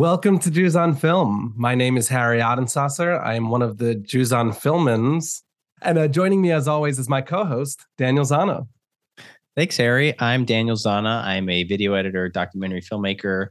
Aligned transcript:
Welcome 0.00 0.38
to 0.40 0.50
Jews 0.50 0.76
on 0.76 0.96
Film. 0.96 1.52
My 1.56 1.74
name 1.74 1.96
is 1.96 2.08
Harry 2.08 2.40
Adensasser. 2.40 3.18
I 3.18 3.34
am 3.34 3.50
one 3.50 3.60
of 3.60 3.78
the 3.78 3.94
Jews 3.94 4.32
on 4.32 4.50
Filmans. 4.50 5.42
And 5.82 5.98
uh, 5.98 6.08
joining 6.08 6.40
me, 6.40 6.52
as 6.52 6.68
always, 6.68 6.98
is 6.98 7.08
my 7.08 7.20
co 7.20 7.44
host, 7.44 7.86
Daniel 7.98 8.24
Zana. 8.24 8.66
Thanks, 9.56 9.76
Harry. 9.76 10.14
I'm 10.18 10.44
Daniel 10.44 10.76
Zana. 10.76 11.22
I'm 11.24 11.48
a 11.48 11.64
video 11.64 11.94
editor, 11.94 12.28
documentary 12.28 12.80
filmmaker, 12.80 13.48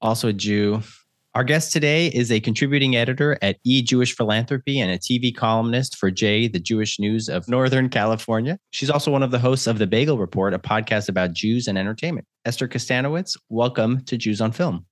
also 0.00 0.28
a 0.28 0.32
Jew. 0.32 0.82
Our 1.34 1.44
guest 1.44 1.72
today 1.72 2.08
is 2.08 2.30
a 2.30 2.40
contributing 2.40 2.94
editor 2.94 3.38
at 3.40 3.56
E 3.64 3.80
Jewish 3.80 4.14
Philanthropy 4.14 4.78
and 4.78 4.90
a 4.90 4.98
TV 4.98 5.34
columnist 5.34 5.96
for 5.96 6.10
J, 6.10 6.46
the 6.46 6.60
Jewish 6.60 7.00
News 7.00 7.30
of 7.30 7.48
Northern 7.48 7.88
California. 7.88 8.58
She's 8.70 8.90
also 8.90 9.10
one 9.10 9.22
of 9.22 9.30
the 9.30 9.38
hosts 9.38 9.66
of 9.66 9.78
The 9.78 9.86
Bagel 9.86 10.18
Report, 10.18 10.52
a 10.52 10.58
podcast 10.58 11.08
about 11.08 11.32
Jews 11.32 11.68
and 11.68 11.78
entertainment. 11.78 12.26
Esther 12.44 12.68
Kustanowitz, 12.68 13.34
welcome 13.48 14.04
to 14.04 14.18
Jews 14.18 14.42
on 14.42 14.52
Film. 14.52 14.84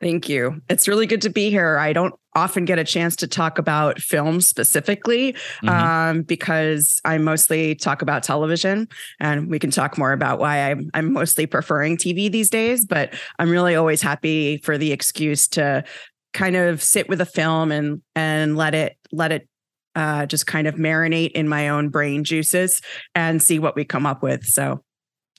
Thank 0.00 0.30
you. 0.30 0.62
It's 0.70 0.88
really 0.88 1.06
good 1.06 1.20
to 1.22 1.30
be 1.30 1.50
here. 1.50 1.76
I 1.76 1.92
don't 1.92 2.14
often 2.34 2.64
get 2.64 2.78
a 2.78 2.84
chance 2.84 3.16
to 3.16 3.26
talk 3.26 3.58
about 3.58 3.98
film 3.98 4.40
specifically 4.40 5.32
mm-hmm. 5.32 5.68
um, 5.68 6.22
because 6.22 7.00
I 7.04 7.18
mostly 7.18 7.74
talk 7.74 8.00
about 8.00 8.22
television, 8.22 8.88
and 9.18 9.50
we 9.50 9.58
can 9.58 9.70
talk 9.70 9.98
more 9.98 10.12
about 10.12 10.38
why 10.38 10.70
I'm, 10.70 10.90
I'm 10.94 11.12
mostly 11.12 11.44
preferring 11.44 11.98
TV 11.98 12.32
these 12.32 12.48
days. 12.48 12.86
But 12.86 13.14
I'm 13.38 13.50
really 13.50 13.74
always 13.74 14.00
happy 14.00 14.56
for 14.58 14.78
the 14.78 14.92
excuse 14.92 15.46
to 15.48 15.84
kind 16.32 16.56
of 16.56 16.82
sit 16.82 17.08
with 17.08 17.20
a 17.20 17.26
film 17.26 17.70
and 17.70 18.00
and 18.14 18.56
let 18.56 18.74
it 18.74 18.96
let 19.12 19.32
it 19.32 19.48
uh, 19.96 20.24
just 20.24 20.46
kind 20.46 20.66
of 20.66 20.76
marinate 20.76 21.32
in 21.32 21.48
my 21.48 21.68
own 21.68 21.90
brain 21.90 22.24
juices 22.24 22.80
and 23.14 23.42
see 23.42 23.58
what 23.58 23.76
we 23.76 23.84
come 23.84 24.06
up 24.06 24.22
with. 24.22 24.44
So 24.44 24.82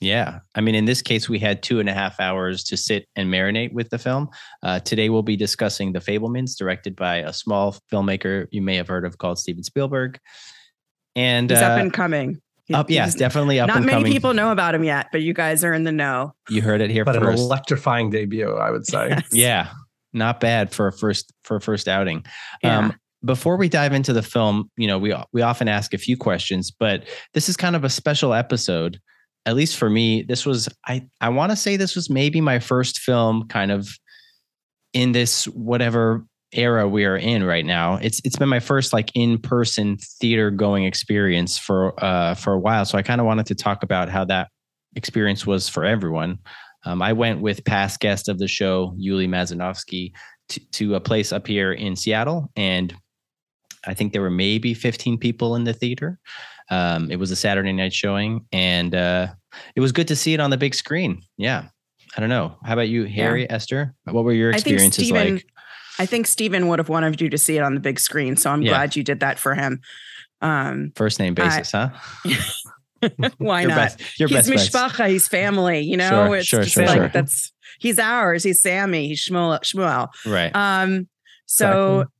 yeah. 0.02 0.40
I 0.54 0.60
mean, 0.60 0.74
in 0.74 0.84
this 0.84 1.00
case, 1.00 1.28
we 1.28 1.38
had 1.38 1.62
two 1.62 1.78
and 1.78 1.88
a 1.88 1.94
half 1.94 2.18
hours 2.18 2.64
to 2.64 2.76
sit 2.76 3.06
and 3.14 3.32
marinate 3.32 3.72
with 3.72 3.90
the 3.90 3.98
film. 3.98 4.28
Uh, 4.62 4.80
today, 4.80 5.08
we'll 5.08 5.22
be 5.22 5.36
discussing 5.36 5.92
The 5.92 6.00
Fabelmans, 6.00 6.56
directed 6.58 6.96
by 6.96 7.18
a 7.18 7.32
small 7.32 7.76
filmmaker 7.90 8.46
you 8.50 8.62
may 8.62 8.76
have 8.76 8.88
heard 8.88 9.04
of 9.04 9.18
called 9.18 9.38
Steven 9.38 9.62
Spielberg. 9.62 10.18
And 11.14 11.50
he's 11.50 11.60
uh, 11.60 11.66
up 11.66 11.80
and 11.80 11.92
coming. 11.92 12.40
up, 12.74 12.90
yes, 12.90 13.14
definitely 13.14 13.60
up. 13.60 13.68
Not 13.68 13.82
many 13.82 13.92
coming. 13.92 14.12
people 14.12 14.34
know 14.34 14.50
about 14.50 14.74
him 14.74 14.82
yet, 14.82 15.06
but 15.12 15.22
you 15.22 15.34
guys 15.34 15.62
are 15.62 15.72
in 15.72 15.84
the 15.84 15.92
know. 15.92 16.34
You 16.48 16.62
heard 16.62 16.80
it 16.80 16.90
here 16.90 17.04
but 17.04 17.16
first. 17.16 17.38
an 17.38 17.44
electrifying 17.44 18.10
debut, 18.10 18.54
I 18.54 18.70
would 18.70 18.86
say. 18.86 19.08
Yes. 19.10 19.28
Yeah, 19.32 19.68
not 20.12 20.40
bad 20.40 20.72
for 20.72 20.88
a 20.88 20.92
first 20.92 21.32
for 21.44 21.56
a 21.56 21.60
first 21.60 21.86
outing. 21.86 22.24
Yeah. 22.62 22.78
Um, 22.78 22.94
before 23.24 23.56
we 23.56 23.68
dive 23.68 23.92
into 23.92 24.12
the 24.12 24.22
film, 24.22 24.68
you 24.76 24.88
know, 24.88 24.98
we 24.98 25.14
we 25.32 25.42
often 25.42 25.68
ask 25.68 25.94
a 25.94 25.98
few 25.98 26.16
questions, 26.16 26.72
but 26.72 27.04
this 27.34 27.48
is 27.48 27.56
kind 27.56 27.76
of 27.76 27.84
a 27.84 27.90
special 27.90 28.34
episode 28.34 28.98
at 29.44 29.56
least 29.56 29.76
for 29.76 29.90
me, 29.90 30.22
this 30.22 30.46
was 30.46 30.68
I 30.86 31.06
I 31.20 31.28
want 31.30 31.50
to 31.50 31.56
say 31.56 31.76
this 31.76 31.96
was 31.96 32.08
maybe 32.08 32.40
my 32.40 32.58
first 32.58 33.00
film 33.00 33.48
kind 33.48 33.70
of 33.70 33.88
in 34.92 35.12
this 35.12 35.46
whatever 35.46 36.24
era 36.52 36.86
we 36.88 37.04
are 37.04 37.16
in 37.16 37.44
right 37.44 37.64
now. 37.64 37.96
It's 37.96 38.20
it's 38.24 38.36
been 38.36 38.48
my 38.48 38.60
first 38.60 38.92
like 38.92 39.10
in-person 39.14 39.98
theater 40.20 40.50
going 40.50 40.84
experience 40.84 41.58
for 41.58 41.92
uh 42.02 42.34
for 42.34 42.52
a 42.52 42.58
while. 42.58 42.84
So 42.84 42.98
I 42.98 43.02
kind 43.02 43.20
of 43.20 43.26
wanted 43.26 43.46
to 43.46 43.54
talk 43.54 43.82
about 43.82 44.08
how 44.08 44.24
that 44.26 44.48
experience 44.94 45.46
was 45.46 45.68
for 45.68 45.84
everyone. 45.84 46.38
Um, 46.84 47.00
I 47.00 47.12
went 47.12 47.40
with 47.40 47.64
past 47.64 48.00
guest 48.00 48.28
of 48.28 48.38
the 48.38 48.48
show, 48.48 48.94
Yuli 48.98 49.28
Mazanovsky, 49.28 50.12
to, 50.48 50.60
to 50.72 50.94
a 50.96 51.00
place 51.00 51.32
up 51.32 51.46
here 51.46 51.72
in 51.72 51.94
Seattle, 51.94 52.50
and 52.56 52.92
I 53.86 53.94
think 53.94 54.12
there 54.12 54.22
were 54.22 54.30
maybe 54.30 54.74
15 54.74 55.18
people 55.18 55.54
in 55.54 55.64
the 55.64 55.72
theater. 55.72 56.18
Um, 56.70 57.10
it 57.10 57.16
was 57.16 57.30
a 57.30 57.36
Saturday 57.36 57.72
night 57.72 57.92
showing, 57.92 58.46
and 58.52 58.94
uh, 58.94 59.28
it 59.74 59.80
was 59.80 59.92
good 59.92 60.08
to 60.08 60.16
see 60.16 60.34
it 60.34 60.40
on 60.40 60.50
the 60.50 60.56
big 60.56 60.74
screen. 60.74 61.22
Yeah, 61.36 61.68
I 62.16 62.20
don't 62.20 62.28
know. 62.28 62.56
How 62.64 62.74
about 62.74 62.88
you, 62.88 63.04
Harry, 63.04 63.42
yeah. 63.42 63.54
Esther? 63.54 63.94
What 64.04 64.24
were 64.24 64.32
your 64.32 64.50
experiences 64.50 65.04
I 65.04 65.06
Steven, 65.06 65.34
like? 65.34 65.46
I 65.98 66.06
think 66.06 66.26
Steven 66.26 66.68
would 66.68 66.78
have 66.78 66.88
wanted 66.88 67.20
you 67.20 67.28
to 67.30 67.38
see 67.38 67.56
it 67.56 67.62
on 67.62 67.74
the 67.74 67.80
big 67.80 68.00
screen, 68.00 68.36
so 68.36 68.50
I'm 68.50 68.62
yeah. 68.62 68.70
glad 68.70 68.96
you 68.96 69.02
did 69.02 69.20
that 69.20 69.38
for 69.38 69.54
him. 69.54 69.80
Um, 70.40 70.92
First 70.96 71.18
name 71.18 71.34
basis, 71.34 71.74
I, 71.74 71.92
huh? 72.24 73.08
Why 73.38 73.62
your 73.62 73.70
not? 73.70 73.76
Best, 73.76 74.20
your 74.20 74.28
he's 74.28 74.48
best 74.48 74.72
mishpacha, 74.72 75.08
he's 75.08 75.28
family. 75.28 75.80
You 75.80 75.96
know, 75.96 76.26
sure, 76.26 76.36
it's 76.36 76.46
sure, 76.46 76.64
sure, 76.64 76.86
like 76.86 77.12
that's 77.12 77.52
he's 77.78 77.98
ours. 77.98 78.44
He's 78.44 78.60
Sammy. 78.62 79.08
He's 79.08 79.20
Shmuel. 79.20 79.60
Shmuel. 79.60 80.08
Right. 80.26 80.54
Um. 80.54 81.08
So 81.46 82.00
exactly. 82.00 82.12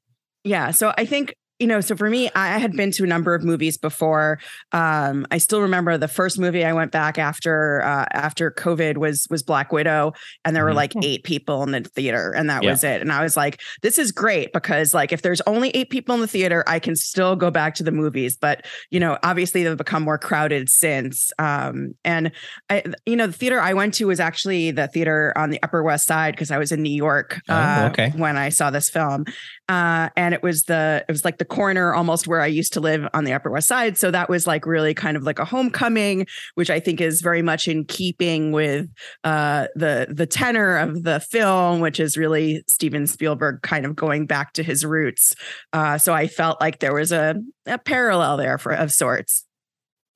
yeah. 0.45 0.71
So 0.73 0.93
I 0.97 1.05
think 1.05 1.35
you 1.63 1.69
know, 1.69 1.81
so 1.81 1.95
for 1.95 2.11
me, 2.11 2.29
I 2.35 2.59
had 2.59 2.73
been 2.73 2.91
to 2.91 3.05
a 3.05 3.07
number 3.07 3.37
of 3.37 3.45
movies 3.45 3.79
before. 3.79 4.41
Um, 4.73 5.25
I 5.31 5.39
still 5.39 5.61
remember 5.61 5.97
the 5.97 6.09
first 6.09 6.37
movie 6.37 6.65
I 6.65 6.73
went 6.73 6.91
back 6.91 7.19
after 7.19 7.85
uh, 7.85 8.05
after 8.11 8.51
COVID 8.51 8.97
was 8.97 9.29
was 9.31 9.45
Black 9.45 9.71
Widow, 9.71 10.13
and 10.45 10.57
there 10.57 10.65
were 10.65 10.71
mm-hmm. 10.71 10.77
like 10.77 11.05
eight 11.05 11.23
people 11.23 11.63
in 11.63 11.71
the 11.71 11.83
theater, 11.83 12.33
and 12.33 12.51
that 12.51 12.65
yeah. 12.65 12.71
was 12.73 12.83
it. 12.83 13.01
And 13.01 13.13
I 13.13 13.23
was 13.23 13.37
like, 13.37 13.61
this 13.81 13.97
is 13.97 14.11
great 14.11 14.53
because 14.53 14.93
like 14.93 15.13
if 15.13 15.23
there's 15.23 15.41
only 15.43 15.71
eight 15.71 15.91
people 15.91 16.17
in 16.17 16.21
the 16.21 16.27
theater, 16.27 16.65
I 16.67 16.81
can 16.81 16.97
still 16.97 17.37
go 17.37 17.49
back 17.53 17.77
to 17.77 17.85
the 17.85 17.93
movies. 17.93 18.37
But 18.37 18.67
you 18.91 18.99
know, 18.99 19.17
obviously 19.23 19.63
they've 19.63 19.77
become 19.77 20.03
more 20.03 20.19
crowded 20.19 20.69
since. 20.69 21.31
Um, 21.39 21.95
and 22.05 22.33
I, 22.71 22.83
you 23.07 23.15
know, 23.15 23.29
the 23.29 23.33
theater 23.33 23.61
I 23.61 23.73
went 23.75 23.95
to 23.95 24.09
was 24.09 24.19
actually 24.19 24.73
the 24.73 24.89
theater 24.89 25.33
on 25.37 25.51
the 25.51 25.63
Upper 25.63 25.85
West 25.85 26.09
Side 26.09 26.35
because 26.35 26.51
I 26.51 26.59
was 26.59 26.73
in 26.73 26.83
New 26.83 26.91
York 26.91 27.41
oh, 27.49 27.55
uh, 27.55 27.89
okay. 27.93 28.11
when 28.17 28.37
I 28.37 28.49
saw 28.49 28.71
this 28.71 28.91
film, 28.91 29.27
uh, 29.69 30.09
and 30.17 30.35
it 30.35 30.43
was 30.43 30.65
the 30.65 31.05
it 31.09 31.13
was 31.13 31.25
like 31.25 31.39
the 31.39 31.45
corner 31.45 31.95
almost 31.95 32.27
where 32.27 32.41
I 32.41 32.47
used 32.47 32.73
to 32.75 32.81
live 32.81 33.09
on 33.15 33.25
the 33.25 33.33
Upper 33.33 33.51
West 33.51 33.69
Side. 33.69 33.97
So 33.97 34.11
that 34.11 34.29
was 34.29 34.47
like 34.47 34.67
really 34.67 34.93
kind 34.93 35.17
of 35.17 35.23
like 35.23 35.39
a 35.39 35.45
homecoming, 35.45 36.27
which 36.55 36.69
I 36.69 36.81
think 36.81 37.01
is 37.01 37.21
very 37.21 37.43
much 37.43 37.69
in 37.69 37.85
keeping 37.85 38.53
with 38.53 38.89
uh, 39.25 39.69
the 39.75 40.09
the 40.11 40.27
tenor 40.27 40.77
of 40.77 41.05
the 41.05 41.21
film, 41.21 41.81
which 41.81 42.01
is 42.01 42.17
really 42.17 42.65
Steven 42.69 43.07
Spielberg 43.07 43.63
kind 43.63 43.87
of 43.87 43.95
going 43.95 44.27
back 44.27 44.53
to 44.55 44.63
his 44.63 44.85
roots. 44.85 45.35
Uh, 45.73 45.97
so 45.97 46.13
I 46.13 46.27
felt 46.27 46.61
like 46.61 46.81
there 46.81 46.95
was 46.95 47.13
a, 47.13 47.37
a 47.67 47.79
parallel 47.79 48.37
there 48.37 48.59
for 48.59 48.73
of 48.73 48.91
sorts. 48.91 49.47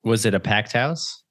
Was 0.03 0.25
it 0.25 0.33
a 0.33 0.39
packed 0.39 0.73
house? 0.73 1.23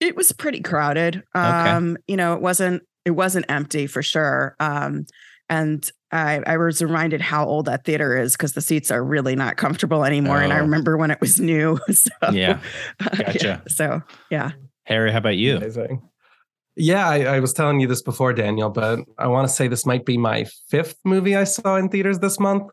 It 0.00 0.14
was 0.14 0.32
pretty 0.32 0.60
crowded. 0.60 1.22
Um, 1.34 1.92
okay. 1.92 2.02
You 2.06 2.16
know, 2.16 2.34
it 2.34 2.42
wasn't 2.42 2.82
it 3.04 3.12
wasn't 3.12 3.46
empty 3.48 3.86
for 3.86 4.02
sure. 4.02 4.56
Um, 4.60 5.06
and 5.48 5.90
I, 6.14 6.40
I 6.46 6.56
was 6.56 6.80
reminded 6.80 7.20
how 7.20 7.44
old 7.44 7.66
that 7.66 7.84
theater 7.84 8.16
is 8.16 8.32
because 8.36 8.52
the 8.52 8.60
seats 8.60 8.90
are 8.92 9.02
really 9.02 9.34
not 9.34 9.56
comfortable 9.56 10.04
anymore. 10.04 10.38
Oh. 10.38 10.44
And 10.44 10.52
I 10.52 10.58
oh. 10.58 10.62
remember 10.62 10.96
when 10.96 11.10
it 11.10 11.20
was 11.20 11.40
new. 11.40 11.78
So, 11.94 12.10
yeah. 12.32 12.60
Uh, 13.00 13.16
gotcha. 13.16 13.46
yeah. 13.46 13.60
So, 13.68 14.02
yeah. 14.30 14.50
Harry, 14.84 15.12
how 15.12 15.18
about 15.18 15.36
you? 15.36 15.56
Amazing. 15.56 16.02
Yeah, 16.76 17.08
I, 17.08 17.36
I, 17.36 17.40
was 17.40 17.52
telling 17.52 17.78
you 17.78 17.86
this 17.86 18.02
before, 18.02 18.32
Daniel, 18.32 18.68
but 18.68 18.98
I 19.16 19.28
want 19.28 19.48
to 19.48 19.54
say 19.54 19.68
this 19.68 19.86
might 19.86 20.04
be 20.04 20.18
my 20.18 20.44
fifth 20.68 20.96
movie 21.04 21.36
I 21.36 21.44
saw 21.44 21.76
in 21.76 21.88
theaters 21.88 22.18
this 22.18 22.40
month. 22.40 22.64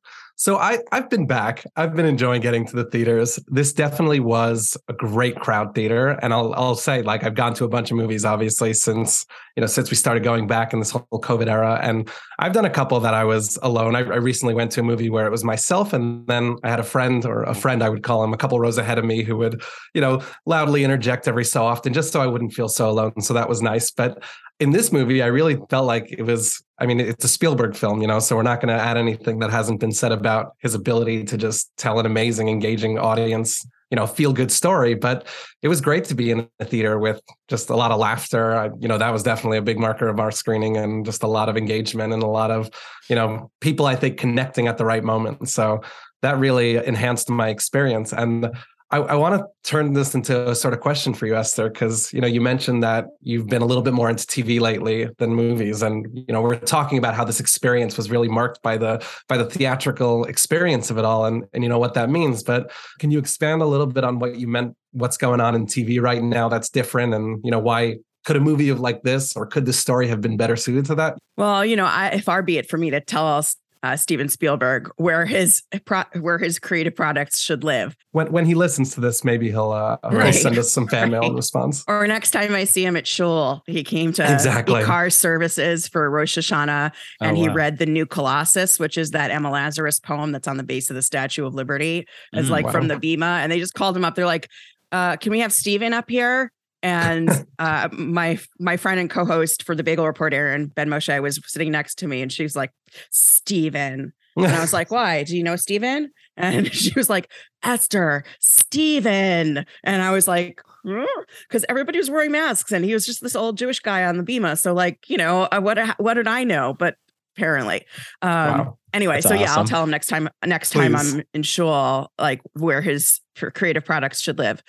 So 0.41 0.57
I 0.57 0.79
I've 0.91 1.07
been 1.07 1.27
back. 1.27 1.63
I've 1.75 1.95
been 1.95 2.07
enjoying 2.07 2.41
getting 2.41 2.65
to 2.65 2.75
the 2.75 2.85
theaters. 2.85 3.39
This 3.49 3.73
definitely 3.73 4.19
was 4.19 4.75
a 4.87 4.93
great 4.93 5.35
crowd 5.39 5.75
theater, 5.75 6.17
and 6.23 6.33
I'll 6.33 6.55
I'll 6.55 6.73
say 6.73 7.03
like 7.03 7.23
I've 7.23 7.35
gone 7.35 7.53
to 7.53 7.63
a 7.63 7.67
bunch 7.67 7.91
of 7.91 7.97
movies 7.97 8.25
obviously 8.25 8.73
since 8.73 9.23
you 9.55 9.61
know 9.61 9.67
since 9.67 9.91
we 9.91 9.95
started 9.95 10.23
going 10.23 10.47
back 10.47 10.73
in 10.73 10.79
this 10.79 10.89
whole 10.89 11.05
COVID 11.11 11.47
era, 11.47 11.79
and 11.83 12.09
I've 12.39 12.53
done 12.53 12.65
a 12.65 12.71
couple 12.71 12.99
that 13.01 13.13
I 13.13 13.23
was 13.23 13.59
alone. 13.61 13.95
I, 13.95 13.99
I 13.99 14.15
recently 14.15 14.55
went 14.55 14.71
to 14.71 14.79
a 14.79 14.83
movie 14.83 15.11
where 15.11 15.27
it 15.27 15.29
was 15.29 15.43
myself, 15.43 15.93
and 15.93 16.25
then 16.25 16.55
I 16.63 16.71
had 16.71 16.79
a 16.79 16.83
friend 16.83 17.23
or 17.23 17.43
a 17.43 17.53
friend 17.53 17.83
I 17.83 17.89
would 17.89 18.01
call 18.01 18.23
him 18.23 18.33
a 18.33 18.37
couple 18.37 18.59
rows 18.59 18.79
ahead 18.79 18.97
of 18.97 19.05
me 19.05 19.21
who 19.21 19.35
would 19.37 19.61
you 19.93 20.01
know 20.01 20.23
loudly 20.47 20.83
interject 20.83 21.27
every 21.27 21.45
so 21.45 21.63
often 21.63 21.93
just 21.93 22.11
so 22.11 22.19
I 22.19 22.25
wouldn't 22.25 22.53
feel 22.53 22.67
so 22.67 22.89
alone. 22.89 23.21
So 23.21 23.35
that 23.35 23.47
was 23.47 23.61
nice, 23.61 23.91
but 23.91 24.23
in 24.61 24.69
this 24.69 24.91
movie, 24.91 25.23
I 25.23 25.25
really 25.25 25.57
felt 25.71 25.87
like 25.87 26.11
it 26.11 26.21
was, 26.21 26.63
I 26.77 26.85
mean, 26.85 26.99
it's 26.99 27.25
a 27.25 27.27
Spielberg 27.27 27.75
film, 27.75 27.99
you 27.99 28.07
know, 28.07 28.19
so 28.19 28.35
we're 28.35 28.43
not 28.43 28.61
going 28.61 28.73
to 28.73 28.81
add 28.81 28.95
anything 28.95 29.39
that 29.39 29.49
hasn't 29.49 29.79
been 29.79 29.91
said 29.91 30.11
about 30.11 30.55
his 30.59 30.75
ability 30.75 31.23
to 31.25 31.37
just 31.37 31.75
tell 31.77 31.99
an 31.99 32.05
amazing, 32.05 32.47
engaging 32.47 32.99
audience, 32.99 33.65
you 33.89 33.95
know, 33.95 34.05
feel 34.05 34.31
good 34.31 34.51
story. 34.51 34.93
But 34.93 35.25
it 35.63 35.67
was 35.67 35.81
great 35.81 36.05
to 36.05 36.15
be 36.15 36.29
in 36.29 36.47
a 36.59 36.65
theater 36.65 36.99
with 36.99 37.21
just 37.47 37.71
a 37.71 37.75
lot 37.75 37.89
of 37.89 37.99
laughter. 37.99 38.55
I, 38.55 38.69
you 38.79 38.87
know, 38.87 38.99
that 38.99 39.11
was 39.11 39.23
definitely 39.23 39.57
a 39.57 39.63
big 39.63 39.79
marker 39.79 40.07
of 40.07 40.19
our 40.19 40.29
screening 40.29 40.77
and 40.77 41.03
just 41.07 41.23
a 41.23 41.27
lot 41.27 41.49
of 41.49 41.57
engagement 41.57 42.13
and 42.13 42.21
a 42.21 42.27
lot 42.27 42.51
of, 42.51 42.69
you 43.09 43.15
know, 43.15 43.49
people, 43.61 43.87
I 43.87 43.95
think, 43.95 44.19
connecting 44.19 44.67
at 44.67 44.77
the 44.77 44.85
right 44.85 45.03
moment. 45.03 45.49
So 45.49 45.81
that 46.21 46.37
really 46.37 46.75
enhanced 46.75 47.31
my 47.31 47.49
experience. 47.49 48.13
And 48.13 48.51
I, 48.91 48.97
I 48.97 49.15
want 49.15 49.39
to 49.39 49.47
turn 49.63 49.93
this 49.93 50.13
into 50.13 50.49
a 50.49 50.53
sort 50.53 50.73
of 50.73 50.81
question 50.81 51.13
for 51.13 51.25
you, 51.25 51.35
Esther, 51.35 51.69
because 51.69 52.11
you 52.13 52.19
know 52.19 52.27
you 52.27 52.41
mentioned 52.41 52.83
that 52.83 53.05
you've 53.21 53.47
been 53.47 53.61
a 53.61 53.65
little 53.65 53.83
bit 53.83 53.93
more 53.93 54.09
into 54.09 54.25
TV 54.25 54.59
lately 54.59 55.07
than 55.17 55.33
movies, 55.33 55.81
and 55.81 56.07
you 56.13 56.33
know 56.33 56.41
we're 56.41 56.59
talking 56.59 56.97
about 56.97 57.15
how 57.15 57.23
this 57.23 57.39
experience 57.39 57.95
was 57.95 58.11
really 58.11 58.27
marked 58.27 58.61
by 58.61 58.77
the 58.77 59.03
by 59.29 59.37
the 59.37 59.45
theatrical 59.45 60.25
experience 60.25 60.91
of 60.91 60.97
it 60.97 61.05
all, 61.05 61.25
and 61.25 61.45
and 61.53 61.63
you 61.63 61.69
know 61.69 61.79
what 61.79 61.93
that 61.93 62.09
means. 62.09 62.43
But 62.43 62.71
can 62.99 63.11
you 63.11 63.19
expand 63.19 63.61
a 63.61 63.65
little 63.65 63.87
bit 63.87 64.03
on 64.03 64.19
what 64.19 64.35
you 64.35 64.47
meant, 64.47 64.75
what's 64.91 65.17
going 65.17 65.39
on 65.39 65.55
in 65.55 65.67
TV 65.67 66.01
right 66.01 66.21
now 66.21 66.49
that's 66.49 66.69
different, 66.69 67.13
and 67.13 67.39
you 67.45 67.51
know 67.51 67.59
why 67.59 67.97
could 68.25 68.35
a 68.35 68.39
movie 68.39 68.69
of 68.69 68.79
like 68.79 69.01
this 69.03 69.35
or 69.35 69.45
could 69.45 69.65
this 69.65 69.79
story 69.79 70.07
have 70.07 70.21
been 70.21 70.37
better 70.37 70.55
suited 70.55 70.85
to 70.85 70.95
that? 70.95 71.17
Well, 71.37 71.65
you 71.65 71.75
know, 71.75 71.85
I, 71.85 72.19
far 72.19 72.43
be 72.43 72.57
it 72.57 72.69
for 72.69 72.77
me 72.77 72.91
to 72.91 72.99
tell 72.99 73.25
us 73.25 73.55
uh, 73.83 73.95
Steven 73.95 74.29
Spielberg 74.29 74.89
where 74.97 75.25
his 75.25 75.63
pro- 75.85 76.03
where 76.19 76.37
his 76.37 76.59
creative 76.59 76.95
products 76.95 77.39
should 77.39 77.63
live. 77.63 77.95
When 78.11 78.31
when 78.31 78.45
he 78.45 78.55
listens 78.55 78.93
to 78.95 79.01
this, 79.01 79.23
maybe 79.23 79.49
he'll 79.49 79.71
uh, 79.71 79.97
right. 80.03 80.31
send 80.31 80.57
us 80.57 80.71
some 80.71 80.87
fan 80.87 81.03
right. 81.03 81.19
mail 81.19 81.29
in 81.29 81.35
response. 81.35 81.83
Or 81.87 82.05
next 82.07 82.31
time 82.31 82.53
I 82.53 82.65
see 82.65 82.85
him 82.85 82.95
at 82.95 83.07
Shul, 83.07 83.63
he 83.65 83.83
came 83.83 84.13
to 84.13 84.33
exactly. 84.33 84.83
car 84.83 85.09
services 85.09 85.87
for 85.87 86.09
Rosh 86.09 86.37
Hashanah, 86.37 86.91
and 87.21 87.37
oh, 87.37 87.41
he 87.41 87.49
read 87.49 87.77
the 87.77 87.85
new 87.85 88.05
Colossus, 88.05 88.79
which 88.79 88.97
is 88.97 89.11
that 89.11 89.31
Emma 89.31 89.49
Lazarus 89.49 89.99
poem 89.99 90.31
that's 90.31 90.47
on 90.47 90.57
the 90.57 90.63
base 90.63 90.89
of 90.89 90.95
the 90.95 91.01
Statue 91.01 91.45
of 91.45 91.55
Liberty, 91.55 92.07
as 92.33 92.47
mm, 92.47 92.51
like 92.51 92.65
wow. 92.65 92.71
from 92.71 92.87
the 92.87 92.97
Bema. 92.97 93.39
And 93.41 93.51
they 93.51 93.59
just 93.59 93.73
called 93.73 93.97
him 93.97 94.05
up. 94.05 94.15
They're 94.15 94.25
like, 94.25 94.49
uh, 94.91 95.17
"Can 95.17 95.31
we 95.31 95.39
have 95.39 95.53
Steven 95.53 95.93
up 95.93 96.09
here?" 96.09 96.51
And 96.83 97.29
uh, 97.59 97.89
my 97.91 98.39
my 98.59 98.77
friend 98.77 98.99
and 98.99 99.09
co-host 99.09 99.63
for 99.63 99.75
the 99.75 99.83
Bagel 99.83 100.05
Report, 100.05 100.33
Erin 100.33 100.67
Ben-Moche, 100.67 101.19
was 101.21 101.39
sitting 101.45 101.71
next 101.71 101.95
to 101.99 102.07
me, 102.07 102.21
and 102.21 102.31
she's 102.31 102.55
like, 102.55 102.71
"Steven," 103.11 104.13
and 104.37 104.45
I 104.45 104.61
was 104.61 104.73
like, 104.79 104.91
"Why? 104.91 105.23
Do 105.23 105.37
you 105.37 105.43
know 105.43 105.55
Steven?" 105.55 106.11
And 106.37 106.73
she 106.73 106.93
was 106.95 107.09
like, 107.09 107.31
"Esther, 107.63 108.23
Steven," 108.39 109.65
and 109.83 110.01
I 110.01 110.11
was 110.11 110.27
like, 110.27 110.61
because 110.83 111.65
everybody 111.69 111.99
was 111.99 112.09
wearing 112.09 112.31
masks, 112.31 112.71
and 112.71 112.83
he 112.83 112.93
was 112.93 113.05
just 113.05 113.21
this 113.21 113.35
old 113.35 113.57
Jewish 113.57 113.79
guy 113.79 114.03
on 114.05 114.17
the 114.17 114.23
Bema. 114.23 114.55
So, 114.55 114.73
like, 114.73 115.09
you 115.09 115.17
know, 115.17 115.43
uh, 115.51 115.59
what 115.59 115.77
what 115.99 116.15
did 116.15 116.27
I 116.27 116.43
know? 116.43 116.73
But 116.73 116.95
apparently. 117.35 117.85
Um, 118.21 118.29
wow. 118.29 118.77
Anyway, 118.93 119.15
That's 119.15 119.27
so 119.27 119.35
awesome. 119.35 119.41
yeah, 119.41 119.55
I'll 119.55 119.65
tell 119.65 119.83
him 119.83 119.89
next 119.89 120.07
time. 120.07 120.29
Next 120.45 120.73
Please. 120.73 120.91
time 120.91 120.95
I'm 120.95 121.23
in 121.33 121.43
Shul, 121.43 122.11
like 122.19 122.41
where 122.53 122.81
his 122.81 123.21
creative 123.53 123.85
products 123.85 124.19
should 124.19 124.37
live. 124.37 124.61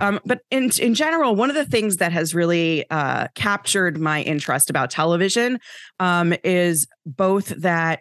Um, 0.00 0.18
but 0.26 0.40
in 0.50 0.70
in 0.80 0.94
general, 0.94 1.36
one 1.36 1.48
of 1.48 1.54
the 1.54 1.64
things 1.64 1.98
that 1.98 2.10
has 2.12 2.34
really 2.34 2.88
uh, 2.90 3.28
captured 3.34 3.98
my 3.98 4.22
interest 4.22 4.68
about 4.68 4.90
television 4.90 5.60
um, 6.00 6.34
is 6.42 6.88
both 7.06 7.48
that 7.48 8.00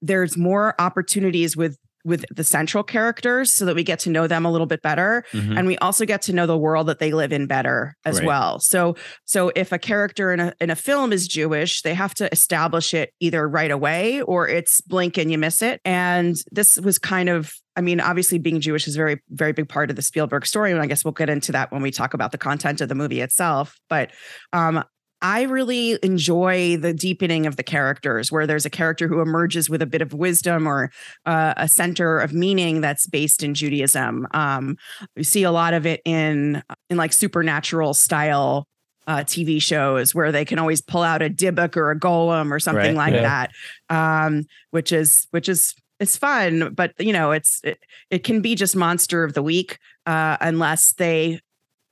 there's 0.00 0.36
more 0.36 0.74
opportunities 0.80 1.56
with 1.56 1.76
with 2.04 2.24
the 2.34 2.44
central 2.44 2.82
characters 2.82 3.52
so 3.52 3.64
that 3.64 3.74
we 3.74 3.82
get 3.82 3.98
to 4.00 4.10
know 4.10 4.26
them 4.26 4.44
a 4.44 4.50
little 4.50 4.66
bit 4.66 4.82
better 4.82 5.24
mm-hmm. 5.32 5.56
and 5.56 5.66
we 5.66 5.76
also 5.78 6.04
get 6.04 6.22
to 6.22 6.32
know 6.32 6.46
the 6.46 6.58
world 6.58 6.86
that 6.86 6.98
they 6.98 7.12
live 7.12 7.32
in 7.32 7.46
better 7.46 7.96
as 8.04 8.18
right. 8.18 8.26
well 8.26 8.58
so 8.58 8.96
so 9.24 9.50
if 9.54 9.72
a 9.72 9.78
character 9.78 10.32
in 10.32 10.40
a 10.40 10.54
in 10.60 10.70
a 10.70 10.76
film 10.76 11.12
is 11.12 11.28
jewish 11.28 11.82
they 11.82 11.94
have 11.94 12.14
to 12.14 12.30
establish 12.32 12.94
it 12.94 13.12
either 13.20 13.48
right 13.48 13.70
away 13.70 14.22
or 14.22 14.48
it's 14.48 14.80
blink 14.82 15.18
and 15.18 15.30
you 15.30 15.38
miss 15.38 15.62
it 15.62 15.80
and 15.84 16.36
this 16.50 16.78
was 16.78 16.98
kind 16.98 17.28
of 17.28 17.52
I 17.76 17.82
mean, 17.82 18.00
obviously, 18.00 18.38
being 18.38 18.60
Jewish 18.60 18.86
is 18.86 18.96
a 18.96 18.98
very, 18.98 19.22
very 19.30 19.52
big 19.52 19.68
part 19.68 19.88
of 19.88 19.96
the 19.96 20.02
Spielberg 20.02 20.44
story, 20.44 20.70
and 20.72 20.82
I 20.82 20.86
guess 20.86 21.02
we'll 21.02 21.12
get 21.12 21.30
into 21.30 21.52
that 21.52 21.72
when 21.72 21.80
we 21.80 21.90
talk 21.90 22.12
about 22.12 22.30
the 22.30 22.36
content 22.36 22.80
of 22.80 22.90
the 22.90 22.94
movie 22.94 23.20
itself. 23.20 23.78
But 23.88 24.10
um, 24.52 24.84
I 25.22 25.42
really 25.42 25.98
enjoy 26.02 26.76
the 26.76 26.94
deepening 26.94 27.46
of 27.46 27.56
the 27.56 27.62
characters, 27.62 28.32
where 28.32 28.46
there's 28.46 28.66
a 28.66 28.70
character 28.70 29.08
who 29.08 29.20
emerges 29.20 29.68
with 29.68 29.82
a 29.82 29.86
bit 29.86 30.02
of 30.02 30.14
wisdom 30.14 30.66
or 30.66 30.90
uh, 31.26 31.54
a 31.56 31.68
center 31.68 32.18
of 32.18 32.32
meaning 32.32 32.80
that's 32.80 33.06
based 33.06 33.42
in 33.42 33.54
Judaism. 33.54 34.26
Um, 34.32 34.76
we 35.16 35.22
see 35.22 35.42
a 35.42 35.52
lot 35.52 35.74
of 35.74 35.86
it 35.86 36.00
in 36.04 36.62
in 36.88 36.96
like 36.96 37.12
supernatural 37.12 37.94
style 37.94 38.66
uh, 39.06 39.18
TV 39.18 39.60
shows 39.60 40.14
where 40.14 40.32
they 40.32 40.44
can 40.44 40.58
always 40.58 40.80
pull 40.80 41.02
out 41.02 41.22
a 41.22 41.28
Dybbuk 41.28 41.76
or 41.76 41.90
a 41.90 41.98
golem 41.98 42.50
or 42.50 42.60
something 42.60 42.96
right, 42.96 43.12
like 43.12 43.14
yeah. 43.14 43.46
that, 43.88 44.24
um, 44.24 44.44
which 44.70 44.92
is 44.92 45.26
which 45.30 45.48
is 45.48 45.74
it's 45.98 46.16
fun, 46.16 46.72
but 46.74 46.92
you 46.98 47.12
know 47.12 47.32
it's 47.32 47.60
it, 47.62 47.78
it 48.10 48.24
can 48.24 48.40
be 48.40 48.54
just 48.54 48.74
monster 48.74 49.22
of 49.22 49.34
the 49.34 49.42
week 49.42 49.78
uh, 50.06 50.36
unless 50.40 50.94
they 50.94 51.40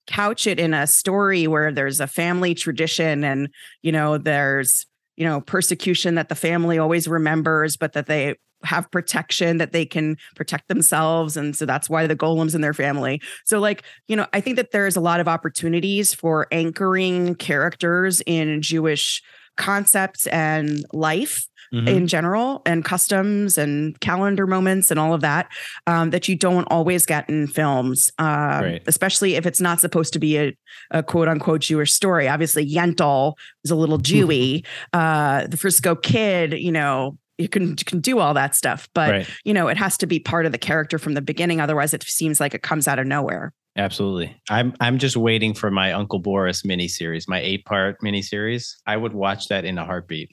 couch 0.08 0.46
it 0.46 0.58
in 0.58 0.74
a 0.74 0.86
story 0.86 1.46
where 1.46 1.70
there's 1.70 2.00
a 2.00 2.06
family 2.06 2.54
tradition 2.54 3.22
and 3.22 3.48
you 3.82 3.92
know 3.92 4.18
there's 4.18 4.86
you 5.16 5.24
know 5.24 5.40
persecution 5.40 6.16
that 6.16 6.28
the 6.28 6.34
family 6.34 6.78
always 6.78 7.06
remembers 7.06 7.76
but 7.76 7.92
that 7.92 8.06
they 8.06 8.34
have 8.64 8.90
protection 8.90 9.58
that 9.58 9.72
they 9.72 9.86
can 9.86 10.16
protect 10.34 10.66
themselves. 10.66 11.36
And 11.36 11.54
so 11.54 11.64
that's 11.64 11.88
why 11.88 12.08
the 12.08 12.16
golems 12.16 12.56
in 12.56 12.60
their 12.60 12.74
family. 12.74 13.20
So 13.44 13.60
like 13.60 13.84
you 14.08 14.16
know 14.16 14.26
i 14.32 14.40
think 14.40 14.56
that 14.56 14.72
there's 14.72 14.96
a 14.96 15.00
lot 15.00 15.20
of 15.20 15.28
opportunities 15.28 16.14
for 16.14 16.46
anchoring 16.52 17.34
characters 17.36 18.22
in 18.26 18.62
jewish 18.62 19.22
concepts 19.56 20.26
and 20.28 20.84
life 20.92 21.47
mm-hmm. 21.72 21.88
in 21.88 22.06
general 22.06 22.62
and 22.66 22.84
customs 22.84 23.58
and 23.58 23.98
calendar 24.00 24.46
moments 24.46 24.90
and 24.90 24.98
all 24.98 25.14
of 25.14 25.20
that 25.20 25.48
um, 25.86 26.10
that 26.10 26.28
you 26.28 26.36
don't 26.36 26.64
always 26.64 27.06
get 27.06 27.28
in 27.28 27.46
films, 27.46 28.10
uh, 28.18 28.60
right. 28.62 28.82
especially 28.86 29.34
if 29.36 29.46
it's 29.46 29.60
not 29.60 29.80
supposed 29.80 30.12
to 30.12 30.18
be 30.18 30.38
a, 30.38 30.56
a, 30.90 31.02
quote 31.02 31.28
unquote 31.28 31.60
Jewish 31.60 31.92
story. 31.92 32.28
Obviously, 32.28 32.68
Yentl 32.68 33.34
is 33.64 33.70
a 33.70 33.76
little 33.76 33.98
Jewy. 34.08 34.64
uh, 34.92 35.46
the 35.46 35.56
Frisco 35.56 35.94
Kid, 35.94 36.54
you 36.54 36.72
know, 36.72 37.16
you 37.38 37.48
can 37.48 37.76
can 37.76 38.00
do 38.00 38.18
all 38.18 38.34
that 38.34 38.56
stuff, 38.56 38.88
but 38.94 39.10
right. 39.10 39.30
you 39.44 39.54
know, 39.54 39.68
it 39.68 39.76
has 39.76 39.96
to 39.98 40.06
be 40.06 40.18
part 40.18 40.44
of 40.44 40.52
the 40.52 40.58
character 40.58 40.98
from 40.98 41.14
the 41.14 41.22
beginning. 41.22 41.60
Otherwise, 41.60 41.94
it 41.94 42.02
seems 42.02 42.40
like 42.40 42.52
it 42.52 42.62
comes 42.62 42.88
out 42.88 42.98
of 42.98 43.06
nowhere. 43.06 43.52
Absolutely. 43.76 44.36
I'm 44.50 44.74
I'm 44.80 44.98
just 44.98 45.16
waiting 45.16 45.54
for 45.54 45.70
my 45.70 45.92
Uncle 45.92 46.18
Boris 46.18 46.62
miniseries, 46.62 47.28
my 47.28 47.38
eight 47.38 47.64
part 47.64 48.00
miniseries. 48.02 48.74
I 48.86 48.96
would 48.96 49.14
watch 49.14 49.48
that 49.48 49.64
in 49.64 49.78
a 49.78 49.84
heartbeat. 49.84 50.30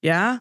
Yeah. 0.00 0.38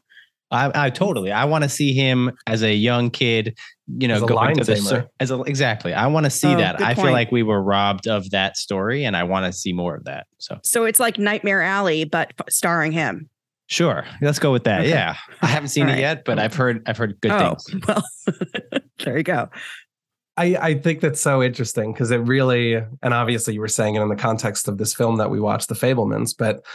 I, 0.51 0.85
I 0.87 0.89
totally. 0.89 1.31
I 1.31 1.45
want 1.45 1.63
to 1.63 1.69
see 1.69 1.93
him 1.93 2.31
as 2.45 2.61
a 2.61 2.73
young 2.73 3.09
kid, 3.09 3.57
you 3.87 4.07
know, 4.07 4.25
going 4.25 4.57
to 4.57 4.63
the 4.63 5.07
as 5.19 5.31
a 5.31 5.41
exactly. 5.43 5.93
I 5.93 6.07
want 6.07 6.25
to 6.25 6.29
see 6.29 6.53
oh, 6.53 6.57
that. 6.57 6.81
I 6.81 6.93
point. 6.93 7.07
feel 7.07 7.13
like 7.13 7.31
we 7.31 7.41
were 7.41 7.61
robbed 7.61 8.07
of 8.07 8.29
that 8.31 8.57
story, 8.57 9.05
and 9.05 9.15
I 9.15 9.23
want 9.23 9.45
to 9.45 9.53
see 9.53 9.71
more 9.71 9.95
of 9.95 10.03
that. 10.03 10.27
So, 10.39 10.59
so 10.63 10.83
it's 10.83 10.99
like 10.99 11.17
Nightmare 11.17 11.61
Alley, 11.61 12.03
but 12.03 12.33
starring 12.49 12.91
him. 12.91 13.29
Sure, 13.67 14.05
let's 14.21 14.39
go 14.39 14.51
with 14.51 14.65
that. 14.65 14.81
Okay. 14.81 14.89
Yeah, 14.89 15.15
I 15.41 15.47
haven't 15.47 15.69
seen 15.69 15.87
it 15.87 15.97
yet, 15.97 16.25
but 16.25 16.37
I've 16.37 16.53
heard 16.53 16.83
I've 16.85 16.97
heard 16.97 17.19
good 17.21 17.31
oh, 17.31 17.55
things. 17.55 17.83
Well, 17.87 18.03
there 19.05 19.17
you 19.17 19.23
go. 19.23 19.49
I, 20.37 20.57
I 20.59 20.73
think 20.75 21.01
that's 21.01 21.21
so 21.21 21.43
interesting 21.43 21.93
because 21.93 22.09
it 22.09 22.17
really, 22.17 22.75
and 22.75 23.13
obviously 23.13 23.53
you 23.53 23.59
were 23.59 23.67
saying 23.67 23.95
it 23.95 24.01
in 24.01 24.07
the 24.07 24.15
context 24.15 24.67
of 24.67 24.77
this 24.77 24.93
film 24.93 25.17
that 25.17 25.29
we 25.29 25.39
watched, 25.39 25.67
The 25.67 25.75
Fabelmans, 25.75 26.33
but 26.37 26.65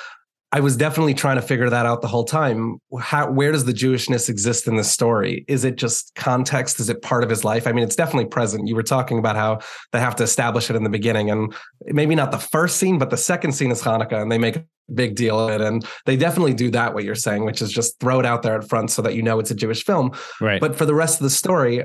I 0.56 0.60
was 0.60 0.74
definitely 0.74 1.12
trying 1.12 1.36
to 1.36 1.42
figure 1.42 1.68
that 1.68 1.84
out 1.84 2.00
the 2.00 2.08
whole 2.08 2.24
time. 2.24 2.80
How, 2.98 3.30
where 3.30 3.52
does 3.52 3.66
the 3.66 3.74
Jewishness 3.74 4.30
exist 4.30 4.66
in 4.66 4.76
this 4.76 4.90
story? 4.90 5.44
Is 5.48 5.66
it 5.66 5.76
just 5.76 6.14
context? 6.14 6.80
Is 6.80 6.88
it 6.88 7.02
part 7.02 7.22
of 7.22 7.28
his 7.28 7.44
life? 7.44 7.66
I 7.66 7.72
mean, 7.72 7.84
it's 7.84 7.94
definitely 7.94 8.30
present. 8.30 8.66
You 8.66 8.74
were 8.74 8.82
talking 8.82 9.18
about 9.18 9.36
how 9.36 9.58
they 9.92 10.00
have 10.00 10.16
to 10.16 10.22
establish 10.22 10.70
it 10.70 10.76
in 10.76 10.82
the 10.82 10.88
beginning, 10.88 11.30
and 11.30 11.54
maybe 11.84 12.14
not 12.14 12.30
the 12.30 12.38
first 12.38 12.78
scene, 12.78 12.96
but 12.96 13.10
the 13.10 13.18
second 13.18 13.52
scene 13.52 13.70
is 13.70 13.82
Hanukkah, 13.82 14.22
and 14.22 14.32
they 14.32 14.38
make 14.38 14.56
a 14.56 14.64
big 14.94 15.14
deal 15.14 15.38
of 15.38 15.50
it. 15.50 15.60
And 15.60 15.86
they 16.06 16.16
definitely 16.16 16.54
do 16.54 16.70
that, 16.70 16.94
what 16.94 17.04
you're 17.04 17.14
saying, 17.14 17.44
which 17.44 17.60
is 17.60 17.70
just 17.70 18.00
throw 18.00 18.18
it 18.18 18.24
out 18.24 18.42
there 18.42 18.58
at 18.58 18.66
front 18.66 18.90
so 18.90 19.02
that 19.02 19.14
you 19.14 19.20
know 19.20 19.38
it's 19.38 19.50
a 19.50 19.54
Jewish 19.54 19.84
film. 19.84 20.12
Right. 20.40 20.58
But 20.58 20.74
for 20.74 20.86
the 20.86 20.94
rest 20.94 21.20
of 21.20 21.24
the 21.24 21.30
story, 21.30 21.84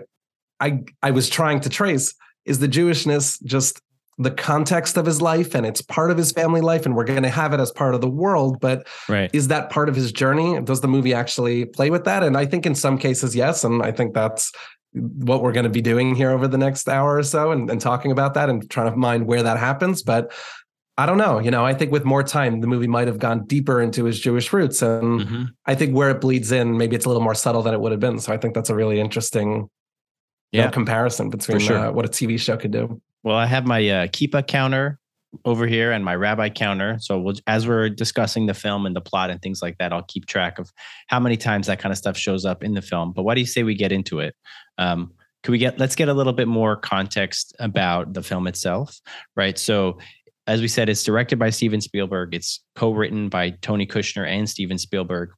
I 0.61 0.83
I 1.03 1.11
was 1.11 1.27
trying 1.27 1.59
to 1.59 1.69
trace 1.69 2.15
is 2.45 2.59
the 2.59 2.69
Jewishness 2.69 3.43
just 3.43 3.81
the 4.21 4.31
context 4.31 4.97
of 4.97 5.05
his 5.05 5.21
life 5.21 5.55
and 5.55 5.65
it's 5.65 5.81
part 5.81 6.11
of 6.11 6.17
his 6.17 6.31
family 6.31 6.61
life 6.61 6.85
and 6.85 6.95
we're 6.95 7.03
going 7.03 7.23
to 7.23 7.29
have 7.29 7.53
it 7.53 7.59
as 7.59 7.71
part 7.71 7.95
of 7.95 8.01
the 8.01 8.09
world 8.09 8.59
but 8.59 8.87
right. 9.09 9.29
is 9.33 9.47
that 9.47 9.69
part 9.69 9.89
of 9.89 9.95
his 9.95 10.11
journey 10.11 10.59
does 10.61 10.81
the 10.81 10.87
movie 10.87 11.13
actually 11.13 11.65
play 11.65 11.89
with 11.89 12.03
that 12.03 12.23
and 12.23 12.37
i 12.37 12.45
think 12.45 12.65
in 12.65 12.75
some 12.75 12.97
cases 12.97 13.35
yes 13.35 13.63
and 13.63 13.81
i 13.81 13.91
think 13.91 14.13
that's 14.13 14.51
what 14.93 15.41
we're 15.41 15.53
going 15.53 15.63
to 15.63 15.69
be 15.69 15.81
doing 15.81 16.13
here 16.13 16.31
over 16.31 16.47
the 16.47 16.57
next 16.57 16.89
hour 16.89 17.17
or 17.17 17.23
so 17.23 17.51
and, 17.51 17.69
and 17.69 17.79
talking 17.79 18.11
about 18.11 18.33
that 18.33 18.49
and 18.49 18.69
trying 18.69 18.91
to 18.91 18.97
mind 18.97 19.25
where 19.25 19.43
that 19.43 19.57
happens 19.57 20.03
but 20.03 20.31
I 20.97 21.05
don't 21.07 21.17
know. 21.17 21.39
You 21.39 21.49
know, 21.49 21.65
I 21.65 21.73
think 21.73 21.91
with 21.91 22.03
more 22.03 22.21
time, 22.21 22.59
the 22.59 22.67
movie 22.67 22.85
might 22.85 23.07
have 23.07 23.17
gone 23.17 23.45
deeper 23.45 23.81
into 23.81 24.03
his 24.03 24.19
Jewish 24.19 24.51
roots. 24.53 24.83
And 24.83 25.21
mm-hmm. 25.21 25.43
I 25.65 25.73
think 25.73 25.95
where 25.95 26.11
it 26.11 26.21
bleeds 26.21 26.51
in, 26.51 26.77
maybe 26.77 26.95
it's 26.95 27.05
a 27.05 27.09
little 27.09 27.23
more 27.23 27.33
subtle 27.33 27.63
than 27.63 27.73
it 27.73 27.79
would 27.79 27.91
have 27.91 28.01
been. 28.01 28.19
So 28.19 28.31
I 28.31 28.37
think 28.37 28.53
that's 28.53 28.69
a 28.69 28.75
really 28.75 28.99
interesting 28.99 29.69
yeah. 30.51 30.65
know, 30.65 30.71
comparison 30.71 31.29
between 31.29 31.59
sure. 31.59 31.77
uh, 31.77 31.91
what 31.91 32.05
a 32.05 32.09
TV 32.09 32.39
show 32.39 32.57
could 32.57 32.71
do. 32.71 33.01
Well, 33.23 33.35
I 33.35 33.45
have 33.45 33.65
my 33.65 33.87
uh, 33.87 34.07
Kippah 34.07 34.47
counter 34.47 34.99
over 35.45 35.65
here 35.65 35.91
and 35.91 36.03
my 36.03 36.15
rabbi 36.15 36.49
counter. 36.49 36.97
So 36.99 37.19
we'll, 37.19 37.35
as 37.47 37.67
we're 37.67 37.89
discussing 37.89 38.47
the 38.47 38.53
film 38.53 38.85
and 38.85 38.95
the 38.95 39.01
plot 39.01 39.29
and 39.29 39.41
things 39.41 39.61
like 39.61 39.77
that, 39.77 39.93
I'll 39.93 40.03
keep 40.03 40.25
track 40.25 40.59
of 40.59 40.71
how 41.07 41.19
many 41.19 41.37
times 41.37 41.67
that 41.67 41.79
kind 41.79 41.91
of 41.91 41.97
stuff 41.97 42.17
shows 42.17 42.45
up 42.45 42.63
in 42.63 42.73
the 42.73 42.81
film. 42.81 43.13
But 43.13 43.23
why 43.23 43.35
do 43.35 43.41
you 43.41 43.47
say 43.47 43.63
we 43.63 43.75
get 43.75 43.91
into 43.91 44.19
it? 44.19 44.35
Um, 44.77 45.13
can 45.43 45.53
we 45.53 45.57
get 45.57 45.79
let's 45.79 45.95
get 45.95 46.07
a 46.07 46.13
little 46.13 46.33
bit 46.33 46.47
more 46.47 46.75
context 46.75 47.55
about 47.59 48.13
the 48.13 48.21
film 48.21 48.45
itself, 48.45 48.99
right? 49.35 49.57
So 49.57 49.97
as 50.47 50.61
we 50.61 50.67
said, 50.67 50.89
it's 50.89 51.03
directed 51.03 51.39
by 51.39 51.49
Steven 51.49 51.81
Spielberg. 51.81 52.33
It's 52.33 52.63
co-written 52.75 53.29
by 53.29 53.51
Tony 53.61 53.85
Kushner 53.85 54.27
and 54.27 54.49
Steven 54.49 54.77
Spielberg. 54.77 55.31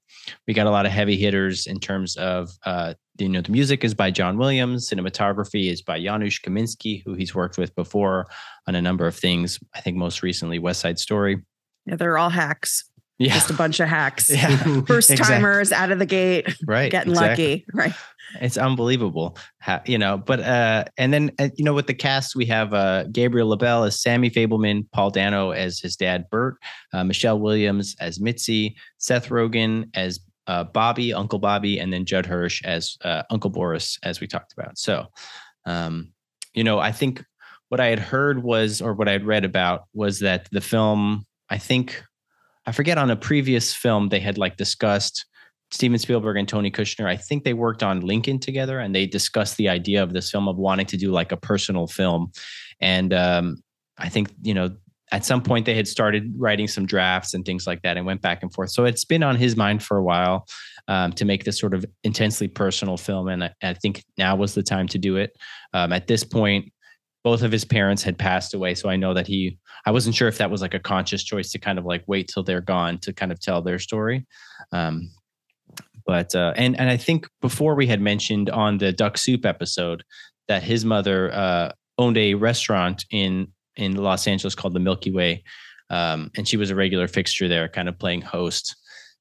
We 0.48 0.54
got 0.54 0.68
a 0.68 0.72
lot 0.72 0.86
of 0.86 0.92
heavy 0.92 1.18
hitters 1.18 1.68
in 1.68 1.80
terms 1.80 2.16
of 2.16 2.50
uh, 2.66 2.94
you 3.18 3.30
know 3.30 3.42
the 3.42 3.52
music 3.52 3.84
is 3.84 3.94
by 3.94 4.12
John 4.12 4.38
Williams, 4.38 4.90
cinematography 4.90 5.70
is 5.72 5.82
by 5.82 6.00
Janusz 6.00 6.40
Kaminski, 6.40 7.04
who 7.06 7.14
he's 7.14 7.36
worked 7.36 7.58
with 7.58 7.76
before 7.76 8.28
on 8.68 8.76
a 8.76 8.82
number 8.82 9.06
of 9.06 9.16
things. 9.16 9.60
I 9.76 9.82
think 9.82 9.98
most 9.98 10.24
recently 10.24 10.60
West 10.60 10.82
Side 10.82 11.00
Story. 11.00 11.44
Yeah, 11.86 11.96
they're 11.96 12.18
all 12.18 12.30
hacks. 12.30 12.86
Yeah. 13.20 13.34
Just 13.34 13.52
a 13.52 13.54
bunch 13.54 13.80
of 13.80 13.88
hacks. 13.88 14.30
Yeah. 14.34 14.82
First 14.82 15.16
timers 15.16 15.68
exactly. 15.68 15.84
out 15.84 15.92
of 15.92 16.00
the 16.00 16.06
gate. 16.06 16.56
Right. 16.66 16.92
Getting 16.92 17.12
exactly. 17.12 17.46
lucky. 17.46 17.66
Right. 17.74 17.94
It's 18.42 18.58
unbelievable. 18.58 19.38
How, 19.60 19.82
you 19.86 19.98
know, 19.98 20.18
but 20.18 20.40
uh 20.40 20.86
and 20.98 21.14
then 21.14 21.32
uh, 21.40 21.50
you 21.56 21.64
know 21.64 21.74
with 21.74 21.88
the 21.88 21.94
cast 21.94 22.36
we 22.36 22.46
have 22.48 22.74
uh 22.74 23.04
Gabriel 23.12 23.50
LaBelle 23.50 23.84
as 23.84 24.02
Sammy 24.02 24.30
Fabelman, 24.30 24.88
Paul 24.92 25.12
Dano 25.12 25.52
as 25.52 25.80
his 25.80 25.96
dad 25.96 26.26
Bert, 26.32 26.58
uh, 26.94 27.04
Michelle 27.04 27.40
Williams 27.40 27.96
as 28.00 28.20
Mitzi, 28.20 28.76
Seth 28.98 29.30
Rogen 29.30 29.90
as 29.94 30.20
uh, 30.48 30.64
Bobby, 30.66 31.14
Uncle 31.14 31.40
Bobby, 31.40 31.80
and 31.80 31.92
then 31.92 32.06
Judd 32.06 32.26
Hirsch 32.26 32.62
as 32.64 32.98
uh, 33.04 33.24
Uncle 33.30 33.50
Boris, 33.50 33.98
as 34.04 34.20
we 34.20 34.28
talked 34.28 34.54
about. 34.54 34.78
So, 34.78 35.08
um, 35.66 36.12
you 36.54 36.64
know, 36.64 36.80
I 36.80 36.92
think 36.92 37.24
what 37.70 37.80
I 37.80 37.88
had 37.88 38.00
heard 38.00 38.44
was, 38.44 38.82
or 38.82 38.94
what 38.94 39.08
I 39.08 39.14
had 39.14 39.26
read 39.26 39.46
about 39.46 39.86
was 39.94 40.20
that 40.20 40.48
the 40.52 40.62
film, 40.62 41.26
I 41.50 41.58
think, 41.58 42.04
I 42.66 42.72
forget 42.72 42.98
on 42.98 43.10
a 43.10 43.16
previous 43.16 43.74
film, 43.74 44.10
they 44.10 44.20
had 44.20 44.38
like 44.38 44.58
discussed 44.58 45.26
Steven 45.72 45.98
Spielberg 45.98 46.38
and 46.38 46.48
Tony 46.48 46.70
Kushner. 46.70 47.08
I 47.08 47.18
think 47.18 47.44
they 47.44 47.54
worked 47.54 47.82
on 47.82 48.02
Lincoln 48.02 48.40
together 48.40 48.80
and 48.80 48.94
they 48.94 49.08
discussed 49.08 49.58
the 49.58 49.70
idea 49.70 50.04
of 50.04 50.14
this 50.14 50.30
film 50.30 50.48
of 50.48 50.58
wanting 50.58 50.86
to 50.88 50.98
do 50.98 51.12
like 51.12 51.32
a 51.32 51.38
personal 51.38 51.88
film. 51.88 52.32
And 52.80 53.12
um, 53.12 53.64
I 53.98 54.10
think, 54.10 54.32
you 54.44 54.54
know, 54.54 54.76
at 55.14 55.24
some 55.24 55.44
point 55.44 55.68
they 55.68 55.76
had 55.76 55.88
started 55.88 56.34
writing 56.38 56.68
some 56.68 56.88
drafts 56.88 57.36
and 57.36 57.46
things 57.46 57.68
like 57.68 57.84
that 57.84 57.98
and 57.98 58.06
went 58.06 58.22
back 58.22 58.42
and 58.42 58.52
forth. 58.52 58.72
So 58.72 58.84
it's 58.84 59.06
been 59.06 59.22
on 59.22 59.36
his 59.36 59.56
mind 59.56 59.84
for 59.84 59.96
a 59.96 60.04
while 60.04 60.48
um, 60.88 61.14
to 61.14 61.24
make 61.24 61.44
this 61.44 61.60
sort 61.60 61.76
of 61.76 61.86
intensely 62.04 62.48
personal 62.48 62.98
film. 62.98 63.28
And 63.28 63.44
I, 63.44 63.52
I 63.62 63.74
think 63.76 64.04
now 64.18 64.36
was 64.36 64.56
the 64.56 64.64
time 64.64 64.88
to 64.88 64.98
do 64.98 65.18
it. 65.18 65.38
Um, 65.72 65.94
at 65.94 66.08
this 66.08 66.24
point, 66.24 66.74
both 67.24 67.44
of 67.44 67.52
his 67.52 67.64
parents 67.64 68.02
had 68.02 68.18
passed 68.18 68.56
away. 68.56 68.74
So 68.74 68.90
I 68.90 68.96
know 68.96 69.14
that 69.14 69.28
he, 69.28 69.60
I 69.86 69.92
wasn't 69.92 70.16
sure 70.16 70.28
if 70.28 70.40
that 70.40 70.50
was 70.50 70.64
like 70.64 70.74
a 70.74 70.80
conscious 70.80 71.24
choice 71.24 71.52
to 71.52 71.60
kind 71.60 71.78
of 71.78 71.86
like 71.86 72.04
wait 72.08 72.28
till 72.28 72.42
they're 72.42 72.60
gone 72.60 72.98
to 73.00 73.14
kind 73.14 73.32
of 73.32 73.40
tell 73.40 73.62
their 73.62 73.78
story. 73.78 74.26
Um, 74.72 75.12
but, 76.08 76.34
uh, 76.34 76.54
and, 76.58 76.78
and 76.80 76.90
I 76.90 76.98
think 76.98 77.28
before 77.40 77.76
we 77.76 77.86
had 77.86 78.02
mentioned 78.02 78.50
on 78.50 78.80
the 78.80 78.92
duck 78.92 79.20
soup 79.20 79.46
episode 79.46 80.04
that 80.48 80.64
his 80.64 80.84
mother 80.84 81.32
uh, 81.32 81.72
owned 82.00 82.18
a 82.18 82.34
restaurant 82.34 83.06
in, 83.12 83.50
in 83.76 83.96
Los 83.96 84.28
Angeles 84.28 84.56
called 84.56 84.74
the 84.74 84.80
Milky 84.80 85.12
Way. 85.12 85.44
Um, 85.90 86.32
and 86.38 86.48
she 86.48 86.58
was 86.58 86.72
a 86.72 86.76
regular 86.76 87.08
fixture 87.08 87.48
there, 87.48 87.68
kind 87.68 87.88
of 87.88 88.00
playing 88.00 88.22
host 88.22 88.76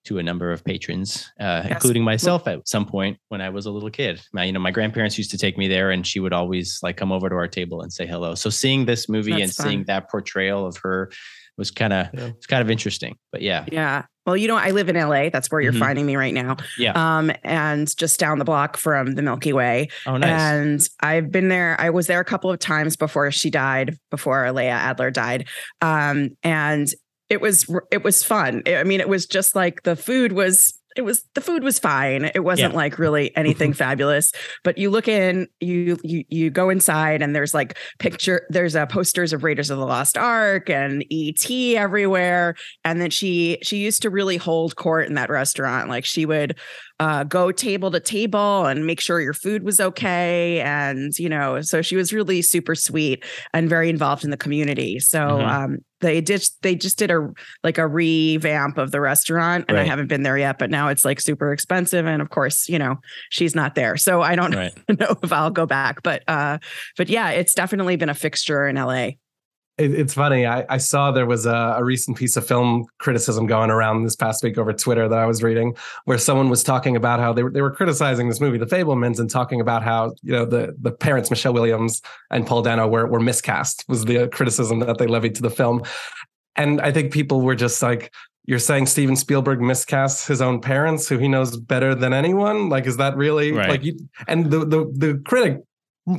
to 0.05 0.19
a 0.19 0.23
number 0.23 0.51
of 0.51 0.65
patrons, 0.65 1.31
uh, 1.39 1.63
yes. 1.65 1.71
including 1.71 2.03
myself 2.03 2.49
at 2.49 2.67
some 2.67 2.85
point 2.85 3.19
when 3.29 3.41
I 3.41 3.51
was 3.51 3.67
a 3.67 3.71
little 3.71 3.91
kid. 3.91 4.21
My, 4.33 4.45
you 4.45 4.53
know, 4.53 4.59
my 4.59 4.73
grandparents 4.73 5.17
used 5.17 5.31
to 5.31 5.39
take 5.39 5.57
me 5.57 5.69
there, 5.69 5.91
and 5.91 6.07
she 6.07 6.19
would 6.19 6.33
always 6.33 6.81
like 6.83 6.97
come 6.97 7.13
over 7.13 7.29
to 7.29 7.35
our 7.37 7.47
table 7.47 7.83
and 7.83 7.93
say 7.93 8.07
hello. 8.07 8.35
So 8.35 8.51
seeing 8.51 8.85
this 8.85 9.09
movie 9.09 9.31
That's 9.33 9.43
and 9.43 9.53
fun. 9.55 9.67
seeing 9.67 9.85
that 9.85 10.11
portrayal 10.11 10.67
of 10.67 10.77
her 10.79 11.11
was 11.57 11.71
kind 11.71 11.93
of 11.93 12.09
yeah. 12.15 12.27
it's 12.27 12.47
kind 12.47 12.63
of 12.63 12.71
interesting. 12.71 13.17
But 13.31 13.43
yeah, 13.43 13.65
yeah. 13.71 14.05
Well, 14.27 14.37
you 14.37 14.47
know, 14.49 14.57
I 14.57 14.71
live 14.71 14.89
in 14.89 14.97
LA. 14.97 15.31
That's 15.31 15.51
where 15.51 15.61
you're 15.61 15.73
mm-hmm. 15.73 15.81
finding 15.81 16.07
me 16.07 16.17
right 16.17 16.35
now. 16.35 16.57
Yeah. 16.79 16.93
Um, 16.95 17.33
and 17.43 17.95
just 17.97 18.21
down 18.21 18.39
the 18.39 18.45
block 18.45 18.77
from 18.77 19.15
the 19.15 19.23
Milky 19.23 19.53
Way. 19.53 19.89
Oh, 20.07 20.17
nice. 20.17 20.31
And 20.31 20.81
I've 21.01 21.31
been 21.33 21.49
there. 21.49 21.77
I 21.81 21.91
was 21.91 22.07
there 22.07 22.21
a 22.21 22.25
couple 22.25 22.51
of 22.51 22.59
times 22.59 22.97
before 22.97 23.31
she 23.33 23.51
died, 23.51 23.99
before 24.11 24.51
Leah 24.53 24.71
Adler 24.71 25.11
died. 25.11 25.49
Um, 25.81 26.31
and 26.43 26.89
it 27.29 27.41
was 27.41 27.67
it 27.91 28.05
was 28.05 28.23
fun. 28.23 28.63
I 28.67 28.85
mean, 28.85 29.01
it 29.01 29.09
was 29.09 29.27
just 29.27 29.57
like 29.57 29.83
the 29.85 29.97
food 29.97 30.33
was 30.33 30.79
it 30.97 31.03
was 31.03 31.25
the 31.35 31.41
food 31.41 31.63
was 31.63 31.79
fine. 31.79 32.31
It 32.35 32.45
wasn't 32.45 32.73
yeah. 32.73 32.77
like 32.77 32.99
really 32.99 33.35
anything 33.37 33.73
fabulous. 33.73 34.33
But 34.65 34.79
you 34.79 34.91
look 34.91 35.09
in, 35.09 35.49
you 35.61 35.99
you 36.03 36.25
you 36.29 36.51
go 36.51 36.71
inside, 36.71 37.23
and 37.23 37.35
there's 37.35 37.55
like 37.55 37.79
picture. 37.99 38.47
There's 38.51 38.75
a 38.75 38.83
uh, 38.83 38.87
posters 38.87 39.33
of 39.33 39.45
Raiders 39.45 39.71
of 39.71 39.79
the 39.79 39.87
Lost 39.87 40.19
Ark 40.19 40.69
and 40.69 41.05
ET 41.11 41.51
everywhere. 41.51 42.55
And 42.85 43.01
then 43.01 43.11
she 43.11 43.59
she 43.63 43.79
used 43.79 44.03
to 44.03 44.11
really 44.11 44.37
hold 44.37 44.77
court 44.77 45.09
in 45.09 45.15
that 45.15 45.31
restaurant. 45.31 45.89
Like 45.89 46.05
she 46.05 46.27
would 46.27 46.57
uh, 47.01 47.25
go 47.25 47.51
table 47.51 47.91
to 47.91 48.01
table 48.01 48.67
and 48.67 48.87
make 48.87 49.01
sure 49.01 49.21
your 49.21 49.35
food 49.35 49.65
was 49.65 49.81
okay. 49.81 50.61
And 50.61 51.13
you 51.19 51.29
know, 51.29 51.61
so 51.61 51.83
she 51.83 51.97
was 51.97 52.13
really 52.13 52.43
super 52.43 52.75
sweet 52.75 53.25
and 53.53 53.69
very 53.69 53.89
involved 53.89 54.25
in 54.25 54.31
the 54.31 54.37
community. 54.37 55.01
So 55.01 55.19
mm-hmm. 55.19 55.49
um, 55.49 55.79
they 56.03 56.21
did 56.21 56.45
they 56.61 56.75
just 56.75 56.99
did 56.99 57.11
a 57.11 57.29
like 57.65 57.79
a 57.79 57.87
revamp 57.87 58.77
of 58.77 58.91
the 58.91 59.01
restaurant 59.01 59.65
and 59.69 59.77
right. 59.77 59.85
I 59.85 59.87
haven't 59.87 60.09
been 60.09 60.23
there 60.23 60.37
yet 60.37 60.59
but 60.59 60.71
now 60.71 60.89
it's 60.89 61.05
like 61.05 61.21
super 61.21 61.53
expensive 61.53 62.07
and 62.07 62.21
of 62.21 62.29
course 62.29 62.69
you 62.69 62.79
know 62.79 62.97
she's 63.31 63.55
not 63.55 63.75
there 63.75 63.97
so 63.97 64.21
I 64.21 64.37
don't 64.37 64.55
right. 64.55 64.73
know 65.01 65.17
if 65.23 65.33
I'll 65.33 65.51
go 65.51 65.65
back 65.65 66.03
but 66.03 66.23
uh 66.29 66.59
but 66.99 67.09
yeah 67.09 67.31
it's 67.31 67.55
definitely 67.55 67.97
been 67.97 68.11
a 68.11 68.15
fixture 68.15 68.69
in 68.69 68.77
LA 68.77 69.13
it, 69.79 69.93
it's 69.93 70.15
funny. 70.15 70.47
I, 70.47 70.65
I, 70.69 70.79
saw 70.79 71.11
there 71.11 71.27
was 71.27 71.47
a, 71.47 71.75
a, 71.79 71.85
recent 71.85 72.17
piece 72.17 72.37
of 72.37 72.47
film 72.47 72.85
criticism 72.99 73.47
going 73.47 73.71
around 73.71 74.03
this 74.03 74.15
past 74.15 74.45
week 74.45 74.59
over 74.59 74.73
Twitter 74.73 75.09
that 75.09 75.19
I 75.19 75.25
was 75.25 75.43
reading, 75.43 75.75
where 76.05 76.19
someone 76.19 76.51
was 76.51 76.63
talking 76.63 76.95
about 76.95 77.21
how 77.21 77.33
they 77.33 77.43
were, 77.43 77.51
they 77.51 77.63
were 77.63 77.71
criticizing 77.71 78.29
this 78.29 78.41
movie, 78.41 78.59
The 78.59 78.67
Fabelmans, 78.67 79.19
and 79.19 79.31
talking 79.31 79.61
about 79.61 79.83
how 79.83 80.15
you 80.23 80.33
know 80.33 80.45
the 80.45 80.77
the 80.81 80.93
parents 80.93 81.31
Michelle 81.31 81.55
Williams 81.55 82.03
and 82.31 82.47
Paul 82.47 82.63
Dano 82.63 82.87
were 82.87 83.07
were 83.07 83.21
miscast 83.21 83.85
was 83.89 84.05
the 84.05 84.29
criticism 84.29 84.81
that 84.81 84.99
they 84.99 85.07
levied 85.07 85.35
to 85.37 85.43
the 85.43 85.51
film, 85.51 85.83
and 86.55 86.81
I 86.81 86.93
think 86.93 87.13
people 87.13 87.41
were 87.41 87.57
just 87.57 87.83
like. 87.83 88.13
You're 88.45 88.59
saying 88.59 88.87
Steven 88.87 89.15
Spielberg 89.15 89.61
miscasts 89.61 90.27
his 90.27 90.43
own 90.43 90.61
parents, 90.61 91.09
who 91.09 91.17
he 91.17 91.29
knows 91.29 91.57
better 91.57 91.95
than 91.95 92.13
anyone. 92.13 92.69
Like, 92.69 92.87
is 92.87 92.97
that 92.97 93.17
really 93.17 93.53
right. 93.53 93.69
like 93.69 93.85
you? 93.85 93.97
And 94.27 94.51
the 94.51 94.65
the 94.65 94.93
the 94.97 95.23
critic 95.25 95.63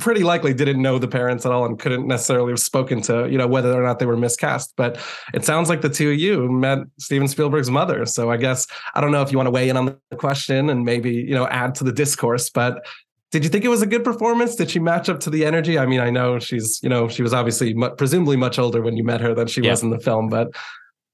pretty 0.00 0.22
likely 0.22 0.54
didn't 0.54 0.80
know 0.80 0.98
the 0.98 1.08
parents 1.08 1.44
at 1.44 1.52
all 1.52 1.66
and 1.66 1.78
couldn't 1.78 2.06
necessarily 2.06 2.50
have 2.50 2.58
spoken 2.58 3.02
to 3.02 3.28
you 3.30 3.36
know 3.36 3.46
whether 3.46 3.72
or 3.72 3.82
not 3.82 3.98
they 3.98 4.06
were 4.06 4.16
miscast 4.16 4.72
but 4.76 4.98
it 5.34 5.44
sounds 5.44 5.68
like 5.68 5.82
the 5.82 5.90
two 5.90 6.10
of 6.10 6.18
you 6.18 6.48
met 6.50 6.78
steven 6.98 7.28
spielberg's 7.28 7.70
mother. 7.70 8.06
So 8.06 8.30
i 8.30 8.36
guess 8.36 8.66
i 8.94 9.00
don't 9.00 9.12
know 9.12 9.22
if 9.22 9.30
you 9.30 9.36
want 9.36 9.46
to 9.46 9.50
weigh 9.50 9.68
in 9.68 9.76
on 9.76 9.96
the 10.10 10.16
question 10.16 10.70
and 10.70 10.84
maybe 10.84 11.12
you 11.12 11.34
know 11.34 11.46
add 11.48 11.74
to 11.76 11.84
the 11.84 11.92
discourse 11.92 12.48
but 12.48 12.84
did 13.30 13.42
you 13.42 13.50
think 13.50 13.64
it 13.64 13.68
was 13.68 13.82
a 13.82 13.86
good 13.86 14.04
performance? 14.04 14.54
Did 14.54 14.70
she 14.70 14.78
match 14.78 15.08
up 15.08 15.18
to 15.20 15.30
the 15.30 15.44
energy? 15.44 15.78
I 15.78 15.86
mean 15.86 16.00
i 16.00 16.08
know 16.08 16.38
she's 16.38 16.80
you 16.82 16.88
know 16.88 17.08
she 17.08 17.22
was 17.22 17.34
obviously 17.34 17.74
mu- 17.74 17.94
presumably 17.94 18.36
much 18.36 18.58
older 18.58 18.80
when 18.80 18.96
you 18.96 19.04
met 19.04 19.20
her 19.20 19.34
than 19.34 19.48
she 19.48 19.60
yeah. 19.60 19.70
was 19.70 19.82
in 19.82 19.90
the 19.90 20.00
film 20.00 20.28
but 20.28 20.48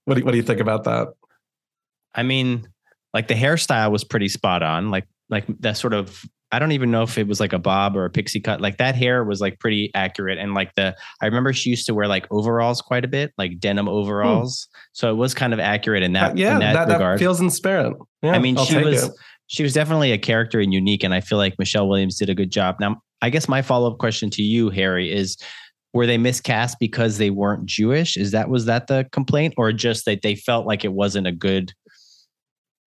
what 0.05 0.17
do, 0.17 0.25
what 0.25 0.31
do 0.31 0.37
you 0.37 0.43
think 0.43 0.61
about 0.61 0.85
that? 0.85 1.09
I 2.15 2.23
mean 2.23 2.69
like 3.12 3.27
the 3.27 3.35
hairstyle 3.35 3.91
was 3.91 4.05
pretty 4.05 4.29
spot 4.29 4.62
on 4.62 4.91
like 4.91 5.09
like 5.29 5.45
that 5.61 5.77
sort 5.77 5.95
of 5.95 6.25
I 6.52 6.59
don't 6.59 6.73
even 6.73 6.90
know 6.90 7.02
if 7.02 7.16
it 7.16 7.28
was 7.28 7.38
like 7.38 7.52
a 7.52 7.59
bob 7.59 7.97
or 7.97 8.04
a 8.04 8.11
pixie 8.11 8.40
cut. 8.40 8.61
Like 8.61 8.78
that 8.78 8.95
hair 8.95 9.25
was 9.25 9.40
like 9.40 9.61
pretty 9.61 9.90
accurate. 9.95 10.38
And 10.38 10.52
like 10.52 10.75
the, 10.75 10.97
I 11.23 11.26
remember 11.26 11.52
she 11.52 11.71
used 11.71 11.87
to 11.87 11.95
wear 11.95 12.09
like 12.09 12.26
overalls 12.30 12.83
quite 12.83 13.04
a 13.04 13.09
bit, 13.09 13.33
like 13.38 13.61
denim 13.61 13.88
overalls. 13.88 14.69
Hmm. 14.73 14.78
So 14.92 15.11
it 15.11 15.14
was 15.14 15.33
kind 15.33 15.52
of 15.52 15.61
accurate 15.61 16.02
in 16.02 16.12
that, 16.14 16.33
uh, 16.33 16.35
yeah, 16.37 16.54
in 16.54 16.61
that, 16.61 16.88
that, 16.88 16.92
regard. 16.95 17.19
That 17.19 17.23
feels 17.23 17.40
in 17.40 17.50
spirit. 17.50 17.97
Yeah, 18.23 18.33
I 18.33 18.38
mean, 18.38 18.59
I'll 18.59 18.64
she 18.64 18.78
was, 18.78 19.04
it. 19.04 19.12
she 19.47 19.62
was 19.62 19.73
definitely 19.73 20.12
a 20.12 20.19
character 20.19 20.59
and 20.61 20.73
unique. 20.73 21.04
And 21.04 21.14
I 21.14 21.21
feel 21.21 21.38
like 21.38 21.59
Michelle 21.59 21.88
Williams 21.88 22.16
did 22.16 22.28
a 22.28 22.35
good 22.35 22.50
job. 22.50 22.76
Now, 22.80 23.00
I 23.23 23.30
guess 23.30 23.49
my 23.49 23.62
follow 23.62 23.92
up 23.92 23.99
question 23.99 24.28
to 24.30 24.42
you, 24.42 24.71
Harry, 24.71 25.12
is 25.12 25.37
were 25.92 26.07
they 26.07 26.19
miscast 26.19 26.78
because 26.80 27.19
they 27.19 27.30
weren't 27.30 27.66
Jewish? 27.66 28.16
Is 28.16 28.30
that, 28.33 28.49
was 28.49 28.64
that 28.66 28.87
the 28.87 29.07
complaint 29.12 29.54
or 29.57 29.73
just 29.73 30.04
that 30.07 30.23
they 30.23 30.35
felt 30.35 30.66
like 30.66 30.85
it 30.85 30.92
wasn't 30.92 31.26
a 31.26 31.33
good 31.33 31.73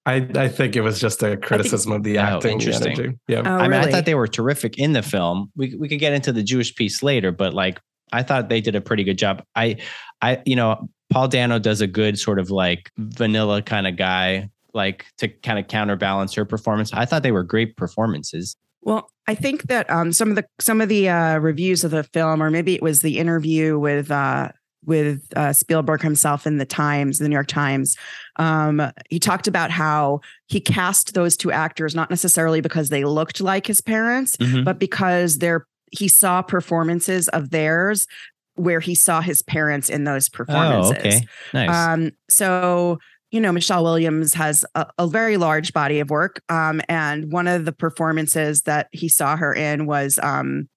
I, 0.05 0.27
I 0.35 0.47
think 0.49 0.75
it 0.75 0.81
was 0.81 0.99
just 0.99 1.23
a 1.23 1.37
criticism 1.37 1.91
think, 1.91 1.99
of 1.99 2.03
the 2.03 2.17
acting. 2.17 2.51
Oh, 2.51 2.53
interesting. 2.53 2.95
The 2.95 3.33
yeah. 3.33 3.41
Oh, 3.45 3.55
I 3.55 3.61
mean, 3.63 3.71
really? 3.71 3.87
I 3.87 3.91
thought 3.91 4.05
they 4.05 4.15
were 4.15 4.27
terrific 4.27 4.77
in 4.77 4.93
the 4.93 5.01
film. 5.01 5.51
We 5.55 5.75
we 5.75 5.87
could 5.87 5.99
get 5.99 6.13
into 6.13 6.31
the 6.31 6.43
Jewish 6.43 6.75
piece 6.75 7.01
later, 7.01 7.31
but 7.31 7.53
like 7.53 7.79
I 8.11 8.23
thought 8.23 8.49
they 8.49 8.61
did 8.61 8.75
a 8.75 8.81
pretty 8.81 9.03
good 9.03 9.17
job. 9.17 9.43
I 9.55 9.77
I 10.21 10.41
you 10.45 10.55
know, 10.55 10.89
Paul 11.09 11.29
Dano 11.29 11.57
does 11.57 11.79
a 11.79 11.87
good 11.87 12.19
sort 12.19 12.39
of 12.39 12.51
like 12.51 12.91
vanilla 12.97 13.61
kind 13.61 13.87
of 13.87 13.95
guy, 13.95 14.49
like 14.73 15.05
to 15.19 15.29
kind 15.29 15.57
of 15.57 15.67
counterbalance 15.67 16.33
her 16.33 16.45
performance. 16.45 16.91
I 16.93 17.05
thought 17.05 17.23
they 17.23 17.31
were 17.31 17.43
great 17.43 17.77
performances. 17.77 18.57
Well, 18.81 19.09
I 19.27 19.35
think 19.35 19.63
that 19.63 19.89
um, 19.89 20.11
some 20.11 20.29
of 20.29 20.35
the 20.35 20.45
some 20.59 20.81
of 20.81 20.89
the 20.89 21.07
uh, 21.07 21.37
reviews 21.37 21.85
of 21.85 21.91
the 21.91 22.03
film, 22.03 22.43
or 22.43 22.51
maybe 22.51 22.75
it 22.75 22.81
was 22.81 23.01
the 23.01 23.19
interview 23.19 23.79
with 23.79 24.11
uh, 24.11 24.49
with 24.85 25.21
uh, 25.35 25.53
Spielberg 25.53 26.01
himself 26.01 26.45
in 26.45 26.57
the 26.57 26.65
Times, 26.65 27.19
the 27.19 27.29
New 27.29 27.35
York 27.35 27.47
Times. 27.47 27.97
Um, 28.37 28.81
he 29.09 29.19
talked 29.19 29.47
about 29.47 29.71
how 29.71 30.21
he 30.47 30.59
cast 30.59 31.13
those 31.13 31.37
two 31.37 31.51
actors 31.51 31.95
not 31.95 32.09
necessarily 32.09 32.61
because 32.61 32.89
they 32.89 33.05
looked 33.05 33.41
like 33.41 33.67
his 33.67 33.81
parents, 33.81 34.37
mm-hmm. 34.37 34.63
but 34.63 34.79
because 34.79 35.39
they're 35.39 35.65
he 35.91 36.07
saw 36.07 36.41
performances 36.41 37.27
of 37.29 37.51
theirs 37.51 38.07
where 38.55 38.79
he 38.79 38.95
saw 38.95 39.21
his 39.21 39.43
parents 39.43 39.89
in 39.89 40.05
those 40.05 40.27
performances. 40.27 40.95
Oh, 40.95 40.99
okay. 40.99 41.21
Nice. 41.53 41.69
Um, 41.69 42.11
so 42.29 42.99
you 43.33 43.41
know, 43.41 43.51
Michelle 43.51 43.83
Williams 43.83 44.35
has 44.35 44.63
a, 44.75 44.85
a 44.99 45.07
very 45.07 45.37
large 45.37 45.73
body 45.73 45.99
of 45.99 46.11
work. 46.11 46.43
Um, 46.49 46.81
and 46.87 47.31
one 47.31 47.47
of 47.47 47.65
the 47.65 47.71
performances 47.71 48.61
that 48.61 48.89
he 48.91 49.09
saw 49.09 49.35
her 49.35 49.51
in 49.51 49.87
was 49.87 50.19
um, 50.21 50.69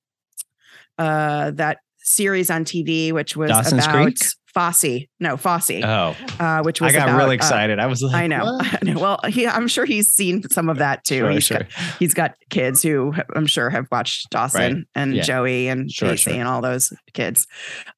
uh, 0.96 1.50
that 1.50 1.80
series 2.06 2.50
on 2.50 2.64
TV, 2.64 3.12
which 3.12 3.36
was 3.36 3.50
Dawson's 3.50 3.84
about 3.84 4.04
Creek? 4.04 4.18
Fosse. 4.54 5.06
No, 5.20 5.36
Fosse. 5.36 5.82
Oh, 5.84 6.16
uh, 6.40 6.62
which 6.62 6.80
was 6.80 6.94
I 6.94 6.98
got 6.98 7.08
about, 7.08 7.18
really 7.18 7.32
uh, 7.32 7.34
excited. 7.34 7.78
Uh, 7.78 7.82
I 7.82 7.86
was 7.86 8.02
like, 8.02 8.14
I 8.14 8.26
know. 8.26 8.58
I 8.60 8.78
know. 8.82 8.98
Well, 8.98 9.20
he, 9.28 9.46
I'm 9.46 9.68
sure 9.68 9.84
he's 9.84 10.08
seen 10.08 10.42
some 10.48 10.70
of 10.70 10.78
that 10.78 11.04
too. 11.04 11.18
Sure, 11.18 11.30
he's 11.30 11.44
sure. 11.44 11.58
got 11.58 11.72
he's 11.98 12.14
got 12.14 12.34
kids 12.48 12.82
who 12.82 13.12
I'm 13.34 13.46
sure 13.46 13.68
have 13.68 13.86
watched 13.92 14.30
Dawson 14.30 14.60
right. 14.60 14.84
and 14.94 15.14
yeah. 15.14 15.22
Joey 15.22 15.68
and 15.68 15.90
sure, 15.90 16.10
Casey 16.10 16.38
and 16.38 16.48
all 16.48 16.62
those 16.62 16.90
kids. 17.12 17.46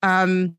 Um, 0.03 0.57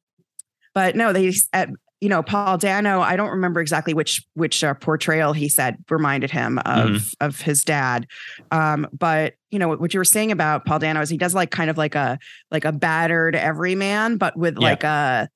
but 0.74 0.96
no, 0.96 1.12
they 1.12 1.34
at 1.52 1.70
you 2.02 2.08
know, 2.08 2.24
Paul 2.24 2.58
Dano, 2.58 3.02
I 3.02 3.18
don't 3.18 3.32
remember 3.32 3.60
exactly 3.60 3.94
which 3.94 4.26
which 4.34 4.64
uh, 4.64 4.74
portrayal 4.74 5.34
he 5.34 5.50
said 5.50 5.78
reminded 5.90 6.32
him 6.32 6.58
of 6.60 6.90
mm-hmm. 6.90 7.26
of 7.26 7.42
his 7.42 7.64
dad. 7.64 8.08
Um, 8.52 8.88
but 8.98 9.34
you 9.50 9.60
know 9.60 9.68
what 9.68 9.94
you 9.94 10.00
were 10.00 10.06
saying 10.06 10.32
about 10.32 10.66
Paul 10.66 10.80
Dano 10.80 11.02
is 11.02 11.10
he 11.10 11.18
does 11.18 11.36
like 11.36 11.52
kind 11.52 11.70
of 11.70 11.78
like 11.78 11.96
a 11.96 12.18
like 12.52 12.64
a 12.64 12.72
battered 12.72 13.36
everyman, 13.36 14.18
but 14.18 14.38
with 14.38 14.56
yeah. 14.56 14.70
like 14.70 14.84
a 14.84 15.30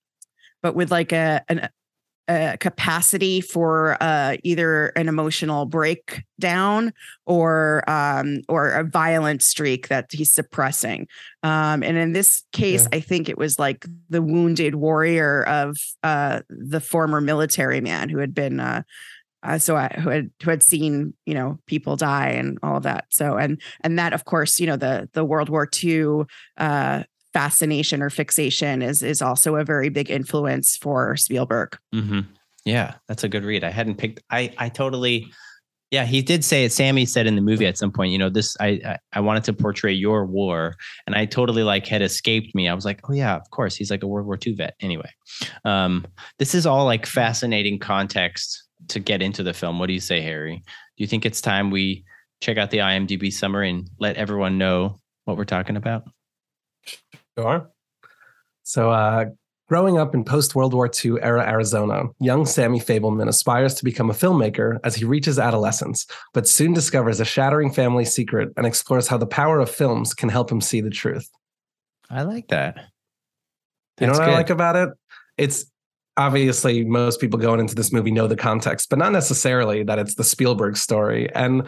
but 0.62 0.76
with 0.76 0.90
like 0.90 1.12
a 1.12 1.44
an 1.50 1.68
a 2.28 2.58
capacity 2.60 3.42
for 3.42 3.98
uh, 4.02 4.38
either 4.44 4.88
an 4.96 5.08
emotional 5.08 5.66
breakdown 5.66 6.94
or 7.26 7.84
um, 7.90 8.42
or 8.48 8.70
a 8.70 8.84
violent 8.84 9.42
streak 9.42 9.90
that 9.90 10.12
he's 10.12 10.34
suppressing. 10.34 11.08
Um, 11.44 11.84
and 11.84 11.98
in 11.98 12.14
this 12.14 12.44
case, 12.54 12.84
yeah. 12.84 12.98
I 12.98 13.00
think 13.02 13.28
it 13.28 13.38
was 13.38 13.60
like 13.60 13.86
the 14.10 14.22
wounded 14.22 14.76
warrior 14.76 15.44
of 15.44 15.78
uh, 16.04 16.42
the 16.50 16.80
former 16.80 17.20
military 17.20 17.82
man 17.82 18.10
who 18.10 18.20
had 18.20 18.34
been. 18.34 18.60
Uh, 18.60 18.84
uh, 19.44 19.58
so 19.58 19.76
I, 19.76 19.90
who 19.90 20.10
had 20.10 20.32
who 20.42 20.50
had 20.50 20.64
seen 20.64 21.14
you 21.26 21.34
know 21.34 21.60
people 21.66 21.98
die 21.98 22.30
and 22.30 22.58
all 22.64 22.78
of 22.78 22.84
that 22.84 23.08
so 23.10 23.36
and 23.36 23.62
and 23.82 24.00
that 24.00 24.14
of 24.14 24.24
course 24.24 24.58
you 24.58 24.68
know 24.68 24.78
the 24.78 25.10
the 25.12 25.26
World 25.26 25.50
War 25.50 25.68
II 25.84 26.22
uh, 26.58 27.04
fascination 27.34 28.02
or 28.02 28.10
fixation 28.10 28.82
is 28.82 29.02
is 29.02 29.22
also 29.22 29.56
a 29.56 29.66
very 29.66 29.90
big 29.90 30.10
influence 30.10 30.78
for 30.78 31.18
Spielberg. 31.18 31.78
Mm-hmm. 31.94 32.22
Yeah, 32.66 32.96
that's 33.08 33.24
a 33.24 33.30
good 33.30 33.44
read. 33.44 33.64
I 33.64 33.72
hadn't 33.72 33.96
picked. 33.96 34.22
I 34.30 34.54
I 34.58 34.70
totally. 34.70 35.32
Yeah, 35.92 36.06
he 36.06 36.24
did 36.24 36.44
say 36.44 36.66
it. 36.66 36.72
Sammy 36.72 37.06
said 37.06 37.28
in 37.28 37.36
the 37.36 37.42
movie 37.42 37.68
at 37.68 37.78
some 37.78 37.92
point, 37.92 38.12
you 38.12 38.18
know, 38.18 38.30
this 38.30 38.58
I, 38.60 38.80
I 38.86 38.98
I 39.14 39.20
wanted 39.20 39.44
to 39.46 39.54
portray 39.54 39.94
your 39.94 40.26
war, 40.26 40.76
and 41.06 41.16
I 41.16 41.26
totally 41.26 41.64
like 41.64 41.86
had 41.86 42.02
escaped 42.02 42.56
me. 42.56 42.68
I 42.68 42.74
was 42.74 42.86
like, 42.86 43.02
oh 43.10 43.14
yeah, 43.14 43.36
of 43.36 43.50
course, 43.52 43.76
he's 43.76 43.92
like 43.92 44.04
a 44.04 44.08
World 44.08 44.26
War 44.26 44.38
II 44.46 44.56
vet. 44.56 44.76
Anyway, 44.80 45.10
um, 45.66 46.06
this 46.40 46.56
is 46.56 46.66
all 46.66 46.86
like 46.86 47.06
fascinating 47.06 47.80
context 47.80 48.64
to 48.90 49.00
get 49.00 49.22
into 49.22 49.44
the 49.44 49.54
film. 49.54 49.80
What 49.80 49.88
do 49.88 49.94
you 49.94 50.00
say, 50.00 50.22
Harry? 50.22 50.64
Do 50.98 51.04
you 51.04 51.08
think 51.08 51.26
it's 51.26 51.42
time 51.42 51.70
we 51.70 52.06
check 52.42 52.58
out 52.58 52.72
the 52.72 52.80
IMDb 52.80 53.32
summary 53.32 53.70
and 53.70 53.90
let 54.00 54.18
everyone 54.18 54.58
know 54.58 55.00
what 55.26 55.38
we're 55.38 55.46
talking 55.46 55.78
about? 55.78 56.04
Sure. 57.38 57.70
So, 58.64 58.92
uh, 58.92 59.26
growing 59.68 59.98
up 59.98 60.14
in 60.14 60.24
post 60.24 60.56
World 60.56 60.74
War 60.74 60.90
II 61.04 61.22
era 61.22 61.48
Arizona, 61.48 62.04
young 62.20 62.46
Sammy 62.46 62.80
Fabelman 62.80 63.28
aspires 63.28 63.74
to 63.76 63.84
become 63.84 64.10
a 64.10 64.14
filmmaker 64.14 64.80
as 64.84 64.96
he 64.96 65.06
reaches 65.06 65.40
adolescence, 65.40 66.06
but 66.34 66.48
soon 66.48 66.74
discovers 66.74 67.20
a 67.20 67.26
shattering 67.26 67.72
family 67.72 68.06
secret 68.06 68.50
and 68.56 68.66
explores 68.66 69.08
how 69.08 69.18
the 69.18 69.26
power 69.26 69.60
of 69.60 69.70
films 69.70 70.14
can 70.14 70.30
help 70.30 70.52
him 70.52 70.62
see 70.62 70.82
the 70.82 70.90
truth. 70.90 71.30
I 72.10 72.24
like 72.24 72.50
that. 72.50 72.76
That's 72.76 72.88
you 74.00 74.08
know 74.08 74.14
what 74.14 74.26
good. 74.26 74.34
I 74.34 74.38
like 74.38 74.50
about 74.50 74.76
it? 74.76 74.90
It's 75.38 75.66
obviously 76.18 76.86
most 76.86 77.20
people 77.20 77.40
going 77.40 77.60
into 77.60 77.76
this 77.76 77.92
movie 77.92 78.12
know 78.12 78.28
the 78.28 78.36
context, 78.36 78.90
but 78.90 79.00
not 79.00 79.12
necessarily 79.12 79.84
that 79.84 80.00
it's 80.00 80.16
the 80.16 80.24
Spielberg 80.24 80.78
story. 80.78 81.34
And 81.34 81.68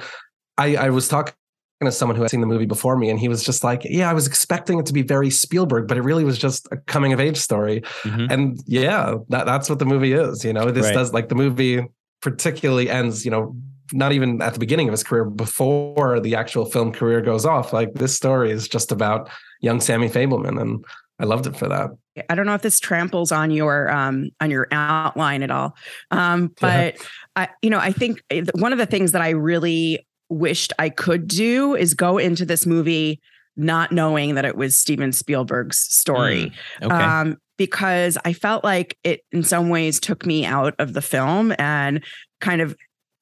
I, 0.57 0.75
I 0.75 0.89
was 0.89 1.07
talking 1.07 1.33
to 1.83 1.91
someone 1.91 2.15
who 2.15 2.21
had 2.21 2.31
seen 2.31 2.41
the 2.41 2.47
movie 2.47 2.65
before 2.65 2.97
me, 2.97 3.09
and 3.09 3.19
he 3.19 3.27
was 3.27 3.43
just 3.43 3.63
like, 3.63 3.83
"Yeah, 3.83 4.09
I 4.09 4.13
was 4.13 4.27
expecting 4.27 4.79
it 4.79 4.85
to 4.85 4.93
be 4.93 5.01
very 5.01 5.29
Spielberg, 5.29 5.87
but 5.87 5.97
it 5.97 6.01
really 6.01 6.23
was 6.23 6.37
just 6.37 6.67
a 6.71 6.77
coming 6.77 7.11
of 7.13 7.19
age 7.19 7.37
story." 7.37 7.81
Mm-hmm. 8.03 8.31
And 8.31 8.59
yeah, 8.65 9.15
that, 9.29 9.45
that's 9.45 9.69
what 9.69 9.79
the 9.79 9.85
movie 9.85 10.13
is. 10.13 10.43
You 10.45 10.53
know, 10.53 10.71
this 10.71 10.85
right. 10.85 10.93
does 10.93 11.13
like 11.13 11.29
the 11.29 11.35
movie 11.35 11.85
particularly 12.21 12.89
ends. 12.89 13.25
You 13.25 13.31
know, 13.31 13.55
not 13.91 14.13
even 14.13 14.41
at 14.41 14.53
the 14.53 14.59
beginning 14.59 14.87
of 14.87 14.93
his 14.93 15.03
career, 15.03 15.25
before 15.25 16.19
the 16.19 16.35
actual 16.35 16.65
film 16.65 16.93
career 16.93 17.21
goes 17.21 17.45
off. 17.45 17.73
Like 17.73 17.93
this 17.93 18.15
story 18.15 18.51
is 18.51 18.67
just 18.67 18.91
about 18.91 19.29
young 19.61 19.81
Sammy 19.81 20.07
Fabelman, 20.07 20.59
and 20.59 20.85
I 21.19 21.25
loved 21.25 21.45
it 21.45 21.57
for 21.57 21.67
that. 21.67 21.91
I 22.29 22.35
don't 22.35 22.45
know 22.45 22.55
if 22.55 22.61
this 22.61 22.79
tramples 22.79 23.33
on 23.33 23.51
your 23.51 23.91
um, 23.91 24.29
on 24.39 24.49
your 24.49 24.67
outline 24.71 25.43
at 25.43 25.51
all, 25.51 25.75
um, 26.11 26.53
but 26.61 26.95
yeah. 26.95 27.01
I, 27.35 27.49
you 27.61 27.69
know, 27.69 27.79
I 27.79 27.91
think 27.91 28.23
eh, 28.29 28.45
one 28.53 28.71
of 28.71 28.79
the 28.79 28.85
things 28.85 29.11
that 29.11 29.21
I 29.21 29.31
really 29.31 30.07
wished 30.29 30.73
I 30.79 30.89
could 30.89 31.27
do 31.27 31.75
is 31.75 31.93
go 31.93 32.17
into 32.17 32.45
this 32.45 32.65
movie 32.65 33.19
not 33.57 33.91
knowing 33.91 34.35
that 34.35 34.45
it 34.45 34.57
was 34.57 34.77
Steven 34.77 35.11
Spielberg's 35.11 35.79
story. 35.79 36.51
Mm, 36.81 36.85
okay. 36.85 36.95
Um, 36.95 37.37
because 37.57 38.17
I 38.25 38.33
felt 38.33 38.63
like 38.63 38.97
it 39.03 39.21
in 39.31 39.43
some 39.43 39.69
ways 39.69 39.99
took 39.99 40.25
me 40.25 40.45
out 40.45 40.75
of 40.77 40.93
the 40.93 41.01
film 41.01 41.53
and 41.57 42.03
kind 42.41 42.61
of 42.61 42.75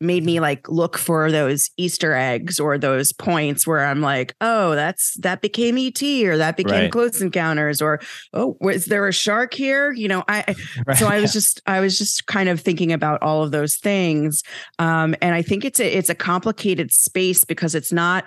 made 0.04 0.26
me 0.26 0.40
like 0.40 0.68
look 0.70 0.98
for 0.98 1.32
those 1.32 1.70
Easter 1.78 2.14
eggs 2.14 2.60
or 2.60 2.78
those 2.78 3.14
points 3.14 3.66
where 3.66 3.86
I'm 3.86 4.02
like, 4.02 4.36
oh, 4.42 4.76
that's 4.76 5.16
that 5.22 5.42
became 5.42 5.78
ET 5.78 6.02
or 6.02 6.38
that 6.38 6.58
became 6.58 6.84
right. 6.84 6.92
Close 6.92 7.22
Encounters 7.22 7.82
or 7.82 8.00
oh, 8.34 8.58
was 8.60 8.86
there 8.86 9.08
a 9.08 9.14
shark 9.14 9.54
here? 9.54 9.92
You 9.92 10.08
know, 10.08 10.24
I 10.28 10.56
right. 10.86 10.98
so 10.98 11.08
I 11.08 11.20
was 11.20 11.34
just 11.34 11.62
I 11.66 11.80
was 11.80 11.98
just 11.98 12.28
kind 12.28 12.50
of 12.50 12.60
thinking 12.60 12.92
about 12.92 13.24
all 13.24 13.44
of 13.44 13.52
those 13.52 13.78
things, 13.78 14.44
um, 14.80 15.16
and 15.22 15.34
I 15.34 15.42
think 15.42 15.66
it's 15.66 15.80
a 15.80 15.98
it's 15.98 16.10
a 16.10 16.16
complicated 16.16 16.92
space 16.92 17.44
because 17.44 17.74
it's 17.74 17.92
not 17.92 18.26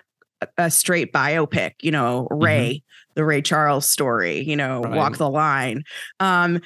a 0.59 0.71
straight 0.71 1.13
biopic. 1.13 1.73
You 1.83 1.93
know, 1.93 2.27
Ray. 2.31 2.77
Mm-hmm 2.77 2.87
the 3.17 3.25
Ray 3.25 3.43
Charles 3.43 3.91
story, 3.91 4.41
you 4.41 4.55
know, 4.57 4.83
right. 4.83 4.95
walk 4.95 5.17
the 5.17 5.29
line. 5.29 5.83
Um, 6.21 6.61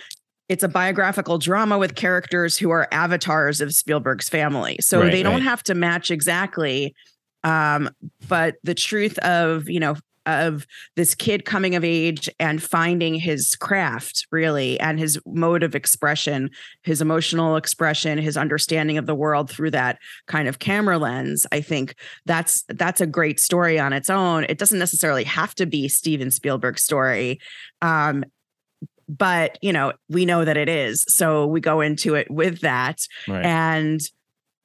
it's 0.51 0.65
a 0.65 0.69
biographical 0.69 1.39
drama 1.39 1.79
with 1.79 1.95
characters 1.95 2.59
who 2.59 2.71
are 2.71 2.89
avatars 2.91 3.61
of 3.61 3.73
Spielberg's 3.73 4.29
family. 4.29 4.77
So 4.81 5.01
right, 5.01 5.13
they 5.13 5.23
don't 5.23 5.35
right. 5.35 5.43
have 5.45 5.63
to 5.63 5.77
match 5.77 6.11
exactly. 6.11 6.93
Um, 7.45 7.89
but 8.27 8.57
the 8.65 8.75
truth 8.75 9.17
of, 9.19 9.69
you 9.69 9.79
know, 9.79 9.95
of 10.27 10.67
this 10.97 11.15
kid 11.15 11.45
coming 11.45 11.77
of 11.77 11.85
age 11.85 12.29
and 12.41 12.61
finding 12.61 13.15
his 13.15 13.55
craft 13.55 14.27
really 14.33 14.79
and 14.81 14.99
his 14.99 15.21
mode 15.25 15.63
of 15.63 15.77
expression, 15.77 16.51
his 16.83 17.01
emotional 17.01 17.55
expression, 17.55 18.19
his 18.19 18.37
understanding 18.37 18.99
of 18.99 19.07
the 19.07 19.15
world 19.15 19.49
through 19.49 19.71
that 19.71 19.99
kind 20.27 20.49
of 20.49 20.59
camera 20.59 20.99
lens. 20.99 21.47
I 21.53 21.61
think 21.61 21.95
that's 22.27 22.65
that's 22.69 23.01
a 23.01 23.07
great 23.07 23.39
story 23.39 23.79
on 23.79 23.93
its 23.93 24.11
own. 24.11 24.47
It 24.49 24.59
doesn't 24.59 24.81
necessarily 24.81 25.25
have 25.25 25.55
to 25.55 25.65
be 25.65 25.87
Steven 25.87 26.33
Spielberg's 26.33 26.83
story. 26.83 27.39
Um, 27.83 28.25
but 29.19 29.59
you 29.61 29.73
know 29.73 29.93
we 30.09 30.25
know 30.25 30.45
that 30.45 30.57
it 30.57 30.69
is. 30.69 31.05
So 31.09 31.47
we 31.47 31.61
go 31.61 31.81
into 31.81 32.15
it 32.15 32.31
with 32.31 32.61
that 32.61 33.01
right. 33.29 33.45
and 33.45 34.01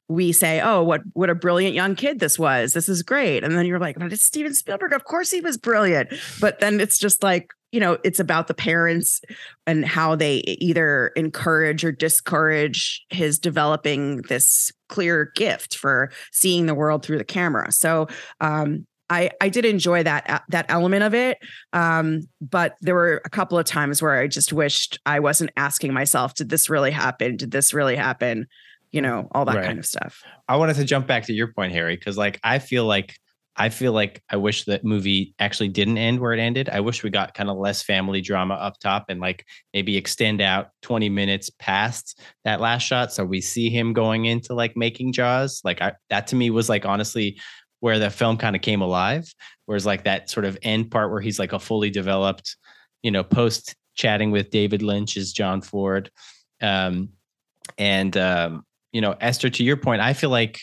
we 0.08 0.32
say 0.32 0.62
oh 0.62 0.84
what 0.84 1.02
what 1.14 1.30
a 1.30 1.36
brilliant 1.36 1.74
young 1.74 1.96
kid 1.96 2.20
this 2.20 2.38
was. 2.38 2.74
This 2.74 2.88
is 2.88 3.02
great. 3.02 3.44
And 3.44 3.58
then 3.58 3.66
you're 3.66 3.80
like 3.80 3.98
but 3.98 4.14
it's 4.14 4.24
steven 4.24 4.54
spielberg. 4.54 4.94
Of 4.94 5.06
course 5.06 5.32
he 5.32 5.42
was 5.42 5.58
brilliant. 5.58 6.14
But 6.40 6.60
then 6.60 6.80
it's 6.80 7.00
just 7.00 7.24
like 7.24 7.50
you 7.72 7.80
know 7.80 7.98
it's 8.04 8.20
about 8.20 8.48
the 8.48 8.54
parents 8.54 9.22
and 9.66 9.84
how 9.84 10.16
they 10.16 10.38
either 10.60 11.12
encourage 11.16 11.84
or 11.84 11.92
discourage 11.92 13.04
his 13.10 13.40
developing 13.40 14.22
this 14.24 14.72
clear 14.90 15.32
gift 15.36 15.76
for 15.76 16.12
seeing 16.32 16.68
the 16.68 16.76
world 16.76 17.04
through 17.04 17.18
the 17.18 17.24
camera. 17.24 17.72
So 17.72 18.08
um 18.42 18.86
I 19.10 19.32
I 19.42 19.50
did 19.50 19.66
enjoy 19.66 20.04
that 20.04 20.44
that 20.50 20.66
element 20.70 21.04
of 21.04 21.14
it, 21.14 21.38
um, 21.74 22.22
but 22.42 22.76
there 22.82 22.96
were 22.96 23.22
a 23.26 23.30
couple 23.30 23.58
of 23.58 23.66
times 23.66 24.02
where 24.02 24.20
I 24.20 24.28
just 24.28 24.52
wished 24.52 25.00
I 25.06 25.20
wasn't 25.20 25.52
asking 25.56 25.94
myself, 25.94 26.34
did 26.34 26.50
this 26.50 26.70
really 26.70 26.92
happen? 26.92 27.38
Did 27.38 27.52
this 27.52 27.74
really 27.74 27.96
happen? 27.96 28.48
You 28.92 29.02
know, 29.02 29.28
all 29.34 29.46
that 29.46 29.58
right. 29.58 29.66
kind 29.66 29.80
of 29.80 29.86
stuff. 29.86 30.24
I 30.48 30.56
wanted 30.56 30.78
to 30.78 30.86
jump 30.86 31.06
back 31.06 31.26
to 31.26 31.34
your 31.34 31.52
point, 31.54 31.74
Harry, 31.74 31.96
because 31.96 32.18
like 32.18 32.40
I 32.44 32.60
feel 32.60 32.86
like 32.86 33.16
I 33.58 33.70
feel 33.70 33.94
like 33.94 34.22
I 34.30 34.36
wish 34.36 34.66
that 34.66 34.84
movie 34.84 35.34
actually 35.40 35.70
didn't 35.70 35.98
end 35.98 36.20
where 36.20 36.34
it 36.34 36.40
ended. 36.40 36.68
I 36.70 36.82
wish 36.82 37.04
we 37.04 37.10
got 37.10 37.34
kind 37.34 37.50
of 37.50 37.58
less 37.58 37.82
family 37.82 38.22
drama 38.22 38.56
up 38.56 38.80
top 38.80 39.06
and 39.08 39.22
like 39.22 39.46
maybe 39.74 39.96
extend 39.96 40.42
out 40.42 40.70
20 40.82 41.08
minutes 41.10 41.50
past 41.58 42.20
that 42.44 42.60
last 42.60 42.84
shot 42.84 43.14
so 43.14 43.24
we 43.24 43.40
see 43.40 43.70
him 43.70 43.94
going 43.94 44.26
into 44.26 44.54
like 44.54 44.76
making 44.76 45.14
Jaws. 45.14 45.62
Like 45.64 45.82
I, 45.82 45.94
that 46.10 46.28
to 46.28 46.36
me 46.36 46.50
was 46.50 46.68
like 46.68 46.86
honestly 46.86 47.40
where 47.86 48.00
the 48.00 48.10
film 48.10 48.36
kind 48.36 48.56
of 48.56 48.64
came 48.64 48.82
alive. 48.82 49.32
Whereas 49.68 49.86
like 49.86 50.06
that 50.06 50.28
sort 50.28 50.44
of 50.44 50.58
end 50.64 50.90
part 50.90 51.12
where 51.12 51.22
he's 51.22 51.38
like 51.38 51.54
a 51.54 51.60
fully 51.60 51.92
developed, 51.92 52.58
you 53.04 53.12
know, 53.12 53.24
post 53.24 53.76
chatting 53.94 54.32
with 54.32 54.50
David 54.50 54.82
Lynch 54.82 55.16
is 55.18 55.32
John 55.32 55.62
Ford. 55.62 56.10
Um, 56.64 57.10
and 57.78 58.18
um, 58.18 58.66
you 58.92 59.02
know, 59.02 59.16
Esther, 59.22 59.52
to 59.52 59.64
your 59.64 59.78
point, 59.78 60.02
I 60.02 60.14
feel 60.14 60.32
like 60.32 60.62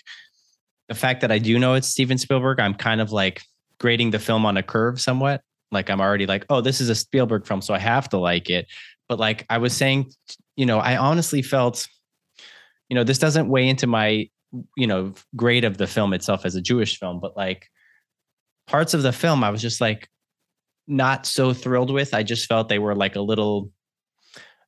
the 0.89 0.97
fact 0.97 1.21
that 1.21 1.31
I 1.31 1.39
do 1.39 1.61
know 1.61 1.75
it's 1.75 1.87
Steven 1.87 2.19
Spielberg, 2.19 2.59
I'm 2.59 2.75
kind 2.75 3.01
of 3.01 3.13
like 3.13 3.41
grading 3.79 4.11
the 4.11 4.19
film 4.19 4.45
on 4.45 4.57
a 4.57 4.63
curve 4.65 5.01
somewhat. 5.01 5.43
Like 5.71 5.91
I'm 5.91 6.01
already 6.01 6.27
like, 6.27 6.45
oh, 6.51 6.61
this 6.61 6.81
is 6.81 6.89
a 6.89 6.95
Spielberg 6.97 7.47
film, 7.47 7.63
so 7.63 7.73
I 7.73 7.79
have 7.79 8.09
to 8.09 8.19
like 8.19 8.51
it. 8.51 8.67
But 9.09 9.21
like 9.21 9.47
I 9.49 9.59
was 9.59 9.77
saying, 9.77 10.11
you 10.57 10.67
know, 10.67 10.81
I 10.81 10.97
honestly 10.97 11.43
felt, 11.43 11.87
you 12.89 12.97
know, 12.97 13.05
this 13.05 13.19
doesn't 13.21 13.49
weigh 13.49 13.69
into 13.69 13.87
my 13.87 14.29
you 14.77 14.87
know 14.87 15.15
grade 15.37 15.65
of 15.65 15.79
the 15.79 15.87
film 15.87 16.13
itself 16.13 16.45
as 16.45 16.55
a 16.55 16.61
Jewish 16.61 16.99
film, 16.99 17.21
but 17.21 17.37
like 17.37 17.69
parts 18.67 18.95
of 18.95 19.03
the 19.03 19.13
film, 19.13 19.45
I 19.45 19.51
was 19.51 19.63
just 19.63 19.81
like 19.81 20.09
not 20.87 21.27
so 21.27 21.53
thrilled 21.53 21.91
with. 21.91 22.15
I 22.15 22.23
just 22.23 22.47
felt 22.47 22.69
they 22.69 22.79
were 22.79 22.95
like 22.95 23.17
a 23.17 23.21
little 23.21 23.71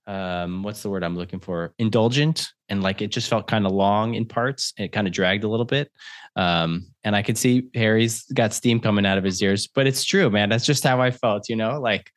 um 0.06 0.62
what's 0.62 0.82
the 0.82 0.90
word 0.90 1.02
i'm 1.02 1.16
looking 1.16 1.40
for? 1.40 1.72
Indulgent 1.78 2.48
and 2.68 2.82
like 2.82 3.00
it 3.00 3.08
just 3.08 3.28
felt 3.28 3.46
kind 3.46 3.64
of 3.64 3.72
long 3.72 4.14
in 4.14 4.26
parts. 4.26 4.74
It 4.76 4.92
kind 4.92 5.06
of 5.06 5.14
dragged 5.14 5.44
a 5.44 5.48
little 5.48 5.64
bit. 5.64 5.90
Um 6.36 6.88
and 7.04 7.16
i 7.16 7.22
could 7.22 7.38
see 7.38 7.68
harry's 7.74 8.24
got 8.24 8.52
steam 8.52 8.80
coming 8.80 9.06
out 9.06 9.18
of 9.18 9.24
his 9.24 9.40
ears 9.42 9.66
but 9.66 9.86
it's 9.86 10.04
true 10.04 10.28
man. 10.30 10.50
That's 10.50 10.66
just 10.66 10.84
how 10.84 11.00
i 11.00 11.10
felt 11.10 11.48
you 11.48 11.56
know? 11.56 11.80
Like 11.80 12.10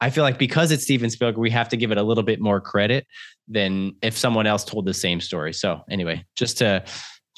i 0.00 0.10
feel 0.10 0.24
like 0.24 0.38
because 0.38 0.70
it's 0.70 0.84
steven 0.84 1.10
spielberg 1.10 1.38
we 1.38 1.50
have 1.50 1.68
to 1.68 1.76
give 1.76 1.90
it 1.92 1.98
a 1.98 2.02
little 2.02 2.24
bit 2.24 2.40
more 2.40 2.60
credit 2.60 3.06
than 3.48 3.94
if 4.02 4.16
someone 4.16 4.46
else 4.46 4.64
told 4.64 4.86
the 4.86 4.94
same 4.94 5.20
story 5.20 5.52
so 5.52 5.80
anyway 5.90 6.24
just 6.36 6.58
to 6.58 6.82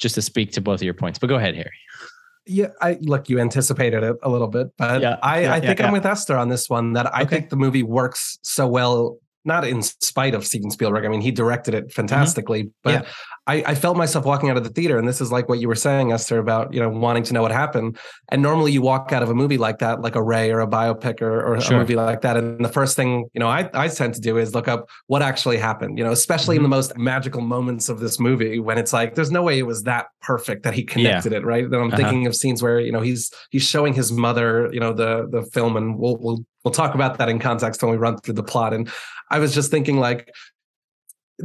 just 0.03 0.15
to 0.15 0.21
speak 0.21 0.51
to 0.53 0.61
both 0.61 0.79
of 0.79 0.83
your 0.83 0.93
points. 0.93 1.19
But 1.19 1.27
go 1.27 1.35
ahead, 1.35 1.55
Harry. 1.55 1.71
Yeah, 2.45 2.67
I 2.81 2.97
look, 2.99 3.29
you 3.29 3.39
anticipated 3.39 4.03
it 4.03 4.17
a 4.21 4.29
little 4.29 4.49
bit, 4.49 4.67
but 4.77 5.01
yeah, 5.01 5.17
I, 5.23 5.43
yeah, 5.43 5.53
I 5.53 5.59
think 5.61 5.79
yeah, 5.79 5.87
I'm 5.87 5.93
with 5.93 6.05
Esther 6.05 6.37
on 6.37 6.49
this 6.49 6.69
one 6.69 6.93
that 6.93 7.13
I 7.15 7.21
okay. 7.21 7.37
think 7.37 7.49
the 7.49 7.55
movie 7.55 7.83
works 7.83 8.37
so 8.43 8.67
well 8.67 9.17
not 9.45 9.65
in 9.65 9.81
spite 9.81 10.33
of 10.35 10.45
Steven 10.45 10.71
Spielberg. 10.71 11.05
I 11.05 11.09
mean, 11.09 11.19
he 11.19 11.31
directed 11.31 11.73
it 11.73 11.91
fantastically, 11.91 12.63
mm-hmm. 12.63 12.71
but. 12.83 13.07
I, 13.45 13.63
I, 13.67 13.75
felt 13.75 13.97
myself 13.97 14.25
walking 14.25 14.49
out 14.49 14.55
of 14.55 14.63
the 14.63 14.69
theater, 14.69 14.97
and 14.97 15.05
this 15.05 15.19
is 15.19 15.31
like 15.31 15.49
what 15.49 15.59
you 15.59 15.67
were 15.67 15.75
saying, 15.75 16.13
Esther, 16.13 16.37
about 16.37 16.73
you 16.73 16.79
know 16.79 16.87
wanting 16.87 17.23
to 17.23 17.33
know 17.33 17.41
what 17.41 17.51
happened. 17.51 17.97
And 18.29 18.41
normally, 18.41 18.71
you 18.71 18.81
walk 18.81 19.11
out 19.11 19.21
of 19.21 19.29
a 19.29 19.35
movie 19.35 19.57
like 19.57 19.79
that, 19.79 20.01
like 20.01 20.15
a 20.15 20.23
Ray 20.23 20.49
or 20.51 20.61
a 20.61 20.67
biopic 20.67 21.21
or, 21.21 21.43
or 21.43 21.59
sure. 21.59 21.75
a 21.75 21.79
movie 21.79 21.95
like 21.95 22.21
that, 22.21 22.37
and 22.37 22.63
the 22.63 22.69
first 22.69 22.95
thing 22.95 23.29
you 23.33 23.39
know 23.39 23.47
I, 23.47 23.69
I 23.73 23.89
tend 23.89 24.13
to 24.15 24.21
do 24.21 24.37
is 24.37 24.55
look 24.55 24.69
up 24.69 24.89
what 25.07 25.21
actually 25.21 25.57
happened. 25.57 25.97
You 25.97 26.05
know, 26.05 26.11
especially 26.11 26.55
mm-hmm. 26.55 26.65
in 26.65 26.71
the 26.71 26.75
most 26.75 26.97
magical 26.97 27.41
moments 27.41 27.89
of 27.89 27.99
this 27.99 28.17
movie, 28.17 28.59
when 28.59 28.77
it's 28.77 28.93
like 28.93 29.15
there's 29.15 29.31
no 29.31 29.43
way 29.43 29.59
it 29.59 29.67
was 29.67 29.83
that 29.83 30.07
perfect 30.21 30.63
that 30.63 30.73
he 30.73 30.83
connected 30.83 31.33
yeah. 31.33 31.39
it, 31.39 31.45
right? 31.45 31.69
Then 31.69 31.81
I'm 31.81 31.87
uh-huh. 31.87 31.97
thinking 31.97 32.27
of 32.27 32.35
scenes 32.35 32.63
where 32.63 32.79
you 32.79 32.93
know 32.93 33.01
he's 33.01 33.29
he's 33.49 33.63
showing 33.63 33.93
his 33.93 34.11
mother, 34.11 34.69
you 34.71 34.79
know, 34.79 34.93
the 34.93 35.27
the 35.29 35.43
film, 35.51 35.75
and 35.75 35.99
we'll 35.99 36.17
we'll 36.17 36.45
we'll 36.63 36.73
talk 36.73 36.95
about 36.95 37.17
that 37.17 37.27
in 37.27 37.39
context 37.39 37.83
when 37.83 37.91
we 37.91 37.97
run 37.97 38.17
through 38.19 38.35
the 38.35 38.43
plot. 38.43 38.73
And 38.73 38.89
I 39.29 39.39
was 39.39 39.53
just 39.53 39.69
thinking 39.69 39.97
like 39.97 40.29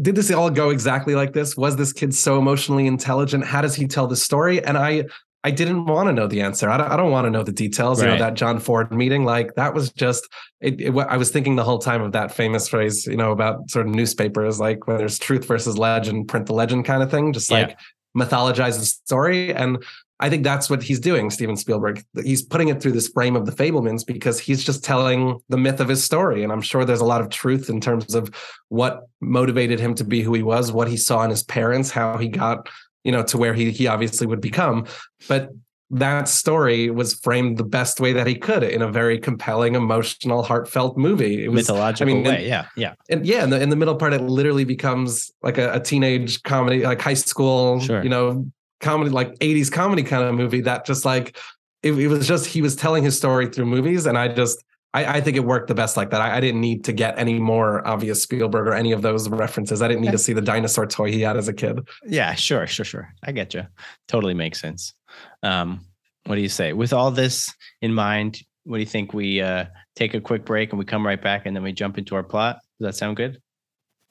did 0.00 0.14
this 0.14 0.30
all 0.30 0.50
go 0.50 0.70
exactly 0.70 1.14
like 1.14 1.32
this? 1.32 1.56
Was 1.56 1.76
this 1.76 1.92
kid 1.92 2.14
so 2.14 2.38
emotionally 2.38 2.86
intelligent? 2.86 3.44
How 3.44 3.62
does 3.62 3.74
he 3.74 3.86
tell 3.86 4.06
the 4.06 4.16
story? 4.16 4.62
And 4.62 4.76
I 4.76 5.04
I 5.44 5.52
didn't 5.52 5.86
want 5.86 6.08
to 6.08 6.12
know 6.12 6.26
the 6.26 6.40
answer. 6.40 6.68
I 6.68 6.76
don't, 6.76 6.90
I 6.90 6.96
don't 6.96 7.12
want 7.12 7.26
to 7.26 7.30
know 7.30 7.44
the 7.44 7.52
details. 7.52 8.00
Right. 8.00 8.08
You 8.08 8.12
know, 8.14 8.24
that 8.24 8.34
John 8.34 8.58
Ford 8.58 8.92
meeting, 8.92 9.24
like 9.24 9.54
that 9.54 9.72
was 9.72 9.92
just, 9.92 10.28
it, 10.60 10.80
it, 10.80 10.96
I 10.96 11.16
was 11.16 11.30
thinking 11.30 11.54
the 11.54 11.62
whole 11.62 11.78
time 11.78 12.02
of 12.02 12.12
that 12.12 12.34
famous 12.34 12.68
phrase, 12.68 13.06
you 13.06 13.16
know, 13.16 13.30
about 13.30 13.70
sort 13.70 13.86
of 13.86 13.94
newspapers, 13.94 14.58
like 14.58 14.88
when 14.88 14.98
there's 14.98 15.18
truth 15.18 15.46
versus 15.46 15.78
legend, 15.78 16.26
print 16.26 16.46
the 16.46 16.54
legend 16.54 16.86
kind 16.86 17.04
of 17.04 17.10
thing, 17.10 17.32
just 17.32 17.52
like 17.52 17.68
yeah. 17.68 18.24
mythologize 18.24 18.80
the 18.80 18.86
story. 18.86 19.54
And 19.54 19.82
I 20.20 20.28
think 20.28 20.42
that's 20.42 20.68
what 20.68 20.82
he's 20.82 20.98
doing, 20.98 21.30
Steven 21.30 21.56
Spielberg. 21.56 22.02
He's 22.22 22.42
putting 22.42 22.68
it 22.68 22.82
through 22.82 22.92
this 22.92 23.08
frame 23.08 23.36
of 23.36 23.46
the 23.46 23.52
Fabelmans 23.52 24.04
because 24.04 24.40
he's 24.40 24.64
just 24.64 24.82
telling 24.82 25.38
the 25.48 25.56
myth 25.56 25.80
of 25.80 25.88
his 25.88 26.02
story. 26.02 26.42
And 26.42 26.52
I'm 26.52 26.60
sure 26.60 26.84
there's 26.84 27.00
a 27.00 27.04
lot 27.04 27.20
of 27.20 27.28
truth 27.28 27.70
in 27.70 27.80
terms 27.80 28.14
of 28.14 28.30
what 28.68 29.02
motivated 29.20 29.78
him 29.78 29.94
to 29.94 30.04
be 30.04 30.22
who 30.22 30.34
he 30.34 30.42
was, 30.42 30.72
what 30.72 30.88
he 30.88 30.96
saw 30.96 31.22
in 31.22 31.30
his 31.30 31.44
parents, 31.44 31.90
how 31.90 32.18
he 32.18 32.28
got, 32.28 32.68
you 33.04 33.12
know, 33.12 33.22
to 33.24 33.38
where 33.38 33.54
he 33.54 33.70
he 33.70 33.86
obviously 33.86 34.26
would 34.26 34.40
become. 34.40 34.86
But 35.28 35.50
that 35.90 36.28
story 36.28 36.90
was 36.90 37.14
framed 37.14 37.56
the 37.56 37.64
best 37.64 37.98
way 37.98 38.12
that 38.12 38.26
he 38.26 38.34
could 38.34 38.62
in 38.62 38.82
a 38.82 38.90
very 38.90 39.18
compelling, 39.18 39.74
emotional, 39.74 40.42
heartfelt 40.42 40.98
movie. 40.98 41.44
It 41.44 41.48
was 41.48 41.68
mythological 41.68 42.12
I 42.12 42.14
mean, 42.14 42.24
way, 42.24 42.46
yeah, 42.46 42.66
yeah, 42.76 42.94
and 43.08 43.24
yeah. 43.24 43.44
In 43.44 43.50
the, 43.50 43.62
in 43.62 43.68
the 43.70 43.76
middle 43.76 43.94
part, 43.94 44.12
it 44.12 44.20
literally 44.20 44.64
becomes 44.64 45.30
like 45.42 45.56
a, 45.56 45.74
a 45.74 45.80
teenage 45.80 46.42
comedy, 46.42 46.82
like 46.82 47.00
high 47.00 47.14
school, 47.14 47.80
sure. 47.80 48.02
you 48.02 48.10
know, 48.10 48.50
comedy, 48.80 49.10
like 49.10 49.34
80s 49.38 49.70
comedy 49.70 50.02
kind 50.02 50.24
of 50.24 50.34
movie 50.34 50.60
that 50.62 50.86
just 50.86 51.04
like 51.04 51.36
it, 51.82 51.92
it, 51.92 52.08
was 52.08 52.26
just 52.26 52.46
he 52.46 52.62
was 52.62 52.76
telling 52.76 53.04
his 53.04 53.16
story 53.16 53.46
through 53.46 53.66
movies. 53.66 54.06
And 54.06 54.18
I 54.18 54.28
just 54.28 54.64
I, 54.94 55.18
I 55.18 55.20
think 55.20 55.36
it 55.36 55.44
worked 55.44 55.68
the 55.68 55.74
best 55.74 55.96
like 55.96 56.10
that. 56.10 56.20
I, 56.20 56.36
I, 56.36 56.40
didn't 56.40 56.60
need 56.60 56.84
to 56.84 56.92
get 56.92 57.18
any 57.18 57.38
more 57.38 57.86
obvious 57.86 58.22
Spielberg 58.22 58.66
or 58.66 58.72
any 58.72 58.92
of 58.92 59.02
those 59.02 59.28
references. 59.28 59.82
I 59.82 59.88
didn't 59.88 60.00
need 60.00 60.12
to 60.12 60.18
see 60.18 60.32
the 60.32 60.40
dinosaur 60.40 60.86
toy 60.86 61.12
he 61.12 61.20
had 61.20 61.36
as 61.36 61.46
a 61.46 61.52
kid. 61.52 61.86
Yeah, 62.06 62.34
sure, 62.34 62.66
sure, 62.66 62.84
sure. 62.84 63.14
I 63.22 63.32
get 63.32 63.52
you. 63.52 63.66
Totally 64.06 64.34
makes 64.34 64.60
sense. 64.60 64.94
Um, 65.42 65.84
what 66.24 66.36
do 66.36 66.40
you 66.40 66.48
say? 66.48 66.72
With 66.72 66.92
all 66.92 67.10
this 67.10 67.54
in 67.82 67.92
mind, 67.92 68.40
what 68.64 68.76
do 68.76 68.80
you 68.80 68.86
think 68.86 69.12
we 69.12 69.40
uh, 69.40 69.66
take 69.94 70.14
a 70.14 70.20
quick 70.20 70.44
break 70.44 70.70
and 70.70 70.78
we 70.78 70.84
come 70.84 71.06
right 71.06 71.20
back 71.20 71.44
and 71.44 71.54
then 71.54 71.62
we 71.62 71.72
jump 71.72 71.98
into 71.98 72.14
our 72.14 72.22
plot? 72.22 72.58
Does 72.80 72.86
that 72.86 72.94
sound 72.94 73.16
good? 73.16 73.40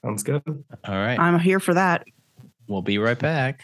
Sounds 0.05 0.23
good. 0.23 0.43
All 0.47 0.95
right. 0.95 1.19
I'm 1.19 1.39
here 1.39 1.59
for 1.59 1.73
that. 1.73 2.05
We'll 2.67 2.81
be 2.81 2.97
right 2.97 3.17
back. 3.17 3.61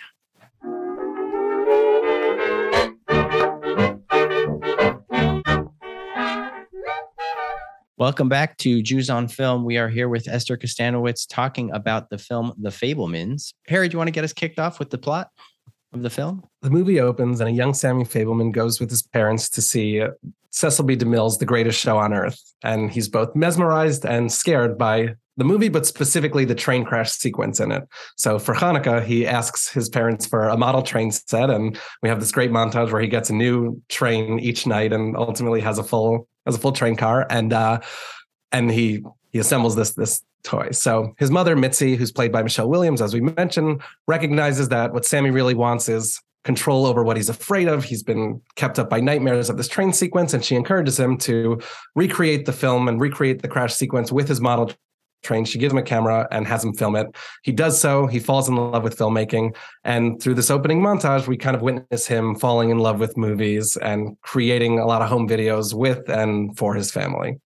Welcome 8.03 8.27
back 8.27 8.57
to 8.57 8.81
Jews 8.81 9.09
on 9.09 9.29
Film. 9.29 9.63
We 9.63 9.77
are 9.77 9.87
here 9.87 10.09
with 10.09 10.27
Esther 10.27 10.57
Kustanowitz 10.57 11.25
talking 11.25 11.71
about 11.71 12.09
the 12.09 12.17
film 12.17 12.51
The 12.57 12.69
Fabelmans. 12.69 13.53
Harry, 13.69 13.87
do 13.87 13.93
you 13.93 13.97
want 13.97 14.09
to 14.09 14.11
get 14.11 14.25
us 14.25 14.33
kicked 14.33 14.59
off 14.59 14.77
with 14.77 14.89
the 14.89 14.97
plot 14.97 15.29
of 15.93 16.01
the 16.01 16.09
film? 16.09 16.43
The 16.63 16.69
movie 16.69 16.99
opens 16.99 17.39
and 17.39 17.49
a 17.49 17.53
young 17.53 17.73
Sammy 17.73 18.03
Fabelman 18.03 18.51
goes 18.51 18.81
with 18.81 18.89
his 18.89 19.03
parents 19.03 19.47
to 19.51 19.61
see 19.61 20.03
Cecil 20.49 20.83
B. 20.83 20.97
DeMille's 20.97 21.37
The 21.37 21.45
Greatest 21.45 21.79
Show 21.79 21.97
on 21.97 22.13
Earth. 22.13 22.41
And 22.61 22.91
he's 22.91 23.07
both 23.07 23.37
mesmerized 23.37 24.05
and 24.05 24.29
scared 24.29 24.77
by 24.77 25.15
the 25.37 25.45
movie, 25.45 25.69
but 25.69 25.85
specifically 25.85 26.43
the 26.43 26.55
train 26.55 26.83
crash 26.83 27.09
sequence 27.11 27.61
in 27.61 27.71
it. 27.71 27.83
So 28.17 28.37
for 28.37 28.53
Hanukkah, 28.53 29.01
he 29.05 29.25
asks 29.25 29.69
his 29.69 29.87
parents 29.87 30.25
for 30.25 30.49
a 30.49 30.57
model 30.57 30.81
train 30.81 31.09
set, 31.09 31.49
and 31.49 31.79
we 32.01 32.09
have 32.09 32.19
this 32.19 32.33
great 32.33 32.51
montage 32.51 32.91
where 32.91 33.01
he 33.01 33.07
gets 33.07 33.29
a 33.29 33.33
new 33.33 33.81
train 33.87 34.39
each 34.39 34.67
night, 34.67 34.91
and 34.91 35.15
ultimately 35.15 35.61
has 35.61 35.79
a 35.79 35.83
full 35.83 36.27
has 36.45 36.55
a 36.55 36.59
full 36.59 36.71
train 36.71 36.95
car, 36.95 37.25
and 37.29 37.53
uh, 37.53 37.79
and 38.51 38.71
he 38.71 39.03
he 39.31 39.39
assembles 39.39 39.75
this 39.75 39.93
this 39.93 40.23
toy. 40.43 40.69
So 40.71 41.13
his 41.17 41.31
mother 41.31 41.55
Mitzi, 41.55 41.95
who's 41.95 42.11
played 42.11 42.31
by 42.31 42.43
Michelle 42.43 42.69
Williams, 42.69 43.01
as 43.01 43.13
we 43.13 43.21
mentioned, 43.21 43.81
recognizes 44.07 44.69
that 44.69 44.93
what 44.93 45.05
Sammy 45.05 45.31
really 45.31 45.55
wants 45.55 45.87
is 45.89 46.19
control 46.43 46.85
over 46.85 47.03
what 47.03 47.15
he's 47.15 47.29
afraid 47.29 47.67
of. 47.67 47.85
He's 47.85 48.03
been 48.03 48.41
kept 48.55 48.77
up 48.77 48.89
by 48.89 48.99
nightmares 48.99 49.49
of 49.49 49.57
this 49.57 49.67
train 49.67 49.93
sequence, 49.93 50.33
and 50.33 50.43
she 50.43 50.55
encourages 50.55 50.99
him 50.99 51.17
to 51.19 51.61
recreate 51.95 52.45
the 52.45 52.53
film 52.53 52.87
and 52.87 52.99
recreate 52.99 53.41
the 53.41 53.47
crash 53.47 53.73
sequence 53.73 54.11
with 54.11 54.27
his 54.27 54.41
model 54.41 54.71
trained. 55.23 55.47
She 55.47 55.57
gives 55.57 55.71
him 55.73 55.79
a 55.79 55.83
camera 55.83 56.27
and 56.31 56.45
has 56.45 56.63
him 56.63 56.73
film 56.73 56.95
it. 56.95 57.07
He 57.43 57.51
does 57.51 57.79
so. 57.79 58.05
He 58.05 58.19
falls 58.19 58.47
in 58.47 58.55
love 58.55 58.83
with 58.83 58.97
filmmaking. 58.97 59.55
And 59.83 60.21
through 60.21 60.35
this 60.35 60.51
opening 60.51 60.81
montage, 60.81 61.27
we 61.27 61.37
kind 61.37 61.55
of 61.55 61.61
witness 61.61 62.05
him 62.05 62.35
falling 62.35 62.69
in 62.69 62.79
love 62.79 62.99
with 62.99 63.17
movies 63.17 63.77
and 63.77 64.19
creating 64.21 64.79
a 64.79 64.85
lot 64.85 65.01
of 65.01 65.09
home 65.09 65.27
videos 65.27 65.73
with 65.73 66.09
and 66.09 66.57
for 66.57 66.75
his 66.75 66.91
family. 66.91 67.39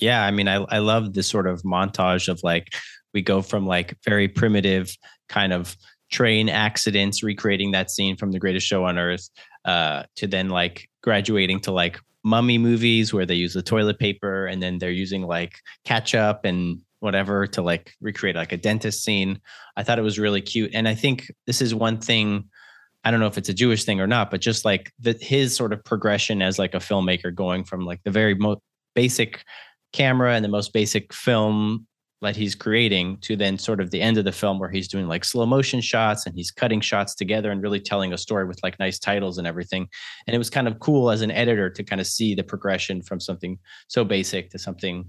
Yeah. 0.00 0.24
I 0.24 0.30
mean, 0.30 0.48
I, 0.48 0.56
I 0.70 0.78
love 0.78 1.12
this 1.12 1.28
sort 1.28 1.46
of 1.46 1.62
montage 1.62 2.28
of 2.28 2.40
like, 2.42 2.68
we 3.12 3.22
go 3.22 3.42
from 3.42 3.66
like 3.66 3.96
very 4.04 4.28
primitive 4.28 4.96
kind 5.28 5.52
of 5.52 5.76
train 6.10 6.48
accidents, 6.48 7.22
recreating 7.22 7.72
that 7.72 7.90
scene 7.90 8.16
from 8.16 8.32
the 8.32 8.38
greatest 8.38 8.66
show 8.66 8.84
on 8.84 8.98
earth, 8.98 9.28
uh, 9.64 10.04
to 10.16 10.26
then 10.26 10.48
like 10.48 10.88
graduating 11.02 11.60
to 11.60 11.70
like 11.72 12.00
mummy 12.22 12.58
movies 12.58 13.12
where 13.12 13.26
they 13.26 13.34
use 13.34 13.54
the 13.54 13.62
toilet 13.62 13.98
paper 13.98 14.46
and 14.46 14.62
then 14.62 14.78
they're 14.78 14.90
using 14.90 15.22
like 15.26 15.58
ketchup 15.84 16.40
and 16.44 16.80
whatever 17.00 17.46
to 17.46 17.62
like 17.62 17.94
recreate 18.00 18.36
like 18.36 18.52
a 18.52 18.56
dentist 18.56 19.02
scene. 19.02 19.40
I 19.76 19.82
thought 19.82 19.98
it 19.98 20.02
was 20.02 20.18
really 20.18 20.42
cute. 20.42 20.70
And 20.74 20.86
I 20.86 20.94
think 20.94 21.32
this 21.46 21.62
is 21.62 21.74
one 21.74 21.98
thing 21.98 22.44
I 23.02 23.10
don't 23.10 23.20
know 23.20 23.26
if 23.26 23.38
it's 23.38 23.48
a 23.48 23.54
Jewish 23.54 23.84
thing 23.84 24.00
or 24.00 24.06
not, 24.06 24.30
but 24.30 24.40
just 24.40 24.64
like 24.64 24.92
the, 24.98 25.16
his 25.18 25.56
sort 25.56 25.72
of 25.72 25.82
progression 25.84 26.42
as 26.42 26.58
like 26.58 26.74
a 26.74 26.78
filmmaker 26.78 27.34
going 27.34 27.64
from 27.64 27.86
like 27.86 28.02
the 28.04 28.10
very 28.10 28.34
most 28.34 28.60
basic 28.94 29.42
camera 29.92 30.34
and 30.34 30.44
the 30.44 30.50
most 30.50 30.72
basic 30.72 31.12
film 31.14 31.86
that 32.22 32.36
he's 32.36 32.54
creating 32.54 33.16
to 33.22 33.34
then 33.34 33.58
sort 33.58 33.80
of 33.80 33.90
the 33.90 34.00
end 34.00 34.18
of 34.18 34.24
the 34.24 34.32
film 34.32 34.58
where 34.58 34.70
he's 34.70 34.88
doing 34.88 35.06
like 35.08 35.24
slow 35.24 35.46
motion 35.46 35.80
shots 35.80 36.26
and 36.26 36.34
he's 36.34 36.50
cutting 36.50 36.80
shots 36.80 37.14
together 37.14 37.50
and 37.50 37.62
really 37.62 37.80
telling 37.80 38.12
a 38.12 38.18
story 38.18 38.44
with 38.44 38.62
like 38.62 38.78
nice 38.78 38.98
titles 38.98 39.38
and 39.38 39.46
everything. 39.46 39.88
And 40.26 40.34
it 40.34 40.38
was 40.38 40.50
kind 40.50 40.68
of 40.68 40.80
cool 40.80 41.10
as 41.10 41.22
an 41.22 41.30
editor 41.30 41.70
to 41.70 41.82
kind 41.82 42.00
of 42.00 42.06
see 42.06 42.34
the 42.34 42.44
progression 42.44 43.02
from 43.02 43.20
something 43.20 43.58
so 43.88 44.04
basic 44.04 44.50
to 44.50 44.58
something 44.58 45.08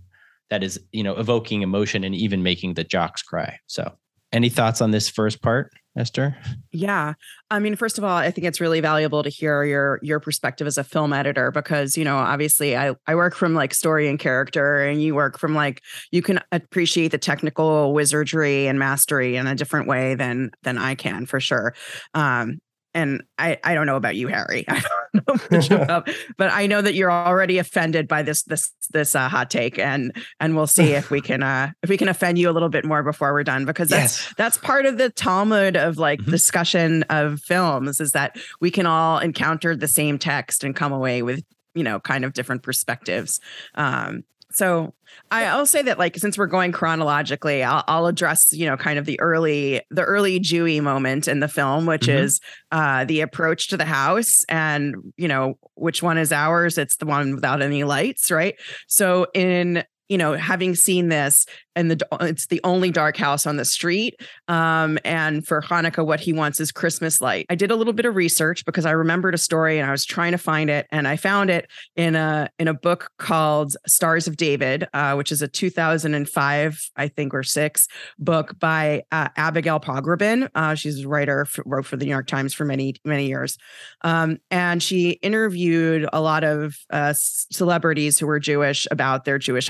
that 0.49 0.63
is, 0.63 0.79
you 0.91 1.03
know, 1.03 1.15
evoking 1.15 1.61
emotion 1.61 2.03
and 2.03 2.15
even 2.15 2.43
making 2.43 2.75
the 2.75 2.83
jocks 2.83 3.21
cry. 3.21 3.57
So, 3.67 3.91
any 4.31 4.49
thoughts 4.49 4.81
on 4.81 4.91
this 4.91 5.09
first 5.09 5.41
part? 5.41 5.71
Esther? 5.97 6.37
Yeah. 6.71 7.13
I 7.49 7.59
mean, 7.59 7.75
first 7.75 7.97
of 7.97 8.05
all, 8.05 8.15
I 8.15 8.31
think 8.31 8.47
it's 8.47 8.61
really 8.61 8.79
valuable 8.79 9.23
to 9.23 9.29
hear 9.29 9.63
your 9.65 9.99
your 10.01 10.21
perspective 10.21 10.65
as 10.65 10.77
a 10.77 10.85
film 10.85 11.11
editor 11.11 11.51
because, 11.51 11.97
you 11.97 12.05
know, 12.05 12.17
obviously 12.17 12.77
I 12.77 12.95
I 13.07 13.15
work 13.15 13.35
from 13.35 13.53
like 13.53 13.73
story 13.73 14.07
and 14.07 14.17
character 14.17 14.83
and 14.85 15.01
you 15.01 15.15
work 15.15 15.37
from 15.37 15.53
like 15.53 15.81
you 16.11 16.21
can 16.21 16.39
appreciate 16.53 17.11
the 17.11 17.17
technical 17.17 17.93
wizardry 17.93 18.67
and 18.67 18.79
mastery 18.79 19.35
in 19.35 19.47
a 19.47 19.55
different 19.55 19.87
way 19.87 20.15
than 20.15 20.51
than 20.63 20.77
I 20.77 20.95
can 20.95 21.25
for 21.25 21.41
sure. 21.41 21.73
Um 22.13 22.59
and 22.93 23.23
I, 23.37 23.57
I 23.63 23.73
don't 23.73 23.85
know 23.85 23.95
about 23.95 24.15
you, 24.15 24.27
Harry. 24.27 24.65
I 24.69 24.81
don't 25.13 25.27
know 25.27 25.57
much 25.57 25.71
about, 25.71 26.09
but 26.37 26.51
I 26.51 26.67
know 26.67 26.81
that 26.81 26.93
you're 26.93 27.11
already 27.11 27.57
offended 27.57 28.07
by 28.07 28.21
this 28.23 28.43
this 28.43 28.71
this 28.91 29.15
uh, 29.15 29.29
hot 29.29 29.49
take, 29.49 29.79
and 29.79 30.15
and 30.39 30.55
we'll 30.55 30.67
see 30.67 30.91
if 30.91 31.09
we 31.09 31.21
can 31.29 31.43
uh, 31.43 31.71
if 31.83 31.89
we 31.89 31.97
can 31.97 32.07
offend 32.07 32.37
you 32.37 32.49
a 32.49 32.53
little 32.53 32.69
bit 32.69 32.85
more 32.85 33.03
before 33.03 33.33
we're 33.33 33.43
done, 33.43 33.65
because 33.65 33.89
that's 33.89 34.25
yes. 34.25 34.33
that's 34.37 34.57
part 34.57 34.85
of 34.85 34.97
the 34.97 35.09
Talmud 35.09 35.75
of 35.75 35.97
like 35.97 36.19
mm-hmm. 36.19 36.31
discussion 36.31 37.03
of 37.03 37.39
films 37.41 37.99
is 37.99 38.11
that 38.11 38.37
we 38.59 38.71
can 38.71 38.85
all 38.85 39.19
encounter 39.19 39.75
the 39.75 39.87
same 39.87 40.17
text 40.17 40.63
and 40.63 40.75
come 40.75 40.91
away 40.91 41.21
with 41.21 41.43
you 41.75 41.83
know 41.83 41.99
kind 41.99 42.25
of 42.25 42.33
different 42.33 42.63
perspectives. 42.63 43.39
Um, 43.75 44.23
so 44.53 44.93
I'll 45.29 45.65
say 45.65 45.81
that 45.83 45.97
like 45.97 46.17
since 46.17 46.37
we're 46.37 46.47
going 46.47 46.71
chronologically, 46.71 47.63
I'll, 47.63 47.83
I'll, 47.87 48.05
address 48.05 48.51
you 48.51 48.65
know 48.65 48.77
kind 48.77 48.99
of 48.99 49.05
the 49.05 49.19
early 49.19 49.81
the 49.89 50.03
early 50.03 50.39
Jewy 50.39 50.81
moment 50.81 51.27
in 51.27 51.39
the 51.39 51.47
film, 51.47 51.85
which 51.85 52.03
mm-hmm. 52.03 52.23
is 52.23 52.39
uh, 52.71 53.05
the 53.05 53.21
approach 53.21 53.69
to 53.69 53.77
the 53.77 53.85
house, 53.85 54.43
and 54.49 54.95
you 55.17 55.27
know 55.27 55.55
which 55.75 56.03
one 56.03 56.17
is 56.17 56.31
ours. 56.31 56.77
It's 56.77 56.97
the 56.97 57.05
one 57.05 57.35
without 57.35 57.61
any 57.61 57.83
lights, 57.83 58.31
right? 58.31 58.55
So 58.87 59.27
in 59.33 59.83
you 60.11 60.17
know, 60.17 60.33
having 60.33 60.75
seen 60.75 61.07
this 61.07 61.45
and 61.75 61.89
the 61.89 62.05
it's 62.21 62.47
the 62.47 62.59
only 62.63 62.91
dark 62.91 63.17
house 63.17 63.47
on 63.47 63.57
the 63.57 63.65
street. 63.65 64.19
Um, 64.47 64.99
and 65.05 65.45
for 65.47 65.61
Hanukkah, 65.61 66.05
what 66.05 66.19
he 66.19 66.33
wants 66.33 66.59
is 66.59 66.71
Christmas 66.71 67.21
light. 67.21 67.45
I 67.49 67.55
did 67.55 67.71
a 67.71 67.75
little 67.75 67.93
bit 67.93 68.05
of 68.05 68.15
research 68.15 68.65
because 68.65 68.85
I 68.85 68.91
remembered 68.91 69.33
a 69.33 69.37
story 69.37 69.79
and 69.79 69.87
I 69.87 69.91
was 69.91 70.05
trying 70.05 70.33
to 70.33 70.37
find 70.37 70.69
it, 70.69 70.87
and 70.91 71.07
I 71.07 71.15
found 71.15 71.49
it 71.49 71.69
in 71.95 72.15
a 72.15 72.49
in 72.59 72.67
a 72.67 72.73
book 72.73 73.09
called 73.17 73.75
Stars 73.87 74.27
of 74.27 74.37
David, 74.37 74.87
uh, 74.93 75.13
which 75.13 75.31
is 75.31 75.41
a 75.41 75.47
2005, 75.47 76.89
I 76.95 77.07
think, 77.07 77.33
or 77.33 77.43
six 77.43 77.87
book 78.19 78.59
by 78.59 79.03
uh, 79.11 79.29
Abigail 79.37 79.79
Pogrebin. 79.79 80.49
Uh, 80.53 80.75
she's 80.75 81.05
a 81.05 81.07
writer, 81.07 81.45
for, 81.45 81.63
wrote 81.65 81.85
for 81.85 81.95
the 81.95 82.05
New 82.05 82.11
York 82.11 82.27
Times 82.27 82.53
for 82.53 82.65
many 82.65 82.95
many 83.05 83.27
years, 83.27 83.57
um, 84.01 84.39
and 84.49 84.83
she 84.83 85.11
interviewed 85.21 86.07
a 86.11 86.19
lot 86.19 86.43
of 86.43 86.75
uh, 86.89 87.13
celebrities 87.15 88.19
who 88.19 88.27
were 88.27 88.39
Jewish 88.39 88.87
about 88.91 89.23
their 89.23 89.39
Jewish 89.39 89.69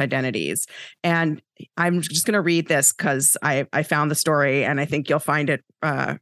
And 1.03 1.41
I'm 1.77 2.01
just 2.01 2.25
going 2.25 2.33
to 2.33 2.41
read 2.41 2.67
this 2.67 2.93
because 2.93 3.37
I 3.41 3.67
I 3.73 3.83
found 3.83 4.11
the 4.11 4.15
story 4.15 4.65
and 4.65 4.79
I 4.79 4.85
think 4.85 5.09
you'll 5.09 5.19
find 5.19 5.49
it 5.49 5.63
uh, 5.81 6.15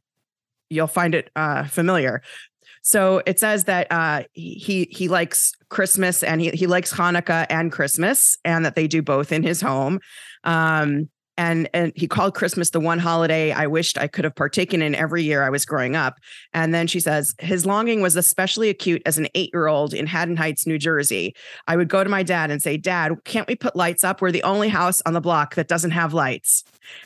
you'll 0.68 0.86
find 0.86 1.14
it 1.14 1.30
uh, 1.36 1.64
familiar. 1.64 2.22
So 2.82 3.22
it 3.26 3.38
says 3.38 3.64
that 3.64 3.86
uh, 3.90 4.22
he 4.32 4.88
he 4.90 5.08
likes 5.08 5.52
Christmas 5.68 6.22
and 6.22 6.40
he 6.40 6.50
he 6.50 6.66
likes 6.66 6.92
Hanukkah 6.92 7.46
and 7.50 7.70
Christmas, 7.70 8.38
and 8.44 8.64
that 8.64 8.74
they 8.74 8.86
do 8.86 9.02
both 9.02 9.32
in 9.32 9.42
his 9.42 9.60
home. 9.60 10.00
Um, 10.44 11.10
and 11.40 11.70
and 11.72 11.92
he 11.96 12.06
called 12.06 12.34
Christmas 12.34 12.68
the 12.68 12.80
one 12.80 12.98
holiday 12.98 13.50
I 13.50 13.66
wished 13.66 13.96
I 13.96 14.08
could 14.08 14.24
have 14.24 14.34
partaken 14.34 14.82
in 14.82 14.94
every 14.94 15.22
year 15.22 15.42
I 15.42 15.48
was 15.48 15.64
growing 15.64 15.96
up. 15.96 16.18
And 16.52 16.74
then 16.74 16.86
she 16.86 17.00
says 17.00 17.34
his 17.38 17.64
longing 17.64 18.02
was 18.02 18.14
especially 18.14 18.68
acute 18.68 19.00
as 19.06 19.16
an 19.16 19.26
eight 19.34 19.48
year 19.54 19.66
old 19.66 19.94
in 19.94 20.06
Haddon 20.06 20.36
Heights, 20.36 20.66
New 20.66 20.78
Jersey. 20.78 21.34
I 21.66 21.76
would 21.76 21.88
go 21.88 22.04
to 22.04 22.10
my 22.10 22.22
dad 22.22 22.50
and 22.50 22.62
say, 22.62 22.76
"Dad, 22.76 23.12
can't 23.24 23.48
we 23.48 23.56
put 23.56 23.74
lights 23.74 24.04
up? 24.04 24.20
We're 24.20 24.32
the 24.32 24.42
only 24.42 24.68
house 24.68 25.00
on 25.06 25.14
the 25.14 25.20
block 25.22 25.54
that 25.54 25.66
doesn't 25.66 25.92
have 25.92 26.12
lights." 26.12 26.62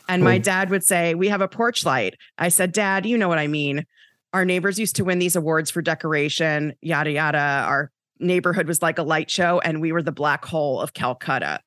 And 0.09 0.21
my 0.21 0.35
oh. 0.35 0.39
dad 0.39 0.69
would 0.69 0.83
say, 0.83 1.15
"We 1.15 1.29
have 1.29 1.41
a 1.41 1.47
porch 1.47 1.85
light." 1.85 2.15
I 2.37 2.49
said, 2.49 2.73
"Dad, 2.73 3.05
you 3.05 3.17
know 3.17 3.29
what 3.29 3.39
I 3.39 3.47
mean." 3.47 3.85
Our 4.33 4.43
neighbors 4.43 4.77
used 4.77 4.97
to 4.97 5.05
win 5.05 5.19
these 5.19 5.37
awards 5.37 5.71
for 5.71 5.81
decoration, 5.81 6.73
yada 6.81 7.11
yada. 7.11 7.63
Our 7.67 7.89
neighborhood 8.19 8.67
was 8.67 8.81
like 8.81 8.97
a 8.97 9.03
light 9.03 9.31
show, 9.31 9.61
and 9.63 9.79
we 9.79 9.93
were 9.93 10.03
the 10.03 10.11
black 10.11 10.43
hole 10.43 10.81
of 10.81 10.93
Calcutta. 10.93 11.61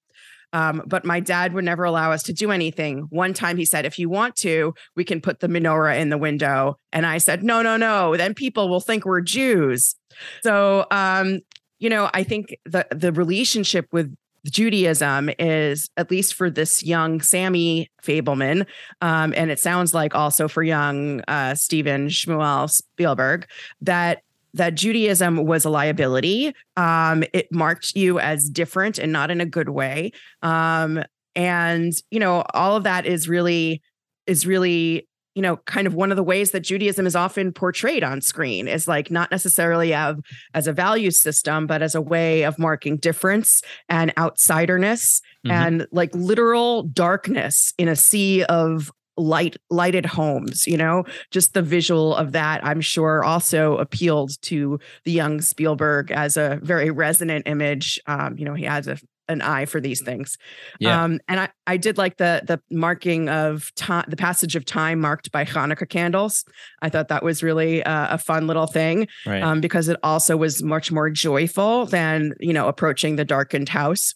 Um, 0.53 0.83
but 0.87 1.05
my 1.05 1.21
dad 1.21 1.53
would 1.53 1.65
never 1.65 1.85
allow 1.85 2.13
us 2.13 2.23
to 2.25 2.33
do 2.33 2.51
anything. 2.51 3.07
One 3.11 3.35
time 3.35 3.57
he 3.57 3.65
said, 3.65 3.85
if 3.85 3.99
you 3.99 4.09
want 4.09 4.35
to, 4.37 4.75
we 4.97 5.05
can 5.05 5.21
put 5.21 5.41
the 5.41 5.49
menorah 5.49 5.99
in 5.99 6.09
the 6.09 6.19
window. 6.19 6.79
And 6.93 7.05
I 7.05 7.19
said, 7.19 7.43
no, 7.43 7.63
no, 7.63 7.77
no. 7.77 8.17
Then 8.17 8.35
people 8.35 8.69
will 8.69 8.81
think 8.81 9.05
we're 9.05 9.21
Jews. 9.21 9.95
So, 10.43 10.87
um, 10.91 11.41
you 11.79 11.91
know, 11.91 12.11
I 12.13 12.25
think 12.25 12.57
the 12.65 12.87
the 12.91 13.13
relationship 13.13 13.87
with 13.93 14.15
Judaism 14.47 15.31
is, 15.39 15.91
at 15.97 16.11
least 16.11 16.35
for 16.35 16.51
this 16.51 16.83
young 16.83 17.21
Sammy 17.21 17.91
Fabelman, 18.03 18.67
um, 19.01 19.35
and 19.37 19.51
it 19.51 19.61
sounds 19.61 19.93
like 19.95 20.15
also 20.15 20.49
for 20.49 20.63
young 20.63 21.21
uh, 21.29 21.55
Steven 21.55 22.09
Shmuel 22.09 22.71
Spielberg, 22.71 23.47
that 23.81 24.23
that 24.55 24.75
Judaism 24.75 25.45
was 25.45 25.65
a 25.65 25.71
liability. 25.71 26.55
Um, 26.77 27.25
it 27.33 27.49
marked 27.53 27.95
you 27.95 28.19
as 28.19 28.49
different 28.49 28.99
and 28.99 29.13
not 29.13 29.31
in 29.31 29.41
a 29.41 29.47
good 29.47 29.69
way. 29.69 30.13
Um, 30.43 31.03
and 31.35 31.93
you 32.11 32.19
know, 32.19 32.45
all 32.55 32.77
of 32.77 32.85
that 32.85 33.07
is 33.07 33.29
really 33.29 33.83
is 34.27 34.47
really 34.47 35.09
you 35.35 35.43
know 35.43 35.57
kind 35.59 35.87
of 35.87 35.95
one 35.95 36.11
of 36.11 36.17
the 36.17 36.23
ways 36.23 36.51
that 36.51 36.61
Judaism 36.61 37.07
is 37.07 37.15
often 37.15 37.53
portrayed 37.53 38.03
on 38.03 38.21
screen 38.21 38.67
is 38.67 38.89
like 38.89 39.11
not 39.11 39.31
necessarily 39.31 39.95
of, 39.95 40.19
as 40.55 40.67
a 40.67 40.73
value 40.73 41.11
system, 41.11 41.67
but 41.67 41.81
as 41.81 41.95
a 41.95 42.03
way 42.03 42.43
of 42.43 42.59
marking 42.59 42.97
difference 42.97 43.63
and 43.89 44.15
outsiderness 44.17 45.21
mm-hmm. 45.47 45.51
and 45.51 45.87
like 45.93 46.11
literal 46.15 46.83
darkness 46.85 47.73
in 47.79 47.87
a 47.87 47.97
sea 47.97 48.43
of 48.45 48.91
light 49.19 49.57
lighted 49.71 50.07
homes 50.07 50.67
you 50.67 50.77
know 50.77 51.05
just 51.31 51.55
the 51.55 51.63
visual 51.63 52.15
of 52.15 52.33
that 52.33 52.65
i'm 52.65 52.81
sure 52.81 53.25
also 53.25 53.77
appealed 53.79 54.31
to 54.43 54.79
the 55.05 55.13
young 55.13 55.41
spielberg 55.41 56.11
as 56.11 56.37
a 56.37 56.59
very 56.63 56.91
resonant 56.91 57.47
image 57.47 58.01
um, 58.07 58.37
you 58.39 58.45
know 58.45 58.55
he 58.55 58.65
has 58.65 58.87
a 58.87 58.99
an 59.29 59.43
eye 59.43 59.67
for 59.67 59.81
these 59.81 60.01
things. 60.01 60.39
Yeah. 60.81 61.05
Um, 61.05 61.21
and 61.29 61.41
I, 61.41 61.49
I 61.67 61.77
did 61.77 61.99
like 61.99 62.17
the 62.17 62.43
the 62.47 62.61
marking 62.71 63.29
of 63.29 63.73
time, 63.75 64.05
the 64.09 64.17
passage 64.17 64.57
of 64.57 64.65
time 64.65 65.01
marked 65.01 65.31
by 65.31 65.45
Hanukkah 65.45 65.89
candles. 65.89 66.45
I 66.83 66.89
thought 66.89 67.09
that 67.09 67.23
was 67.23 67.43
really 67.43 67.83
uh, 67.83 68.15
a 68.15 68.19
fun 68.19 68.47
little 68.47 68.67
thing 68.67 69.07
right. 69.27 69.43
um, 69.43 69.61
because 69.61 69.89
it 69.89 69.99
also 70.03 70.37
was 70.37 70.63
much 70.63 70.91
more 70.91 71.11
joyful 71.11 71.87
than 71.87 72.33
you 72.41 72.53
know 72.53 72.69
approaching 72.69 73.17
the 73.17 73.25
darkened 73.25 73.69
house. 73.69 74.15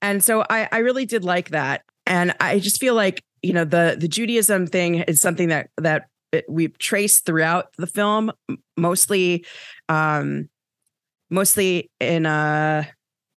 And 0.00 0.22
so 0.22 0.44
I, 0.50 0.68
I 0.70 0.78
really 0.78 1.06
did 1.06 1.24
like 1.24 1.50
that. 1.50 1.82
And 2.06 2.34
I 2.40 2.58
just 2.58 2.80
feel 2.80 2.94
like 2.94 3.22
you 3.42 3.52
know 3.52 3.64
the 3.64 3.96
the 3.98 4.08
Judaism 4.08 4.66
thing 4.66 4.96
is 4.96 5.20
something 5.20 5.48
that 5.48 5.70
that 5.76 6.08
we've 6.48 6.76
traced 6.78 7.26
throughout 7.26 7.68
the 7.76 7.86
film, 7.86 8.32
mostly, 8.76 9.44
um, 9.88 10.48
mostly 11.30 11.90
in 12.00 12.26
uh, 12.26 12.84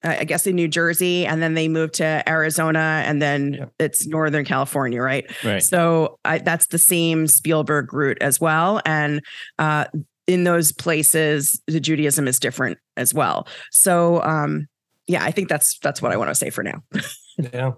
I 0.04 0.24
guess 0.24 0.46
in 0.46 0.56
New 0.56 0.68
Jersey, 0.68 1.26
and 1.26 1.40
then 1.42 1.54
they 1.54 1.68
moved 1.68 1.94
to 1.94 2.28
Arizona, 2.28 3.02
and 3.06 3.22
then 3.22 3.54
yeah. 3.54 3.64
it's 3.78 4.06
Northern 4.06 4.44
California, 4.44 5.00
right? 5.00 5.30
Right. 5.44 5.62
So 5.62 6.18
I, 6.24 6.38
that's 6.38 6.66
the 6.66 6.78
same 6.78 7.26
Spielberg 7.26 7.92
route 7.92 8.18
as 8.20 8.40
well, 8.40 8.80
and 8.84 9.22
uh, 9.58 9.86
in 10.26 10.44
those 10.44 10.72
places, 10.72 11.60
the 11.66 11.80
Judaism 11.80 12.26
is 12.26 12.38
different 12.40 12.78
as 12.96 13.14
well. 13.14 13.46
So, 13.70 14.22
um, 14.22 14.66
yeah, 15.06 15.24
I 15.24 15.30
think 15.30 15.48
that's 15.48 15.78
that's 15.78 16.02
what 16.02 16.12
I 16.12 16.16
want 16.16 16.30
to 16.30 16.34
say 16.34 16.50
for 16.50 16.62
now. 16.62 16.82
yeah. 17.38 17.72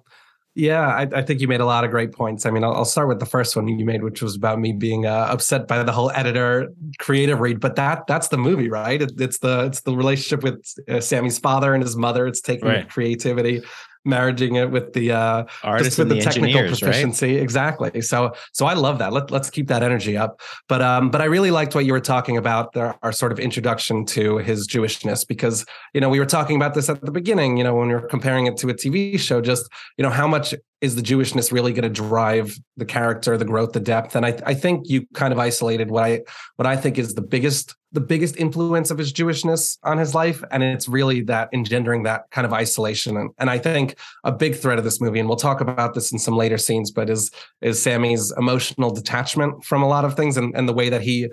Yeah, 0.57 0.87
I, 0.87 1.09
I, 1.13 1.23
think 1.23 1.41
you 1.41 1.49
made 1.49 1.61
a 1.61 1.67
lot 1.67 1.83
of 1.83 1.91
great 1.91 2.13
points. 2.13 2.47
I 2.47 2.51
mean, 2.51 2.63
I'll, 2.63 2.75
I'll, 2.75 2.85
start 2.85 3.09
with 3.09 3.19
the 3.19 3.27
first 3.27 3.57
one 3.57 3.67
you 3.67 3.85
made, 3.85 4.05
which 4.05 4.23
was 4.23 4.37
about 4.37 4.61
me 4.61 4.73
being 4.73 5.05
uh, 5.05 5.27
upset 5.29 5.67
by 5.67 5.83
the 5.83 5.91
whole 5.91 6.13
editor 6.13 6.73
creative 7.01 7.41
read. 7.41 7.59
But 7.59 7.75
that 7.75 8.07
that's 8.07 8.29
the 8.29 8.39
movie, 8.39 8.69
right? 8.69 9.03
It, 9.03 9.21
it's 9.21 9.39
the 9.39 9.65
it's 9.65 9.81
the 9.81 9.97
relationship 9.97 10.45
with 10.45 10.65
uh, 10.89 11.01
Sammy's 11.01 11.41
father 11.41 11.75
and 11.75 11.83
his 11.83 11.97
mother. 11.97 12.29
It's 12.29 12.41
taking 12.41 12.69
right. 12.69 12.89
creativity 12.89 13.63
marrying 14.05 14.57
it 14.57 14.71
with 14.71 14.93
the 14.93 15.13
uh 15.13 15.45
artists 15.63 15.99
with 15.99 16.09
the, 16.09 16.17
the 16.17 16.21
technical 16.21 16.61
proficiency 16.63 17.35
right? 17.35 17.43
exactly 17.43 18.01
so 18.01 18.33
so 18.53 18.67
i 18.67 18.75
love 18.75 18.99
that 18.99 19.13
Let, 19.13 19.31
let's 19.31 19.51
keep 19.51 19.69
that 19.69 19.83
energy 19.83 20.17
up 20.17 20.41
but 20.69 20.83
um 20.83 21.11
but 21.11 21.21
i 21.21 21.25
really 21.25 21.51
liked 21.51 21.75
what 21.75 21.85
you 21.85 21.93
were 21.93 22.01
talking 22.01 22.37
about 22.37 22.73
there 22.73 22.95
our 23.03 23.13
sort 23.13 23.33
of 23.33 23.39
introduction 23.39 24.05
to 24.07 24.39
his 24.39 24.69
jewishness 24.69 25.27
because 25.27 25.65
you 25.93 26.01
know 26.01 26.09
we 26.09 26.19
were 26.19 26.27
talking 26.27 26.57
about 26.57 26.75
this 26.75 26.89
at 26.89 27.01
the 27.01 27.11
beginning 27.11 27.57
you 27.57 27.65
know 27.65 27.75
when 27.75 27.89
we 27.89 27.95
were 27.95 28.07
comparing 28.09 28.47
it 28.47 28.57
to 28.59 28.69
a 28.69 28.75
tv 28.75 29.19
show 29.19 29.41
just 29.41 29.69
you 29.97 30.03
know 30.03 30.11
how 30.11 30.27
much 30.27 30.55
is 30.85 30.97
the 30.97 31.03
Jewishness 31.03 31.51
really 31.51 31.73
going 31.73 31.85
to 31.85 31.89
drive 31.89 32.59
the 32.77 32.85
character, 32.85 33.39
the 33.39 33.45
growth, 33.47 33.73
the 33.73 33.81
depth? 33.81 34.15
And 34.15 34.27
I, 34.27 34.39
I 34.45 34.53
think 34.53 34.87
you 34.87 35.07
kind 35.15 35.33
of 35.33 35.39
isolated 35.39 35.91
what 35.91 36.05
I 36.05 36.21
what 36.57 36.67
I 36.67 36.77
think 36.77 36.99
is 36.99 37.15
the 37.15 37.23
biggest 37.23 37.75
the 37.95 38.01
biggest 38.01 38.37
influence 38.37 38.91
of 38.91 38.99
his 38.99 39.13
Jewishness 39.13 39.79
on 39.83 39.99
his 39.99 40.15
life, 40.15 40.43
and 40.51 40.63
it's 40.63 40.89
really 40.89 41.23
that 41.23 41.49
engendering 41.53 42.03
that 42.03 42.31
kind 42.31 42.45
of 42.45 42.53
isolation. 42.53 43.17
And, 43.17 43.31
and 43.39 43.49
I 43.49 43.59
think 43.59 43.97
a 44.25 44.33
big 44.33 44.57
thread 44.57 44.79
of 44.79 44.85
this 44.85 45.01
movie, 45.01 45.21
and 45.21 45.29
we'll 45.29 45.37
talk 45.49 45.61
about 45.61 45.95
this 45.95 46.13
in 46.13 46.19
some 46.19 46.37
later 46.37 46.59
scenes, 46.59 46.91
but 46.91 47.09
is 47.09 47.31
is 47.61 47.81
Sammy's 47.81 48.33
emotional 48.37 48.91
detachment 48.91 49.65
from 49.65 49.83
a 49.83 49.89
lot 49.89 50.05
of 50.05 50.15
things, 50.15 50.37
and 50.37 50.55
and 50.57 50.69
the 50.69 50.75
way 50.75 50.89
that 50.91 51.03
he 51.03 51.31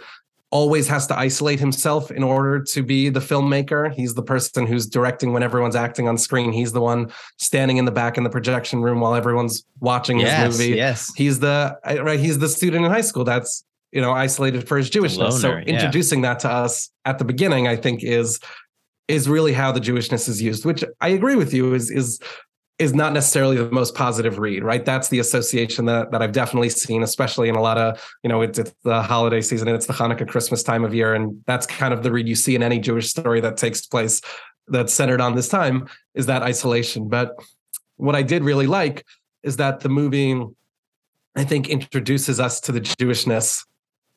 always 0.51 0.87
has 0.87 1.07
to 1.07 1.17
isolate 1.17 1.59
himself 1.59 2.11
in 2.11 2.23
order 2.23 2.61
to 2.61 2.83
be 2.83 3.09
the 3.09 3.21
filmmaker. 3.21 3.91
He's 3.93 4.13
the 4.13 4.21
person 4.21 4.67
who's 4.67 4.85
directing 4.85 5.31
when 5.31 5.43
everyone's 5.43 5.77
acting 5.77 6.09
on 6.09 6.17
screen. 6.17 6.51
He's 6.51 6.73
the 6.73 6.81
one 6.81 7.09
standing 7.37 7.77
in 7.77 7.85
the 7.85 7.91
back 7.91 8.17
in 8.17 8.25
the 8.25 8.29
projection 8.29 8.81
room 8.81 8.99
while 8.99 9.15
everyone's 9.15 9.65
watching 9.79 10.19
yes, 10.19 10.45
his 10.45 10.59
movie. 10.59 10.75
Yes. 10.75 11.09
He's 11.15 11.39
the 11.39 11.79
right, 11.85 12.19
he's 12.19 12.37
the 12.37 12.49
student 12.49 12.85
in 12.85 12.91
high 12.91 13.01
school 13.01 13.23
that's, 13.23 13.63
you 13.91 14.01
know, 14.01 14.11
isolated 14.11 14.67
for 14.67 14.77
his 14.77 14.89
Jewishness. 14.89 15.17
Loner, 15.17 15.31
so 15.31 15.57
introducing 15.57 16.23
yeah. 16.23 16.33
that 16.33 16.39
to 16.41 16.49
us 16.49 16.89
at 17.05 17.19
the 17.19 17.25
beginning, 17.25 17.67
I 17.67 17.75
think 17.75 18.03
is 18.03 18.39
is 19.07 19.27
really 19.27 19.51
how 19.51 19.71
the 19.71 19.81
Jewishness 19.81 20.29
is 20.29 20.41
used, 20.41 20.65
which 20.65 20.83
I 21.01 21.09
agree 21.09 21.35
with 21.35 21.53
you 21.53 21.73
is 21.73 21.91
is 21.91 22.19
is 22.81 22.95
not 22.95 23.13
necessarily 23.13 23.57
the 23.57 23.69
most 23.69 23.93
positive 23.93 24.39
read, 24.39 24.63
right? 24.63 24.83
That's 24.83 25.09
the 25.09 25.19
association 25.19 25.85
that, 25.85 26.09
that 26.11 26.23
I've 26.23 26.31
definitely 26.31 26.69
seen, 26.69 27.03
especially 27.03 27.47
in 27.47 27.55
a 27.55 27.61
lot 27.61 27.77
of, 27.77 28.03
you 28.23 28.27
know, 28.27 28.41
it's, 28.41 28.57
it's 28.57 28.73
the 28.83 29.03
holiday 29.03 29.39
season 29.39 29.67
and 29.67 29.75
it's 29.75 29.85
the 29.85 29.93
Hanukkah 29.93 30.27
Christmas 30.27 30.63
time 30.63 30.83
of 30.83 30.91
year. 30.91 31.13
And 31.13 31.43
that's 31.45 31.67
kind 31.67 31.93
of 31.93 32.01
the 32.01 32.11
read 32.11 32.27
you 32.27 32.33
see 32.33 32.55
in 32.55 32.63
any 32.63 32.79
Jewish 32.79 33.07
story 33.07 33.39
that 33.41 33.57
takes 33.57 33.85
place 33.85 34.19
that's 34.67 34.91
centered 34.91 35.21
on 35.21 35.35
this 35.35 35.47
time 35.47 35.87
is 36.15 36.25
that 36.25 36.41
isolation. 36.41 37.07
But 37.07 37.35
what 37.97 38.15
I 38.15 38.23
did 38.23 38.43
really 38.43 38.65
like 38.65 39.05
is 39.43 39.57
that 39.57 39.81
the 39.81 39.89
movie, 39.89 40.43
I 41.35 41.43
think, 41.43 41.69
introduces 41.69 42.39
us 42.39 42.59
to 42.61 42.71
the 42.71 42.81
Jewishness 42.81 43.63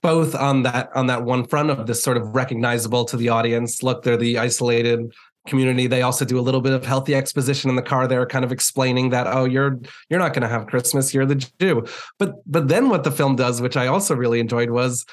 both 0.05 0.35
on 0.35 0.65
that 0.65 0.95
on 0.95 1.07
that 1.07 1.25
one 1.25 1.47
front 1.47 1.71
of 1.71 1.87
this 1.87 2.03
sort 2.03 2.19
of 2.19 2.35
recognizable 2.35 3.07
to 3.07 3.17
the 3.17 3.31
audience. 3.31 3.83
Look 3.83 4.03
they're 4.03 4.19
the 4.19 4.37
isolated 4.37 5.15
community. 5.49 5.87
They 5.87 6.03
also 6.03 6.27
do 6.27 6.39
a 6.39 6.43
little 6.43 6.61
bit 6.61 6.75
of 6.75 6.85
healthy 6.85 7.15
exposition 7.15 7.71
in 7.71 7.77
the 7.77 7.83
car. 7.83 8.07
They're 8.07 8.27
kind 8.27 8.45
of 8.45 8.53
explaining 8.53 9.09
that 9.11 9.27
oh 9.27 9.47
you're 9.47 9.81
you're 10.11 10.21
not 10.21 10.35
going 10.35 10.43
to 10.43 10.49
have 10.49 10.67
christmas. 10.67 11.15
You're 11.15 11.25
the 11.25 11.37
jew. 11.59 11.87
But 12.19 12.35
but 12.45 12.69
then 12.69 12.91
what 12.91 13.05
the 13.05 13.11
film 13.11 13.35
does 13.35 13.63
which 13.63 13.79
i 13.79 13.87
also 13.87 14.15
really 14.15 14.41
enjoyed 14.41 14.71
was 14.71 15.07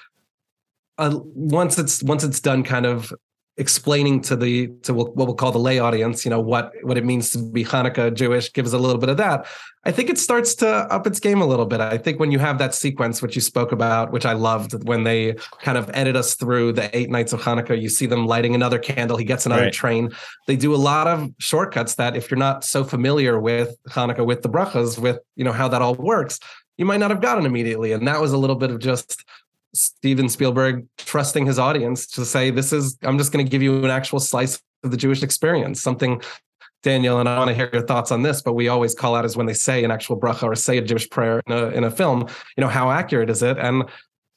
uh, 0.97 1.17
once 1.23 1.79
it's 1.79 2.03
once 2.03 2.25
it's 2.25 2.41
done 2.41 2.61
kind 2.63 2.85
of 2.85 3.13
explaining 3.57 4.21
to 4.21 4.35
the 4.35 4.67
to 4.83 4.93
what 4.93 5.15
we'll 5.15 5.33
call 5.35 5.51
the 5.51 5.59
lay 5.59 5.77
audience, 5.79 6.25
you 6.25 6.31
know, 6.31 6.39
what 6.39 6.73
what 6.83 6.97
it 6.97 7.05
means 7.05 7.31
to 7.31 7.37
be 7.37 7.63
Hanukkah 7.63 8.13
Jewish, 8.13 8.51
gives 8.53 8.73
a 8.73 8.79
little 8.79 8.97
bit 8.97 9.09
of 9.09 9.17
that. 9.17 9.45
I 9.83 9.91
think 9.91 10.09
it 10.09 10.19
starts 10.19 10.53
to 10.55 10.67
up 10.67 11.07
its 11.07 11.19
game 11.19 11.41
a 11.41 11.45
little 11.45 11.65
bit. 11.65 11.81
I 11.81 11.97
think 11.97 12.19
when 12.19 12.31
you 12.31 12.39
have 12.39 12.59
that 12.59 12.75
sequence, 12.75 13.21
which 13.21 13.35
you 13.35 13.41
spoke 13.41 13.71
about, 13.71 14.11
which 14.11 14.25
I 14.25 14.33
loved, 14.33 14.87
when 14.87 15.03
they 15.03 15.35
kind 15.61 15.77
of 15.77 15.89
edit 15.93 16.15
us 16.15 16.35
through 16.35 16.73
the 16.73 16.95
eight 16.95 17.09
nights 17.09 17.33
of 17.33 17.41
Hanukkah, 17.41 17.79
you 17.79 17.89
see 17.89 18.05
them 18.05 18.27
lighting 18.27 18.53
another 18.53 18.77
candle. 18.77 19.17
He 19.17 19.25
gets 19.25 19.45
another 19.45 19.63
right. 19.63 19.73
train. 19.73 20.11
They 20.47 20.55
do 20.55 20.73
a 20.73 20.77
lot 20.77 21.07
of 21.07 21.31
shortcuts 21.39 21.95
that, 21.95 22.15
if 22.15 22.29
you're 22.29 22.37
not 22.37 22.63
so 22.63 22.83
familiar 22.83 23.39
with 23.39 23.75
Hanukkah, 23.89 24.25
with 24.25 24.43
the 24.43 24.49
brachas, 24.49 24.99
with 24.99 25.19
you 25.35 25.43
know 25.43 25.53
how 25.53 25.67
that 25.67 25.81
all 25.81 25.95
works, 25.95 26.39
you 26.77 26.85
might 26.85 26.99
not 26.99 27.09
have 27.11 27.21
gotten 27.21 27.45
immediately. 27.45 27.91
And 27.91 28.07
that 28.07 28.21
was 28.21 28.33
a 28.33 28.37
little 28.37 28.55
bit 28.55 28.71
of 28.71 28.79
just 28.79 29.25
Steven 29.73 30.29
Spielberg 30.29 30.85
trusting 30.97 31.45
his 31.45 31.59
audience 31.59 32.07
to 32.07 32.25
say, 32.25 32.51
this 32.51 32.73
is, 32.73 32.97
I'm 33.03 33.17
just 33.17 33.31
going 33.31 33.45
to 33.45 33.49
give 33.49 33.61
you 33.61 33.83
an 33.83 33.91
actual 33.91 34.19
slice 34.19 34.61
of 34.83 34.91
the 34.91 34.97
Jewish 34.97 35.23
experience, 35.23 35.81
something 35.81 36.21
Daniel, 36.83 37.19
and 37.19 37.29
I 37.29 37.37
want 37.37 37.49
to 37.49 37.53
hear 37.53 37.69
your 37.71 37.85
thoughts 37.85 38.11
on 38.11 38.23
this, 38.23 38.41
but 38.41 38.53
we 38.53 38.67
always 38.67 38.95
call 38.95 39.15
out 39.15 39.23
is 39.23 39.37
when 39.37 39.45
they 39.45 39.53
say 39.53 39.83
an 39.83 39.91
actual 39.91 40.19
bracha 40.19 40.43
or 40.43 40.55
say 40.55 40.77
a 40.77 40.81
Jewish 40.81 41.09
prayer 41.09 41.41
in 41.45 41.53
a, 41.53 41.67
in 41.67 41.83
a 41.83 41.91
film, 41.91 42.27
you 42.57 42.61
know, 42.61 42.67
how 42.67 42.89
accurate 42.89 43.29
is 43.29 43.43
it? 43.43 43.57
And 43.57 43.83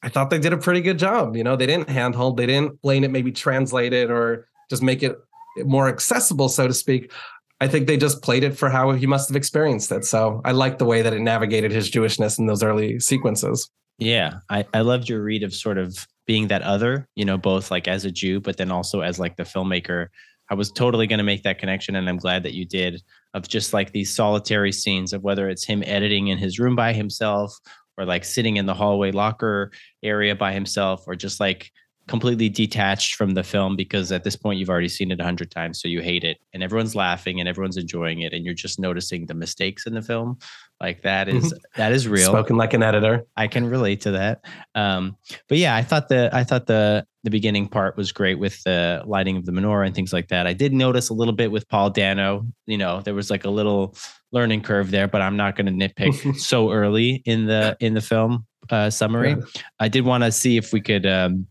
I 0.03 0.09
thought 0.09 0.29
they 0.29 0.37
did 0.37 0.53
a 0.53 0.57
pretty 0.57 0.81
good 0.81 0.99
job. 0.99 1.35
You 1.35 1.43
know, 1.43 1.55
they 1.55 1.65
didn't 1.65 1.89
handhold, 1.89 2.37
they 2.37 2.45
didn't 2.45 2.81
blame 2.81 3.03
it, 3.03 3.11
maybe 3.11 3.31
translate 3.31 3.93
it 3.93 4.11
or 4.11 4.47
just 4.69 4.83
make 4.83 5.01
it 5.01 5.17
more 5.63 5.87
accessible, 5.87 6.49
so 6.49 6.67
to 6.67 6.73
speak. 6.73 7.11
I 7.59 7.67
think 7.67 7.87
they 7.87 7.97
just 7.97 8.21
played 8.21 8.43
it 8.43 8.57
for 8.57 8.69
how 8.69 8.91
he 8.91 9.07
must 9.07 9.29
have 9.29 9.35
experienced 9.35 9.91
it. 9.91 10.05
So 10.05 10.41
I 10.45 10.51
like 10.51 10.77
the 10.77 10.85
way 10.85 11.01
that 11.01 11.13
it 11.13 11.21
navigated 11.21 11.71
his 11.71 11.89
Jewishness 11.89 12.37
in 12.37 12.45
those 12.45 12.61
early 12.61 12.99
sequences. 12.99 13.71
Yeah, 13.97 14.39
I, 14.49 14.65
I 14.73 14.81
loved 14.81 15.07
your 15.07 15.23
read 15.23 15.43
of 15.43 15.53
sort 15.53 15.77
of 15.77 16.05
being 16.27 16.47
that 16.47 16.61
other, 16.63 17.07
you 17.15 17.23
know, 17.23 17.37
both 17.37 17.71
like 17.71 17.87
as 17.87 18.03
a 18.03 18.11
Jew, 18.11 18.39
but 18.39 18.57
then 18.57 18.71
also 18.71 19.01
as 19.01 19.19
like 19.19 19.37
the 19.37 19.43
filmmaker. 19.43 20.07
I 20.49 20.53
was 20.53 20.71
totally 20.71 21.07
going 21.07 21.17
to 21.17 21.23
make 21.23 21.43
that 21.43 21.57
connection, 21.57 21.95
and 21.95 22.07
I'm 22.07 22.17
glad 22.17 22.43
that 22.43 22.53
you 22.53 22.65
did. 22.65 23.01
Of 23.33 23.47
just 23.47 23.73
like 23.73 23.91
these 23.91 24.15
solitary 24.15 24.71
scenes 24.71 25.11
of 25.11 25.23
whether 25.23 25.49
it's 25.49 25.65
him 25.65 25.83
editing 25.85 26.27
in 26.27 26.37
his 26.37 26.59
room 26.59 26.75
by 26.75 26.93
himself, 26.93 27.57
or 27.97 28.05
like 28.05 28.25
sitting 28.25 28.57
in 28.57 28.65
the 28.65 28.73
hallway 28.73 29.11
locker 29.11 29.71
area 30.03 30.35
by 30.35 30.53
himself, 30.53 31.03
or 31.07 31.15
just 31.15 31.39
like 31.39 31.71
completely 32.07 32.49
detached 32.49 33.15
from 33.15 33.33
the 33.33 33.43
film 33.43 33.75
because 33.75 34.11
at 34.11 34.23
this 34.23 34.35
point 34.35 34.59
you've 34.59 34.69
already 34.69 34.87
seen 34.87 35.11
it 35.11 35.19
a 35.19 35.23
hundred 35.23 35.51
times, 35.51 35.81
so 35.81 35.87
you 35.87 36.01
hate 36.01 36.23
it, 36.23 36.37
and 36.53 36.63
everyone's 36.63 36.95
laughing 36.95 37.39
and 37.39 37.49
everyone's 37.49 37.77
enjoying 37.77 38.21
it, 38.21 38.33
and 38.33 38.45
you're 38.45 38.53
just 38.53 38.79
noticing 38.79 39.25
the 39.25 39.33
mistakes 39.33 39.85
in 39.85 39.93
the 39.93 40.01
film. 40.01 40.37
Like 40.81 41.03
that 41.03 41.29
is 41.29 41.45
mm-hmm. 41.45 41.57
that 41.77 41.91
is 41.91 42.07
real. 42.07 42.27
Spoken 42.29 42.57
like 42.57 42.73
an 42.73 42.83
editor. 42.83 43.25
I 43.37 43.47
can 43.47 43.69
relate 43.69 44.01
to 44.01 44.11
that. 44.11 44.45
Um, 44.75 45.17
but 45.47 45.57
yeah, 45.57 45.75
I 45.75 45.83
thought 45.83 46.09
the 46.09 46.29
I 46.33 46.43
thought 46.43 46.67
the 46.67 47.05
the 47.23 47.31
beginning 47.31 47.67
part 47.67 47.97
was 47.97 48.11
great 48.11 48.37
with 48.37 48.61
the 48.63 49.01
lighting 49.05 49.37
of 49.37 49.45
the 49.45 49.51
menorah 49.51 49.87
and 49.87 49.95
things 49.95 50.13
like 50.13 50.27
that. 50.27 50.45
I 50.45 50.53
did 50.53 50.73
notice 50.73 51.09
a 51.09 51.13
little 51.13 51.33
bit 51.33 51.51
with 51.51 51.67
Paul 51.69 51.89
Dano. 51.89 52.45
You 52.67 52.77
know, 52.77 53.01
there 53.01 53.15
was 53.15 53.31
like 53.31 53.45
a 53.45 53.49
little 53.49 53.95
learning 54.31 54.61
curve 54.61 54.91
there, 54.91 55.07
but 55.07 55.21
I'm 55.21 55.37
not 55.37 55.55
going 55.55 55.65
to 55.65 55.71
nitpick 55.71 56.35
so 56.39 56.71
early 56.71 57.23
in 57.25 57.45
the 57.47 57.77
in 57.79 57.93
the 57.93 58.01
film 58.01 58.45
uh, 58.69 58.89
summary. 58.89 59.31
Yeah. 59.31 59.61
I 59.79 59.87
did 59.87 60.05
want 60.05 60.23
to 60.23 60.31
see 60.31 60.57
if 60.57 60.73
we 60.73 60.81
could 60.81 61.05
um, 61.05 61.47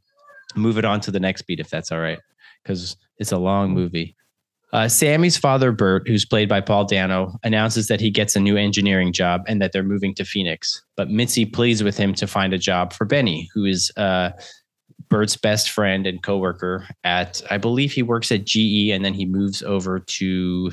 move 0.56 0.78
it 0.78 0.84
on 0.84 1.00
to 1.00 1.10
the 1.10 1.20
next 1.20 1.42
beat, 1.42 1.60
if 1.60 1.70
that's 1.70 1.92
all 1.92 2.00
right, 2.00 2.18
because 2.62 2.96
it's 3.18 3.32
a 3.32 3.38
long 3.38 3.72
movie. 3.72 4.16
Uh, 4.74 4.88
Sammy's 4.88 5.36
father, 5.36 5.70
Bert, 5.70 6.08
who's 6.08 6.24
played 6.24 6.48
by 6.48 6.60
Paul 6.60 6.84
Dano, 6.84 7.38
announces 7.44 7.86
that 7.86 8.00
he 8.00 8.10
gets 8.10 8.34
a 8.34 8.40
new 8.40 8.56
engineering 8.56 9.12
job 9.12 9.42
and 9.46 9.62
that 9.62 9.70
they're 9.70 9.84
moving 9.84 10.16
to 10.16 10.24
Phoenix. 10.24 10.82
But 10.96 11.08
Mitzi 11.08 11.44
pleads 11.46 11.84
with 11.84 11.96
him 11.96 12.12
to 12.14 12.26
find 12.26 12.52
a 12.52 12.58
job 12.58 12.92
for 12.92 13.04
Benny, 13.04 13.48
who 13.54 13.66
is 13.66 13.92
uh, 13.96 14.30
Bert's 15.08 15.36
best 15.36 15.70
friend 15.70 16.08
and 16.08 16.20
coworker 16.24 16.88
at, 17.04 17.40
I 17.52 17.56
believe 17.56 17.92
he 17.92 18.02
works 18.02 18.32
at 18.32 18.46
GE 18.46 18.90
and 18.90 19.04
then 19.04 19.14
he 19.14 19.26
moves 19.26 19.62
over 19.62 20.00
to, 20.00 20.72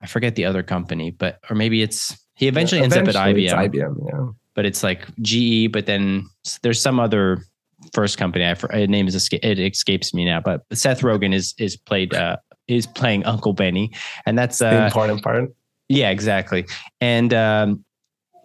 I 0.00 0.06
forget 0.06 0.34
the 0.34 0.46
other 0.46 0.62
company, 0.62 1.10
but, 1.10 1.38
or 1.50 1.54
maybe 1.54 1.82
it's, 1.82 2.18
he 2.36 2.48
eventually, 2.48 2.80
yeah, 2.80 2.86
eventually 2.86 3.04
ends 3.04 3.16
up 3.16 3.22
at 3.22 3.36
IBM. 3.36 3.72
IBM, 3.72 4.08
yeah. 4.10 4.32
But 4.54 4.64
it's 4.64 4.82
like 4.82 5.06
GE, 5.20 5.70
but 5.70 5.84
then 5.84 6.24
there's 6.62 6.80
some 6.80 6.98
other 6.98 7.44
first 7.92 8.18
company. 8.18 8.44
I, 8.44 8.56
it 8.76 8.90
name 8.90 9.08
is 9.08 9.28
it 9.32 9.58
escapes 9.58 10.14
me 10.14 10.24
now, 10.24 10.40
but 10.40 10.64
Seth 10.72 11.00
Rogen 11.02 11.34
is 11.34 11.54
is 11.58 11.76
played 11.76 12.14
uh, 12.14 12.36
is 12.68 12.86
playing 12.86 13.24
Uncle 13.24 13.52
Benny, 13.52 13.92
and 14.26 14.38
that's 14.38 14.60
uh, 14.60 14.70
the 14.70 14.86
important 14.86 15.22
part. 15.22 15.50
Yeah, 15.88 16.10
exactly. 16.10 16.66
And 17.00 17.34
um, 17.34 17.84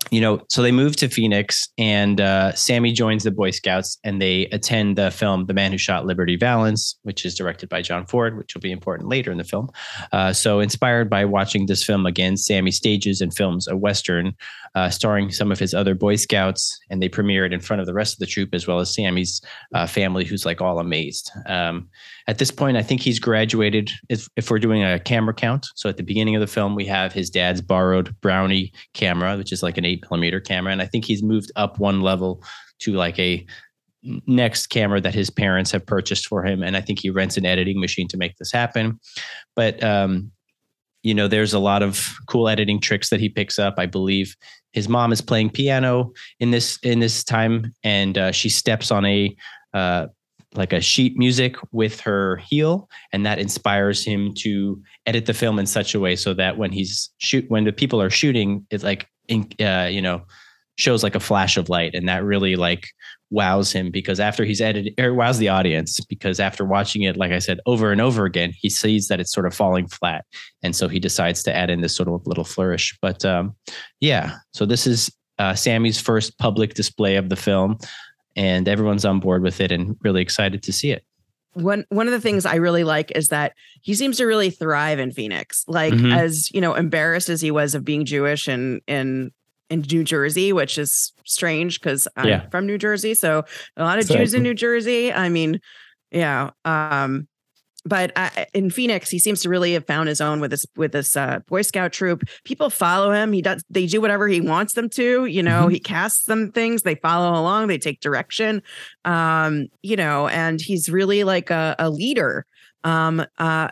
you 0.09 0.21
know, 0.21 0.41
so 0.49 0.61
they 0.61 0.71
move 0.71 0.95
to 0.97 1.09
Phoenix, 1.09 1.67
and 1.77 2.21
uh, 2.21 2.53
Sammy 2.53 2.93
joins 2.93 3.23
the 3.23 3.31
Boy 3.31 3.51
Scouts, 3.51 3.97
and 4.03 4.21
they 4.21 4.45
attend 4.47 4.97
the 4.97 5.11
film 5.11 5.45
"The 5.45 5.53
Man 5.53 5.71
Who 5.71 5.77
Shot 5.77 6.05
Liberty 6.05 6.35
Valance," 6.35 6.97
which 7.03 7.25
is 7.25 7.35
directed 7.35 7.69
by 7.69 7.81
John 7.81 8.05
Ford, 8.05 8.37
which 8.37 8.53
will 8.53 8.61
be 8.61 8.71
important 8.71 9.09
later 9.09 9.31
in 9.31 9.37
the 9.37 9.43
film. 9.43 9.69
Uh, 10.11 10.31
so, 10.33 10.59
inspired 10.59 11.09
by 11.09 11.25
watching 11.25 11.65
this 11.65 11.83
film 11.83 12.05
again, 12.05 12.37
Sammy 12.37 12.71
stages 12.71 13.21
and 13.21 13.35
films 13.35 13.67
a 13.67 13.75
western 13.75 14.33
uh, 14.75 14.89
starring 14.89 15.31
some 15.31 15.51
of 15.51 15.59
his 15.59 15.73
other 15.73 15.95
Boy 15.95 16.15
Scouts, 16.15 16.79
and 16.89 17.01
they 17.01 17.09
premiere 17.09 17.45
it 17.45 17.53
in 17.53 17.59
front 17.59 17.81
of 17.81 17.85
the 17.85 17.93
rest 17.93 18.13
of 18.13 18.19
the 18.19 18.27
troop 18.27 18.53
as 18.53 18.67
well 18.67 18.79
as 18.79 18.93
Sammy's 18.93 19.41
uh, 19.73 19.87
family, 19.87 20.23
who's 20.23 20.45
like 20.45 20.61
all 20.61 20.79
amazed. 20.79 21.31
Um, 21.47 21.89
at 22.27 22.39
this 22.39 22.51
point, 22.51 22.75
I 22.75 22.83
think 22.83 23.01
he's 23.01 23.19
graduated. 23.19 23.89
If, 24.09 24.27
if 24.35 24.51
we're 24.51 24.59
doing 24.59 24.83
a 24.83 24.99
camera 24.99 25.33
count, 25.33 25.65
so 25.75 25.87
at 25.87 25.95
the 25.95 26.03
beginning 26.03 26.35
of 26.35 26.41
the 26.41 26.47
film, 26.47 26.75
we 26.75 26.85
have 26.85 27.13
his 27.13 27.29
dad's 27.29 27.61
borrowed 27.61 28.13
Brownie 28.21 28.73
camera, 28.93 29.37
which 29.37 29.53
is 29.53 29.63
like 29.63 29.77
an 29.77 29.85
eight 29.85 30.03
millimeter 30.09 30.41
camera, 30.41 30.71
and 30.71 30.81
I 30.81 30.85
think 30.85 31.05
he's 31.05 31.23
moved 31.23 31.51
up 31.55 31.79
one 31.79 32.01
level 32.01 32.43
to 32.79 32.93
like 32.93 33.17
a 33.17 33.45
next 34.25 34.67
camera 34.67 35.01
that 35.01 35.13
his 35.15 35.29
parents 35.29 35.71
have 35.71 35.85
purchased 35.85 36.27
for 36.27 36.43
him, 36.43 36.63
and 36.63 36.75
I 36.75 36.81
think 36.81 36.99
he 36.99 37.09
rents 37.09 37.37
an 37.37 37.45
editing 37.45 37.79
machine 37.79 38.07
to 38.09 38.17
make 38.17 38.35
this 38.37 38.51
happen. 38.51 38.99
But 39.55 39.81
um, 39.81 40.31
you 41.03 41.13
know, 41.13 41.29
there's 41.29 41.53
a 41.53 41.59
lot 41.59 41.83
of 41.83 42.13
cool 42.27 42.49
editing 42.49 42.81
tricks 42.81 43.09
that 43.09 43.21
he 43.21 43.29
picks 43.29 43.57
up. 43.57 43.75
I 43.77 43.85
believe 43.85 44.35
his 44.73 44.89
mom 44.89 45.13
is 45.13 45.21
playing 45.21 45.51
piano 45.51 46.11
in 46.41 46.51
this 46.51 46.77
in 46.83 46.99
this 46.99 47.23
time, 47.23 47.73
and 47.83 48.17
uh, 48.17 48.31
she 48.33 48.49
steps 48.49 48.91
on 48.91 49.05
a 49.05 49.35
uh, 49.73 50.07
like 50.53 50.73
a 50.73 50.81
sheet 50.81 51.17
music 51.17 51.55
with 51.71 51.99
her 51.99 52.37
heel 52.37 52.89
and 53.11 53.25
that 53.25 53.39
inspires 53.39 54.03
him 54.03 54.33
to 54.33 54.81
edit 55.05 55.25
the 55.25 55.33
film 55.33 55.59
in 55.59 55.65
such 55.65 55.93
a 55.93 55.99
way 55.99 56.15
so 56.15 56.33
that 56.33 56.57
when 56.57 56.71
he's 56.71 57.09
shoot 57.17 57.45
when 57.49 57.65
the 57.65 57.73
people 57.73 58.01
are 58.01 58.09
shooting 58.09 58.65
it's 58.71 58.83
like 58.83 59.07
in, 59.27 59.49
uh, 59.59 59.87
you 59.91 60.01
know 60.01 60.21
shows 60.77 61.03
like 61.03 61.15
a 61.15 61.19
flash 61.19 61.57
of 61.57 61.69
light 61.69 61.95
and 61.95 62.07
that 62.07 62.23
really 62.23 62.55
like 62.55 62.87
wows 63.29 63.73
him 63.73 63.91
because 63.91 64.19
after 64.19 64.45
he's 64.45 64.61
edited 64.61 64.93
or 64.99 65.13
wows 65.13 65.37
the 65.37 65.49
audience 65.49 65.99
because 66.01 66.39
after 66.39 66.63
watching 66.63 67.01
it 67.01 67.17
like 67.17 67.31
i 67.31 67.39
said 67.39 67.59
over 67.65 67.91
and 67.91 67.99
over 67.99 68.23
again 68.23 68.53
he 68.55 68.69
sees 68.69 69.07
that 69.07 69.19
it's 69.19 69.31
sort 69.31 69.45
of 69.45 69.53
falling 69.53 69.87
flat. 69.87 70.25
And 70.63 70.75
so 70.75 70.87
he 70.87 70.99
decides 70.99 71.43
to 71.43 71.55
add 71.55 71.69
in 71.69 71.81
this 71.81 71.95
sort 71.95 72.09
of 72.09 72.25
little 72.25 72.43
flourish. 72.43 72.97
But 73.01 73.25
um 73.25 73.55
yeah. 73.99 74.37
So 74.53 74.65
this 74.65 74.87
is 74.87 75.11
uh, 75.39 75.53
sammy's 75.53 76.01
first 76.01 76.35
public 76.39 76.73
display 76.73 77.15
of 77.15 77.29
the 77.29 77.35
film 77.35 77.77
and 78.37 78.67
everyone's 78.67 79.03
on 79.03 79.19
board 79.19 79.41
with 79.41 79.59
it 79.59 79.71
and 79.71 79.97
really 80.03 80.21
excited 80.21 80.63
to 80.63 80.71
see 80.71 80.91
it. 80.91 81.03
One 81.53 81.85
one 81.89 82.07
of 82.07 82.13
the 82.13 82.21
things 82.21 82.45
I 82.45 82.55
really 82.55 82.83
like 82.83 83.11
is 83.15 83.29
that 83.29 83.53
he 83.81 83.95
seems 83.95 84.17
to 84.17 84.25
really 84.25 84.51
thrive 84.51 84.99
in 84.99 85.11
Phoenix. 85.11 85.65
Like 85.67 85.93
mm-hmm. 85.93 86.11
as 86.11 86.51
you 86.53 86.61
know, 86.61 86.75
embarrassed 86.75 87.29
as 87.29 87.41
he 87.41 87.49
was 87.49 87.73
of 87.73 87.83
being 87.83 88.05
Jewish 88.05 88.47
and 88.47 88.79
in 88.87 89.31
in 89.69 89.83
New 89.91 90.03
Jersey, 90.03 90.53
which 90.53 90.77
is 90.77 91.11
strange 91.25 91.79
because 91.79 92.07
I'm 92.15 92.27
yeah. 92.27 92.49
from 92.49 92.67
New 92.67 92.77
Jersey. 92.77 93.15
So 93.15 93.43
a 93.75 93.83
lot 93.83 93.99
of. 93.99 94.07
Jews 94.07 94.33
in 94.33 94.43
New 94.43 94.53
Jersey. 94.53 95.11
I 95.11 95.29
mean, 95.29 95.59
yeah. 96.11 96.51
Um, 96.63 97.27
but 97.87 98.11
I, 98.15 98.47
in 98.53 98.69
Phoenix, 98.69 99.09
he 99.09 99.19
seems 99.19 99.41
to 99.41 99.49
really 99.49 99.73
have 99.73 99.85
found 99.85 100.09
his 100.09 100.21
own 100.21 100.39
with 100.39 100.51
this 100.51 100.65
with 100.75 100.91
this 100.91 101.15
uh, 101.15 101.39
Boy 101.47 101.61
Scout 101.61 101.93
troop. 101.93 102.23
People 102.43 102.69
follow 102.69 103.11
him. 103.11 103.31
He 103.31 103.41
does. 103.41 103.63
They 103.69 103.85
do 103.85 104.01
whatever 104.01 104.27
he 104.27 104.41
wants 104.41 104.73
them 104.73 104.89
to. 104.91 105.25
You 105.25 105.43
know, 105.43 105.63
mm-hmm. 105.63 105.71
he 105.71 105.79
casts 105.79 106.25
them 106.25 106.51
things. 106.51 106.83
They 106.83 106.95
follow 106.95 107.39
along. 107.39 107.67
They 107.67 107.77
take 107.77 107.99
direction. 107.99 108.61
Um, 109.05 109.67
you 109.81 109.95
know, 109.95 110.27
and 110.27 110.59
he's 110.59 110.89
really 110.89 111.23
like 111.23 111.49
a, 111.49 111.75
a 111.79 111.89
leader. 111.89 112.45
Um, 112.83 113.25
uh, 113.37 113.69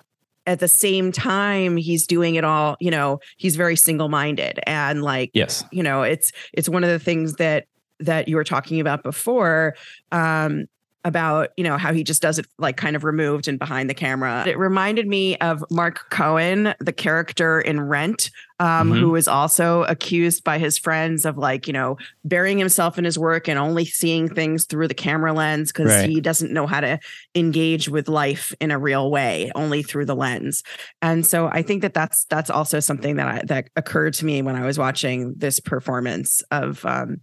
at 0.47 0.59
the 0.59 0.67
same 0.67 1.11
time 1.11 1.75
he's 1.75 2.05
doing 2.05 2.35
it 2.35 2.43
all 2.43 2.77
you 2.79 2.91
know 2.91 3.19
he's 3.37 3.55
very 3.55 3.75
single-minded 3.75 4.59
and 4.67 5.01
like 5.01 5.31
yes 5.33 5.63
you 5.71 5.81
know 5.81 6.03
it's 6.03 6.31
it's 6.53 6.69
one 6.69 6.83
of 6.83 6.89
the 6.91 6.99
things 6.99 7.33
that 7.33 7.65
that 7.99 8.27
you 8.27 8.35
were 8.35 8.43
talking 8.43 8.79
about 8.79 9.01
before 9.01 9.75
um 10.11 10.65
about 11.05 11.51
you 11.55 11.63
know 11.63 11.77
how 11.77 11.93
he 11.93 12.03
just 12.03 12.21
does 12.21 12.39
it 12.39 12.47
like 12.57 12.75
kind 12.75 12.95
of 12.95 13.05
removed 13.05 13.47
and 13.47 13.57
behind 13.57 13.89
the 13.89 13.93
camera. 13.93 14.43
It 14.45 14.57
reminded 14.57 15.07
me 15.07 15.37
of 15.37 15.63
mark 15.71 16.09
cohen 16.09 16.73
the 16.79 16.91
character 16.91 17.61
in 17.61 17.79
rent 17.79 18.31
um, 18.59 18.89
mm-hmm. 18.89 18.99
who 18.99 19.15
is 19.15 19.27
also 19.27 19.83
accused 19.83 20.43
by 20.43 20.57
his 20.57 20.77
friends 20.77 21.25
of 21.25 21.37
like 21.37 21.67
you 21.67 21.73
know 21.73 21.97
burying 22.23 22.57
himself 22.57 22.97
in 22.97 23.03
his 23.03 23.19
work 23.19 23.47
and 23.47 23.59
only 23.59 23.85
seeing 23.85 24.29
things 24.29 24.65
through 24.65 24.87
the 24.87 24.93
camera 24.93 25.33
lens 25.33 25.71
because 25.71 25.91
right. 25.91 26.09
he 26.09 26.21
doesn't 26.21 26.53
know 26.53 26.65
how 26.65 26.79
to 26.79 26.99
engage 27.35 27.89
with 27.89 28.07
life 28.07 28.53
in 28.61 28.71
a 28.71 28.79
real 28.79 29.11
way 29.11 29.51
only 29.55 29.83
through 29.83 30.05
the 30.05 30.15
lens 30.15 30.63
and 31.01 31.25
so 31.25 31.47
i 31.47 31.61
think 31.61 31.81
that 31.81 31.93
that's 31.93 32.25
that's 32.25 32.49
also 32.49 32.79
something 32.79 33.17
that 33.17 33.27
I, 33.27 33.41
that 33.45 33.69
occurred 33.75 34.13
to 34.15 34.25
me 34.25 34.41
when 34.41 34.55
i 34.55 34.65
was 34.65 34.77
watching 34.77 35.33
this 35.35 35.59
performance 35.59 36.41
of 36.51 36.85
um, 36.85 37.17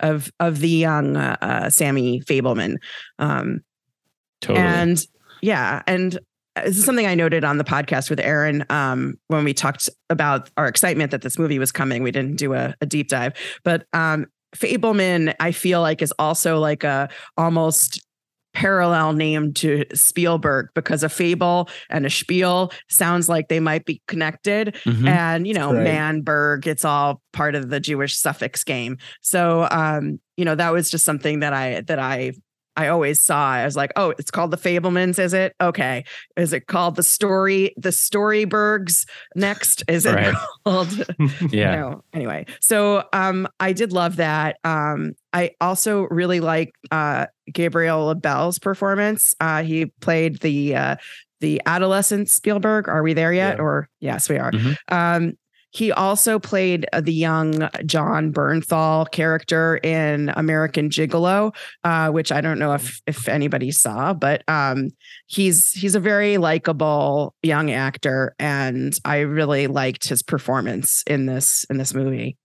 of 0.00 0.32
of 0.40 0.60
the 0.60 0.68
young 0.68 1.16
uh, 1.16 1.36
uh, 1.40 1.70
sammy 1.70 2.20
fabelman 2.20 2.76
um, 3.18 3.60
totally. 4.40 4.64
and 4.64 5.06
yeah, 5.40 5.82
and 5.86 6.18
this 6.64 6.78
is 6.78 6.84
something 6.84 7.06
I 7.06 7.14
noted 7.14 7.44
on 7.44 7.58
the 7.58 7.64
podcast 7.64 8.10
with 8.10 8.20
Erin 8.20 8.64
um, 8.70 9.14
when 9.28 9.44
we 9.44 9.54
talked 9.54 9.88
about 10.10 10.50
our 10.56 10.66
excitement 10.66 11.10
that 11.10 11.22
this 11.22 11.38
movie 11.38 11.58
was 11.58 11.72
coming. 11.72 12.02
We 12.02 12.10
didn't 12.10 12.36
do 12.36 12.54
a, 12.54 12.74
a 12.80 12.86
deep 12.86 13.08
dive, 13.08 13.34
but 13.64 13.86
um, 13.92 14.26
Fabelman, 14.56 15.34
I 15.40 15.52
feel 15.52 15.80
like 15.80 16.02
is 16.02 16.12
also 16.18 16.58
like 16.58 16.84
a 16.84 17.08
almost 17.36 18.04
parallel 18.54 19.12
name 19.12 19.52
to 19.54 19.84
Spielberg 19.94 20.68
because 20.74 21.02
a 21.02 21.08
fable 21.08 21.68
and 21.90 22.04
a 22.06 22.10
spiel 22.10 22.72
sounds 22.88 23.28
like 23.28 23.48
they 23.48 23.60
might 23.60 23.84
be 23.84 24.02
connected. 24.08 24.74
Mm-hmm. 24.84 25.06
And, 25.06 25.46
you 25.46 25.54
know, 25.54 25.72
right. 25.72 25.86
Manberg, 25.86 26.66
it's 26.66 26.84
all 26.84 27.22
part 27.32 27.54
of 27.54 27.70
the 27.70 27.78
Jewish 27.78 28.16
suffix 28.16 28.64
game. 28.64 28.98
So, 29.20 29.68
um, 29.70 30.18
you 30.36 30.44
know, 30.44 30.54
that 30.54 30.72
was 30.72 30.90
just 30.90 31.04
something 31.04 31.40
that 31.40 31.52
I, 31.52 31.82
that 31.82 31.98
I 31.98 32.32
I 32.78 32.88
always 32.88 33.20
saw. 33.20 33.50
I 33.50 33.64
was 33.64 33.74
like, 33.74 33.92
oh, 33.96 34.14
it's 34.20 34.30
called 34.30 34.52
the 34.52 34.56
Fabelmans, 34.56 35.18
is 35.18 35.34
it? 35.34 35.52
Okay. 35.60 36.04
Is 36.36 36.52
it 36.52 36.68
called 36.68 36.94
the 36.94 37.02
story, 37.02 37.74
the 37.76 37.88
Storybergs 37.88 39.04
next? 39.34 39.82
Is 39.88 40.06
it 40.06 40.14
right. 40.14 40.34
called? 40.64 41.04
yeah. 41.50 41.74
Know, 41.74 42.04
anyway. 42.14 42.46
So 42.60 43.02
um 43.12 43.48
I 43.58 43.72
did 43.72 43.92
love 43.92 44.16
that. 44.16 44.58
Um 44.62 45.14
I 45.32 45.50
also 45.60 46.02
really 46.02 46.38
like 46.38 46.72
uh 46.92 47.26
Gabriel 47.52 48.06
LaBelle's 48.06 48.60
performance. 48.60 49.34
Uh 49.40 49.64
he 49.64 49.86
played 50.00 50.38
the 50.38 50.76
uh 50.76 50.96
the 51.40 51.60
adolescent 51.66 52.28
Spielberg. 52.28 52.88
Are 52.88 53.02
we 53.02 53.12
there 53.12 53.32
yet? 53.32 53.56
Yeah. 53.56 53.62
Or 53.62 53.88
yes, 53.98 54.28
we 54.28 54.38
are. 54.38 54.52
Mm-hmm. 54.52 54.94
Um, 54.94 55.32
he 55.78 55.92
also 55.92 56.40
played 56.40 56.86
uh, 56.92 57.00
the 57.00 57.12
young 57.12 57.68
Jon 57.86 58.32
Bernthal 58.32 59.08
character 59.12 59.76
in 59.76 60.30
American 60.30 60.90
Gigolo, 60.90 61.54
uh, 61.84 62.10
which 62.10 62.32
I 62.32 62.40
don't 62.40 62.58
know 62.58 62.72
if 62.72 63.00
if 63.06 63.28
anybody 63.28 63.70
saw, 63.70 64.12
but 64.12 64.42
um, 64.48 64.90
he's 65.26 65.72
he's 65.72 65.94
a 65.94 66.00
very 66.00 66.36
likable 66.36 67.36
young 67.44 67.70
actor, 67.70 68.34
and 68.40 68.98
I 69.04 69.20
really 69.20 69.68
liked 69.68 70.08
his 70.08 70.20
performance 70.20 71.04
in 71.06 71.26
this 71.26 71.64
in 71.70 71.78
this 71.78 71.94
movie. 71.94 72.36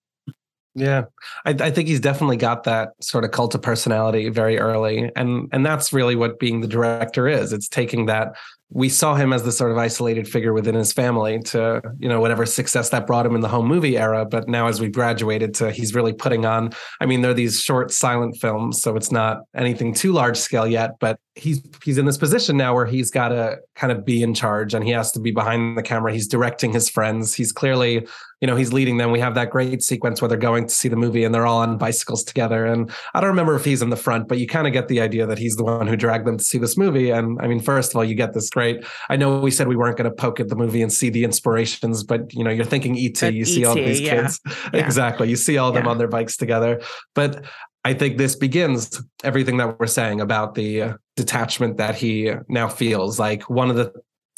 Yeah, 0.75 1.05
I, 1.45 1.51
I, 1.51 1.69
think 1.69 1.87
he's 1.87 1.99
definitely 1.99 2.37
got 2.37 2.63
that 2.63 2.93
sort 2.99 3.23
of 3.23 3.29
cult 3.29 3.53
of 3.53 3.61
personality 3.61 4.29
very 4.29 4.59
early, 4.59 5.11
and 5.15 5.49
and 5.51 5.65
that's 5.65 5.93
really 5.93 6.15
what 6.15 6.39
being 6.39 6.61
the 6.61 6.67
director 6.67 7.27
is. 7.27 7.53
It's 7.53 7.67
taking 7.67 8.07
that 8.07 8.35
we 8.73 8.89
saw 8.89 9.15
him 9.15 9.31
as 9.31 9.43
the 9.43 9.51
sort 9.51 9.71
of 9.71 9.77
isolated 9.77 10.27
figure 10.27 10.51
within 10.51 10.75
his 10.75 10.91
family 10.91 11.39
to 11.39 11.81
you 11.99 12.09
know 12.09 12.19
whatever 12.19 12.45
success 12.45 12.89
that 12.89 13.05
brought 13.05 13.25
him 13.25 13.35
in 13.35 13.41
the 13.41 13.47
home 13.47 13.67
movie 13.67 13.97
era. 13.97 14.25
But 14.25 14.49
now 14.49 14.67
as 14.67 14.81
we've 14.81 14.91
graduated 14.91 15.53
to 15.55 15.71
he's 15.71 15.93
really 15.93 16.13
putting 16.13 16.45
on 16.45 16.71
i 16.99 17.05
mean 17.05 17.21
they're 17.21 17.33
these 17.33 17.61
short 17.61 17.91
silent 17.91 18.37
films 18.37 18.81
so 18.81 18.95
it's 18.95 19.11
not 19.11 19.41
anything 19.55 19.93
too 19.93 20.11
large 20.11 20.37
scale 20.37 20.67
yet 20.67 20.91
but 20.99 21.19
he's 21.35 21.61
he's 21.83 21.97
in 21.97 22.05
this 22.05 22.17
position 22.17 22.57
now 22.57 22.73
where 22.73 22.85
he's 22.85 23.09
got 23.09 23.29
to 23.29 23.57
kind 23.75 23.91
of 23.91 24.05
be 24.05 24.21
in 24.21 24.33
charge 24.33 24.73
and 24.73 24.83
he 24.83 24.91
has 24.91 25.11
to 25.11 25.19
be 25.19 25.31
behind 25.31 25.77
the 25.77 25.83
camera. 25.83 26.13
He's 26.13 26.27
directing 26.27 26.71
his 26.71 26.89
friends. 26.89 27.33
He's 27.33 27.51
clearly 27.51 28.07
you 28.43 28.47
know 28.47 28.57
he's 28.57 28.73
leading 28.73 28.97
them. 28.97 29.11
We 29.11 29.21
have 29.21 29.35
that 29.35 29.51
great 29.51 29.81
sequence 29.81 30.21
where 30.21 30.27
they're 30.27 30.37
going 30.37 30.67
to 30.67 30.75
see 30.75 30.89
the 30.89 30.97
movie 30.97 31.23
and 31.23 31.33
they're 31.33 31.45
all 31.45 31.59
on 31.59 31.77
bicycles 31.77 32.25
together. 32.25 32.65
And 32.65 32.91
i 33.13 33.21
don't 33.21 33.29
remember 33.29 33.55
if 33.55 33.63
he's 33.63 33.81
in 33.81 33.89
the 33.89 33.95
front 33.95 34.27
but 34.27 34.37
you 34.37 34.47
kind 34.47 34.67
of 34.67 34.73
get 34.73 34.89
the 34.89 34.99
idea 34.99 35.25
that 35.25 35.37
he's 35.37 35.55
the 35.55 35.63
one 35.63 35.87
who 35.87 35.95
dragged 35.95 36.27
them 36.27 36.37
to 36.37 36.43
see 36.43 36.57
this 36.57 36.75
movie. 36.75 37.09
And 37.09 37.39
i 37.41 37.47
mean 37.47 37.61
first 37.61 37.91
of 37.91 37.95
all 37.95 38.03
you 38.03 38.15
get 38.15 38.33
this 38.33 38.49
great 38.49 38.83
i 39.09 39.15
know 39.15 39.39
we 39.39 39.49
said 39.49 39.69
we 39.69 39.77
weren't 39.77 39.95
going 39.95 40.09
to 40.09 40.15
poke 40.15 40.41
at 40.41 40.49
the 40.49 40.57
movie 40.57 40.81
and 40.81 40.91
see 40.91 41.09
the 41.09 41.23
inspirations 41.23 42.03
but 42.03 42.33
you 42.33 42.43
know 42.43 42.51
you're 42.51 42.65
thinking 42.65 42.97
et 42.97 43.13
but 43.21 43.33
you 43.33 43.45
see 43.45 43.63
all 43.63 43.75
these 43.75 44.01
yeah. 44.01 44.23
kids. 44.23 44.41
Yeah. 44.45 44.85
exactly. 44.85 45.29
You 45.29 45.37
see 45.37 45.57
all 45.57 45.69
of 45.69 45.75
them 45.75 45.87
on 45.87 45.97
their 45.97 46.09
bikes 46.09 46.35
together. 46.35 46.81
But 47.15 47.45
I 47.85 47.93
think 47.93 48.17
this 48.17 48.35
begins 48.35 49.01
everything 49.23 49.57
that 49.57 49.79
we're 49.79 49.87
saying 49.87 50.19
about 50.19 50.55
the 50.55 50.81
uh, 50.81 50.93
detachment 51.15 51.77
that 51.77 51.95
he 51.95 52.31
now 52.49 52.67
feels. 52.67 53.19
Like 53.19 53.49
one 53.49 53.69
of 53.69 53.75
the 53.75 53.93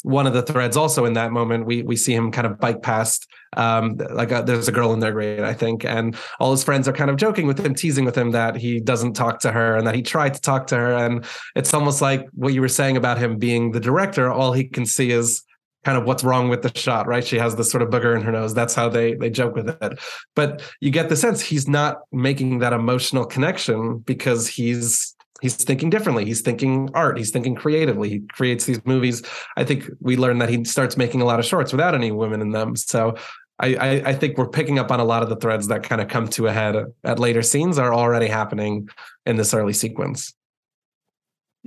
one 0.06 0.26
of 0.26 0.32
the 0.32 0.42
threads 0.42 0.76
also 0.76 1.04
in 1.04 1.14
that 1.14 1.32
moment 1.32 1.66
we 1.66 1.82
we 1.82 1.96
see 1.96 2.14
him 2.14 2.30
kind 2.30 2.46
of 2.46 2.58
bike 2.58 2.80
past 2.82 3.26
um 3.56 3.96
like 4.12 4.30
a, 4.30 4.38
uh, 4.38 4.42
there's 4.42 4.68
a 4.68 4.72
girl 4.72 4.92
in 4.92 5.00
their 5.00 5.12
grade 5.12 5.40
i 5.40 5.52
think 5.52 5.84
and 5.84 6.16
all 6.38 6.52
his 6.52 6.62
friends 6.62 6.86
are 6.86 6.92
kind 6.92 7.10
of 7.10 7.16
joking 7.16 7.46
with 7.46 7.58
him 7.58 7.74
teasing 7.74 8.04
with 8.04 8.16
him 8.16 8.30
that 8.30 8.56
he 8.56 8.80
doesn't 8.80 9.14
talk 9.14 9.40
to 9.40 9.52
her 9.52 9.76
and 9.76 9.86
that 9.86 9.94
he 9.94 10.02
tried 10.02 10.34
to 10.34 10.40
talk 10.40 10.66
to 10.68 10.76
her. 10.76 10.94
And 10.94 11.24
it's 11.54 11.74
almost 11.74 12.00
like 12.00 12.26
what 12.34 12.52
you 12.54 12.60
were 12.60 12.68
saying 12.68 12.96
about 12.96 13.18
him 13.18 13.38
being 13.38 13.72
the 13.72 13.80
director 13.80 14.30
all 14.30 14.52
he 14.52 14.64
can 14.64 14.86
see 14.86 15.10
is 15.10 15.42
kind 15.84 15.96
of 15.96 16.04
what's 16.04 16.24
wrong 16.24 16.48
with 16.48 16.62
the 16.62 16.76
shot 16.76 17.06
right? 17.06 17.24
She 17.24 17.38
has 17.38 17.56
this 17.56 17.70
sort 17.70 17.82
of 17.82 17.90
booger 17.90 18.16
in 18.16 18.22
her 18.22 18.32
nose. 18.32 18.54
That's 18.54 18.74
how 18.74 18.88
they 18.88 19.14
they 19.14 19.30
joke 19.30 19.54
with 19.54 19.68
it. 19.68 19.98
But 20.34 20.62
you 20.80 20.90
get 20.90 21.08
the 21.08 21.16
sense 21.16 21.40
he's 21.40 21.68
not 21.68 21.98
making 22.12 22.58
that 22.60 22.72
emotional 22.72 23.24
connection 23.24 23.98
because 23.98 24.48
he's 24.48 25.15
he's 25.40 25.56
thinking 25.56 25.90
differently. 25.90 26.24
He's 26.24 26.40
thinking 26.40 26.90
art. 26.94 27.18
He's 27.18 27.30
thinking 27.30 27.54
creatively. 27.54 28.08
He 28.08 28.20
creates 28.20 28.64
these 28.64 28.84
movies. 28.84 29.22
I 29.56 29.64
think 29.64 29.88
we 30.00 30.16
learned 30.16 30.40
that 30.40 30.48
he 30.48 30.64
starts 30.64 30.96
making 30.96 31.20
a 31.20 31.24
lot 31.24 31.38
of 31.38 31.46
shorts 31.46 31.72
without 31.72 31.94
any 31.94 32.12
women 32.12 32.40
in 32.40 32.50
them. 32.50 32.76
So 32.76 33.16
I, 33.58 33.74
I, 33.74 33.90
I 34.06 34.14
think 34.14 34.36
we're 34.36 34.48
picking 34.48 34.78
up 34.78 34.90
on 34.90 35.00
a 35.00 35.04
lot 35.04 35.22
of 35.22 35.28
the 35.28 35.36
threads 35.36 35.68
that 35.68 35.82
kind 35.82 36.00
of 36.00 36.08
come 36.08 36.28
to 36.28 36.46
a 36.46 36.52
head 36.52 36.76
at 37.04 37.18
later 37.18 37.42
scenes 37.42 37.78
are 37.78 37.94
already 37.94 38.26
happening 38.26 38.88
in 39.24 39.36
this 39.36 39.54
early 39.54 39.72
sequence. 39.72 40.34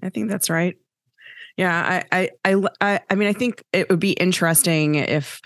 I 0.01 0.09
think 0.09 0.29
that's 0.29 0.49
right. 0.49 0.77
Yeah, 1.57 2.01
I, 2.11 2.29
I, 2.45 2.63
I, 2.79 2.99
I 3.09 3.15
mean, 3.15 3.27
I 3.27 3.33
think 3.33 3.63
it 3.73 3.89
would 3.89 3.99
be 3.99 4.13
interesting 4.13 4.95
if 4.95 5.41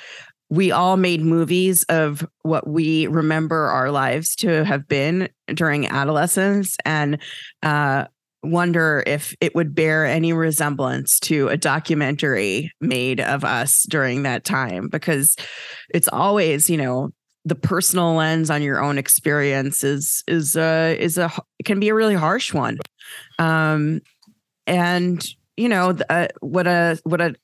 we 0.49 0.71
all 0.71 0.97
made 0.97 1.21
movies 1.21 1.83
of 1.89 2.27
what 2.43 2.67
we 2.67 3.07
remember 3.07 3.65
our 3.69 3.89
lives 3.89 4.35
to 4.35 4.63
have 4.63 4.87
been 4.87 5.27
during 5.47 5.87
adolescence 5.87 6.77
and 6.85 7.17
uh, 7.63 8.05
wonder 8.43 9.03
if 9.07 9.35
it 9.41 9.55
would 9.55 9.73
bear 9.73 10.05
any 10.05 10.33
resemblance 10.33 11.19
to 11.21 11.47
a 11.47 11.57
documentary 11.57 12.71
made 12.81 13.19
of 13.19 13.43
us 13.43 13.85
during 13.89 14.23
that 14.23 14.43
time 14.43 14.89
because 14.89 15.35
it's 15.93 16.09
always 16.09 16.69
you 16.69 16.77
know 16.77 17.09
the 17.45 17.55
personal 17.55 18.13
lens 18.13 18.49
on 18.49 18.61
your 18.61 18.81
own 18.81 18.97
experience 18.97 19.83
is 19.83 20.23
is 20.27 20.55
a 20.55 20.97
is 20.99 21.17
a 21.17 21.31
can 21.65 21.79
be 21.79 21.89
a 21.89 21.93
really 21.93 22.15
harsh 22.15 22.53
one 22.53 22.77
um 23.39 23.99
and 24.67 25.25
you 25.57 25.69
know 25.69 25.95
uh, 26.09 26.27
what 26.41 26.67
a 26.67 26.99
what 27.03 27.21
a 27.21 27.35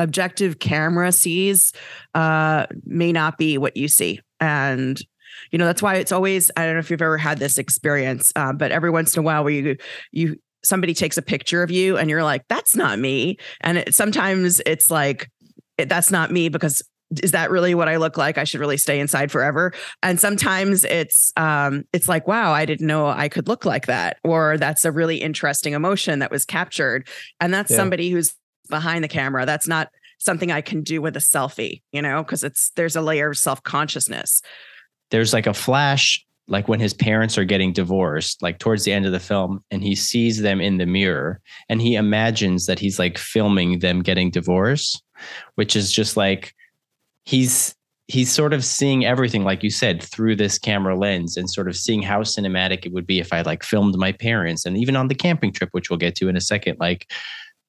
objective 0.00 0.58
camera 0.58 1.12
sees 1.12 1.72
uh, 2.14 2.66
may 2.84 3.12
not 3.12 3.38
be 3.38 3.58
what 3.58 3.76
you 3.76 3.86
see. 3.86 4.20
And 4.40 5.00
you 5.50 5.58
know 5.58 5.66
that's 5.66 5.82
why 5.82 5.96
it's 5.96 6.12
always 6.12 6.50
I 6.56 6.64
don't 6.64 6.74
know 6.74 6.80
if 6.80 6.90
you've 6.90 7.02
ever 7.02 7.18
had 7.18 7.38
this 7.38 7.58
experience, 7.58 8.32
uh, 8.36 8.52
but 8.52 8.72
every 8.72 8.90
once 8.90 9.14
in 9.14 9.20
a 9.20 9.22
while 9.22 9.44
where 9.44 9.52
you 9.52 9.76
you 10.12 10.36
somebody 10.62 10.92
takes 10.94 11.16
a 11.16 11.22
picture 11.22 11.62
of 11.62 11.70
you 11.70 11.96
and 11.96 12.10
you're 12.10 12.24
like 12.24 12.46
that's 12.48 12.76
not 12.76 12.98
me, 12.98 13.38
and 13.60 13.78
it, 13.78 13.94
sometimes 13.94 14.60
it's 14.66 14.90
like 14.90 15.30
that's 15.78 16.10
not 16.10 16.30
me 16.30 16.48
because 16.48 16.82
is 17.22 17.32
that 17.32 17.50
really 17.50 17.74
what 17.74 17.88
I 17.88 17.96
look 17.96 18.16
like? 18.16 18.38
I 18.38 18.44
should 18.44 18.60
really 18.60 18.76
stay 18.76 19.00
inside 19.00 19.32
forever. 19.32 19.72
And 20.02 20.20
sometimes 20.20 20.84
it's 20.84 21.32
um 21.36 21.84
it's 21.92 22.08
like, 22.08 22.28
wow, 22.28 22.52
I 22.52 22.64
didn't 22.64 22.86
know 22.86 23.08
I 23.08 23.28
could 23.28 23.48
look 23.48 23.64
like 23.64 23.86
that. 23.86 24.18
Or 24.22 24.56
that's 24.58 24.84
a 24.84 24.92
really 24.92 25.16
interesting 25.16 25.72
emotion 25.72 26.20
that 26.20 26.30
was 26.30 26.44
captured. 26.44 27.08
And 27.40 27.52
that's 27.52 27.70
yeah. 27.70 27.78
somebody 27.78 28.10
who's 28.10 28.34
behind 28.68 29.02
the 29.02 29.08
camera. 29.08 29.44
That's 29.44 29.66
not 29.66 29.88
something 30.18 30.52
I 30.52 30.60
can 30.60 30.82
do 30.82 31.02
with 31.02 31.16
a 31.16 31.20
selfie, 31.20 31.82
you 31.92 32.02
know, 32.02 32.22
because 32.22 32.44
it's 32.44 32.70
there's 32.76 32.96
a 32.96 33.00
layer 33.00 33.30
of 33.30 33.38
self-consciousness. 33.38 34.42
There's 35.10 35.32
like 35.32 35.46
a 35.46 35.54
flash 35.54 36.24
like 36.48 36.66
when 36.66 36.80
his 36.80 36.92
parents 36.92 37.38
are 37.38 37.44
getting 37.44 37.72
divorced, 37.72 38.42
like 38.42 38.58
towards 38.58 38.84
the 38.84 38.92
end 38.92 39.06
of 39.06 39.12
the 39.12 39.20
film, 39.20 39.62
and 39.70 39.84
he 39.84 39.94
sees 39.94 40.42
them 40.42 40.60
in 40.60 40.78
the 40.78 40.86
mirror 40.86 41.40
and 41.68 41.80
he 41.80 41.94
imagines 41.94 42.66
that 42.66 42.80
he's 42.80 42.98
like 42.98 43.18
filming 43.18 43.78
them 43.78 44.02
getting 44.02 44.32
divorced, 44.32 45.00
which 45.54 45.76
is 45.76 45.92
just 45.92 46.16
like 46.16 46.54
he's 47.24 47.74
he's 48.08 48.32
sort 48.32 48.52
of 48.52 48.64
seeing 48.64 49.04
everything 49.04 49.44
like 49.44 49.62
you 49.62 49.70
said 49.70 50.02
through 50.02 50.34
this 50.34 50.58
camera 50.58 50.98
lens 50.98 51.36
and 51.36 51.48
sort 51.48 51.68
of 51.68 51.76
seeing 51.76 52.02
how 52.02 52.22
cinematic 52.22 52.84
it 52.84 52.92
would 52.92 53.06
be 53.06 53.20
if 53.20 53.32
i 53.32 53.40
like 53.42 53.62
filmed 53.62 53.94
my 53.96 54.10
parents 54.10 54.66
and 54.66 54.76
even 54.76 54.96
on 54.96 55.06
the 55.06 55.14
camping 55.14 55.52
trip 55.52 55.68
which 55.70 55.90
we'll 55.90 55.98
get 55.98 56.16
to 56.16 56.28
in 56.28 56.36
a 56.36 56.40
second 56.40 56.76
like 56.80 57.06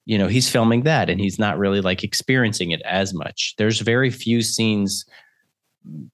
you 0.06 0.18
know 0.18 0.28
he's 0.28 0.50
filming 0.50 0.84
that 0.84 1.10
and 1.10 1.20
he's 1.20 1.40
not 1.40 1.58
really 1.58 1.82
like 1.82 2.04
experiencing 2.04 2.72
it 2.72 2.82
as 2.84 3.14
much. 3.14 3.54
There's 3.58 3.80
very 3.80 4.10
few 4.10 4.42
scenes 4.42 5.06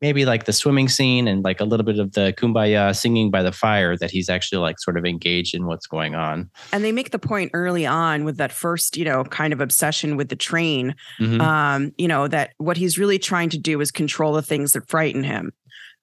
maybe 0.01 0.25
like 0.25 0.45
the 0.45 0.53
swimming 0.53 0.87
scene 0.87 1.27
and 1.27 1.43
like 1.43 1.59
a 1.59 1.65
little 1.65 1.85
bit 1.85 1.99
of 1.99 2.13
the 2.13 2.33
kumbaya 2.37 2.95
singing 2.95 3.29
by 3.29 3.43
the 3.43 3.51
fire 3.51 3.97
that 3.97 4.09
he's 4.09 4.29
actually 4.29 4.59
like 4.59 4.79
sort 4.79 4.97
of 4.97 5.05
engaged 5.05 5.53
in 5.53 5.65
what's 5.65 5.87
going 5.87 6.15
on 6.15 6.49
and 6.71 6.83
they 6.83 6.91
make 6.91 7.11
the 7.11 7.19
point 7.19 7.51
early 7.53 7.85
on 7.85 8.23
with 8.23 8.37
that 8.37 8.51
first 8.51 8.95
you 8.95 9.03
know 9.03 9.23
kind 9.25 9.51
of 9.51 9.59
obsession 9.59 10.15
with 10.15 10.29
the 10.29 10.35
train 10.35 10.95
mm-hmm. 11.19 11.41
um 11.41 11.91
you 11.97 12.07
know 12.07 12.27
that 12.27 12.53
what 12.57 12.77
he's 12.77 12.97
really 12.97 13.19
trying 13.19 13.49
to 13.49 13.57
do 13.57 13.81
is 13.81 13.91
control 13.91 14.33
the 14.33 14.41
things 14.41 14.73
that 14.73 14.87
frighten 14.87 15.23
him 15.23 15.51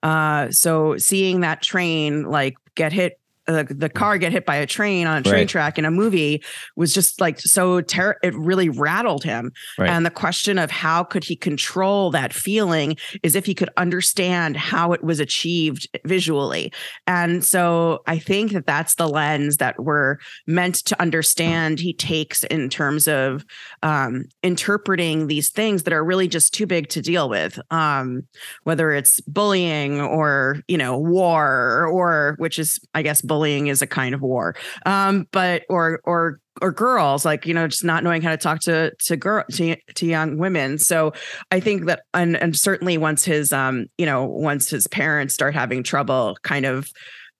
uh 0.02 0.50
so 0.50 0.98
seeing 0.98 1.40
that 1.40 1.62
train 1.62 2.24
like 2.24 2.54
get 2.74 2.92
hit 2.92 3.18
uh, 3.46 3.64
the 3.68 3.90
car 3.90 4.16
get 4.16 4.32
hit 4.32 4.46
by 4.46 4.56
a 4.56 4.66
train 4.66 5.06
on 5.06 5.18
a 5.18 5.22
train 5.22 5.34
right. 5.34 5.48
track 5.48 5.78
in 5.78 5.84
a 5.84 5.90
movie 5.90 6.42
was 6.76 6.94
just 6.94 7.20
like 7.20 7.38
so 7.38 7.82
ter- 7.82 8.16
it 8.22 8.34
really 8.34 8.70
rattled 8.70 9.22
him 9.22 9.52
right. 9.78 9.90
and 9.90 10.06
the 10.06 10.10
question 10.10 10.58
of 10.58 10.70
how 10.70 11.04
could 11.04 11.24
he 11.24 11.36
control 11.36 12.10
that 12.10 12.32
feeling 12.32 12.96
is 13.22 13.34
if 13.34 13.44
he 13.44 13.54
could 13.54 13.68
understand 13.76 14.56
how 14.56 14.92
it 14.92 15.04
was 15.04 15.20
achieved 15.20 15.86
visually 16.06 16.72
and 17.06 17.44
so 17.44 18.02
i 18.06 18.18
think 18.18 18.52
that 18.52 18.66
that's 18.66 18.94
the 18.94 19.08
lens 19.08 19.58
that 19.58 19.78
we're 19.78 20.16
meant 20.46 20.76
to 20.76 21.00
understand 21.00 21.78
he 21.78 21.92
takes 21.92 22.44
in 22.44 22.70
terms 22.70 23.06
of 23.06 23.44
um, 23.82 24.24
interpreting 24.42 25.26
these 25.26 25.50
things 25.50 25.82
that 25.82 25.92
are 25.92 26.04
really 26.04 26.28
just 26.28 26.54
too 26.54 26.66
big 26.66 26.88
to 26.88 27.02
deal 27.02 27.28
with 27.28 27.58
um, 27.70 28.22
whether 28.62 28.90
it's 28.90 29.20
bullying 29.22 30.00
or 30.00 30.62
you 30.66 30.78
know 30.78 30.96
war 30.96 31.86
or 31.86 32.36
which 32.38 32.58
is 32.58 32.80
i 32.94 33.02
guess 33.02 33.20
bullying 33.20 33.33
is 33.42 33.82
a 33.82 33.86
kind 33.86 34.14
of 34.14 34.20
war. 34.20 34.54
Um, 34.86 35.26
but 35.32 35.64
or 35.68 36.00
or 36.04 36.40
or 36.60 36.70
girls 36.70 37.24
like 37.24 37.46
you 37.46 37.54
know 37.54 37.66
just 37.66 37.84
not 37.84 38.04
knowing 38.04 38.22
how 38.22 38.30
to 38.30 38.36
talk 38.36 38.60
to 38.60 38.92
to 39.00 39.16
girl 39.16 39.44
to, 39.52 39.76
to 39.94 40.06
young 40.06 40.38
women. 40.38 40.78
So 40.78 41.12
i 41.50 41.60
think 41.60 41.86
that 41.86 42.02
and 42.12 42.36
and 42.36 42.56
certainly 42.56 42.98
once 42.98 43.24
his 43.24 43.52
um 43.52 43.86
you 43.98 44.06
know 44.06 44.24
once 44.24 44.70
his 44.70 44.86
parents 44.86 45.34
start 45.34 45.54
having 45.54 45.82
trouble 45.82 46.36
kind 46.42 46.66
of 46.66 46.88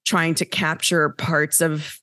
trying 0.04 0.34
to 0.34 0.44
capture 0.44 1.10
parts 1.10 1.60
of 1.60 1.98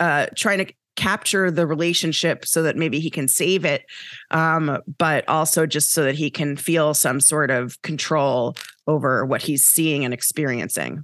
uh 0.00 0.26
trying 0.36 0.58
to 0.58 0.72
capture 0.94 1.50
the 1.50 1.66
relationship 1.66 2.44
so 2.44 2.62
that 2.62 2.76
maybe 2.76 3.00
he 3.00 3.08
can 3.08 3.26
save 3.26 3.64
it 3.64 3.82
um 4.30 4.78
but 4.98 5.26
also 5.26 5.64
just 5.64 5.90
so 5.90 6.04
that 6.04 6.14
he 6.14 6.30
can 6.30 6.54
feel 6.54 6.92
some 6.92 7.18
sort 7.18 7.50
of 7.50 7.80
control 7.80 8.54
over 8.86 9.24
what 9.24 9.40
he's 9.40 9.64
seeing 9.64 10.04
and 10.04 10.12
experiencing 10.12 11.02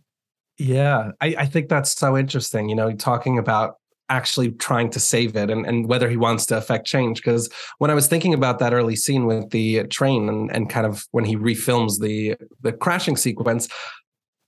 yeah, 0.58 1.12
I, 1.20 1.34
I 1.38 1.46
think 1.46 1.68
that's 1.68 1.92
so 1.92 2.16
interesting. 2.16 2.68
You 2.68 2.74
know, 2.76 2.92
talking 2.92 3.38
about 3.38 3.76
actually 4.08 4.50
trying 4.52 4.90
to 4.90 4.98
save 4.98 5.36
it 5.36 5.50
and, 5.50 5.66
and 5.66 5.86
whether 5.86 6.08
he 6.08 6.16
wants 6.16 6.46
to 6.46 6.56
affect 6.56 6.86
change. 6.86 7.18
Because 7.18 7.50
when 7.78 7.90
I 7.90 7.94
was 7.94 8.06
thinking 8.06 8.32
about 8.32 8.58
that 8.58 8.72
early 8.72 8.96
scene 8.96 9.26
with 9.26 9.50
the 9.50 9.84
train 9.88 10.28
and, 10.28 10.50
and 10.50 10.70
kind 10.70 10.86
of 10.86 11.06
when 11.10 11.24
he 11.24 11.36
refilms 11.36 12.00
the 12.00 12.36
the 12.60 12.72
crashing 12.72 13.16
sequence, 13.16 13.68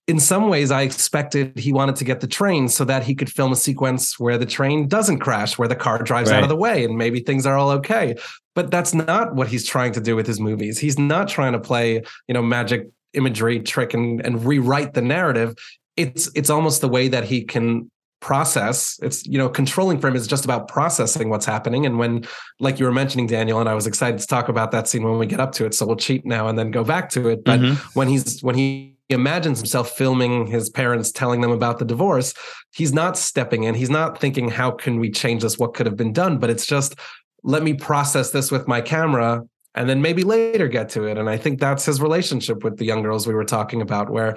in 0.08 0.18
some 0.18 0.48
ways 0.48 0.70
I 0.70 0.82
expected 0.82 1.58
he 1.58 1.72
wanted 1.72 1.96
to 1.96 2.04
get 2.04 2.20
the 2.20 2.26
train 2.26 2.68
so 2.68 2.84
that 2.86 3.04
he 3.04 3.14
could 3.14 3.30
film 3.30 3.52
a 3.52 3.56
sequence 3.56 4.18
where 4.18 4.38
the 4.38 4.46
train 4.46 4.88
doesn't 4.88 5.20
crash, 5.20 5.58
where 5.58 5.68
the 5.68 5.76
car 5.76 6.02
drives 6.02 6.30
right. 6.30 6.38
out 6.38 6.42
of 6.42 6.48
the 6.48 6.56
way 6.56 6.84
and 6.84 6.96
maybe 6.96 7.20
things 7.20 7.46
are 7.46 7.56
all 7.56 7.70
okay. 7.70 8.16
But 8.54 8.70
that's 8.70 8.92
not 8.92 9.36
what 9.36 9.46
he's 9.46 9.66
trying 9.66 9.92
to 9.92 10.00
do 10.00 10.16
with 10.16 10.26
his 10.26 10.40
movies. 10.40 10.78
He's 10.78 10.98
not 10.98 11.28
trying 11.28 11.52
to 11.52 11.60
play, 11.60 12.02
you 12.26 12.34
know, 12.34 12.42
magic 12.42 12.88
imagery 13.12 13.60
trick 13.60 13.94
and, 13.94 14.24
and 14.24 14.44
rewrite 14.44 14.94
the 14.94 15.02
narrative 15.02 15.54
it's 16.00 16.30
it's 16.34 16.50
almost 16.50 16.80
the 16.80 16.88
way 16.88 17.08
that 17.08 17.24
he 17.24 17.42
can 17.44 17.90
process 18.20 18.98
it's 19.02 19.24
you 19.24 19.38
know 19.38 19.48
controlling 19.48 19.98
for 19.98 20.08
him 20.08 20.14
is 20.14 20.26
just 20.26 20.44
about 20.44 20.68
processing 20.68 21.30
what's 21.30 21.46
happening. 21.46 21.86
And 21.86 21.98
when 21.98 22.26
like 22.58 22.78
you 22.78 22.84
were 22.84 22.92
mentioning 22.92 23.26
daniel 23.26 23.60
and 23.60 23.68
i 23.68 23.74
was 23.74 23.86
excited 23.86 24.20
to 24.20 24.26
talk 24.26 24.48
about 24.48 24.72
that 24.72 24.88
scene 24.88 25.02
when 25.02 25.18
we 25.18 25.26
get 25.26 25.40
up 25.40 25.52
to 25.52 25.64
it 25.64 25.74
so 25.74 25.86
we'll 25.86 25.96
cheat 25.96 26.26
now 26.26 26.46
and 26.48 26.58
then 26.58 26.70
go 26.70 26.84
back 26.84 27.08
to 27.10 27.28
it 27.28 27.44
but 27.44 27.60
mm-hmm. 27.60 27.98
when 27.98 28.08
he's 28.08 28.42
when 28.42 28.54
he 28.54 28.96
imagines 29.08 29.58
himself 29.58 29.90
filming 29.96 30.46
his 30.46 30.70
parents 30.70 31.10
telling 31.10 31.40
them 31.40 31.50
about 31.50 31.78
the 31.78 31.84
divorce 31.84 32.34
he's 32.72 32.92
not 32.92 33.16
stepping 33.16 33.64
in. 33.64 33.74
He's 33.74 33.90
not 33.90 34.20
thinking 34.20 34.48
how 34.48 34.70
can 34.70 34.98
we 35.00 35.10
change 35.10 35.42
this? 35.42 35.58
What 35.58 35.74
could 35.74 35.86
have 35.86 35.96
been 35.96 36.12
done? 36.12 36.38
But 36.38 36.50
it's 36.50 36.66
just 36.66 36.94
let 37.42 37.62
me 37.62 37.74
process 37.74 38.30
this 38.30 38.50
with 38.50 38.68
my 38.68 38.80
camera 38.80 39.42
and 39.74 39.88
then 39.88 40.02
maybe 40.02 40.24
later 40.24 40.68
get 40.68 40.88
to 40.90 41.04
it. 41.04 41.18
And 41.18 41.28
i 41.28 41.36
think 41.36 41.60
that's 41.60 41.84
his 41.84 42.00
relationship 42.00 42.64
with 42.64 42.78
the 42.78 42.84
young 42.84 43.02
girls 43.02 43.26
we 43.26 43.34
were 43.34 43.44
talking 43.44 43.82
about 43.82 44.10
where 44.10 44.36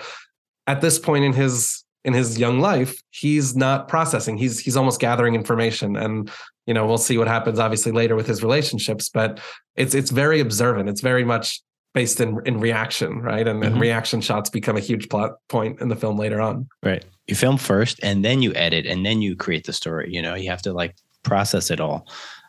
at 0.68 0.82
this 0.82 0.99
point 0.99 1.24
in 1.24 1.34
his 1.34 1.84
in 2.05 2.14
his 2.14 2.38
young 2.38 2.59
life 2.59 3.01
he's 3.11 3.55
not 3.55 3.88
processing. 3.88 4.38
He's 4.38 4.59
he's 4.59 4.76
almost 4.76 4.99
gathering 4.99 5.36
information 5.36 5.95
and 5.95 6.30
you 6.66 6.74
know 6.74 6.86
we'll 6.86 6.97
see 6.97 7.18
what 7.18 7.28
happens 7.28 7.59
obviously 7.59 7.91
later 7.91 8.16
with 8.16 8.28
his 8.28 8.43
relationships 8.43 9.09
but 9.09 9.39
it's 9.76 9.93
it's 9.93 10.11
very 10.11 10.39
observant. 10.39 10.89
It's 10.89 11.01
very 11.01 11.24
much 11.24 11.61
based 11.93 12.20
in 12.20 12.39
in 12.45 12.59
reaction 12.59 13.22
right? 13.22 13.47
And, 13.47 13.61
mm-hmm. 13.61 13.74
and 13.74 13.82
reaction 13.82 14.22
shots 14.22 14.49
become 14.49 14.76
a 14.76 14.82
huge 14.82 15.09
plot 15.09 15.34
point 15.49 15.80
in 15.80 15.89
the 15.89 15.95
film 15.95 16.18
later 16.18 16.41
on. 16.41 16.68
Right. 16.82 17.05
You 17.28 17.36
film 17.36 17.57
first 17.57 17.99
and 18.03 18.26
then 18.26 18.41
you 18.41 18.53
edit 18.55 18.86
and 18.86 19.05
then 19.05 19.22
you 19.22 19.36
create 19.36 19.66
the 19.66 19.74
story 19.74 20.09
you 20.11 20.22
know? 20.22 20.36
You 20.36 20.49
have 20.49 20.61
to 20.64 20.74
like 20.74 20.95
process 21.24 21.72
it 21.72 21.80
all. 21.80 22.07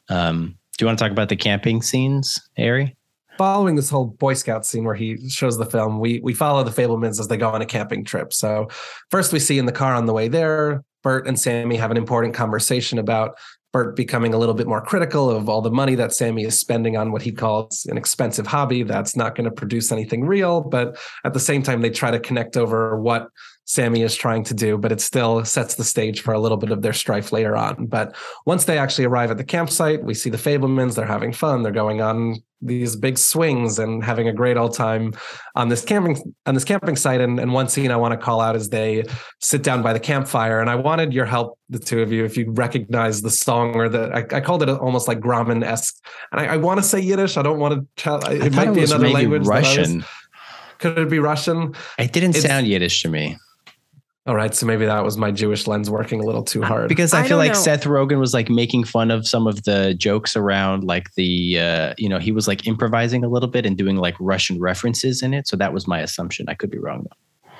Um 0.08 0.56
do 0.76 0.82
you 0.82 0.86
want 0.88 0.98
to 0.98 1.04
talk 1.04 1.12
about 1.12 1.28
the 1.28 1.36
camping 1.36 1.82
scenes 1.82 2.40
Ari? 2.58 2.96
Following 3.36 3.74
this 3.74 3.90
whole 3.90 4.06
Boy 4.06 4.34
Scout 4.34 4.64
scene 4.64 4.84
where 4.84 4.94
he 4.94 5.28
shows 5.28 5.58
the 5.58 5.66
film, 5.66 5.98
we 5.98 6.20
we 6.22 6.34
follow 6.34 6.62
the 6.62 6.70
Fabelmans 6.70 7.18
as 7.18 7.26
they 7.26 7.36
go 7.36 7.50
on 7.50 7.62
a 7.62 7.66
camping 7.66 8.04
trip. 8.04 8.32
So 8.32 8.68
first 9.10 9.32
we 9.32 9.40
see 9.40 9.58
in 9.58 9.66
the 9.66 9.72
car 9.72 9.94
on 9.94 10.06
the 10.06 10.12
way 10.12 10.28
there, 10.28 10.84
Bert 11.02 11.26
and 11.26 11.38
Sammy 11.38 11.76
have 11.76 11.90
an 11.90 11.96
important 11.96 12.34
conversation 12.34 12.98
about 12.98 13.36
Bert 13.72 13.96
becoming 13.96 14.34
a 14.34 14.38
little 14.38 14.54
bit 14.54 14.68
more 14.68 14.80
critical 14.80 15.28
of 15.28 15.48
all 15.48 15.60
the 15.60 15.70
money 15.70 15.96
that 15.96 16.14
Sammy 16.14 16.44
is 16.44 16.60
spending 16.60 16.96
on 16.96 17.10
what 17.10 17.22
he 17.22 17.32
calls 17.32 17.86
an 17.90 17.98
expensive 17.98 18.46
hobby 18.46 18.84
that's 18.84 19.16
not 19.16 19.34
going 19.34 19.46
to 19.46 19.50
produce 19.50 19.90
anything 19.90 20.24
real. 20.24 20.60
But 20.60 20.96
at 21.24 21.34
the 21.34 21.40
same 21.40 21.64
time, 21.64 21.80
they 21.80 21.90
try 21.90 22.12
to 22.12 22.20
connect 22.20 22.56
over 22.56 23.00
what 23.00 23.30
Sammy 23.66 24.02
is 24.02 24.14
trying 24.14 24.44
to 24.44 24.54
do, 24.54 24.76
but 24.76 24.92
it 24.92 25.00
still 25.00 25.44
sets 25.44 25.76
the 25.76 25.84
stage 25.84 26.20
for 26.20 26.34
a 26.34 26.38
little 26.38 26.58
bit 26.58 26.70
of 26.70 26.82
their 26.82 26.92
strife 26.92 27.32
later 27.32 27.56
on. 27.56 27.86
But 27.86 28.14
once 28.44 28.66
they 28.66 28.78
actually 28.78 29.06
arrive 29.06 29.30
at 29.30 29.38
the 29.38 29.44
campsite, 29.44 30.04
we 30.04 30.14
see 30.14 30.28
the 30.28 30.36
Fabelmans. 30.36 30.94
They're 30.94 31.06
having 31.06 31.32
fun. 31.32 31.62
They're 31.62 31.72
going 31.72 32.02
on 32.02 32.42
these 32.60 32.96
big 32.96 33.18
swings 33.18 33.78
and 33.78 34.02
having 34.02 34.28
a 34.28 34.32
great 34.32 34.56
old 34.56 34.74
time 34.74 35.12
on 35.54 35.68
this 35.68 35.84
camping 35.84 36.34
on 36.46 36.54
this 36.54 36.64
camping 36.64 36.96
site. 36.96 37.20
And, 37.20 37.40
and 37.40 37.52
one 37.52 37.68
scene 37.68 37.90
I 37.90 37.96
want 37.96 38.12
to 38.12 38.18
call 38.18 38.40
out 38.40 38.54
is 38.54 38.68
they 38.68 39.04
sit 39.40 39.62
down 39.62 39.82
by 39.82 39.92
the 39.92 40.00
campfire. 40.00 40.60
And 40.60 40.68
I 40.68 40.74
wanted 40.74 41.14
your 41.14 41.26
help, 41.26 41.58
the 41.70 41.78
two 41.78 42.02
of 42.02 42.12
you, 42.12 42.24
if 42.24 42.36
you 42.36 42.50
recognize 42.50 43.22
the 43.22 43.30
song 43.30 43.74
or 43.76 43.88
the 43.88 44.10
I, 44.14 44.36
I 44.36 44.40
called 44.40 44.62
it 44.62 44.68
almost 44.68 45.08
like 45.08 45.20
Grauman 45.20 45.64
esque. 45.64 46.04
And 46.32 46.40
I, 46.40 46.54
I, 46.54 46.56
want 46.58 46.80
to 46.80 46.82
say 46.82 47.00
Yiddish. 47.00 47.38
I 47.38 47.42
don't 47.42 47.58
want 47.58 47.74
to 47.74 48.02
tell. 48.02 48.24
It 48.26 48.52
might 48.52 48.68
it 48.68 48.74
be 48.74 48.84
another 48.84 49.08
language. 49.08 49.46
Russian. 49.46 50.04
Could 50.78 50.98
it 50.98 51.08
be 51.08 51.18
Russian? 51.18 51.74
It 51.98 52.12
didn't 52.12 52.36
it's, 52.36 52.44
sound 52.44 52.66
Yiddish 52.66 53.02
to 53.02 53.08
me. 53.08 53.38
All 54.26 54.34
right, 54.34 54.54
so 54.54 54.64
maybe 54.64 54.86
that 54.86 55.04
was 55.04 55.18
my 55.18 55.30
Jewish 55.30 55.66
lens 55.66 55.90
working 55.90 56.18
a 56.18 56.24
little 56.24 56.42
too 56.42 56.62
hard. 56.62 56.88
Because 56.88 57.12
I, 57.12 57.20
I 57.20 57.28
feel 57.28 57.36
like 57.36 57.52
know. 57.52 57.58
Seth 57.58 57.84
Rogen 57.84 58.18
was 58.18 58.32
like 58.32 58.48
making 58.48 58.84
fun 58.84 59.10
of 59.10 59.28
some 59.28 59.46
of 59.46 59.64
the 59.64 59.92
jokes 59.92 60.34
around 60.34 60.82
like 60.82 61.12
the 61.14 61.60
uh, 61.60 61.94
you 61.98 62.08
know, 62.08 62.18
he 62.18 62.32
was 62.32 62.48
like 62.48 62.66
improvising 62.66 63.22
a 63.22 63.28
little 63.28 63.50
bit 63.50 63.66
and 63.66 63.76
doing 63.76 63.96
like 63.96 64.14
Russian 64.18 64.58
references 64.58 65.22
in 65.22 65.34
it. 65.34 65.46
So 65.46 65.58
that 65.58 65.74
was 65.74 65.86
my 65.86 66.00
assumption. 66.00 66.46
I 66.48 66.54
could 66.54 66.70
be 66.70 66.78
wrong 66.78 67.04
though. 67.04 67.58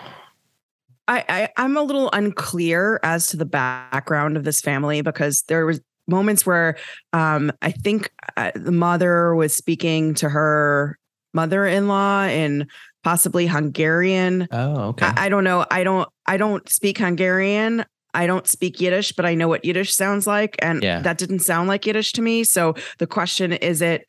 I, 1.07 1.51
I 1.57 1.63
am 1.63 1.77
a 1.77 1.83
little 1.83 2.09
unclear 2.15 2.99
as 3.03 3.27
to 3.27 3.37
the 3.37 3.45
background 3.45 4.39
of 4.39 4.45
this 4.45 4.63
family 4.63 5.03
because 5.03 5.43
there 5.49 5.67
was 5.67 5.83
moments 6.07 6.47
where 6.47 6.77
um 7.13 7.53
I 7.61 7.73
think 7.73 8.11
uh, 8.39 8.53
the 8.55 8.73
mother 8.73 9.35
was 9.35 9.55
speaking 9.55 10.15
to 10.15 10.31
her 10.31 10.99
mother-in-law 11.35 12.23
and 12.23 12.71
possibly 13.03 13.47
Hungarian. 13.47 14.49
Oh, 14.51 14.89
okay. 14.89 15.07
I, 15.07 15.27
I, 15.27 15.29
don't 15.29 15.45
know. 15.45 15.67
I 15.71 15.85
don't 15.85 16.09
I 16.27 16.37
don't 16.37 16.67
speak 16.69 16.99
Hungarian. 16.99 17.85
I 18.15 18.27
don't 18.27 18.47
speak 18.47 18.81
Yiddish, 18.81 19.13
but 19.13 19.27
I 19.27 19.35
know 19.35 19.49
what 19.49 19.65
Yiddish 19.65 19.93
sounds 19.95 20.27
like. 20.27 20.57
And 20.61 20.83
yeah. 20.83 21.01
that 21.01 21.19
didn't 21.19 21.41
sound 21.41 21.69
like 21.69 21.85
Yiddish 21.85 22.13
to 22.13 22.23
me. 22.23 22.45
So 22.45 22.75
the 22.99 23.07
question 23.07 23.53
is 23.53 23.83
it 23.83 24.07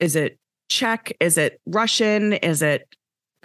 is 0.00 0.16
it 0.16 0.38
Czech? 0.68 1.12
Is 1.20 1.38
it 1.38 1.60
Russian? 1.66 2.32
Is 2.34 2.62
it 2.62 2.88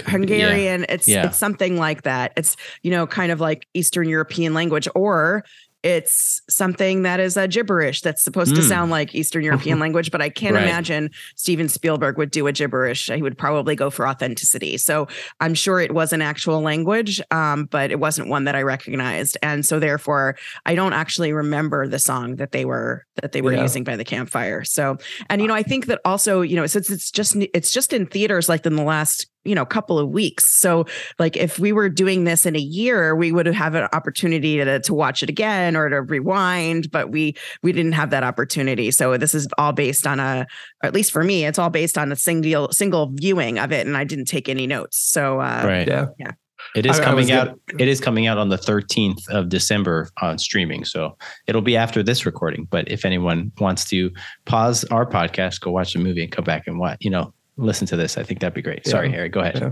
Hungarian? 0.01 0.82
Yeah. 0.82 0.86
It's 0.89 1.08
yeah. 1.08 1.28
it's 1.28 1.38
something 1.38 1.78
like 1.78 2.04
that. 2.04 2.34
It's, 2.38 2.56
you 2.82 2.91
know, 2.91 3.06
kind 3.06 3.32
of 3.32 3.39
like 3.39 3.68
Eastern 3.74 4.08
European 4.08 4.54
language, 4.54 4.88
or 4.95 5.43
it's 5.84 6.42
something 6.50 7.04
that 7.04 7.20
is 7.20 7.36
a 7.36 7.48
gibberish 7.48 8.02
that's 8.02 8.24
supposed 8.24 8.54
mm. 8.54 8.56
to 8.56 8.62
hmm. 8.62 8.68
sound 8.68 8.92
like 8.92 9.14
Eastern 9.14 9.44
European 9.44 9.80
language, 9.86 10.12
but 10.12 10.22
I 10.22 10.30
can't 10.30 10.56
right. 10.56 10.64
imagine 10.64 11.12
Steven 11.36 11.68
Spielberg 11.68 12.18
would 12.18 12.32
do 12.32 12.48
a 12.48 12.54
gibberish. 12.54 13.10
He 13.10 13.22
would 13.22 13.38
probably 13.38 13.76
go 13.76 13.90
for 13.90 14.08
authenticity. 14.08 14.78
So 14.78 15.08
I'm 15.42 15.54
sure 15.54 15.82
it 15.82 15.94
was 15.94 16.14
an 16.14 16.22
actual 16.22 16.62
language, 16.62 17.22
um, 17.32 17.66
but 17.66 17.92
it 17.92 18.00
wasn't 18.00 18.30
one 18.30 18.46
that 18.46 18.56
I 18.56 18.62
recognized, 18.62 19.38
and 19.44 19.66
so 19.66 19.80
therefore 19.80 20.38
I 20.66 20.76
don't 20.76 20.94
actually 20.94 21.34
remember 21.34 21.88
the 21.88 22.00
song 22.00 22.38
that 22.38 22.52
they 22.52 22.64
were 22.64 23.06
that 23.22 23.34
they 23.34 23.42
were 23.42 23.54
yeah. 23.54 23.62
using 23.62 23.84
by 23.84 23.96
the 23.96 24.06
campfire. 24.06 24.64
So, 24.64 24.98
and 25.30 25.42
you 25.42 25.48
know, 25.48 25.54
I 25.54 25.64
think 25.64 25.88
that 25.88 26.00
also, 26.06 26.42
you 26.42 26.56
know, 26.56 26.66
since 26.66 26.90
it's 26.90 27.12
just 27.12 27.36
it's 27.54 27.72
just 27.72 27.92
in 27.92 28.06
theaters 28.06 28.48
like 28.48 28.66
in 28.66 28.76
the 28.76 28.84
last 28.84 29.28
you 29.46 29.56
know 29.56 29.62
a 29.62 29.68
couple 29.68 30.00
of 30.00 30.10
weeks 30.10 30.46
so 30.46 30.86
like 31.20 31.36
if 31.36 31.60
we 31.60 31.72
were 31.72 31.89
doing 31.89 32.24
this 32.24 32.46
in 32.46 32.56
a 32.56 32.60
year 32.60 33.16
we 33.16 33.32
would 33.32 33.46
have 33.46 33.76
an 33.76 33.88
opportunity 33.94 34.58
to, 34.58 34.80
to 34.80 34.94
watch 34.94 35.24
it 35.24 35.30
again 35.30 35.76
or 35.76 35.89
to 35.89 36.02
rewind 36.02 36.89
but 36.91 37.10
we 37.10 37.36
we 37.62 37.72
didn't 37.72 37.94
have 37.94 38.10
that 38.10 38.24
opportunity 38.24 38.91
so 38.91 39.18
this 39.18 39.34
is 39.34 39.48
all 39.58 39.72
based 39.72 40.08
on 40.08 40.20
a 40.20 40.46
at 40.84 40.94
least 40.94 41.12
for 41.12 41.24
me 41.24 41.46
it's 41.46 41.60
all 41.60 41.70
based 41.70 41.98
on 41.98 42.12
a 42.12 42.16
single 42.16 42.72
single 42.72 43.12
viewing 43.14 43.60
of 43.60 43.72
it 43.72 43.86
and 43.86 43.98
i 43.98 44.04
didn't 44.04 44.26
take 44.26 44.48
any 44.48 44.68
notes 44.68 44.98
so 44.98 45.39
uh 45.39 45.64
right 45.66 45.88
yeah 45.88 46.06
yeah 46.18 46.32
it 46.76 46.86
is 46.86 47.00
coming 47.00 47.32
out. 47.32 47.60
It 47.78 47.88
is 47.88 48.00
coming 48.00 48.26
out 48.28 48.38
on 48.38 48.50
the 48.50 48.58
13th 48.58 49.30
of 49.30 49.50
December 49.50 50.10
on 50.22 50.38
streaming. 50.38 50.86
So 50.86 51.18
it'll 51.46 51.62
be 51.62 51.78
after 51.78 52.02
this 52.02 52.26
recording. 52.26 52.68
But 52.70 52.89
if 52.89 53.06
anyone 53.06 53.52
wants 53.60 53.86
to 53.89 54.12
pause 54.46 54.84
our 54.86 55.06
podcast, 55.06 55.62
go 55.62 55.72
watch 55.72 55.94
the 55.94 56.00
movie 56.00 56.24
and 56.24 56.32
come 56.32 56.46
back 56.46 56.66
and 56.66 56.80
watch, 56.80 56.98
you 57.02 57.10
know, 57.10 57.34
listen 57.58 57.88
to 57.88 57.95
this. 57.95 58.18
I 58.18 58.24
think 58.24 58.39
that'd 58.39 58.54
be 58.54 58.62
great. 58.62 58.86
Sorry, 58.88 59.10
yeah. 59.10 59.16
Harry, 59.16 59.30
go 59.30 59.41
ahead. 59.41 59.60
Yeah. 59.60 59.72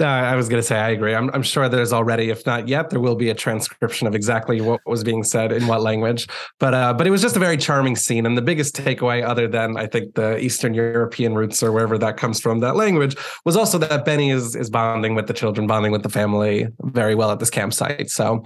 Uh, 0.00 0.06
I 0.06 0.36
was 0.36 0.48
going 0.48 0.62
to 0.62 0.66
say 0.66 0.76
I 0.78 0.90
agree. 0.90 1.12
I'm, 1.12 1.28
I'm 1.30 1.42
sure 1.42 1.68
there's 1.68 1.92
already, 1.92 2.30
if 2.30 2.46
not 2.46 2.68
yet, 2.68 2.90
there 2.90 3.00
will 3.00 3.16
be 3.16 3.30
a 3.30 3.34
transcription 3.34 4.06
of 4.06 4.14
exactly 4.14 4.60
what 4.60 4.80
was 4.86 5.02
being 5.02 5.24
said 5.24 5.50
in 5.50 5.66
what 5.66 5.82
language. 5.82 6.28
But 6.60 6.72
uh, 6.72 6.94
but 6.94 7.08
it 7.08 7.10
was 7.10 7.20
just 7.20 7.34
a 7.34 7.40
very 7.40 7.56
charming 7.56 7.96
scene, 7.96 8.24
and 8.24 8.38
the 8.38 8.42
biggest 8.42 8.76
takeaway, 8.76 9.24
other 9.26 9.48
than 9.48 9.76
I 9.76 9.88
think 9.88 10.14
the 10.14 10.38
Eastern 10.38 10.72
European 10.72 11.34
roots 11.34 11.64
or 11.64 11.72
wherever 11.72 11.98
that 11.98 12.16
comes 12.16 12.38
from, 12.38 12.60
that 12.60 12.76
language, 12.76 13.16
was 13.44 13.56
also 13.56 13.76
that 13.78 14.04
Benny 14.04 14.30
is 14.30 14.54
is 14.54 14.70
bonding 14.70 15.16
with 15.16 15.26
the 15.26 15.34
children, 15.34 15.66
bonding 15.66 15.90
with 15.90 16.04
the 16.04 16.10
family 16.10 16.68
very 16.82 17.16
well 17.16 17.32
at 17.32 17.40
this 17.40 17.50
campsite. 17.50 18.08
So 18.08 18.44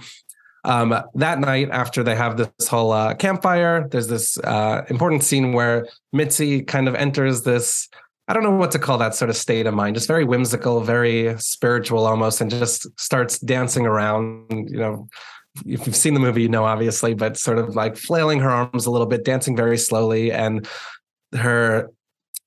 um, 0.65 0.99
that 1.13 1.39
night, 1.39 1.69
after 1.71 2.03
they 2.03 2.15
have 2.15 2.37
this 2.37 2.67
whole 2.67 2.91
uh, 2.91 3.13
campfire, 3.13 3.87
there's 3.89 4.07
this 4.07 4.39
uh, 4.39 4.83
important 4.89 5.23
scene 5.23 5.53
where 5.53 5.87
Mitzi 6.13 6.63
kind 6.63 6.87
of 6.87 6.95
enters 6.95 7.43
this 7.43 7.89
I 8.27 8.33
don't 8.33 8.43
know 8.43 8.51
what 8.51 8.71
to 8.71 8.79
call 8.79 8.97
that 8.99 9.15
sort 9.15 9.29
of 9.29 9.35
state 9.35 9.67
of 9.67 9.73
mind, 9.73 9.95
just 9.95 10.07
very 10.07 10.23
whimsical, 10.23 10.79
very 10.81 11.37
spiritual 11.39 12.05
almost, 12.05 12.39
and 12.39 12.49
just 12.49 12.87
starts 12.99 13.39
dancing 13.39 13.85
around, 13.85 14.69
you 14.69 14.77
know. 14.77 15.07
If 15.65 15.85
you've 15.85 15.95
seen 15.95 16.15
the 16.15 16.19
movie, 16.19 16.41
you 16.41 16.49
know, 16.49 16.65
obviously, 16.65 17.13
but 17.13 17.37
sort 17.37 17.59
of 17.59 17.75
like 17.75 17.95
flailing 17.95 18.39
her 18.39 18.49
arms 18.49 18.87
a 18.87 18.91
little 18.91 19.05
bit, 19.05 19.23
dancing 19.23 19.55
very 19.55 19.77
slowly. 19.77 20.31
And 20.31 20.67
her 21.35 21.91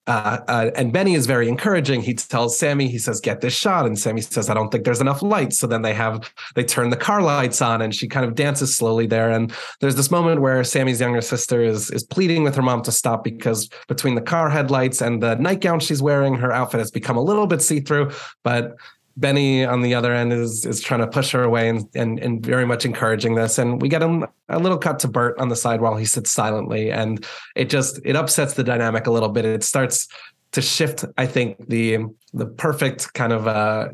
uh, 0.06 0.38
uh, 0.46 0.70
and 0.76 0.92
Benny 0.92 1.14
is 1.14 1.26
very 1.26 1.48
encouraging. 1.48 2.00
He 2.00 2.14
tells 2.14 2.58
Sammy, 2.58 2.88
he 2.88 2.98
says, 2.98 3.20
"Get 3.20 3.40
this 3.40 3.54
shot," 3.54 3.86
and 3.86 3.98
Sammy 3.98 4.20
says, 4.20 4.48
"I 4.48 4.54
don't 4.54 4.70
think 4.70 4.84
there's 4.84 5.00
enough 5.00 5.20
lights." 5.20 5.58
So 5.58 5.66
then 5.66 5.82
they 5.82 5.94
have 5.94 6.32
they 6.54 6.62
turn 6.62 6.90
the 6.90 6.96
car 6.96 7.22
lights 7.22 7.60
on, 7.60 7.82
and 7.82 7.94
she 7.94 8.06
kind 8.06 8.24
of 8.24 8.36
dances 8.36 8.76
slowly 8.76 9.06
there. 9.06 9.30
And 9.30 9.52
there's 9.80 9.96
this 9.96 10.10
moment 10.10 10.40
where 10.40 10.62
Sammy's 10.62 11.00
younger 11.00 11.20
sister 11.20 11.62
is 11.62 11.90
is 11.90 12.04
pleading 12.04 12.44
with 12.44 12.54
her 12.54 12.62
mom 12.62 12.82
to 12.82 12.92
stop 12.92 13.24
because 13.24 13.68
between 13.88 14.14
the 14.14 14.20
car 14.20 14.48
headlights 14.48 15.00
and 15.00 15.22
the 15.22 15.34
nightgown 15.36 15.80
she's 15.80 16.02
wearing, 16.02 16.34
her 16.34 16.52
outfit 16.52 16.78
has 16.78 16.92
become 16.92 17.16
a 17.16 17.22
little 17.22 17.48
bit 17.48 17.60
see 17.60 17.80
through. 17.80 18.12
But 18.44 18.76
Benny 19.16 19.64
on 19.64 19.80
the 19.80 19.94
other 19.94 20.12
end 20.12 20.32
is 20.32 20.66
is 20.66 20.80
trying 20.80 21.00
to 21.00 21.06
push 21.06 21.30
her 21.32 21.42
away 21.42 21.68
and 21.68 21.88
and, 21.94 22.18
and 22.18 22.44
very 22.44 22.66
much 22.66 22.84
encouraging 22.84 23.34
this. 23.34 23.58
And 23.58 23.80
we 23.80 23.88
get 23.88 24.02
him 24.02 24.26
a 24.48 24.58
little 24.58 24.78
cut 24.78 24.98
to 25.00 25.08
Bert 25.08 25.38
on 25.38 25.48
the 25.48 25.56
side 25.56 25.80
while 25.80 25.96
he 25.96 26.04
sits 26.04 26.30
silently, 26.30 26.90
and 26.90 27.24
it 27.54 27.70
just 27.70 28.00
it 28.04 28.16
upsets 28.16 28.54
the 28.54 28.64
dynamic 28.64 29.06
a 29.06 29.10
little 29.10 29.30
bit. 29.30 29.44
It 29.44 29.64
starts 29.64 30.08
to 30.52 30.62
shift, 30.62 31.04
I 31.16 31.26
think, 31.26 31.68
the 31.68 31.98
the 32.32 32.46
perfect 32.46 33.14
kind 33.14 33.32
of 33.32 33.46
uh 33.46 33.88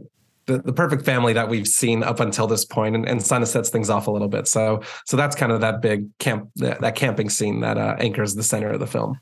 the, 0.46 0.58
the 0.58 0.72
perfect 0.72 1.04
family 1.04 1.32
that 1.34 1.48
we've 1.48 1.68
seen 1.68 2.02
up 2.02 2.18
until 2.18 2.48
this 2.48 2.64
point 2.64 2.96
and, 2.96 3.08
and 3.08 3.24
sets 3.24 3.70
things 3.70 3.88
off 3.88 4.08
a 4.08 4.10
little 4.10 4.28
bit. 4.28 4.48
So 4.48 4.82
so 5.06 5.16
that's 5.16 5.36
kind 5.36 5.52
of 5.52 5.60
that 5.60 5.80
big 5.80 6.06
camp 6.18 6.50
that, 6.56 6.80
that 6.80 6.96
camping 6.96 7.30
scene 7.30 7.60
that 7.60 7.78
uh, 7.78 7.96
anchors 7.98 8.34
the 8.34 8.42
center 8.42 8.70
of 8.70 8.80
the 8.80 8.86
film. 8.86 9.20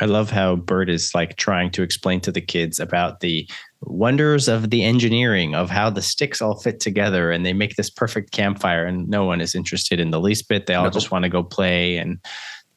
I 0.00 0.06
love 0.06 0.30
how 0.30 0.56
Bert 0.56 0.88
is 0.88 1.14
like 1.14 1.36
trying 1.36 1.70
to 1.72 1.82
explain 1.82 2.20
to 2.22 2.32
the 2.32 2.40
kids 2.40 2.80
about 2.80 3.20
the 3.20 3.48
wonders 3.82 4.48
of 4.48 4.70
the 4.70 4.84
engineering 4.84 5.54
of 5.54 5.68
how 5.68 5.90
the 5.90 6.00
sticks 6.00 6.40
all 6.40 6.58
fit 6.58 6.80
together 6.80 7.30
and 7.30 7.44
they 7.44 7.52
make 7.52 7.76
this 7.76 7.90
perfect 7.90 8.32
campfire 8.32 8.86
and 8.86 9.08
no 9.08 9.24
one 9.24 9.40
is 9.40 9.54
interested 9.54 10.00
in 10.00 10.10
the 10.10 10.20
least 10.20 10.48
bit. 10.48 10.66
They 10.66 10.74
all 10.74 10.84
no. 10.84 10.90
just 10.90 11.10
want 11.10 11.24
to 11.24 11.28
go 11.28 11.42
play 11.42 11.98
and 11.98 12.18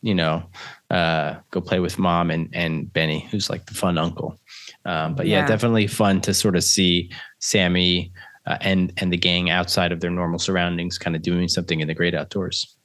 you 0.02 0.14
know, 0.14 0.44
uh, 0.92 1.36
go 1.50 1.60
play 1.60 1.80
with 1.80 1.98
mom 1.98 2.30
and 2.30 2.48
and 2.54 2.94
Benny, 2.94 3.28
who's 3.32 3.50
like 3.50 3.66
the 3.66 3.74
fun 3.74 3.98
uncle. 3.98 4.40
Um, 4.86 5.16
but 5.16 5.26
yeah, 5.26 5.40
yeah, 5.40 5.48
definitely 5.48 5.88
fun 5.88 6.22
to 6.22 6.34
sort 6.34 6.56
of 6.56 6.64
see 6.64 7.12
Sammy 7.40 8.12
uh, 8.46 8.58
and 8.62 8.94
and 8.98 9.12
the 9.12 9.18
gang 9.18 9.50
outside 9.50 9.92
of 9.92 10.02
their 10.02 10.12
normal 10.12 10.38
surroundings, 10.38 11.00
kind 11.00 11.16
of 11.16 11.24
doing 11.24 11.48
something 11.48 11.80
in 11.80 11.88
the 11.88 11.96
great 11.96 12.14
outdoors. 12.14 12.78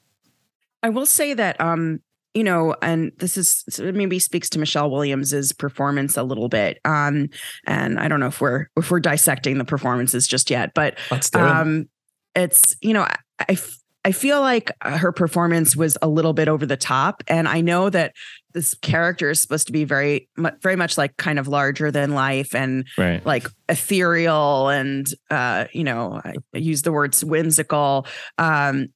I 0.83 0.89
will 0.89 1.05
say 1.05 1.35
that 1.35 1.61
um, 1.61 2.01
you 2.35 2.45
know, 2.45 2.77
and 2.81 3.13
this 3.19 3.37
is 3.37 3.65
maybe 3.79 4.19
speaks 4.19 4.49
to 4.51 4.59
Michelle 4.59 4.91
Williams's 4.91 5.53
performance 5.53 6.17
a 6.17 6.23
little 6.23 6.49
bit. 6.49 6.79
Um, 6.85 7.29
and 7.67 7.99
I 7.99 8.09
don't 8.09 8.21
know 8.21 8.29
if 8.29 8.41
we're 8.41 8.67
if 8.77 8.91
we're 8.91 9.01
dissecting 9.01 9.59
the 9.59 9.65
performances 9.65 10.27
just 10.27 10.51
yet, 10.51 10.73
but 10.75 10.99
um, 11.35 11.89
it. 12.35 12.41
it's 12.43 12.77
you 12.81 12.95
know, 12.95 13.03
I, 13.03 13.17
I 13.49 13.59
I 14.05 14.13
feel 14.13 14.41
like 14.41 14.71
uh, 14.81 14.97
her 14.97 15.13
performance 15.13 15.77
was 15.77 15.99
a 16.01 16.09
little 16.09 16.33
bit 16.33 16.49
over 16.49 16.65
the 16.65 16.77
top, 16.77 17.23
and 17.29 17.47
I 17.47 17.61
know 17.61 17.91
that 17.91 18.15
this 18.53 18.75
character 18.75 19.31
is 19.31 19.43
supposed 19.43 19.67
to 19.67 19.73
be 19.73 19.85
very, 19.85 20.29
very 20.63 20.77
much 20.77 20.97
like 20.97 21.17
kind 21.17 21.39
of 21.39 21.49
larger 21.49 21.91
than 21.91 22.15
life 22.15 22.55
and 22.55 22.87
right. 22.97 23.25
like 23.27 23.47
ethereal, 23.69 24.69
and 24.69 25.07
uh, 25.31 25.67
you 25.73 25.85
know, 25.85 26.21
I 26.25 26.35
use 26.55 26.83
the 26.83 26.93
words 26.93 27.25
whimsical. 27.25 28.07
Um, 28.39 28.89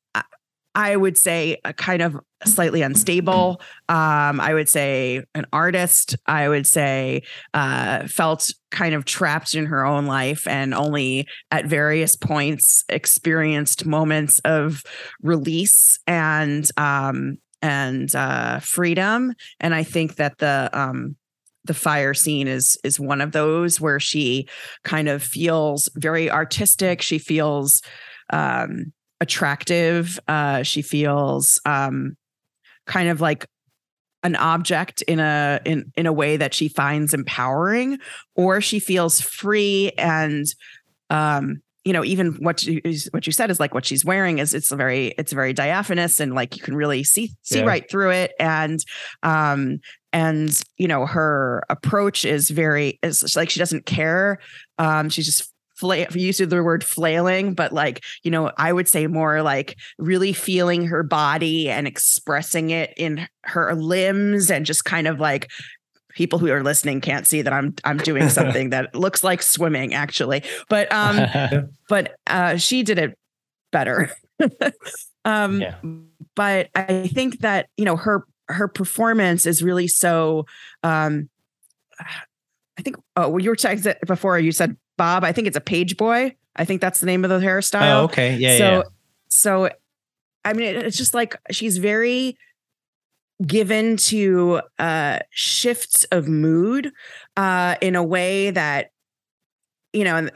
I 0.75 0.97
would 0.97 1.17
say 1.17 1.59
a 1.65 1.73
kind 1.73 2.03
of 2.03 2.19
slightly 2.45 2.83
unstable. 2.83 3.61
Um, 3.89 4.41
I 4.41 4.55
would 4.55 4.69
say 4.69 5.23
an 5.35 5.47
artist. 5.53 6.17
I 6.27 6.49
would 6.49 6.67
say 6.67 7.23
uh, 7.55 8.07
felt 8.09 8.51
kind 8.71 8.95
of 8.95 9.05
trapped 9.05 9.55
in 9.55 9.67
her 9.67 9.85
own 9.85 10.07
life 10.07 10.47
and 10.49 10.75
only 10.75 11.27
at 11.51 11.67
various 11.67 12.17
points 12.17 12.85
experienced 12.89 13.87
moments 13.87 14.41
of 14.41 14.83
release 15.23 15.99
and 16.07 16.69
um, 16.77 17.39
and 17.63 18.15
uh, 18.15 18.59
freedom. 18.59 19.33
And 19.61 19.75
I 19.75 19.85
think 19.85 20.17
that 20.17 20.39
the 20.39 20.71
um, 20.73 21.17
the 21.65 21.75
fire 21.75 22.15
scene 22.15 22.49
is 22.49 22.77
is 22.85 23.01
one 23.01 23.21
of 23.21 23.33
those 23.33 23.81
where 23.81 24.01
she 24.01 24.49
kind 24.83 25.09
of 25.09 25.23
feels 25.23 25.89
very 25.95 26.31
artistic. 26.31 27.01
She 27.01 27.19
feels 27.19 27.81
um, 28.31 28.93
attractive. 29.21 30.19
Uh, 30.29 30.63
she 30.63 30.83
feels 30.83 31.61
um, 31.65 32.17
kind 32.87 33.09
of 33.09 33.21
like 33.21 33.47
an 34.23 34.37
object 34.37 35.03
in 35.03 35.21
a 35.21 35.61
in 35.65 35.93
in 35.97 36.07
a 36.07 36.13
way 36.13 36.37
that 36.37 36.55
she 36.55 36.69
finds 36.69 37.15
empowering, 37.15 37.99
or 38.35 38.61
she 38.61 38.79
feels 38.79 39.21
free 39.21 39.93
and 39.99 40.47
um, 41.11 41.63
you 41.85 41.93
know 41.93 42.05
even 42.05 42.33
what 42.43 42.65
you 42.65 42.81
what 43.11 43.27
you 43.27 43.33
said 43.33 43.51
is 43.51 43.61
like 43.61 43.75
what 43.75 43.85
she's 43.85 44.05
wearing 44.05 44.39
is 44.39 44.55
it's 44.55 44.73
a 44.73 44.77
very 44.77 45.09
it's 45.19 45.33
very 45.33 45.53
diaphanous 45.53 46.19
and 46.19 46.35
like 46.35 46.57
you 46.57 46.63
can 46.63 46.75
really 46.75 47.05
see 47.05 47.33
see 47.43 47.59
yeah. 47.59 47.65
right 47.65 47.89
through 47.91 48.11
it 48.11 48.33
and 48.41 48.85
um 49.23 49.79
and 50.13 50.63
you 50.79 50.89
know 50.89 51.05
her 51.05 51.63
approach 51.69 52.25
is 52.25 52.51
very 52.51 52.99
is 53.03 53.37
like 53.37 53.51
she 53.51 53.61
doesn't 53.61 53.85
care 53.85 54.39
um 54.79 55.09
she's 55.11 55.27
just 55.27 55.53
fla- 55.85 56.07
use 56.15 56.39
the 56.39 56.65
word 56.65 56.83
flailing, 56.83 57.53
but 57.53 57.73
like, 57.73 58.03
you 58.23 58.31
know, 58.31 58.51
I 58.57 58.73
would 58.73 58.89
say 58.89 59.07
more 59.07 59.43
like 59.43 59.77
really 59.99 60.33
feeling 60.33 60.87
her 60.87 61.03
body 61.03 61.69
and 61.69 61.87
expressing 61.87 62.71
it 62.71 62.95
in 62.97 63.29
her 63.43 63.75
limbs 63.75 64.51
and 64.51 64.65
just 64.65 64.87
kind 64.87 65.07
of 65.07 65.21
like 65.21 65.51
people 66.15 66.39
who 66.39 66.51
are 66.51 66.63
listening 66.63 67.03
can't 67.03 67.27
see 67.27 67.43
that 67.43 67.53
I'm 67.53 67.75
I'm 67.85 67.99
doing 67.99 68.29
something 68.31 68.71
that 68.71 68.95
looks 68.95 69.23
like 69.23 69.43
swimming 69.43 69.93
actually. 69.93 70.43
But 70.71 70.91
um 70.91 71.69
but 71.91 72.17
uh 72.27 72.57
she 72.57 72.83
did 72.83 72.99
it 72.99 73.19
better. 73.71 74.11
um 75.27 75.61
yeah. 75.61 75.75
but 76.35 76.71
I 76.75 77.09
think 77.09 77.41
that, 77.41 77.69
you 77.77 77.85
know, 77.85 77.97
her 77.97 78.25
her 78.49 78.69
performance 78.69 79.47
is 79.47 79.63
really 79.63 79.89
so 79.89 80.47
um 80.83 81.29
I 82.77 82.83
think 82.83 82.97
oh 83.17 83.29
well 83.29 83.41
you 83.41 83.51
were 83.51 83.57
saying 83.57 83.85
before 84.05 84.37
you 84.39 84.51
said 84.51 84.77
Bob. 84.97 85.25
I 85.25 85.33
think 85.33 85.47
it's 85.47 85.57
a 85.57 85.61
page 85.61 85.97
boy. 85.97 86.35
I 86.57 86.65
think 86.65 86.81
that's 86.81 87.01
the 87.01 87.07
name 87.07 87.25
of 87.25 87.31
the 87.31 87.39
hairstyle. 87.45 88.01
Oh, 88.01 88.05
okay. 88.05 88.37
Yeah. 88.37 88.59
So, 88.59 88.65
yeah. 88.65 88.83
so, 89.29 89.71
I 90.45 90.53
mean, 90.53 90.77
it's 90.77 90.97
just 90.97 91.15
like 91.15 91.37
she's 91.51 91.79
very 91.79 92.37
given 93.45 93.97
to 93.97 94.61
uh, 94.79 95.19
shifts 95.31 96.05
of 96.13 96.29
mood 96.29 96.93
uh, 97.37 97.77
in 97.81 97.97
a 97.97 98.03
way 98.03 98.51
that 98.51 98.91
you 99.95 100.03
know, 100.03 100.29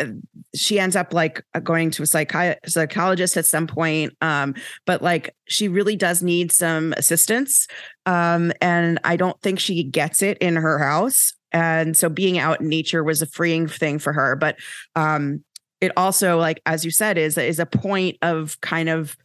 she 0.54 0.78
ends 0.78 0.94
up 0.94 1.12
like 1.12 1.44
going 1.64 1.90
to 1.90 2.04
a 2.04 2.06
psychi- 2.06 2.56
psychologist 2.64 3.36
at 3.36 3.44
some 3.44 3.66
point. 3.66 4.16
Um, 4.20 4.54
but 4.86 5.02
like 5.02 5.34
she 5.48 5.66
really 5.66 5.96
does 5.96 6.22
need 6.22 6.52
some 6.52 6.94
assistance. 6.96 7.66
Um, 8.06 8.52
and 8.60 9.00
I 9.02 9.16
don't 9.16 9.38
think 9.42 9.58
she 9.58 9.82
gets 9.82 10.22
it 10.22 10.38
in 10.38 10.54
her 10.54 10.78
house 10.78 11.34
and 11.52 11.96
so 11.96 12.08
being 12.08 12.38
out 12.38 12.60
in 12.60 12.68
nature 12.68 13.02
was 13.02 13.22
a 13.22 13.26
freeing 13.26 13.66
thing 13.66 13.98
for 13.98 14.12
her 14.12 14.36
but 14.36 14.56
um 14.96 15.42
it 15.80 15.92
also 15.96 16.38
like 16.38 16.60
as 16.66 16.84
you 16.84 16.90
said 16.90 17.18
is 17.18 17.38
is 17.38 17.58
a 17.58 17.66
point 17.66 18.16
of 18.22 18.60
kind 18.60 18.88
of 18.88 19.16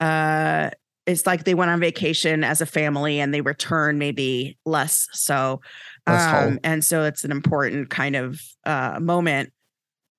uh 0.00 0.70
it's 1.06 1.26
like 1.26 1.44
they 1.44 1.54
went 1.54 1.70
on 1.70 1.80
vacation 1.80 2.44
as 2.44 2.60
a 2.60 2.66
family 2.66 3.20
and 3.20 3.32
they 3.32 3.40
return 3.40 3.98
maybe 3.98 4.56
less 4.66 5.08
so 5.12 5.60
um 6.06 6.58
and 6.64 6.84
so 6.84 7.04
it's 7.04 7.24
an 7.24 7.30
important 7.30 7.90
kind 7.90 8.16
of 8.16 8.40
uh 8.64 8.98
moment 9.00 9.52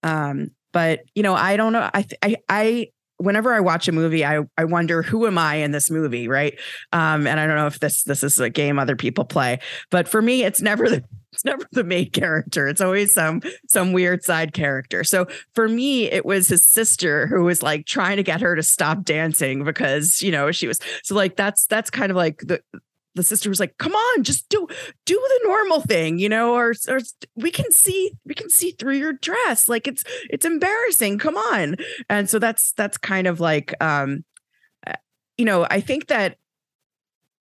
um 0.03 0.49
but 0.73 1.01
you 1.15 1.23
know 1.23 1.33
i 1.33 1.57
don't 1.57 1.73
know 1.73 1.89
i 1.93 2.05
i 2.21 2.35
i 2.49 2.87
whenever 3.21 3.53
I 3.53 3.59
watch 3.59 3.87
a 3.87 3.91
movie, 3.91 4.25
I 4.25 4.39
I 4.57 4.65
wonder 4.65 5.01
who 5.01 5.27
am 5.27 5.37
I 5.37 5.55
in 5.55 5.71
this 5.71 5.89
movie, 5.89 6.27
right? 6.27 6.57
Um, 6.91 7.27
and 7.27 7.39
I 7.39 7.47
don't 7.47 7.55
know 7.55 7.67
if 7.67 7.79
this 7.79 8.03
this 8.03 8.23
is 8.23 8.39
a 8.39 8.49
game 8.49 8.79
other 8.79 8.95
people 8.95 9.25
play, 9.25 9.59
but 9.89 10.07
for 10.07 10.21
me, 10.21 10.43
it's 10.43 10.61
never 10.61 10.89
the 10.89 11.03
it's 11.31 11.45
never 11.45 11.65
the 11.71 11.83
main 11.83 12.09
character. 12.11 12.67
It's 12.67 12.81
always 12.81 13.13
some 13.13 13.41
some 13.67 13.93
weird 13.93 14.23
side 14.23 14.53
character. 14.53 15.03
So 15.03 15.27
for 15.53 15.67
me, 15.67 16.05
it 16.11 16.25
was 16.25 16.47
his 16.47 16.65
sister 16.65 17.27
who 17.27 17.43
was 17.43 17.63
like 17.63 17.85
trying 17.85 18.17
to 18.17 18.23
get 18.23 18.41
her 18.41 18.55
to 18.55 18.63
stop 18.63 19.03
dancing 19.03 19.63
because 19.63 20.21
you 20.21 20.31
know 20.31 20.51
she 20.51 20.67
was 20.67 20.79
so 21.03 21.15
like 21.15 21.35
that's 21.35 21.65
that's 21.67 21.89
kind 21.89 22.11
of 22.11 22.17
like 22.17 22.39
the 22.39 22.61
the 23.15 23.23
sister 23.23 23.49
was 23.49 23.59
like, 23.59 23.77
"Come 23.77 23.93
on, 23.93 24.23
just 24.23 24.47
do 24.49 24.67
do 25.05 25.15
the 25.15 25.47
normal 25.47 25.81
thing, 25.81 26.19
you 26.19 26.29
know, 26.29 26.53
or 26.53 26.73
or 26.87 26.99
we 27.35 27.51
can 27.51 27.71
see 27.71 28.13
we 28.25 28.33
can 28.33 28.49
see 28.49 28.71
through 28.71 28.95
your 28.95 29.13
dress. 29.13 29.67
Like 29.67 29.87
it's 29.87 30.03
it's 30.29 30.45
embarrassing. 30.45 31.17
Come 31.17 31.37
on." 31.37 31.75
And 32.09 32.29
so 32.29 32.39
that's 32.39 32.73
that's 32.73 32.97
kind 32.97 33.27
of 33.27 33.39
like 33.39 33.73
um 33.81 34.23
uh, 34.87 34.93
you 35.37 35.45
know, 35.45 35.67
I 35.69 35.81
think 35.81 36.07
that 36.07 36.37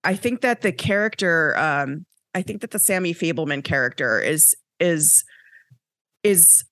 I 0.03 0.15
think 0.15 0.41
that 0.41 0.61
the 0.61 0.71
character 0.71 1.57
um 1.57 2.05
I 2.33 2.41
think 2.41 2.61
that 2.61 2.71
the 2.71 2.79
Sammy 2.79 3.13
Fabelman 3.13 3.63
character 3.63 4.19
is 4.19 4.55
is 4.79 5.23
is 6.23 6.63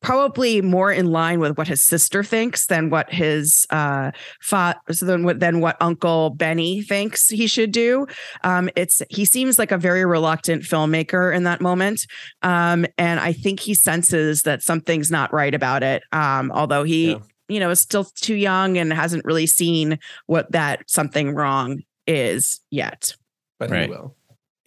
probably 0.00 0.62
more 0.62 0.92
in 0.92 1.06
line 1.06 1.40
with 1.40 1.56
what 1.58 1.66
his 1.66 1.82
sister 1.82 2.22
thinks 2.22 2.66
than 2.66 2.88
what 2.88 3.12
his 3.12 3.66
uh 3.70 4.12
fa- 4.40 4.80
than 5.00 5.24
what 5.24 5.40
than 5.40 5.60
what 5.60 5.76
Uncle 5.80 6.30
Benny 6.30 6.82
thinks 6.82 7.28
he 7.28 7.46
should 7.46 7.72
do. 7.72 8.06
Um, 8.44 8.70
it's 8.76 9.02
he 9.10 9.24
seems 9.24 9.58
like 9.58 9.72
a 9.72 9.78
very 9.78 10.04
reluctant 10.04 10.62
filmmaker 10.62 11.34
in 11.34 11.44
that 11.44 11.60
moment, 11.60 12.06
um, 12.42 12.86
and 12.96 13.18
I 13.20 13.32
think 13.32 13.60
he 13.60 13.74
senses 13.74 14.42
that 14.42 14.62
something's 14.62 15.10
not 15.10 15.32
right 15.32 15.54
about 15.54 15.82
it. 15.82 16.02
Um, 16.12 16.50
although 16.52 16.84
he. 16.84 17.12
Yeah. 17.12 17.18
You 17.50 17.60
know, 17.60 17.70
is 17.70 17.80
still 17.80 18.04
too 18.04 18.34
young 18.34 18.76
and 18.76 18.92
hasn't 18.92 19.24
really 19.24 19.46
seen 19.46 19.98
what 20.26 20.52
that 20.52 20.82
something 20.86 21.34
wrong 21.34 21.82
is 22.06 22.60
yet. 22.70 23.16
But 23.58 23.70
right. 23.70 23.84
he 23.84 23.88
will. 23.88 24.14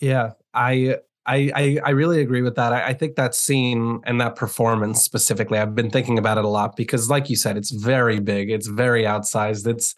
Yeah, 0.02 0.32
I 0.54 0.98
I, 1.26 1.80
I, 1.86 1.92
really 1.92 2.20
agree 2.20 2.42
with 2.42 2.56
that. 2.56 2.74
I, 2.74 2.88
I, 2.88 2.94
think 2.94 3.16
that 3.16 3.36
scene 3.36 4.02
and 4.06 4.20
that 4.20 4.36
performance 4.36 5.04
specifically, 5.04 5.60
I've 5.60 5.76
been 5.76 5.92
thinking 5.92 6.18
about 6.18 6.40
it 6.40 6.46
a 6.46 6.48
lot 6.48 6.76
because, 6.76 7.12
like 7.12 7.30
you 7.30 7.36
said, 7.36 7.58
it's 7.58 7.70
very 7.70 8.20
big, 8.20 8.50
it's 8.50 8.66
very 8.66 9.04
outsized. 9.04 9.68
It's 9.68 9.94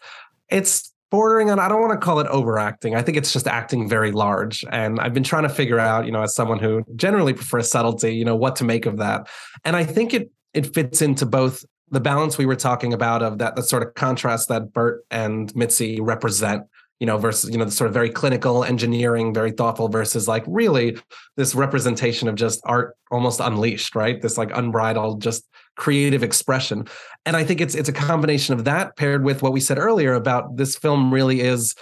it's 0.50 0.92
bordering 1.10 1.50
on. 1.50 1.58
I 1.58 1.68
don't 1.68 1.80
want 1.80 1.98
to 1.98 2.04
call 2.04 2.20
it 2.20 2.26
overacting. 2.26 2.94
I 2.94 3.00
think 3.00 3.16
it's 3.16 3.32
just 3.32 3.46
acting 3.46 3.88
very 3.88 4.12
large. 4.12 4.64
And 4.70 5.00
I've 5.00 5.14
been 5.14 5.24
trying 5.24 5.44
to 5.44 5.48
figure 5.48 5.78
out, 5.78 6.04
you 6.04 6.12
know, 6.12 6.22
as 6.22 6.34
someone 6.34 6.58
who 6.58 6.84
generally 6.94 7.32
prefers 7.32 7.70
subtlety, 7.70 8.14
you 8.14 8.24
know, 8.24 8.36
what 8.36 8.56
to 8.56 8.64
make 8.64 8.84
of 8.84 8.98
that. 8.98 9.28
And 9.64 9.76
I 9.76 9.84
think 9.84 10.12
it 10.12 10.30
it 10.52 10.74
fits 10.74 11.00
into 11.00 11.24
both 11.24 11.64
the 11.90 12.00
balance 12.00 12.36
we 12.36 12.46
were 12.46 12.56
talking 12.56 12.92
about 12.92 13.22
of 13.22 13.38
that 13.38 13.56
the 13.56 13.62
sort 13.62 13.82
of 13.82 13.94
contrast 13.94 14.48
that 14.48 14.72
Bert 14.72 15.04
and 15.10 15.54
Mitzi 15.56 16.00
represent 16.00 16.64
you 17.00 17.06
know, 17.06 17.18
versus, 17.18 17.50
you 17.50 17.58
know, 17.58 17.64
the 17.64 17.70
sort 17.70 17.88
of 17.88 17.94
very 17.94 18.10
clinical 18.10 18.64
engineering, 18.64 19.34
very 19.34 19.50
thoughtful 19.50 19.88
versus 19.88 20.28
like 20.28 20.44
really 20.46 20.96
this 21.36 21.54
representation 21.54 22.28
of 22.28 22.34
just 22.34 22.60
art 22.64 22.96
almost 23.10 23.40
unleashed, 23.40 23.94
right? 23.94 24.22
This 24.22 24.38
like 24.38 24.50
unbridled, 24.56 25.20
just 25.20 25.44
creative 25.76 26.22
expression. 26.22 26.86
And 27.26 27.36
I 27.36 27.44
think 27.44 27.60
it's 27.60 27.74
it's 27.74 27.88
a 27.88 27.92
combination 27.92 28.54
of 28.54 28.64
that 28.64 28.96
paired 28.96 29.24
with 29.24 29.42
what 29.42 29.52
we 29.52 29.60
said 29.60 29.78
earlier 29.78 30.14
about 30.14 30.56
this 30.56 30.76
film 30.76 31.12
really 31.12 31.40
is 31.40 31.74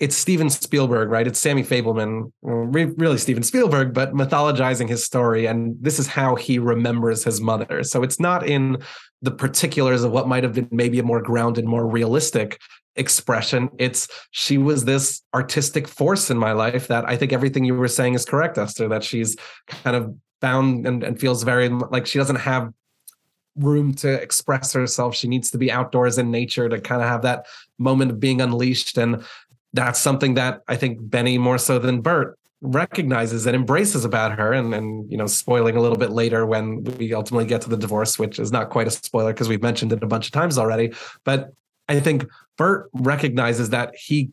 it's 0.00 0.16
Steven 0.16 0.48
Spielberg, 0.48 1.10
right? 1.10 1.26
It's 1.26 1.38
Sammy 1.38 1.62
Fabelman, 1.62 2.32
really 2.40 3.18
Steven 3.18 3.42
Spielberg, 3.42 3.92
but 3.92 4.14
mythologizing 4.14 4.88
his 4.88 5.04
story. 5.04 5.44
And 5.44 5.76
this 5.78 5.98
is 5.98 6.06
how 6.06 6.36
he 6.36 6.58
remembers 6.58 7.22
his 7.22 7.42
mother. 7.42 7.84
So 7.84 8.02
it's 8.02 8.18
not 8.18 8.48
in 8.48 8.78
the 9.20 9.30
particulars 9.30 10.02
of 10.02 10.10
what 10.10 10.26
might 10.26 10.42
have 10.42 10.54
been 10.54 10.68
maybe 10.70 10.98
a 10.98 11.02
more 11.02 11.20
grounded, 11.20 11.66
more 11.66 11.86
realistic 11.86 12.58
expression. 13.00 13.70
It's 13.78 14.06
she 14.30 14.58
was 14.58 14.84
this 14.84 15.22
artistic 15.34 15.88
force 15.88 16.30
in 16.30 16.38
my 16.38 16.52
life 16.52 16.86
that 16.88 17.08
I 17.08 17.16
think 17.16 17.32
everything 17.32 17.64
you 17.64 17.74
were 17.74 17.88
saying 17.88 18.14
is 18.14 18.24
correct, 18.24 18.58
Esther, 18.58 18.86
that 18.88 19.02
she's 19.02 19.36
kind 19.66 19.96
of 19.96 20.14
bound 20.40 20.86
and, 20.86 21.02
and 21.02 21.18
feels 21.18 21.42
very 21.42 21.68
like 21.68 22.06
she 22.06 22.18
doesn't 22.18 22.36
have 22.36 22.72
room 23.56 23.94
to 23.94 24.08
express 24.22 24.72
herself. 24.72 25.16
She 25.16 25.28
needs 25.28 25.50
to 25.50 25.58
be 25.58 25.72
outdoors 25.72 26.18
in 26.18 26.30
nature 26.30 26.68
to 26.68 26.80
kind 26.80 27.02
of 27.02 27.08
have 27.08 27.22
that 27.22 27.46
moment 27.78 28.12
of 28.12 28.20
being 28.20 28.40
unleashed. 28.40 28.96
And 28.96 29.24
that's 29.72 29.98
something 29.98 30.34
that 30.34 30.60
I 30.68 30.76
think 30.76 30.98
Benny 31.00 31.38
more 31.38 31.58
so 31.58 31.78
than 31.78 32.00
Bert 32.00 32.38
recognizes 32.62 33.46
and 33.46 33.56
embraces 33.56 34.04
about 34.04 34.38
her 34.38 34.52
and 34.52 34.74
and 34.74 35.10
you 35.10 35.16
know 35.16 35.26
spoiling 35.26 35.76
a 35.76 35.80
little 35.80 35.96
bit 35.96 36.10
later 36.10 36.44
when 36.44 36.84
we 36.98 37.14
ultimately 37.14 37.46
get 37.46 37.62
to 37.62 37.70
the 37.70 37.76
divorce 37.76 38.18
which 38.18 38.38
is 38.38 38.52
not 38.52 38.68
quite 38.68 38.86
a 38.86 38.90
spoiler 38.90 39.32
because 39.32 39.48
we've 39.48 39.62
mentioned 39.62 39.90
it 39.94 40.02
a 40.02 40.06
bunch 40.06 40.26
of 40.26 40.32
times 40.32 40.58
already 40.58 40.92
but 41.24 41.54
I 41.90 41.98
think 41.98 42.24
Bert 42.60 42.90
recognizes 42.92 43.70
that 43.70 43.94
he 43.96 44.28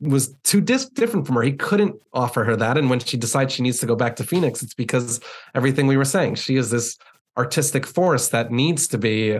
was 0.00 0.32
too 0.44 0.60
dis- 0.60 0.88
different 0.88 1.26
from 1.26 1.34
her. 1.34 1.42
He 1.42 1.54
couldn't 1.54 1.96
offer 2.12 2.44
her 2.44 2.54
that. 2.54 2.78
And 2.78 2.88
when 2.88 3.00
she 3.00 3.16
decides 3.16 3.52
she 3.52 3.64
needs 3.64 3.80
to 3.80 3.86
go 3.86 3.96
back 3.96 4.14
to 4.16 4.22
Phoenix, 4.24 4.62
it's 4.62 4.74
because 4.74 5.18
everything 5.56 5.88
we 5.88 5.96
were 5.96 6.04
saying. 6.04 6.36
She 6.36 6.54
is 6.54 6.70
this 6.70 6.96
artistic 7.36 7.84
force 7.84 8.28
that 8.28 8.52
needs 8.52 8.86
to 8.88 8.96
be 8.96 9.38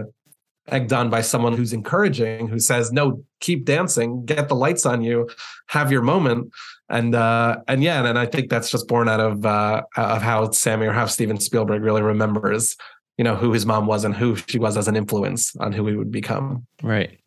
egged 0.67 0.93
on 0.93 1.11
by 1.11 1.21
someone 1.21 1.53
who's 1.53 1.73
encouraging, 1.73 2.49
who 2.49 2.59
says, 2.59 2.91
"No, 2.91 3.23
keep 3.39 3.65
dancing, 3.65 4.25
get 4.25 4.49
the 4.49 4.57
lights 4.57 4.85
on 4.85 5.01
you, 5.05 5.29
have 5.69 5.93
your 5.93 6.03
moment." 6.03 6.51
And 6.89 7.15
uh, 7.15 7.59
and 7.69 7.85
yeah, 7.85 8.05
and 8.05 8.19
I 8.19 8.27
think 8.27 8.51
that's 8.51 8.69
just 8.69 8.89
born 8.89 9.09
out 9.09 9.21
of 9.21 9.47
uh, 9.47 9.83
of 9.97 10.23
how 10.23 10.51
Sammy 10.51 10.87
or 10.87 10.93
how 10.93 11.07
Steven 11.07 11.39
Spielberg 11.39 11.83
really 11.85 12.03
remembers 12.03 12.77
you 13.17 13.25
know 13.25 13.37
who 13.37 13.53
his 13.53 13.67
mom 13.67 13.87
was 13.87 14.05
and 14.05 14.15
who 14.15 14.37
she 14.37 14.59
was 14.59 14.77
as 14.77 14.89
an 14.89 14.97
influence 14.97 15.55
on 15.57 15.73
who 15.73 15.87
he 15.87 15.97
would 15.97 16.11
become 16.11 16.67
right 16.83 17.19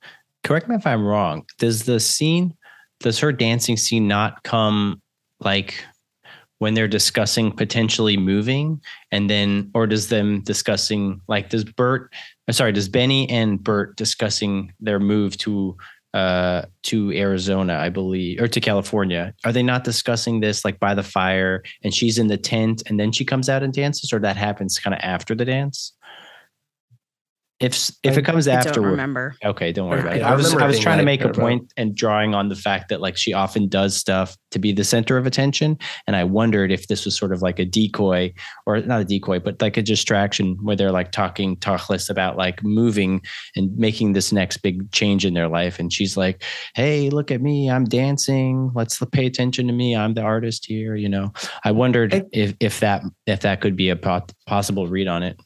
correct 0.43 0.67
me 0.67 0.75
if 0.75 0.85
i'm 0.87 1.05
wrong 1.05 1.45
does 1.57 1.83
the 1.83 1.99
scene 1.99 2.55
does 2.99 3.19
her 3.19 3.31
dancing 3.31 3.77
scene 3.77 4.07
not 4.07 4.43
come 4.43 5.01
like 5.39 5.83
when 6.59 6.75
they're 6.75 6.87
discussing 6.87 7.51
potentially 7.51 8.17
moving 8.17 8.79
and 9.11 9.29
then 9.29 9.71
or 9.73 9.87
does 9.87 10.09
them 10.09 10.41
discussing 10.41 11.19
like 11.27 11.49
does 11.49 11.63
bert 11.63 12.13
uh, 12.47 12.51
sorry 12.51 12.71
does 12.71 12.87
benny 12.87 13.27
and 13.29 13.63
bert 13.63 13.95
discussing 13.97 14.71
their 14.79 14.99
move 14.99 15.35
to 15.37 15.75
uh, 16.13 16.63
to 16.83 17.11
Arizona, 17.13 17.75
I 17.75 17.89
believe, 17.89 18.41
or 18.41 18.47
to 18.47 18.59
California. 18.59 19.33
Are 19.45 19.53
they 19.53 19.63
not 19.63 19.83
discussing 19.83 20.41
this 20.41 20.65
like 20.65 20.79
by 20.79 20.93
the 20.93 21.03
fire 21.03 21.63
and 21.83 21.93
she's 21.93 22.17
in 22.17 22.27
the 22.27 22.37
tent 22.37 22.83
and 22.87 22.99
then 22.99 23.11
she 23.11 23.23
comes 23.23 23.47
out 23.47 23.63
and 23.63 23.73
dances, 23.73 24.11
or 24.11 24.19
that 24.19 24.35
happens 24.35 24.77
kind 24.77 24.93
of 24.93 24.99
after 25.01 25.33
the 25.35 25.45
dance? 25.45 25.93
If 27.61 27.91
if 28.03 28.17
it 28.17 28.23
comes 28.23 28.47
after, 28.47 28.71
don't 28.71 28.85
remember. 28.85 29.35
Okay, 29.45 29.71
don't 29.71 29.87
worry 29.87 30.01
about 30.01 30.15
it. 30.17 30.21
I, 30.23 30.31
I 30.31 30.35
was 30.35 30.53
I 30.55 30.65
was 30.65 30.79
trying 30.79 30.97
to 30.97 31.05
make 31.05 31.21
a 31.21 31.29
point 31.29 31.71
and 31.77 31.95
drawing 31.95 32.33
on 32.33 32.49
the 32.49 32.55
fact 32.55 32.89
that 32.89 33.01
like 33.01 33.15
she 33.15 33.33
often 33.33 33.67
does 33.67 33.95
stuff 33.95 34.35
to 34.49 34.59
be 34.59 34.71
the 34.71 34.83
center 34.83 35.17
of 35.17 35.27
attention, 35.27 35.77
and 36.07 36.15
I 36.15 36.23
wondered 36.23 36.71
if 36.71 36.87
this 36.87 37.05
was 37.05 37.15
sort 37.15 37.31
of 37.31 37.43
like 37.43 37.59
a 37.59 37.65
decoy 37.65 38.33
or 38.65 38.81
not 38.81 39.01
a 39.01 39.05
decoy, 39.05 39.39
but 39.39 39.61
like 39.61 39.77
a 39.77 39.83
distraction 39.83 40.57
where 40.63 40.75
they're 40.75 40.91
like 40.91 41.11
talking 41.11 41.55
talkless 41.57 42.09
about 42.09 42.35
like 42.35 42.63
moving 42.63 43.21
and 43.55 43.77
making 43.77 44.13
this 44.13 44.31
next 44.31 44.57
big 44.57 44.91
change 44.91 45.23
in 45.23 45.35
their 45.35 45.47
life, 45.47 45.77
and 45.77 45.93
she's 45.93 46.17
like, 46.17 46.43
"Hey, 46.73 47.11
look 47.11 47.29
at 47.29 47.41
me, 47.41 47.69
I'm 47.69 47.85
dancing. 47.85 48.71
Let's 48.73 48.99
pay 49.11 49.27
attention 49.27 49.67
to 49.67 49.73
me. 49.73 49.95
I'm 49.95 50.15
the 50.15 50.23
artist 50.23 50.65
here." 50.65 50.95
You 50.95 51.09
know, 51.09 51.31
I 51.63 51.71
wondered 51.71 52.25
if 52.31 52.55
if 52.59 52.79
that 52.79 53.03
if 53.27 53.41
that 53.41 53.61
could 53.61 53.75
be 53.75 53.89
a 53.89 53.95
possible 54.47 54.87
read 54.87 55.07
on 55.07 55.21
it. 55.21 55.39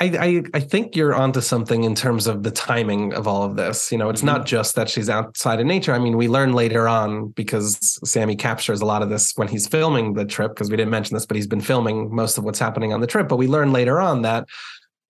I, 0.00 0.04
I, 0.18 0.42
I 0.54 0.60
think 0.60 0.96
you're 0.96 1.14
onto 1.14 1.42
something 1.42 1.84
in 1.84 1.94
terms 1.94 2.26
of 2.26 2.42
the 2.42 2.50
timing 2.50 3.12
of 3.12 3.28
all 3.28 3.42
of 3.42 3.56
this. 3.56 3.92
You 3.92 3.98
know, 3.98 4.08
it's 4.08 4.20
mm-hmm. 4.20 4.38
not 4.38 4.46
just 4.46 4.74
that 4.76 4.88
she's 4.88 5.10
outside 5.10 5.60
of 5.60 5.66
nature. 5.66 5.92
I 5.92 5.98
mean, 5.98 6.16
we 6.16 6.26
learn 6.26 6.54
later 6.54 6.88
on 6.88 7.28
because 7.28 7.98
Sammy 8.08 8.34
captures 8.34 8.80
a 8.80 8.86
lot 8.86 9.02
of 9.02 9.10
this 9.10 9.32
when 9.36 9.48
he's 9.48 9.68
filming 9.68 10.14
the 10.14 10.24
trip, 10.24 10.52
because 10.52 10.70
we 10.70 10.76
didn't 10.78 10.90
mention 10.90 11.14
this, 11.14 11.26
but 11.26 11.36
he's 11.36 11.46
been 11.46 11.60
filming 11.60 12.14
most 12.14 12.38
of 12.38 12.44
what's 12.44 12.58
happening 12.58 12.94
on 12.94 13.00
the 13.00 13.06
trip. 13.06 13.28
But 13.28 13.36
we 13.36 13.46
learn 13.46 13.72
later 13.72 14.00
on 14.00 14.22
that 14.22 14.48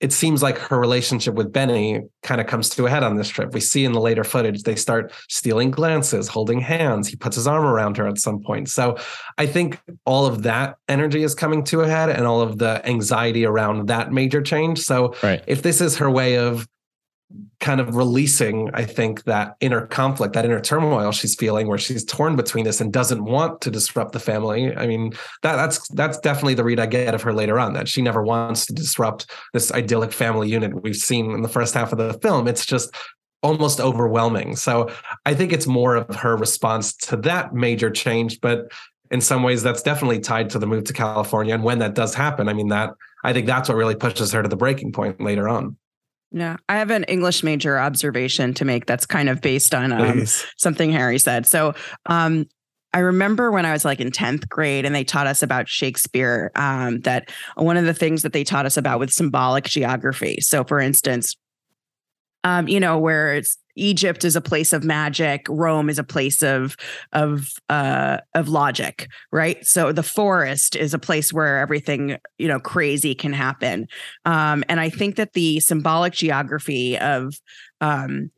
it 0.00 0.12
seems 0.12 0.42
like 0.42 0.56
her 0.58 0.78
relationship 0.78 1.34
with 1.34 1.52
Benny 1.52 2.00
kind 2.22 2.40
of 2.40 2.46
comes 2.46 2.70
to 2.70 2.86
a 2.86 2.90
head 2.90 3.02
on 3.02 3.16
this 3.16 3.28
trip. 3.28 3.52
We 3.52 3.60
see 3.60 3.84
in 3.84 3.92
the 3.92 4.00
later 4.00 4.24
footage, 4.24 4.62
they 4.62 4.74
start 4.74 5.12
stealing 5.28 5.70
glances, 5.70 6.26
holding 6.26 6.58
hands. 6.60 7.08
He 7.08 7.16
puts 7.16 7.36
his 7.36 7.46
arm 7.46 7.66
around 7.66 7.98
her 7.98 8.08
at 8.08 8.18
some 8.18 8.42
point. 8.42 8.70
So 8.70 8.96
I 9.36 9.46
think 9.46 9.78
all 10.06 10.24
of 10.24 10.42
that 10.44 10.76
energy 10.88 11.22
is 11.22 11.34
coming 11.34 11.64
to 11.64 11.82
a 11.82 11.88
head 11.88 12.08
and 12.08 12.26
all 12.26 12.40
of 12.40 12.58
the 12.58 12.86
anxiety 12.88 13.44
around 13.44 13.88
that 13.88 14.10
major 14.10 14.40
change. 14.40 14.80
So 14.80 15.14
right. 15.22 15.44
if 15.46 15.62
this 15.62 15.82
is 15.82 15.98
her 15.98 16.10
way 16.10 16.38
of 16.38 16.66
kind 17.60 17.80
of 17.80 17.94
releasing, 17.94 18.70
I 18.74 18.84
think, 18.84 19.24
that 19.24 19.56
inner 19.60 19.86
conflict, 19.86 20.34
that 20.34 20.44
inner 20.44 20.60
turmoil 20.60 21.12
she's 21.12 21.34
feeling, 21.34 21.68
where 21.68 21.78
she's 21.78 22.04
torn 22.04 22.36
between 22.36 22.64
this 22.64 22.80
and 22.80 22.92
doesn't 22.92 23.24
want 23.24 23.60
to 23.62 23.70
disrupt 23.70 24.12
the 24.12 24.20
family. 24.20 24.74
I 24.76 24.86
mean, 24.86 25.12
that 25.42 25.56
that's 25.56 25.86
that's 25.88 26.18
definitely 26.18 26.54
the 26.54 26.64
read 26.64 26.80
I 26.80 26.86
get 26.86 27.14
of 27.14 27.22
her 27.22 27.32
later 27.32 27.58
on. 27.58 27.74
That 27.74 27.88
she 27.88 28.02
never 28.02 28.22
wants 28.22 28.66
to 28.66 28.72
disrupt 28.72 29.30
this 29.52 29.70
idyllic 29.72 30.12
family 30.12 30.48
unit 30.48 30.82
we've 30.82 30.96
seen 30.96 31.32
in 31.32 31.42
the 31.42 31.48
first 31.48 31.74
half 31.74 31.92
of 31.92 31.98
the 31.98 32.14
film. 32.14 32.48
It's 32.48 32.66
just 32.66 32.94
almost 33.42 33.80
overwhelming. 33.80 34.56
So 34.56 34.90
I 35.24 35.34
think 35.34 35.52
it's 35.52 35.66
more 35.66 35.96
of 35.96 36.14
her 36.16 36.36
response 36.36 36.94
to 36.96 37.16
that 37.18 37.54
major 37.54 37.90
change, 37.90 38.40
but 38.40 38.70
in 39.10 39.20
some 39.20 39.42
ways 39.42 39.62
that's 39.62 39.82
definitely 39.82 40.20
tied 40.20 40.50
to 40.50 40.58
the 40.58 40.66
move 40.66 40.84
to 40.84 40.92
California. 40.92 41.54
And 41.54 41.64
when 41.64 41.78
that 41.78 41.94
does 41.94 42.14
happen, 42.14 42.48
I 42.48 42.52
mean 42.52 42.68
that 42.68 42.90
I 43.24 43.32
think 43.32 43.46
that's 43.46 43.68
what 43.68 43.76
really 43.76 43.96
pushes 43.96 44.32
her 44.32 44.42
to 44.42 44.48
the 44.48 44.56
breaking 44.56 44.92
point 44.92 45.20
later 45.20 45.48
on. 45.48 45.76
Yeah, 46.32 46.56
I 46.68 46.76
have 46.76 46.90
an 46.90 47.04
English 47.04 47.42
major 47.42 47.78
observation 47.78 48.54
to 48.54 48.64
make 48.64 48.86
that's 48.86 49.06
kind 49.06 49.28
of 49.28 49.40
based 49.40 49.74
on 49.74 49.92
um, 49.92 50.24
something 50.56 50.92
Harry 50.92 51.18
said. 51.18 51.46
So, 51.46 51.74
um, 52.06 52.46
I 52.92 53.00
remember 53.00 53.52
when 53.52 53.66
I 53.66 53.72
was 53.72 53.84
like 53.84 54.00
in 54.00 54.10
10th 54.10 54.48
grade 54.48 54.84
and 54.84 54.94
they 54.94 55.04
taught 55.04 55.28
us 55.28 55.42
about 55.44 55.68
Shakespeare, 55.68 56.50
um, 56.56 57.00
that 57.00 57.30
one 57.54 57.76
of 57.76 57.84
the 57.84 57.94
things 57.94 58.22
that 58.22 58.32
they 58.32 58.42
taught 58.42 58.66
us 58.66 58.76
about 58.76 58.98
with 58.98 59.12
symbolic 59.12 59.64
geography. 59.64 60.38
So, 60.40 60.64
for 60.64 60.80
instance, 60.80 61.36
um, 62.42 62.66
you 62.66 62.80
know, 62.80 62.98
where 62.98 63.34
it's 63.34 63.56
Egypt 63.80 64.24
is 64.24 64.36
a 64.36 64.40
place 64.40 64.72
of 64.72 64.84
magic, 64.84 65.46
Rome 65.48 65.88
is 65.88 65.98
a 65.98 66.04
place 66.04 66.42
of 66.42 66.76
of 67.12 67.48
uh 67.68 68.18
of 68.34 68.48
logic, 68.48 69.08
right? 69.32 69.64
So 69.66 69.92
the 69.92 70.02
forest 70.02 70.76
is 70.76 70.94
a 70.94 70.98
place 70.98 71.32
where 71.32 71.58
everything, 71.58 72.18
you 72.38 72.48
know, 72.48 72.60
crazy 72.60 73.14
can 73.14 73.32
happen. 73.32 73.88
Um 74.24 74.64
and 74.68 74.78
I 74.80 74.90
think 74.90 75.16
that 75.16 75.32
the 75.32 75.60
symbolic 75.60 76.12
geography 76.12 76.98
of 76.98 77.34
um 77.80 78.30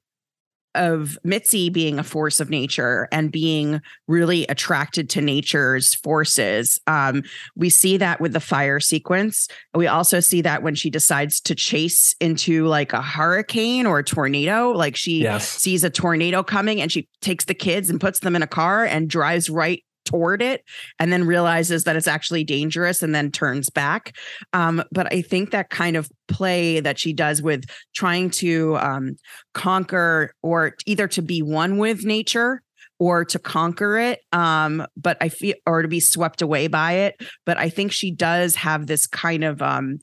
of 0.75 1.19
Mitzi 1.25 1.71
being 1.71 1.99
a 1.99 2.05
force 2.05 2.41
of 2.41 2.51
nature 2.51 3.09
and 3.13 3.31
being 3.31 3.81
really 4.09 4.47
attracted 4.47 5.09
to 5.11 5.21
nature's 5.21 5.95
forces. 5.95 6.81
Um, 6.87 7.23
we 7.57 7.71
see 7.71 7.97
that 7.99 8.21
with 8.21 8.33
the 8.33 8.41
fire 8.41 8.81
sequence. 8.81 9.49
We 9.75 9.87
also 9.87 10.21
see 10.21 10.43
that 10.43 10.63
when 10.63 10.75
she 10.75 10.91
decides 10.91 11.41
to 11.43 11.55
chase 11.55 12.15
into 12.21 12.67
like 12.67 12.93
a 12.93 13.03
hurricane 13.03 13.87
or 13.87 13.99
a 13.99 14.05
tornado, 14.05 14.71
like 14.71 14.97
she 14.97 15.23
yes. 15.23 15.49
sees 15.49 15.85
a 15.85 15.91
tornado 15.91 16.43
coming 16.43 16.81
and 16.81 16.91
she 16.91 17.09
takes 17.21 17.45
the 17.45 17.55
kids 17.55 17.91
and 17.91 18.01
puts 18.01 18.21
them 18.21 18.37
in 18.37 18.43
a 18.43 18.47
car 18.47 18.85
and 18.85 19.09
drives 19.09 19.51
right 19.51 19.83
toward 20.05 20.43
it 20.43 20.65
and 20.99 21.13
then 21.13 21.27
realizes 21.27 21.85
that 21.85 21.97
it's 21.97 22.09
actually 22.09 22.45
dangerous 22.45 23.03
and 23.03 23.15
then 23.15 23.31
turns 23.31 23.71
back. 23.71 24.17
Um, 24.53 24.83
but 24.93 25.13
I 25.13 25.23
think 25.23 25.51
that 25.51 25.71
kind 25.71 25.97
of 25.97 26.11
play 26.29 26.81
that 26.81 26.99
she 26.99 27.13
does 27.13 27.43
with 27.43 27.65
trying 27.95 28.31
to 28.31 28.77
um, 28.79 29.17
conquer 29.55 30.35
or 30.43 30.75
either 30.87 31.09
to 31.09 31.23
be 31.23 31.43
one 31.43 31.79
with 31.79 32.05
nature 32.05 32.63
or 32.99 33.25
to 33.25 33.39
conquer 33.39 33.99
it 33.99 34.21
um 34.33 34.87
but 34.97 35.17
i 35.21 35.29
feel 35.29 35.55
or 35.67 35.83
to 35.83 35.89
be 35.89 35.99
swept 35.99 36.41
away 36.41 36.69
by 36.69 36.93
it 36.93 37.21
but 37.45 37.59
i 37.59 37.69
think 37.69 37.91
she 37.91 38.13
does 38.13 38.55
have 38.55 38.87
this 38.87 39.09
kind 39.09 39.43
of 39.43 39.61
um 39.61 39.99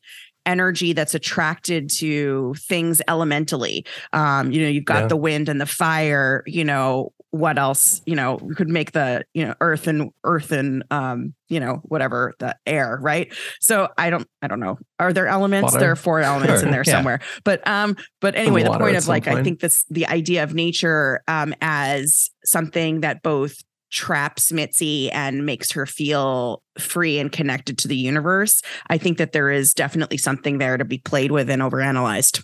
energy 0.45 0.91
that's 0.91 1.13
attracted 1.13 1.89
to 1.89 2.53
things 2.67 3.01
elementally 3.07 3.85
um 4.11 4.51
you 4.51 4.61
know 4.61 4.67
you've 4.67 4.83
got 4.83 5.03
yeah. 5.03 5.07
the 5.07 5.15
wind 5.15 5.47
and 5.47 5.61
the 5.61 5.65
fire 5.65 6.43
you 6.45 6.65
know 6.65 7.13
what 7.31 7.59
else 7.59 8.01
you 8.05 8.15
know 8.15 8.37
could 8.55 8.69
make 8.69 8.91
the 8.91 9.23
you 9.33 9.45
know 9.45 9.53
earth 9.61 9.87
and 9.87 10.11
earth 10.23 10.51
and 10.51 10.83
um 10.89 11.33
you 11.47 11.59
know 11.59 11.75
whatever 11.83 12.33
the 12.39 12.55
air 12.65 12.97
right 13.01 13.33
so 13.59 13.87
i 13.97 14.09
don't 14.09 14.27
i 14.41 14.47
don't 14.47 14.59
know 14.59 14.77
are 14.99 15.13
there 15.13 15.27
elements 15.27 15.71
water. 15.71 15.79
there 15.79 15.91
are 15.91 15.95
four 15.95 16.21
elements 16.21 16.61
sure. 16.61 16.65
in 16.65 16.71
there 16.71 16.83
yeah. 16.85 16.91
somewhere 16.91 17.19
but 17.43 17.65
um 17.67 17.95
but 18.19 18.35
anyway 18.35 18.63
the 18.63 18.71
point 18.71 18.95
of 18.95 19.07
like 19.07 19.25
point. 19.25 19.37
i 19.37 19.43
think 19.43 19.59
this 19.59 19.85
the 19.89 20.07
idea 20.07 20.43
of 20.43 20.55
nature 20.55 21.21
um 21.27 21.53
as 21.61 22.31
something 22.43 23.01
that 23.01 23.21
both 23.21 23.55
traps 23.91 24.51
Mitzi 24.51 25.11
and 25.11 25.45
makes 25.47 25.71
her 25.71 25.85
feel 25.85 26.61
free 26.77 27.17
and 27.17 27.31
connected 27.31 27.79
to 27.79 27.87
the 27.87 27.95
universe. 27.95 28.61
I 28.87 28.99
think 28.99 29.17
that 29.17 29.31
there 29.31 29.49
is 29.49 29.73
definitely 29.73 30.17
something 30.17 30.59
there 30.59 30.77
to 30.77 30.85
be 30.85 30.99
played 30.99 31.31
with 31.31 31.49
and 31.49 31.59
overanalyzed. 31.59 32.43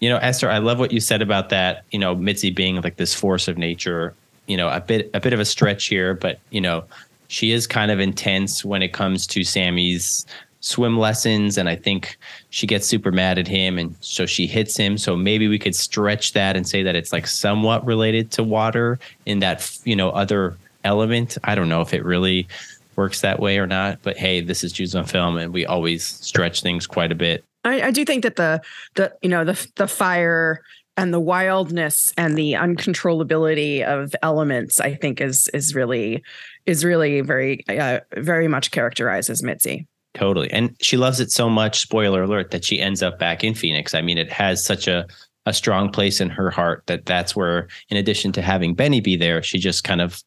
You 0.00 0.10
know, 0.10 0.18
Esther, 0.18 0.50
I 0.50 0.58
love 0.58 0.78
what 0.78 0.92
you 0.92 1.00
said 1.00 1.22
about 1.22 1.48
that, 1.48 1.84
you 1.92 1.98
know, 1.98 2.14
Mitzi 2.14 2.50
being 2.50 2.80
like 2.82 2.96
this 2.96 3.14
force 3.14 3.48
of 3.48 3.56
nature 3.56 4.14
you 4.46 4.56
know, 4.56 4.68
a 4.68 4.80
bit 4.80 5.10
a 5.14 5.20
bit 5.20 5.32
of 5.32 5.40
a 5.40 5.44
stretch 5.44 5.86
here, 5.86 6.14
but 6.14 6.40
you 6.50 6.60
know, 6.60 6.84
she 7.28 7.52
is 7.52 7.66
kind 7.66 7.90
of 7.90 8.00
intense 8.00 8.64
when 8.64 8.82
it 8.82 8.92
comes 8.92 9.26
to 9.28 9.44
Sammy's 9.44 10.26
swim 10.60 10.96
lessons 10.96 11.58
and 11.58 11.68
I 11.68 11.74
think 11.74 12.16
she 12.50 12.68
gets 12.68 12.86
super 12.86 13.10
mad 13.10 13.36
at 13.36 13.48
him 13.48 13.78
and 13.78 13.96
so 14.00 14.26
she 14.26 14.46
hits 14.46 14.76
him. 14.76 14.96
So 14.96 15.16
maybe 15.16 15.48
we 15.48 15.58
could 15.58 15.74
stretch 15.74 16.34
that 16.34 16.56
and 16.56 16.68
say 16.68 16.82
that 16.84 16.94
it's 16.94 17.12
like 17.12 17.26
somewhat 17.26 17.84
related 17.84 18.30
to 18.32 18.44
water 18.44 18.98
in 19.26 19.40
that 19.40 19.76
you 19.84 19.96
know 19.96 20.10
other 20.10 20.56
element. 20.84 21.36
I 21.44 21.54
don't 21.54 21.68
know 21.68 21.80
if 21.80 21.92
it 21.92 22.04
really 22.04 22.46
works 22.94 23.22
that 23.22 23.40
way 23.40 23.58
or 23.58 23.66
not 23.66 23.98
but 24.02 24.18
hey 24.18 24.42
this 24.42 24.62
is 24.62 24.70
Jews 24.70 24.94
on 24.94 25.06
film 25.06 25.38
and 25.38 25.52
we 25.52 25.64
always 25.64 26.04
stretch 26.04 26.62
things 26.62 26.86
quite 26.86 27.10
a 27.10 27.16
bit. 27.16 27.44
I, 27.64 27.82
I 27.82 27.90
do 27.90 28.04
think 28.04 28.22
that 28.22 28.36
the 28.36 28.60
the 28.94 29.12
you 29.22 29.28
know 29.28 29.44
the 29.44 29.68
the 29.76 29.88
fire 29.88 30.62
and 30.96 31.12
the 31.12 31.20
wildness 31.20 32.12
and 32.16 32.36
the 32.36 32.52
uncontrollability 32.52 33.82
of 33.82 34.14
elements 34.22 34.80
i 34.80 34.94
think 34.94 35.20
is 35.20 35.48
is 35.54 35.74
really 35.74 36.22
is 36.66 36.84
really 36.84 37.20
very 37.20 37.64
uh, 37.68 38.00
very 38.16 38.48
much 38.48 38.70
characterizes 38.70 39.42
mitzi. 39.42 39.86
Totally. 40.14 40.50
And 40.50 40.76
she 40.82 40.98
loves 40.98 41.20
it 41.20 41.32
so 41.32 41.48
much 41.48 41.80
spoiler 41.80 42.22
alert 42.24 42.50
that 42.50 42.64
she 42.64 42.78
ends 42.78 43.02
up 43.02 43.18
back 43.18 43.42
in 43.42 43.54
phoenix. 43.54 43.94
I 43.94 44.02
mean 44.02 44.18
it 44.18 44.30
has 44.30 44.64
such 44.64 44.86
a 44.86 45.06
a 45.46 45.52
strong 45.52 45.90
place 45.90 46.20
in 46.20 46.30
her 46.30 46.50
heart 46.50 46.84
that 46.86 47.06
that's 47.06 47.34
where 47.34 47.68
in 47.88 47.96
addition 47.96 48.32
to 48.32 48.42
having 48.42 48.74
benny 48.74 49.00
be 49.00 49.16
there 49.16 49.42
she 49.42 49.58
just 49.58 49.82
kind 49.82 50.00
of 50.00 50.22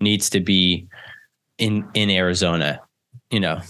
needs 0.00 0.28
to 0.28 0.40
be 0.40 0.86
in 1.56 1.88
in 1.94 2.10
arizona 2.10 2.78
you 3.30 3.40
know 3.40 3.60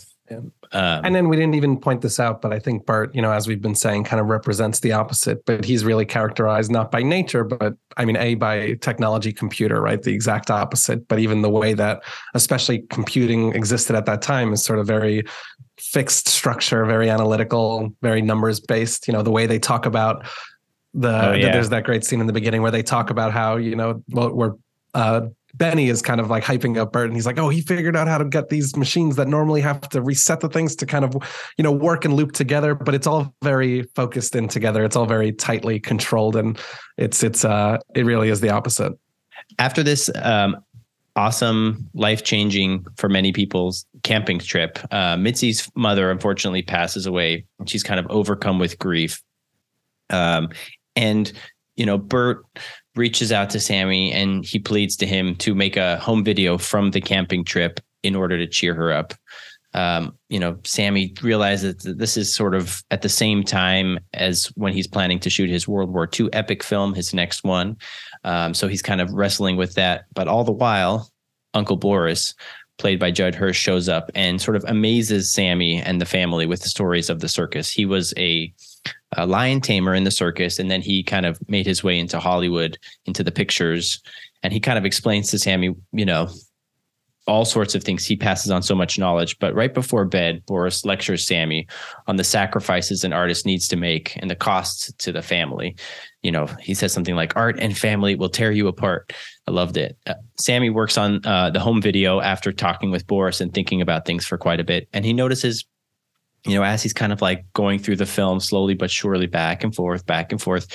um, 0.73 1.05
and 1.05 1.15
then 1.15 1.29
we 1.29 1.37
didn't 1.37 1.55
even 1.55 1.79
point 1.79 2.03
this 2.03 2.21
out, 2.21 2.43
but 2.43 2.53
I 2.53 2.59
think 2.59 2.85
Bart, 2.85 3.15
you 3.15 3.23
know, 3.23 3.33
as 3.33 3.49
we've 3.49 3.63
been 3.63 3.75
saying, 3.75 4.05
kind 4.05 4.21
of 4.21 4.27
represents 4.27 4.81
the 4.81 4.93
opposite. 4.93 5.45
But 5.47 5.65
he's 5.65 5.85
really 5.85 6.05
characterized 6.05 6.71
not 6.71 6.91
by 6.91 7.03
nature, 7.03 7.45
but 7.45 7.75
I 7.97 8.05
mean, 8.05 8.17
a 8.17 8.35
by 8.35 8.75
technology, 8.75 9.33
computer, 9.33 9.81
right? 9.81 10.03
The 10.03 10.13
exact 10.13 10.51
opposite. 10.51 11.09
But 11.09 11.21
even 11.21 11.43
the 11.43 11.49
way 11.49 11.75
that, 11.75 12.03
especially 12.35 12.81
computing 12.91 13.55
existed 13.55 13.97
at 13.97 14.07
that 14.07 14.21
time, 14.21 14.53
is 14.53 14.63
sort 14.63 14.79
of 14.79 14.87
very 14.87 15.25
fixed 15.79 16.29
structure, 16.29 16.85
very 16.85 17.09
analytical, 17.09 17.91
very 18.03 18.21
numbers 18.21 18.61
based. 18.61 19.09
You 19.09 19.15
know, 19.15 19.23
the 19.23 19.31
way 19.31 19.47
they 19.47 19.59
talk 19.59 19.87
about 19.87 20.27
the, 20.93 21.31
oh, 21.31 21.33
yeah. 21.33 21.53
there's 21.53 21.71
that 21.71 21.85
great 21.85 22.05
scene 22.05 22.21
in 22.21 22.27
the 22.27 22.33
beginning 22.33 22.63
where 22.63 22.71
they 22.71 22.83
talk 22.83 23.11
about 23.11 23.33
how 23.33 23.57
you 23.57 23.77
know 23.77 24.03
well, 24.11 24.35
we're 24.35 24.55
uh, 24.95 25.29
Benny 25.59 25.89
is 25.89 26.01
kind 26.01 26.21
of 26.21 26.31
like 26.31 26.45
hyping 26.45 26.79
up 26.79 26.93
Bert, 26.93 27.07
and 27.07 27.15
he's 27.15 27.27
like, 27.27 27.39
oh, 27.39 27.49
he 27.49 27.61
figured 27.61 27.97
out 27.97 28.09
how 28.09 28.17
to 28.17 28.25
get 28.25 28.49
these 28.49 28.77
machines 28.77 29.17
that 29.17 29.29
normally 29.29 29.61
have 29.61 29.81
to 29.81 30.01
reset 30.01 30.41
the 30.41 30.49
things 30.49 30.77
to 30.77 30.87
kind 30.87 31.05
of, 31.05 31.15
you 31.57 31.65
know, 31.65 31.73
work 31.73 32.05
and 32.05 32.15
loop 32.15 32.33
together, 32.33 32.75
but 32.75 32.95
it's 32.95 33.07
all 33.07 33.35
very 33.43 33.83
focused 33.95 34.37
in 34.37 34.49
together. 34.49 34.85
It's 34.85 34.97
all 34.97 35.07
very 35.07 35.33
tightly 35.33 35.81
controlled. 35.81 36.37
And 36.37 36.59
it's, 36.97 37.23
it's, 37.23 37.45
uh, 37.45 37.79
it 37.95 38.07
really 38.07 38.29
is 38.29 38.41
the 38.41 38.51
opposite. 38.51 38.93
After 39.59 39.83
this, 39.83 40.11
um, 40.23 40.57
awesome, 41.17 41.89
life 41.95 42.23
changing 42.23 42.87
for 42.97 43.09
many 43.09 43.33
people's 43.33 43.85
camping 44.05 44.39
trip, 44.39 44.79
uh, 44.93 45.17
Mitzi's 45.17 45.69
mother 45.75 46.13
unfortunately 46.13 46.63
passes 46.63 47.07
away. 47.07 47.45
She's 47.67 47.83
kind 47.83 47.99
of 47.99 48.07
overcome 48.09 48.61
with 48.61 48.79
grief. 48.79 49.21
Um, 50.11 50.51
and, 50.95 51.33
you 51.77 51.85
know, 51.85 51.99
Bert 51.99 52.45
reaches 52.99 53.33
out 53.33 53.51
to 53.51 53.61
Sammy 53.61 54.13
and 54.13 54.45
he 54.45 54.59
pleads 54.59 54.97
to 54.97 55.07
him 55.07 55.37
to 55.37 55.55
make 55.55 55.77
a 55.77 55.99
home 55.99 56.25
video 56.25 56.59
from 56.59 56.91
the 56.91 57.01
camping 57.01 57.45
trip 57.45 57.81
in 58.03 58.15
order 58.15 58.37
to 58.37 58.47
cheer 58.47 58.75
her 58.75 58.93
up. 58.93 59.15
Um, 59.75 60.17
you 60.29 60.41
know, 60.41 60.59
Sammy 60.65 61.15
realizes 61.23 61.77
that 61.85 61.99
this 61.99 62.17
is 62.17 62.35
sort 62.35 62.55
of 62.55 62.83
at 62.91 63.03
the 63.03 63.09
same 63.09 63.45
time 63.45 63.99
as 64.15 64.47
when 64.57 64.73
he's 64.73 64.87
planning 64.87 65.21
to 65.21 65.31
shoot 65.31 65.51
his 65.51 65.69
World 65.69 65.93
War 65.93 66.09
II 66.19 66.33
epic 66.33 66.63
film, 66.63 66.95
his 66.95 67.15
next 67.15 67.45
one. 67.45 67.77
Um, 68.25 68.55
so 68.55 68.67
he's 68.67 68.83
kind 68.83 69.01
of 69.01 69.13
wrestling 69.13 69.57
with 69.57 69.75
that. 69.75 70.05
But 70.15 70.27
all 70.27 70.45
the 70.45 70.53
while, 70.53 71.11
Uncle 71.55 71.77
Boris, 71.77 72.35
played 72.79 72.99
by 72.99 73.11
Judd 73.11 73.35
Hirsch, 73.35 73.59
shows 73.59 73.89
up 73.89 74.11
and 74.15 74.41
sort 74.41 74.57
of 74.57 74.65
amazes 74.67 75.31
Sammy 75.31 75.83
and 75.83 76.01
the 76.01 76.07
family 76.07 76.47
with 76.47 76.63
the 76.63 76.69
stories 76.69 77.11
of 77.11 77.21
the 77.21 77.29
circus. 77.29 77.71
He 77.71 77.85
was 77.85 78.15
a 78.17 78.53
a 79.17 79.27
lion 79.27 79.61
tamer 79.61 79.95
in 79.95 80.05
the 80.05 80.11
circus, 80.11 80.59
and 80.59 80.71
then 80.71 80.83
he 80.83 81.03
kind 81.03 81.27
of 81.27 81.39
made 81.49 81.67
his 81.67 81.83
way 81.83 81.99
into 81.99 82.21
Hollywood, 82.21 82.79
into 83.07 83.25
the 83.25 83.33
pictures, 83.33 84.01
and 84.43 84.53
he 84.53 84.61
kind 84.61 84.79
of 84.79 84.85
explains 84.85 85.31
to 85.31 85.39
Sammy, 85.39 85.75
you 85.93 86.05
know, 86.05 86.29
all 87.29 87.45
sorts 87.45 87.75
of 87.75 87.85
things. 87.85 88.07
He 88.07 88.17
passes 88.17 88.51
on 88.51 88.63
so 88.63 88.75
much 88.75 88.99
knowledge. 88.99 89.39
But 89.39 89.55
right 89.55 89.73
before 89.73 90.07
bed, 90.07 90.45
Boris 90.47 90.85
lectures 90.85 91.27
Sammy 91.27 91.69
on 92.07 92.17
the 92.17 92.25
sacrifices 92.25 93.05
an 93.05 93.13
artist 93.13 93.45
needs 93.45 93.69
to 93.69 93.77
make 93.77 94.17
and 94.17 94.31
the 94.31 94.35
costs 94.35 94.91
to 94.95 95.13
the 95.13 95.23
family. 95.23 95.77
You 96.23 96.33
know, 96.33 96.47
he 96.61 96.75
says 96.75 96.93
something 96.93 97.15
like, 97.15 97.37
"Art 97.37 97.59
and 97.61 97.77
family 97.77 98.17
will 98.17 98.31
tear 98.31 98.51
you 98.51 98.67
apart." 98.67 99.13
I 99.47 99.51
loved 99.51 99.77
it. 99.77 99.97
Uh, 100.07 100.15
Sammy 100.39 100.71
works 100.71 100.99
on 100.99 101.25
uh, 101.25 101.51
the 101.51 101.61
home 101.61 101.81
video 101.81 102.21
after 102.21 102.51
talking 102.51 102.91
with 102.91 103.07
Boris 103.07 103.41
and 103.41 103.53
thinking 103.53 103.81
about 103.81 104.07
things 104.07 104.27
for 104.27 104.39
quite 104.39 104.59
a 104.59 104.65
bit, 104.65 104.89
and 104.93 105.05
he 105.05 105.13
notices 105.13 105.65
you 106.45 106.55
know, 106.55 106.63
as 106.63 106.83
he's 106.83 106.93
kind 106.93 107.13
of 107.13 107.21
like 107.21 107.45
going 107.53 107.79
through 107.79 107.97
the 107.97 108.07
film 108.07 108.41
slowly 108.41 108.75
but 108.75 108.91
surely 108.91 109.27
back 109.27 109.65
and 109.65 109.75
forth, 109.75 110.07
back 110.07 110.33
and 110.33 110.41
forth, 110.41 110.67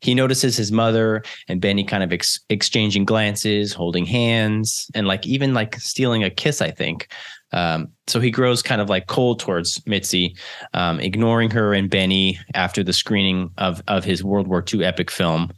he 0.00 0.14
notices 0.14 0.56
his 0.56 0.72
mother 0.72 1.22
and 1.48 1.60
Benny 1.60 1.84
kind 1.84 2.02
of 2.02 2.12
ex- 2.12 2.40
exchanging 2.48 3.04
glances, 3.04 3.72
holding 3.72 4.06
hands, 4.06 4.90
and 4.94 5.06
like 5.06 5.26
even 5.26 5.54
like 5.54 5.76
stealing 5.76 6.24
a 6.24 6.30
kiss, 6.30 6.60
I 6.62 6.70
think. 6.70 7.08
Um, 7.52 7.88
so 8.06 8.18
he 8.18 8.30
grows 8.30 8.62
kind 8.62 8.80
of 8.80 8.88
like 8.88 9.06
cold 9.06 9.38
towards 9.38 9.84
Mitzi, 9.86 10.34
um, 10.72 10.98
ignoring 11.00 11.50
her 11.50 11.74
and 11.74 11.90
Benny 11.90 12.38
after 12.54 12.82
the 12.82 12.94
screening 12.94 13.50
of 13.58 13.82
of 13.88 14.04
his 14.04 14.24
World 14.24 14.48
War 14.48 14.64
II 14.72 14.84
epic 14.84 15.10
film. 15.10 15.52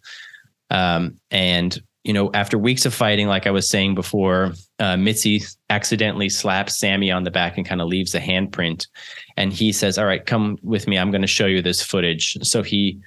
Um, 0.71 1.19
and 1.31 1.81
you 2.05 2.13
know, 2.13 2.31
after 2.35 2.59
weeks 2.59 2.85
of 2.85 2.95
fighting, 2.95 3.27
like 3.27 3.47
I 3.47 3.51
was 3.51 3.69
saying 3.69 3.95
before, 3.95 4.53
uh, 4.79 4.97
Mitzi 4.97 5.43
accidentally 5.71 6.29
slaps 6.29 6.79
Sammy 6.79 7.11
on 7.11 7.25
the 7.25 7.31
back 7.31 7.57
and 7.57 7.67
kind 7.67 7.81
of 7.81 7.89
leaves 7.89 8.15
a 8.15 8.21
handprint. 8.21 8.87
And 9.39 9.53
he 9.53 9.73
says, 9.73 9.97
All 9.97 10.05
right, 10.05 10.25
come 10.25 10.59
with 10.63 10.87
me. 10.87 10.99
I'm 10.99 11.11
going 11.11 11.23
to 11.23 11.27
show 11.27 11.47
you 11.47 11.63
this 11.63 11.83
footage. 11.83 12.37
So 12.43 12.63
he, 12.63 13.01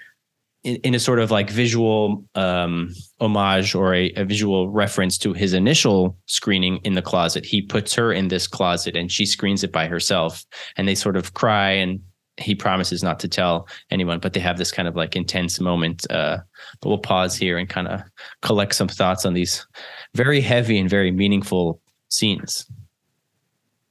in, 0.63 0.77
in 0.77 0.95
a 0.95 0.99
sort 0.99 1.19
of 1.19 1.29
like 1.29 1.51
visual 1.51 2.25
um, 2.33 2.91
homage 3.21 3.75
or 3.75 3.93
a, 3.93 4.11
a 4.15 4.25
visual 4.25 4.69
reference 4.69 5.19
to 5.19 5.31
his 5.31 5.53
initial 5.53 6.17
screening 6.25 6.77
in 6.77 6.93
the 6.93 7.01
closet, 7.03 7.45
he 7.45 7.61
puts 7.61 7.93
her 7.93 8.11
in 8.11 8.29
this 8.29 8.47
closet 8.47 8.95
and 8.95 9.11
she 9.11 9.27
screens 9.27 9.63
it 9.63 9.71
by 9.71 9.85
herself. 9.85 10.43
And 10.75 10.87
they 10.87 10.95
sort 10.95 11.17
of 11.17 11.35
cry 11.35 11.69
and 11.69 12.01
he 12.37 12.55
promises 12.55 13.03
not 13.03 13.19
to 13.19 13.27
tell 13.27 13.67
anyone, 13.89 14.19
but 14.19 14.33
they 14.33 14.39
have 14.39 14.57
this 14.57 14.71
kind 14.71 14.87
of 14.87 14.95
like 14.95 15.15
intense 15.15 15.59
moment. 15.59 16.09
Uh, 16.11 16.37
but 16.81 16.89
we'll 16.89 16.97
pause 16.97 17.35
here 17.35 17.57
and 17.57 17.67
kind 17.67 17.87
of 17.87 18.01
collect 18.41 18.75
some 18.75 18.87
thoughts 18.87 19.25
on 19.25 19.33
these 19.33 19.65
very 20.13 20.41
heavy 20.41 20.77
and 20.77 20.89
very 20.89 21.11
meaningful 21.11 21.81
scenes. 22.09 22.69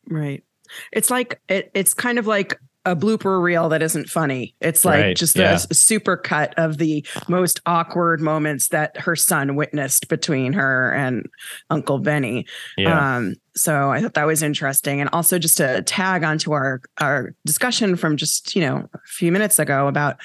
Right. 0.09 0.44
It's 0.92 1.11
like 1.11 1.40
it, 1.49 1.70
it's 1.74 1.94
kind 1.94 2.18
of 2.18 2.26
like 2.26 2.59
a 2.87 2.95
blooper 2.95 3.43
reel 3.43 3.68
that 3.68 3.82
isn't 3.82 4.09
funny. 4.09 4.55
It's 4.61 4.84
like 4.84 5.03
right, 5.03 5.16
just 5.16 5.37
yeah. 5.37 5.53
a, 5.53 5.66
a 5.70 5.74
super 5.74 6.16
cut 6.16 6.55
of 6.57 6.78
the 6.78 7.05
most 7.28 7.61
awkward 7.66 8.20
moments 8.20 8.68
that 8.68 8.97
her 8.97 9.16
son 9.16 9.57
witnessed 9.57 10.09
between 10.09 10.53
her 10.53 10.93
and 10.93 11.26
Uncle 11.68 11.99
Benny. 11.99 12.47
Yeah. 12.78 13.16
Um, 13.16 13.34
so 13.57 13.91
I 13.91 14.01
thought 14.01 14.14
that 14.14 14.26
was 14.26 14.41
interesting. 14.41 15.01
And 15.01 15.11
also 15.12 15.39
just 15.39 15.57
to 15.57 15.82
tag 15.82 16.22
onto 16.22 16.53
our 16.53 16.80
our 17.01 17.34
discussion 17.45 17.97
from 17.97 18.16
just, 18.16 18.55
you 18.55 18.62
know, 18.62 18.89
a 18.95 18.99
few 19.05 19.32
minutes 19.32 19.59
ago 19.59 19.89
about 19.89 20.16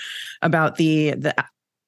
about 0.44 0.76
the 0.76 1.12
the 1.12 1.34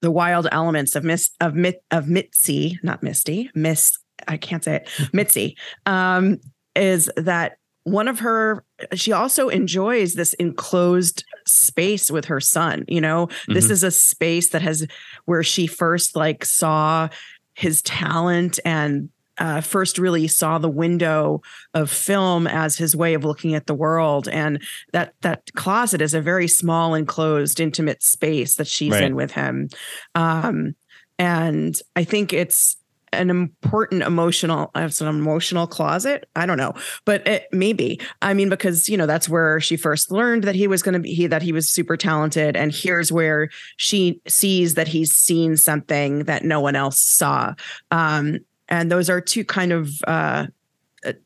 the 0.01 0.11
wild 0.11 0.47
elements 0.51 0.95
of 0.95 1.03
Miss 1.03 1.29
of 1.39 1.53
Mit 1.53 1.83
of 1.91 2.09
Mitzi, 2.09 2.79
not 2.81 3.03
Misty, 3.03 3.51
Miss 3.53 3.95
I 4.27 4.37
can't 4.37 4.63
say 4.63 4.77
it, 4.77 4.89
Mitzi, 5.13 5.55
um, 5.85 6.39
is 6.75 7.11
that 7.15 7.57
one 7.83 8.07
of 8.07 8.19
her 8.19 8.63
she 8.93 9.11
also 9.11 9.49
enjoys 9.49 10.13
this 10.13 10.33
enclosed 10.35 11.23
space 11.45 12.09
with 12.09 12.25
her 12.25 12.39
son 12.39 12.85
you 12.87 13.01
know 13.01 13.27
mm-hmm. 13.27 13.53
this 13.53 13.69
is 13.69 13.83
a 13.83 13.91
space 13.91 14.49
that 14.49 14.61
has 14.61 14.87
where 15.25 15.43
she 15.43 15.67
first 15.67 16.15
like 16.15 16.45
saw 16.45 17.09
his 17.55 17.81
talent 17.81 18.59
and 18.65 19.09
uh, 19.39 19.61
first 19.61 19.97
really 19.97 20.27
saw 20.27 20.59
the 20.59 20.69
window 20.69 21.41
of 21.73 21.89
film 21.89 22.45
as 22.45 22.77
his 22.77 22.95
way 22.95 23.15
of 23.15 23.25
looking 23.25 23.55
at 23.55 23.65
the 23.65 23.73
world 23.73 24.27
and 24.27 24.61
that 24.91 25.13
that 25.21 25.51
closet 25.55 26.01
is 26.01 26.13
a 26.13 26.21
very 26.21 26.47
small 26.47 26.93
enclosed 26.93 27.59
intimate 27.59 28.03
space 28.03 28.55
that 28.55 28.67
she's 28.67 28.91
right. 28.91 29.03
in 29.03 29.15
with 29.15 29.31
him 29.31 29.69
um, 30.15 30.75
and 31.17 31.75
i 31.95 32.03
think 32.03 32.31
it's 32.31 32.77
an 33.13 33.29
important 33.29 34.03
emotional 34.03 34.71
it's 34.75 35.01
an 35.01 35.07
emotional 35.07 35.67
closet? 35.67 36.27
I 36.35 36.45
don't 36.45 36.57
know. 36.57 36.73
But 37.05 37.27
it 37.27 37.47
maybe. 37.51 37.99
I 38.21 38.33
mean 38.33 38.49
because 38.49 38.89
you 38.89 38.97
know 38.97 39.05
that's 39.05 39.29
where 39.29 39.59
she 39.59 39.77
first 39.77 40.11
learned 40.11 40.43
that 40.43 40.55
he 40.55 40.67
was 40.67 40.83
going 40.83 40.93
to 40.93 40.99
be 40.99 41.13
he 41.13 41.27
that 41.27 41.41
he 41.41 41.51
was 41.51 41.69
super 41.69 41.97
talented 41.97 42.55
and 42.55 42.73
here's 42.73 43.11
where 43.11 43.49
she 43.77 44.21
sees 44.27 44.75
that 44.75 44.87
he's 44.87 45.13
seen 45.13 45.57
something 45.57 46.25
that 46.25 46.43
no 46.43 46.59
one 46.59 46.75
else 46.75 46.99
saw. 46.99 47.53
Um 47.91 48.39
and 48.69 48.91
those 48.91 49.09
are 49.09 49.21
two 49.21 49.45
kind 49.45 49.71
of 49.71 49.89
uh 50.07 50.47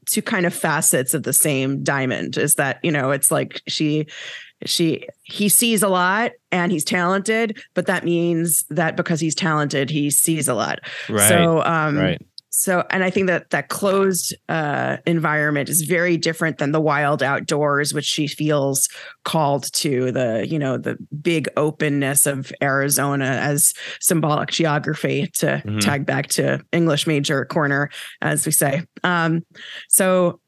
two 0.05 0.21
kind 0.21 0.45
of 0.45 0.53
facets 0.53 1.13
of 1.13 1.23
the 1.23 1.33
same 1.33 1.83
diamond 1.83 2.38
is 2.38 2.55
that 2.55 2.79
you 2.83 2.91
know 2.91 3.11
it's 3.11 3.31
like 3.31 3.61
she 3.67 4.07
she 4.65 5.07
he 5.23 5.49
sees 5.49 5.83
a 5.83 5.87
lot 5.87 6.31
and 6.51 6.71
he's 6.71 6.83
talented 6.83 7.61
but 7.73 7.85
that 7.85 8.03
means 8.03 8.65
that 8.69 8.95
because 8.95 9.19
he's 9.19 9.35
talented 9.35 9.89
he 9.89 10.09
sees 10.09 10.47
a 10.47 10.53
lot. 10.53 10.79
Right 11.09 11.29
so 11.29 11.63
um 11.63 11.97
right. 11.97 12.21
so 12.49 12.83
and 12.89 13.03
i 13.03 13.09
think 13.09 13.27
that 13.27 13.51
that 13.51 13.69
closed 13.69 14.35
uh 14.49 14.97
environment 15.05 15.69
is 15.69 15.81
very 15.81 16.17
different 16.17 16.57
than 16.57 16.71
the 16.71 16.81
wild 16.81 17.21
outdoors 17.21 17.93
which 17.93 18.05
she 18.05 18.25
feels 18.25 18.89
called 19.25 19.71
to 19.73 20.11
the 20.11 20.45
you 20.47 20.57
know 20.57 20.77
the 20.77 20.97
big 21.21 21.47
openness 21.55 22.25
of 22.25 22.51
arizona 22.61 23.25
as 23.25 23.73
symbolic 23.99 24.49
geography 24.49 25.27
to 25.33 25.45
mm-hmm. 25.45 25.79
tag 25.79 26.05
back 26.05 26.27
to 26.27 26.59
english 26.71 27.05
major 27.05 27.45
corner 27.45 27.89
as 28.21 28.45
we 28.45 28.51
say. 28.51 28.83
Um 29.03 29.45
so 29.87 30.39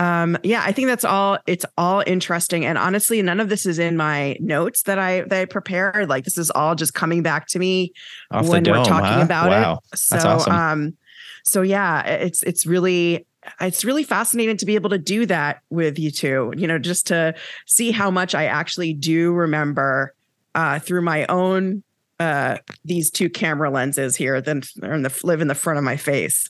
um, 0.00 0.38
yeah, 0.42 0.62
I 0.64 0.72
think 0.72 0.88
that's 0.88 1.04
all. 1.04 1.38
It's 1.46 1.66
all 1.76 2.02
interesting, 2.06 2.64
and 2.64 2.78
honestly, 2.78 3.20
none 3.20 3.38
of 3.38 3.50
this 3.50 3.66
is 3.66 3.78
in 3.78 3.98
my 3.98 4.34
notes 4.40 4.84
that 4.84 4.98
I 4.98 5.20
that 5.28 5.42
I 5.42 5.44
prepared. 5.44 6.08
Like 6.08 6.24
this 6.24 6.38
is 6.38 6.50
all 6.50 6.74
just 6.74 6.94
coming 6.94 7.22
back 7.22 7.46
to 7.48 7.58
me 7.58 7.92
Off 8.30 8.48
when 8.48 8.62
dome, 8.62 8.78
we're 8.78 8.84
talking 8.84 9.18
huh? 9.18 9.22
about 9.22 9.50
wow. 9.50 9.80
it. 9.92 9.98
So, 9.98 10.16
awesome. 10.16 10.52
um, 10.54 10.96
so 11.44 11.60
yeah, 11.60 12.00
it's 12.06 12.42
it's 12.44 12.64
really 12.64 13.26
it's 13.60 13.84
really 13.84 14.02
fascinating 14.02 14.56
to 14.56 14.64
be 14.64 14.74
able 14.74 14.88
to 14.88 14.98
do 14.98 15.26
that 15.26 15.60
with 15.68 15.98
you 15.98 16.10
two. 16.10 16.54
You 16.56 16.66
know, 16.66 16.78
just 16.78 17.06
to 17.08 17.34
see 17.66 17.90
how 17.90 18.10
much 18.10 18.34
I 18.34 18.46
actually 18.46 18.94
do 18.94 19.34
remember 19.34 20.14
uh, 20.54 20.78
through 20.78 21.02
my 21.02 21.26
own 21.26 21.82
uh, 22.18 22.56
these 22.86 23.10
two 23.10 23.28
camera 23.28 23.68
lenses 23.68 24.16
here. 24.16 24.40
The 24.40 25.14
live 25.22 25.42
in 25.42 25.48
the 25.48 25.54
front 25.54 25.76
of 25.76 25.84
my 25.84 25.98
face. 25.98 26.48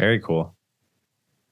Very 0.00 0.18
cool. 0.18 0.56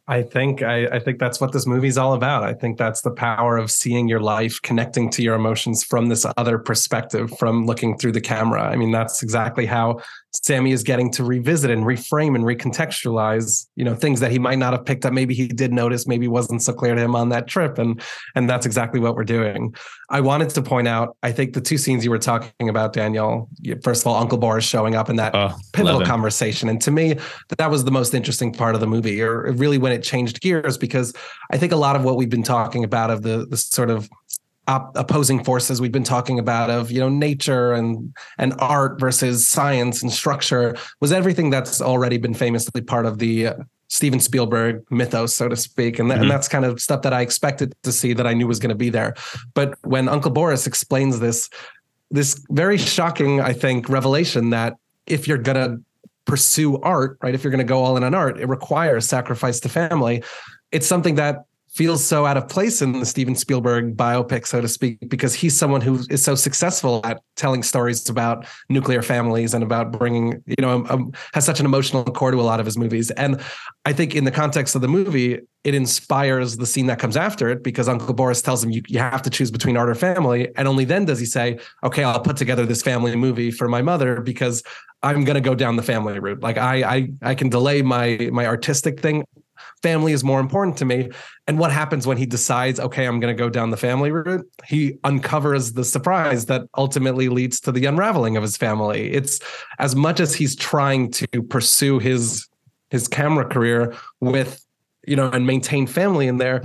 I 0.09 0.23
think 0.23 0.63
I, 0.63 0.87
I, 0.87 0.99
think 1.01 1.19
that's 1.19 1.41
what 1.41 1.51
this 1.51 1.67
movie's 1.67 1.99
all 1.99 2.15
about. 2.15 2.45
I 2.45 2.55
think 2.55 2.79
that's 2.79 3.03
the 3.03 3.11
power 3.11 3.57
of 3.57 3.73
seeing 3.73 4.07
your 4.07 4.21
life, 4.21 4.63
connecting 4.63 5.11
to 5.11 5.23
your 5.23 5.35
emotions 5.35 5.83
from 5.83 6.09
this 6.09 6.25
other 6.37 6.59
perspective, 6.59 7.37
from 7.41 7.67
looking 7.67 7.99
through 7.99 8.13
the 8.13 8.21
camera. 8.21 8.63
I 8.63 8.77
mean, 8.77 8.93
that's 8.93 9.25
exactly 9.25 9.67
how 9.67 10.01
Sammy 10.45 10.73
is 10.73 10.83
getting 10.83 11.11
to 11.13 11.25
revisit 11.25 11.71
and 11.71 11.85
reframe 11.85 12.35
and 12.35 12.45
recontextualize, 12.45 13.67
you 13.77 13.85
know, 13.85 13.95
things 13.95 14.21
that 14.21 14.31
he 14.31 14.39
might 14.39 14.59
not 14.59 14.73
have 14.73 14.85
picked 14.85 15.05
up. 15.05 15.13
Maybe 15.13 15.35
he 15.35 15.49
did 15.49 15.73
notice, 15.73 16.07
maybe 16.07 16.29
wasn't 16.29 16.63
so 16.63 16.73
clear 16.73 16.95
to 16.95 17.01
him 17.01 17.15
on 17.15 17.29
that 17.31 17.47
trip. 17.47 17.79
And 17.79 18.01
and 18.35 18.49
that's 18.49 18.67
exactly 18.67 19.01
what 19.01 19.15
we're 19.15 19.25
doing. 19.25 19.75
I 20.11 20.21
wanted 20.21 20.51
to 20.51 20.63
point 20.63 20.89
out, 20.89 21.17
I 21.23 21.33
think 21.33 21.55
the 21.55 21.61
two 21.61 21.79
scenes 21.79 22.05
you 22.05 22.11
were 22.11 22.19
talking 22.19 22.69
about, 22.69 22.93
Daniel, 22.93 23.49
first 23.83 24.03
of 24.03 24.07
all, 24.07 24.17
Uncle 24.17 24.39
Boris 24.39 24.65
showing 24.65 24.95
up 24.95 25.11
in 25.11 25.17
that 25.17 25.35
oh, 25.35 25.57
pivotal 25.73 26.05
conversation. 26.05 26.69
And 26.69 26.81
to 26.83 26.91
me, 26.91 27.19
that 27.59 27.71
was 27.71 27.85
the 27.85 27.91
most 27.91 28.15
interesting 28.15 28.53
part 28.53 28.75
of 28.75 28.81
the 28.81 28.87
movie, 28.87 29.21
or 29.21 29.53
really 29.53 29.79
when 29.79 29.93
it 29.93 30.03
changed 30.03 30.41
gears, 30.41 30.79
because 30.79 31.13
I 31.51 31.59
think 31.59 31.73
a 31.73 31.77
lot 31.77 31.97
of 31.97 32.05
what 32.05 32.17
we've 32.17 32.31
been 32.31 32.43
talking 32.43 32.85
about 32.85 33.11
of 33.11 33.23
the 33.23 33.47
the 33.47 33.57
sort 33.57 33.91
of 33.91 34.09
op- 34.69 34.97
opposing 34.97 35.43
forces 35.45 35.81
we've 35.81 35.93
been 35.93 36.05
talking 36.05 36.39
about 36.39 36.71
of 36.71 36.91
you 36.91 37.01
know 37.01 37.09
nature 37.09 37.73
and 37.73 38.15
and 38.39 38.55
art 38.59 38.99
versus 38.99 39.47
science 39.47 40.03
and 40.03 40.13
structure 40.13 40.77
was 41.01 41.13
everything 41.13 41.51
that's 41.51 41.81
already 41.81 42.19
been 42.19 42.35
famously 42.35 42.81
part 42.81 43.07
of 43.07 43.19
the 43.19 43.49
uh, 43.49 43.55
Steven 43.89 44.19
Spielberg 44.19 44.85
mythos, 44.91 45.33
so 45.35 45.49
to 45.49 45.57
speak. 45.57 45.99
And, 45.99 46.09
th- 46.09 46.17
mm-hmm. 46.17 46.23
and 46.23 46.31
that's 46.31 46.49
kind 46.49 46.65
of 46.65 46.81
stuff 46.81 47.03
that 47.03 47.13
I 47.13 47.21
expected 47.21 47.75
to 47.85 47.93
see 47.93 48.13
that 48.15 48.27
I 48.27 48.35
knew 48.35 48.49
was 48.49 48.59
going 48.59 48.71
to 48.71 48.75
be 48.75 48.91
there. 48.91 49.15
But 49.55 49.79
when 49.85 50.09
Uncle 50.09 50.33
Boris 50.33 50.67
explains 50.67 51.21
this, 51.21 51.49
this 52.11 52.45
very 52.51 52.79
shocking, 52.79 53.41
I 53.41 53.53
think, 53.53 53.89
revelation 53.89 54.51
that 54.51 54.75
if 55.07 55.29
you're 55.29 55.39
going 55.39 55.57
to 55.57 55.81
pursue 56.25 56.79
art, 56.79 57.19
right, 57.23 57.35
if 57.35 57.45
you're 57.45 57.53
going 57.53 57.65
to 57.65 57.65
go 57.65 57.85
all 57.85 57.97
in 57.97 58.03
on 58.03 58.15
art, 58.15 58.41
it 58.41 58.47
requires 58.47 59.09
sacrifice 59.09 59.61
to 59.61 59.69
family. 59.69 60.23
It's 60.73 60.87
something 60.87 61.15
that 61.15 61.45
feels 61.77 62.03
so 62.03 62.25
out 62.25 62.39
of 62.39 62.49
place 62.49 62.81
in 62.81 62.93
the 62.93 63.05
Steven 63.05 63.35
Spielberg 63.35 63.99
biopic, 63.99 64.47
so 64.47 64.63
to 64.63 64.69
speak, 64.69 65.11
because 65.11 65.35
he's 65.35 65.57
someone 65.57 65.83
who 65.83 66.01
is 66.09 66.25
so 66.25 66.35
successful 66.35 67.03
at 67.05 67.21
telling 67.37 67.63
stories 67.63 68.09
about 68.09 68.47
nuclear 68.71 69.03
families 69.03 69.53
and 69.53 69.63
about 69.63 69.93
bringing, 69.93 70.43
you 70.47 70.57
know, 70.59 70.71
um, 70.71 70.87
um, 70.89 71.13
has 71.35 71.45
such 71.45 71.61
an 71.61 71.67
emotional 71.67 72.03
core 72.03 72.31
to 72.31 72.41
a 72.41 72.41
lot 72.41 72.61
of 72.61 72.67
his 72.67 72.79
movies. 72.79 73.11
And 73.11 73.43
I 73.85 73.93
think 73.93 74.15
in 74.15 74.25
the 74.25 74.31
context 74.31 74.75
of 74.75 74.81
the 74.81 74.89
movie, 74.89 75.39
it 75.65 75.75
inspires 75.75 76.57
the 76.57 76.65
scene 76.65 76.87
that 76.87 76.99
comes 76.99 77.17
after 77.17 77.51
it 77.51 77.63
because 77.63 77.89
Uncle 77.89 78.15
Boris 78.15 78.41
tells 78.41 78.65
him 78.65 78.71
you, 78.71 78.81
you 78.89 78.99
have 78.99 79.21
to 79.23 79.31
choose 79.31 79.51
between 79.51 79.77
art 79.77 79.91
or 79.91 79.95
family. 79.95 80.49
And 80.57 80.67
only 80.67 80.87
then 80.87 81.05
does 81.05 81.19
he 81.19 81.27
say, 81.27 81.59
okay, 81.85 82.05
I'll 82.05 82.21
put 82.21 82.39
together 82.39 82.65
this 82.65 82.81
family 82.81 83.15
movie 83.17 83.51
for 83.51 83.69
my 83.69 83.83
mother 83.83 84.23
because 84.23 84.63
I'm 85.03 85.25
going 85.25 85.35
to 85.35 85.43
go 85.43 85.55
down 85.55 85.77
the 85.77 85.83
family 85.83 86.19
route. 86.19 86.41
Like 86.41 86.57
I, 86.57 86.97
I, 86.97 87.09
I 87.21 87.35
can 87.35 87.51
delay 87.51 87.83
my, 87.83 88.31
my 88.33 88.47
artistic 88.47 89.01
thing 89.01 89.25
family 89.83 90.13
is 90.13 90.25
more 90.25 90.41
important 90.41 90.77
to 90.79 90.85
me. 90.85 91.11
And 91.47 91.59
what 91.59 91.73
happens 91.73 92.07
when 92.07 92.17
he 92.17 92.27
decides, 92.27 92.81
okay, 92.81 93.07
I'm 93.07 93.21
going 93.21 93.35
to 93.35 93.39
go 93.39 93.49
down 93.49 93.71
the 93.71 93.77
family 93.77 94.11
route? 94.11 94.47
He 94.67 94.99
uncovers 95.05 95.73
the 95.73 95.85
surprise 95.85 96.47
that 96.47 96.63
ultimately 96.77 97.29
leads 97.29 97.61
to 97.61 97.73
the 97.73 97.87
unraveling 97.87 98.37
of 98.37 98.43
his 98.43 98.57
family. 98.57 99.13
It's 99.13 99.41
as 99.79 99.95
much 99.95 100.21
as 100.21 100.35
he's 100.35 100.57
trying 100.57 101.11
to 101.13 101.43
pursue 101.43 101.99
his 101.99 102.49
his 102.91 103.09
camera 103.09 103.45
career 103.45 103.95
with, 104.21 104.65
you 105.07 105.17
know, 105.17 105.29
and 105.29 105.45
maintain 105.47 105.89
family 105.89 106.29
in 106.29 106.37
there. 106.37 106.63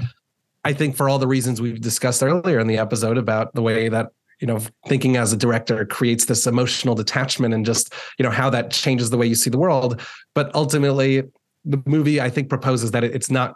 I 0.63 0.73
think 0.73 0.95
for 0.95 1.09
all 1.09 1.17
the 1.17 1.27
reasons 1.27 1.59
we've 1.59 1.81
discussed 1.81 2.21
earlier 2.21 2.59
in 2.59 2.67
the 2.67 2.77
episode 2.77 3.17
about 3.17 3.53
the 3.55 3.61
way 3.63 3.89
that 3.89 4.09
you 4.39 4.47
know 4.47 4.59
thinking 4.87 5.17
as 5.17 5.31
a 5.31 5.37
director 5.37 5.85
creates 5.85 6.25
this 6.25 6.45
emotional 6.47 6.95
detachment 6.95 7.53
and 7.53 7.65
just 7.65 7.93
you 8.17 8.23
know 8.23 8.31
how 8.31 8.49
that 8.49 8.71
changes 8.71 9.09
the 9.09 9.17
way 9.17 9.25
you 9.25 9.35
see 9.35 9.49
the 9.49 9.57
world 9.57 10.01
but 10.33 10.53
ultimately 10.55 11.23
the 11.65 11.81
movie 11.85 12.19
I 12.19 12.29
think 12.29 12.49
proposes 12.49 12.91
that 12.91 13.03
it's 13.03 13.29
not 13.29 13.53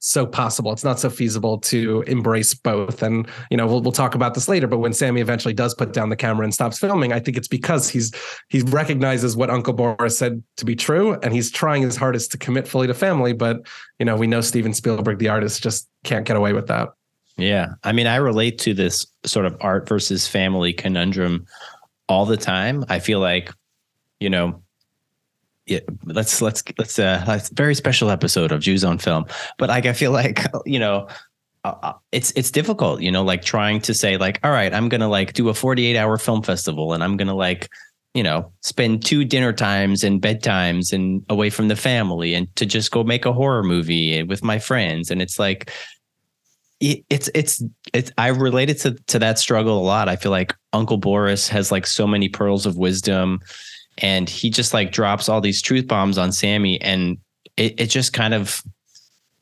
so 0.00 0.26
possible. 0.26 0.72
It's 0.72 0.84
not 0.84 1.00
so 1.00 1.10
feasible 1.10 1.58
to 1.58 2.02
embrace 2.02 2.54
both. 2.54 3.02
And 3.02 3.28
you 3.50 3.56
know, 3.56 3.66
we'll 3.66 3.80
we'll 3.80 3.92
talk 3.92 4.14
about 4.14 4.34
this 4.34 4.48
later. 4.48 4.66
But 4.66 4.78
when 4.78 4.92
Sammy 4.92 5.20
eventually 5.20 5.54
does 5.54 5.74
put 5.74 5.92
down 5.92 6.08
the 6.08 6.16
camera 6.16 6.44
and 6.44 6.54
stops 6.54 6.78
filming, 6.78 7.12
I 7.12 7.20
think 7.20 7.36
it's 7.36 7.48
because 7.48 7.88
he's 7.88 8.12
he 8.48 8.62
recognizes 8.62 9.36
what 9.36 9.50
Uncle 9.50 9.72
Boris 9.72 10.16
said 10.16 10.42
to 10.56 10.64
be 10.64 10.76
true, 10.76 11.18
and 11.22 11.32
he's 11.32 11.50
trying 11.50 11.82
his 11.82 11.96
hardest 11.96 12.30
to 12.32 12.38
commit 12.38 12.68
fully 12.68 12.86
to 12.86 12.94
family. 12.94 13.32
But 13.32 13.66
you 13.98 14.06
know, 14.06 14.16
we 14.16 14.26
know 14.26 14.40
Steven 14.40 14.72
Spielberg, 14.72 15.18
the 15.18 15.28
artist, 15.28 15.62
just 15.62 15.88
can't 16.04 16.26
get 16.26 16.36
away 16.36 16.52
with 16.52 16.68
that. 16.68 16.90
Yeah, 17.36 17.74
I 17.84 17.92
mean, 17.92 18.06
I 18.08 18.16
relate 18.16 18.58
to 18.60 18.74
this 18.74 19.06
sort 19.24 19.46
of 19.46 19.56
art 19.60 19.88
versus 19.88 20.26
family 20.26 20.72
conundrum 20.72 21.46
all 22.08 22.26
the 22.26 22.36
time. 22.36 22.84
I 22.88 22.98
feel 22.98 23.20
like, 23.20 23.52
you 24.18 24.28
know, 24.28 24.60
yeah, 25.68 25.80
let's 26.04 26.40
let's 26.40 26.62
let's 26.78 26.98
uh 26.98 27.22
a 27.26 27.54
very 27.54 27.74
special 27.74 28.10
episode 28.10 28.52
of 28.52 28.60
Jews 28.60 28.84
on 28.84 28.98
film. 28.98 29.26
But 29.58 29.68
like 29.68 29.86
I 29.86 29.92
feel 29.92 30.12
like 30.12 30.40
you 30.66 30.78
know, 30.78 31.08
uh, 31.64 31.74
uh, 31.82 31.92
it's 32.12 32.32
it's 32.32 32.50
difficult, 32.50 33.02
you 33.02 33.10
know, 33.10 33.22
like 33.22 33.42
trying 33.42 33.80
to 33.82 33.94
say 33.94 34.16
like, 34.16 34.40
all 34.42 34.50
right, 34.50 34.72
I'm 34.72 34.88
gonna 34.88 35.08
like 35.08 35.34
do 35.34 35.48
a 35.48 35.54
48 35.54 35.96
hour 35.96 36.16
film 36.16 36.42
festival, 36.42 36.92
and 36.92 37.04
I'm 37.04 37.16
gonna 37.16 37.34
like, 37.34 37.68
you 38.14 38.22
know, 38.22 38.50
spend 38.62 39.04
two 39.04 39.24
dinner 39.24 39.52
times 39.52 40.02
and 40.02 40.20
bedtimes 40.22 40.92
and 40.92 41.24
away 41.28 41.50
from 41.50 41.68
the 41.68 41.76
family, 41.76 42.34
and 42.34 42.54
to 42.56 42.64
just 42.64 42.90
go 42.90 43.04
make 43.04 43.26
a 43.26 43.32
horror 43.32 43.62
movie 43.62 44.22
with 44.22 44.42
my 44.42 44.58
friends, 44.58 45.10
and 45.10 45.20
it's 45.22 45.38
like. 45.38 45.70
it's 46.80 47.28
it's 47.34 47.60
it's 47.92 48.12
I 48.16 48.28
related 48.28 48.78
to 48.82 48.92
to 49.08 49.18
that 49.18 49.40
struggle 49.40 49.80
a 49.80 49.82
lot. 49.82 50.08
I 50.08 50.14
feel 50.14 50.30
like 50.30 50.54
Uncle 50.72 50.96
Boris 50.96 51.48
has 51.48 51.72
like 51.72 51.88
so 51.88 52.06
many 52.06 52.28
pearls 52.28 52.66
of 52.66 52.76
wisdom, 52.76 53.40
and 53.98 54.28
he 54.28 54.50
just 54.50 54.74
like 54.74 54.92
drops 54.92 55.28
all 55.28 55.40
these 55.40 55.62
truth 55.62 55.86
bombs 55.86 56.18
on 56.18 56.32
Sammy, 56.32 56.80
and 56.80 57.18
it, 57.56 57.80
it 57.80 57.86
just 57.86 58.12
kind 58.12 58.34
of 58.34 58.62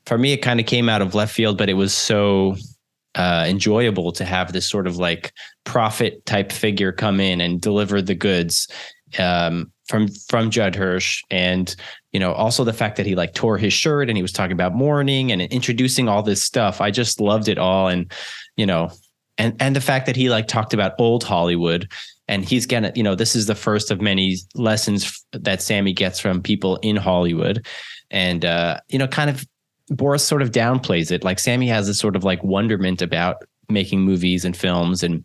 for 0.06 0.16
me, 0.16 0.32
it 0.32 0.38
kind 0.38 0.60
of 0.60 0.66
came 0.66 0.88
out 0.88 1.02
of 1.02 1.14
left 1.14 1.34
field, 1.34 1.58
but 1.58 1.68
it 1.68 1.74
was 1.74 1.92
so 1.92 2.56
uh, 3.16 3.44
enjoyable 3.48 4.12
to 4.12 4.24
have 4.24 4.52
this 4.52 4.66
sort 4.66 4.86
of 4.86 4.96
like 4.98 5.32
prophet 5.64 6.24
type 6.26 6.52
figure 6.52 6.92
come 6.92 7.18
in 7.18 7.40
and 7.40 7.60
deliver 7.60 8.00
the 8.00 8.14
goods 8.14 8.68
um, 9.18 9.72
from 9.88 10.08
from 10.28 10.50
Judd 10.50 10.74
Hirsch, 10.74 11.22
and 11.30 11.74
you 12.12 12.20
know 12.20 12.32
also 12.32 12.64
the 12.64 12.72
fact 12.72 12.96
that 12.96 13.06
he 13.06 13.14
like 13.14 13.34
tore 13.34 13.58
his 13.58 13.72
shirt 13.72 14.08
and 14.08 14.16
he 14.16 14.22
was 14.22 14.32
talking 14.32 14.52
about 14.52 14.74
mourning 14.74 15.32
and 15.32 15.42
introducing 15.42 16.08
all 16.08 16.22
this 16.22 16.42
stuff. 16.42 16.80
I 16.80 16.90
just 16.90 17.20
loved 17.20 17.48
it 17.48 17.58
all, 17.58 17.88
and 17.88 18.10
you 18.56 18.66
know, 18.66 18.90
and 19.38 19.56
and 19.60 19.74
the 19.74 19.80
fact 19.80 20.06
that 20.06 20.16
he 20.16 20.30
like 20.30 20.46
talked 20.46 20.74
about 20.74 20.94
old 20.98 21.24
Hollywood. 21.24 21.90
And 22.28 22.44
he's 22.44 22.66
gonna, 22.66 22.92
you 22.94 23.02
know, 23.02 23.14
this 23.14 23.36
is 23.36 23.46
the 23.46 23.54
first 23.54 23.90
of 23.90 24.00
many 24.00 24.36
lessons 24.54 25.24
that 25.32 25.62
Sammy 25.62 25.92
gets 25.92 26.18
from 26.18 26.42
people 26.42 26.76
in 26.76 26.96
Hollywood, 26.96 27.66
and 28.10 28.44
uh, 28.44 28.80
you 28.88 28.98
know, 28.98 29.06
kind 29.06 29.30
of 29.30 29.44
Boris 29.88 30.24
sort 30.24 30.42
of 30.42 30.50
downplays 30.50 31.10
it. 31.10 31.22
Like 31.22 31.38
Sammy 31.38 31.68
has 31.68 31.86
this 31.86 31.98
sort 31.98 32.16
of 32.16 32.24
like 32.24 32.42
wonderment 32.42 33.02
about 33.02 33.44
making 33.68 34.00
movies 34.00 34.44
and 34.44 34.56
films 34.56 35.02
and 35.02 35.24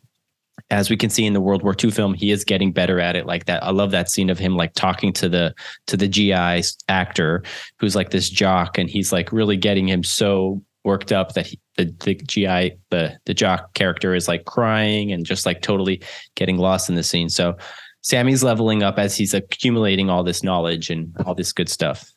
as 0.69 0.89
we 0.89 0.97
can 0.97 1.09
see 1.09 1.25
in 1.25 1.33
the 1.33 1.41
World 1.41 1.63
War 1.63 1.75
II 1.81 1.91
film, 1.91 2.13
he 2.13 2.31
is 2.31 2.43
getting 2.43 2.71
better 2.71 2.99
at 2.99 3.15
it. 3.15 3.25
Like 3.25 3.45
that, 3.45 3.63
I 3.63 3.71
love 3.71 3.91
that 3.91 4.09
scene 4.09 4.29
of 4.29 4.39
him 4.39 4.55
like 4.55 4.73
talking 4.73 5.11
to 5.13 5.27
the 5.27 5.53
to 5.87 5.97
the 5.97 6.07
GI 6.07 6.63
actor 6.87 7.43
who's 7.79 7.95
like 7.95 8.11
this 8.11 8.29
jock, 8.29 8.77
and 8.77 8.89
he's 8.89 9.11
like 9.11 9.31
really 9.31 9.57
getting 9.57 9.87
him 9.87 10.03
so 10.03 10.61
worked 10.83 11.11
up 11.11 11.33
that 11.33 11.47
he, 11.47 11.59
the 11.77 11.85
the 12.03 12.15
GI 12.15 12.77
the 12.89 13.17
the 13.25 13.33
jock 13.33 13.73
character 13.73 14.15
is 14.15 14.27
like 14.27 14.45
crying 14.45 15.11
and 15.11 15.25
just 15.25 15.45
like 15.45 15.61
totally 15.61 16.01
getting 16.35 16.57
lost 16.57 16.89
in 16.89 16.95
the 16.95 17.03
scene. 17.03 17.29
So 17.29 17.57
Sammy's 18.01 18.43
leveling 18.43 18.83
up 18.83 18.97
as 18.97 19.15
he's 19.15 19.33
accumulating 19.33 20.09
all 20.09 20.23
this 20.23 20.43
knowledge 20.43 20.89
and 20.89 21.15
all 21.25 21.35
this 21.35 21.53
good 21.53 21.69
stuff. 21.69 22.11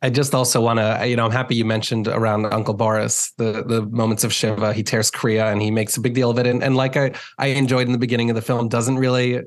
I 0.00 0.10
just 0.10 0.32
also 0.32 0.60
want 0.60 0.78
to, 0.78 1.06
you 1.08 1.16
know, 1.16 1.24
I'm 1.24 1.32
happy 1.32 1.56
you 1.56 1.64
mentioned 1.64 2.06
around 2.06 2.46
Uncle 2.46 2.74
Boris, 2.74 3.32
the 3.36 3.64
the 3.64 3.82
moments 3.82 4.22
of 4.22 4.32
Shiva. 4.32 4.72
He 4.72 4.82
tears 4.82 5.10
kriah 5.10 5.50
and 5.52 5.60
he 5.60 5.70
makes 5.70 5.96
a 5.96 6.00
big 6.00 6.14
deal 6.14 6.30
of 6.30 6.38
it. 6.38 6.46
And, 6.46 6.62
and 6.62 6.76
like 6.76 6.96
I, 6.96 7.12
I 7.38 7.48
enjoyed 7.48 7.86
in 7.86 7.92
the 7.92 7.98
beginning 7.98 8.30
of 8.30 8.36
the 8.36 8.42
film, 8.42 8.68
doesn't 8.68 8.96
really 8.96 9.40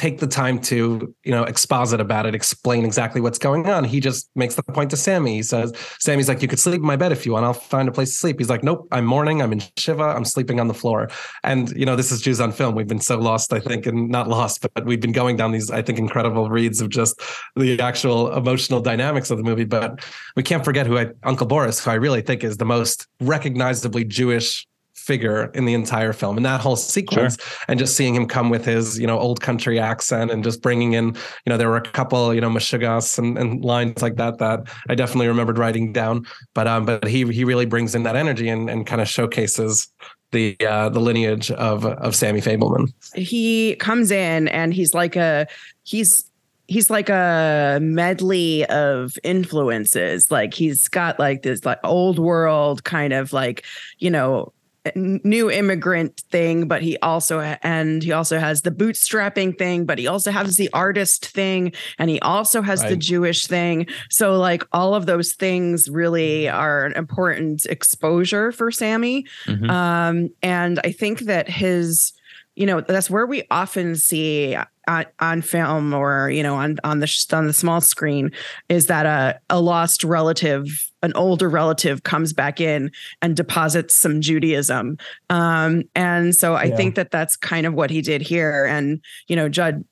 take 0.00 0.18
the 0.18 0.26
time 0.26 0.58
to 0.58 1.14
you 1.24 1.30
know 1.30 1.44
exposit 1.44 2.00
about 2.00 2.24
it 2.24 2.34
explain 2.34 2.86
exactly 2.86 3.20
what's 3.20 3.38
going 3.38 3.68
on. 3.68 3.84
He 3.84 4.00
just 4.00 4.30
makes 4.34 4.54
the 4.54 4.62
point 4.62 4.88
to 4.92 4.96
sammy. 4.96 5.34
He 5.34 5.42
says 5.42 5.74
sammy's 5.98 6.26
like 6.26 6.40
you 6.40 6.48
could 6.48 6.58
sleep 6.58 6.80
in 6.80 6.86
my 6.86 6.96
bed 6.96 7.12
if 7.12 7.26
you 7.26 7.32
want. 7.32 7.44
I'll 7.44 7.52
find 7.52 7.86
a 7.86 7.92
place 7.92 8.08
to 8.12 8.16
sleep. 8.16 8.38
He's 8.38 8.48
like 8.48 8.64
nope 8.64 8.88
i'm 8.92 9.04
mourning 9.04 9.42
i'm 9.42 9.52
in 9.52 9.62
shiva. 9.76 10.04
I'm 10.04 10.24
sleeping 10.24 10.58
on 10.58 10.68
the 10.68 10.74
floor. 10.74 11.10
And 11.44 11.70
you 11.72 11.84
know 11.84 11.96
this 11.96 12.10
is 12.10 12.22
jews 12.22 12.40
on 12.40 12.50
film. 12.50 12.74
We've 12.74 12.88
been 12.88 13.06
so 13.10 13.18
lost 13.18 13.52
i 13.52 13.60
think 13.60 13.84
and 13.84 14.08
not 14.08 14.26
lost 14.26 14.66
but 14.74 14.86
we've 14.86 15.02
been 15.02 15.12
going 15.12 15.36
down 15.36 15.52
these 15.52 15.70
i 15.70 15.82
think 15.82 15.98
incredible 15.98 16.48
reads 16.48 16.80
of 16.80 16.88
just 16.88 17.20
the 17.56 17.78
actual 17.78 18.32
emotional 18.32 18.80
dynamics 18.80 19.30
of 19.30 19.36
the 19.36 19.44
movie. 19.44 19.64
But 19.64 20.02
we 20.34 20.42
can't 20.42 20.64
forget 20.64 20.86
who 20.86 20.96
I, 20.96 21.08
uncle 21.24 21.46
boris 21.46 21.84
who 21.84 21.90
i 21.90 21.94
really 21.94 22.22
think 22.22 22.42
is 22.42 22.56
the 22.56 22.64
most 22.64 23.06
recognizably 23.20 24.04
jewish 24.04 24.66
figure 25.00 25.50
in 25.54 25.64
the 25.64 25.74
entire 25.74 26.12
film 26.12 26.36
and 26.36 26.44
that 26.44 26.60
whole 26.60 26.76
sequence 26.76 27.36
sure. 27.40 27.64
and 27.68 27.78
just 27.78 27.96
seeing 27.96 28.14
him 28.14 28.26
come 28.26 28.50
with 28.50 28.64
his 28.64 28.98
you 28.98 29.06
know 29.06 29.18
old 29.18 29.40
country 29.40 29.80
accent 29.80 30.30
and 30.30 30.44
just 30.44 30.60
bringing 30.60 30.92
in 30.92 31.06
you 31.06 31.48
know 31.48 31.56
there 31.56 31.68
were 31.68 31.76
a 31.76 31.82
couple 31.82 32.34
you 32.34 32.40
know 32.40 32.50
mashugas 32.50 33.18
and, 33.18 33.38
and 33.38 33.64
lines 33.64 34.02
like 34.02 34.16
that 34.16 34.38
that 34.38 34.60
i 34.88 34.94
definitely 34.94 35.26
remembered 35.26 35.58
writing 35.58 35.92
down 35.92 36.24
but 36.54 36.66
um 36.68 36.84
but 36.84 37.06
he 37.06 37.26
he 37.32 37.44
really 37.44 37.66
brings 37.66 37.94
in 37.94 38.02
that 38.02 38.14
energy 38.14 38.48
and, 38.48 38.68
and 38.68 38.86
kind 38.86 39.00
of 39.00 39.08
showcases 39.08 39.88
the 40.32 40.56
uh, 40.60 40.88
the 40.88 41.00
lineage 41.00 41.50
of 41.50 41.84
of 41.84 42.14
Sammy 42.14 42.40
Fabelman. 42.40 42.92
He 43.14 43.74
comes 43.76 44.12
in 44.12 44.46
and 44.46 44.72
he's 44.72 44.94
like 44.94 45.16
a 45.16 45.48
he's 45.82 46.30
he's 46.68 46.88
like 46.88 47.08
a 47.08 47.80
medley 47.82 48.64
of 48.66 49.14
influences. 49.24 50.30
Like 50.30 50.54
he's 50.54 50.86
got 50.86 51.18
like 51.18 51.42
this 51.42 51.64
like 51.64 51.80
old 51.82 52.18
world 52.18 52.84
kind 52.84 53.12
of 53.12 53.32
like 53.32 53.64
you 53.98 54.10
know 54.10 54.52
new 54.94 55.50
immigrant 55.50 56.20
thing 56.30 56.66
but 56.66 56.80
he 56.80 56.96
also 56.98 57.40
and 57.40 58.02
he 58.02 58.12
also 58.12 58.38
has 58.38 58.62
the 58.62 58.70
bootstrapping 58.70 59.56
thing 59.58 59.84
but 59.84 59.98
he 59.98 60.06
also 60.06 60.30
has 60.30 60.56
the 60.56 60.70
artist 60.72 61.26
thing 61.26 61.70
and 61.98 62.08
he 62.08 62.18
also 62.20 62.62
has 62.62 62.80
right. 62.80 62.90
the 62.90 62.96
jewish 62.96 63.46
thing 63.46 63.86
so 64.08 64.38
like 64.38 64.64
all 64.72 64.94
of 64.94 65.04
those 65.04 65.34
things 65.34 65.90
really 65.90 66.48
are 66.48 66.86
an 66.86 66.92
important 66.94 67.66
exposure 67.66 68.52
for 68.52 68.70
sammy 68.70 69.26
mm-hmm. 69.44 69.68
um 69.68 70.30
and 70.42 70.80
i 70.82 70.90
think 70.90 71.20
that 71.20 71.46
his 71.46 72.14
you 72.60 72.66
know 72.66 72.82
that's 72.82 73.08
where 73.08 73.24
we 73.24 73.42
often 73.50 73.96
see 73.96 74.54
on, 74.86 75.06
on 75.18 75.40
film 75.40 75.94
or 75.94 76.28
you 76.28 76.42
know 76.42 76.56
on 76.56 76.76
on 76.84 77.00
the 77.00 77.26
on 77.32 77.46
the 77.46 77.54
small 77.54 77.80
screen 77.80 78.30
is 78.68 78.86
that 78.88 79.06
a 79.06 79.40
a 79.48 79.58
lost 79.58 80.04
relative 80.04 80.66
an 81.02 81.12
older 81.14 81.48
relative 81.48 82.02
comes 82.02 82.32
back 82.32 82.60
in 82.60 82.90
and 83.22 83.36
deposits 83.36 83.94
some 83.94 84.20
Judaism. 84.20 84.98
Um, 85.30 85.84
and 85.94 86.34
so 86.34 86.54
I 86.54 86.64
yeah. 86.64 86.76
think 86.76 86.94
that 86.96 87.10
that's 87.10 87.36
kind 87.36 87.66
of 87.66 87.74
what 87.74 87.90
he 87.90 88.02
did 88.02 88.20
here. 88.20 88.66
And, 88.66 89.00
you 89.26 89.36
know, 89.36 89.48
Judd, 89.48 89.82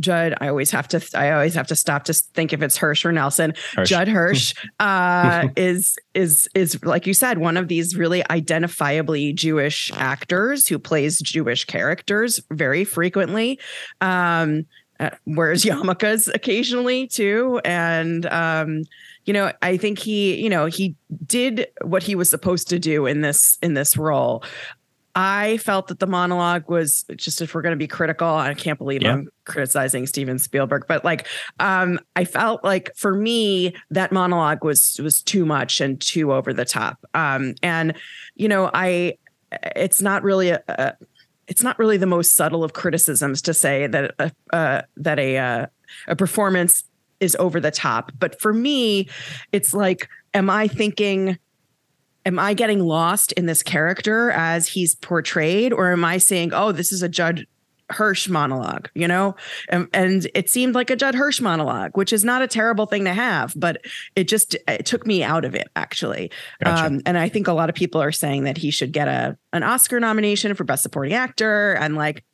Judd, 0.00 0.34
I 0.40 0.48
always 0.48 0.70
have 0.70 0.88
to, 0.88 1.04
I 1.14 1.32
always 1.32 1.54
have 1.54 1.66
to 1.68 1.76
stop 1.76 2.04
to 2.04 2.14
think 2.14 2.52
if 2.52 2.62
it's 2.62 2.76
Hirsch 2.76 3.04
or 3.04 3.12
Nelson. 3.12 3.54
Hirsch. 3.74 3.88
Judd 3.88 4.08
Hirsch 4.08 4.54
uh, 4.80 5.48
is, 5.56 5.98
is, 6.14 6.48
is 6.54 6.82
like 6.84 7.06
you 7.06 7.14
said, 7.14 7.38
one 7.38 7.56
of 7.56 7.68
these 7.68 7.96
really 7.96 8.22
identifiably 8.24 9.34
Jewish 9.34 9.92
actors 9.94 10.66
who 10.66 10.78
plays 10.78 11.20
Jewish 11.20 11.64
characters 11.64 12.40
very 12.50 12.84
frequently. 12.84 13.58
Um, 14.00 14.66
uh, 15.00 15.10
wears 15.26 15.64
yarmulkes 15.64 16.32
occasionally 16.32 17.06
too, 17.06 17.60
and 17.64 18.26
um, 18.26 18.84
you 19.24 19.32
know, 19.32 19.52
I 19.62 19.76
think 19.76 19.98
he, 19.98 20.40
you 20.40 20.50
know, 20.50 20.66
he 20.66 20.96
did 21.26 21.66
what 21.82 22.02
he 22.02 22.14
was 22.14 22.30
supposed 22.30 22.68
to 22.68 22.78
do 22.78 23.06
in 23.06 23.22
this 23.22 23.58
in 23.62 23.74
this 23.74 23.96
role. 23.96 24.44
I 25.14 25.56
felt 25.58 25.88
that 25.88 25.98
the 25.98 26.06
monologue 26.06 26.68
was 26.68 27.04
just 27.16 27.40
if 27.40 27.54
we're 27.54 27.62
going 27.62 27.72
to 27.72 27.76
be 27.76 27.88
critical, 27.88 28.28
I 28.28 28.54
can't 28.54 28.78
believe 28.78 29.02
yeah. 29.02 29.12
I'm 29.12 29.28
criticizing 29.44 30.06
Steven 30.06 30.38
Spielberg, 30.38 30.84
but 30.86 31.04
like 31.04 31.26
um 31.58 31.98
I 32.16 32.24
felt 32.24 32.62
like 32.62 32.90
for 32.96 33.14
me 33.14 33.74
that 33.90 34.12
monologue 34.12 34.64
was 34.64 35.00
was 35.02 35.22
too 35.22 35.44
much 35.44 35.80
and 35.80 36.00
too 36.00 36.32
over 36.32 36.52
the 36.52 36.64
top. 36.64 37.04
Um 37.14 37.54
and 37.62 37.94
you 38.36 38.48
know, 38.48 38.70
I 38.72 39.18
it's 39.74 40.00
not 40.00 40.22
really 40.22 40.50
a, 40.50 40.62
a 40.68 40.94
it's 41.48 41.64
not 41.64 41.78
really 41.78 41.96
the 41.96 42.06
most 42.06 42.36
subtle 42.36 42.62
of 42.62 42.72
criticisms 42.72 43.42
to 43.42 43.52
say 43.52 43.88
that 43.88 44.14
a, 44.20 44.32
uh, 44.52 44.82
that 44.96 45.18
a 45.18 45.36
uh, 45.36 45.66
a 46.06 46.14
performance 46.14 46.84
is 47.18 47.36
over 47.40 47.60
the 47.60 47.72
top. 47.72 48.12
But 48.18 48.40
for 48.40 48.52
me, 48.52 49.08
it's 49.52 49.74
like, 49.74 50.08
am 50.32 50.48
I 50.48 50.68
thinking, 50.68 51.38
am 52.24 52.38
I 52.38 52.54
getting 52.54 52.80
lost 52.80 53.32
in 53.32 53.46
this 53.46 53.62
character 53.62 54.30
as 54.30 54.68
he's 54.68 54.94
portrayed? 54.94 55.72
Or 55.72 55.92
am 55.92 56.04
I 56.04 56.18
saying, 56.18 56.52
oh, 56.52 56.72
this 56.72 56.92
is 56.92 57.02
a 57.02 57.08
Judd 57.08 57.46
Hirsch 57.90 58.28
monologue, 58.28 58.88
you 58.94 59.08
know? 59.08 59.34
And, 59.68 59.88
and 59.92 60.28
it 60.34 60.48
seemed 60.48 60.74
like 60.74 60.90
a 60.90 60.96
Judd 60.96 61.14
Hirsch 61.14 61.40
monologue, 61.40 61.96
which 61.96 62.12
is 62.12 62.24
not 62.24 62.42
a 62.42 62.46
terrible 62.46 62.86
thing 62.86 63.04
to 63.04 63.12
have, 63.12 63.52
but 63.56 63.84
it 64.14 64.28
just 64.28 64.56
it 64.68 64.86
took 64.86 65.06
me 65.06 65.22
out 65.22 65.44
of 65.44 65.54
it 65.54 65.68
actually. 65.76 66.30
Gotcha. 66.62 66.86
Um, 66.86 67.00
and 67.04 67.18
I 67.18 67.28
think 67.28 67.48
a 67.48 67.52
lot 67.52 67.68
of 67.68 67.74
people 67.74 68.00
are 68.00 68.12
saying 68.12 68.44
that 68.44 68.56
he 68.56 68.70
should 68.70 68.92
get 68.92 69.08
a 69.08 69.36
an 69.52 69.62
Oscar 69.62 69.98
nomination 69.98 70.54
for 70.54 70.64
Best 70.64 70.82
Supporting 70.82 71.14
Actor. 71.14 71.72
And 71.74 71.96
like, 71.96 72.24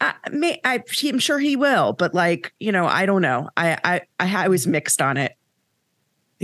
I, 0.00 0.14
may, 0.32 0.60
I, 0.64 0.82
I'm 1.04 1.18
sure 1.18 1.38
he 1.38 1.54
will, 1.56 1.92
but 1.92 2.14
like, 2.14 2.52
you 2.58 2.72
know, 2.72 2.86
I 2.86 3.06
don't 3.06 3.22
know. 3.22 3.48
I, 3.56 3.78
I, 3.84 4.00
I, 4.18 4.44
I 4.44 4.48
was 4.48 4.66
mixed 4.66 5.00
on 5.00 5.16
it. 5.16 5.36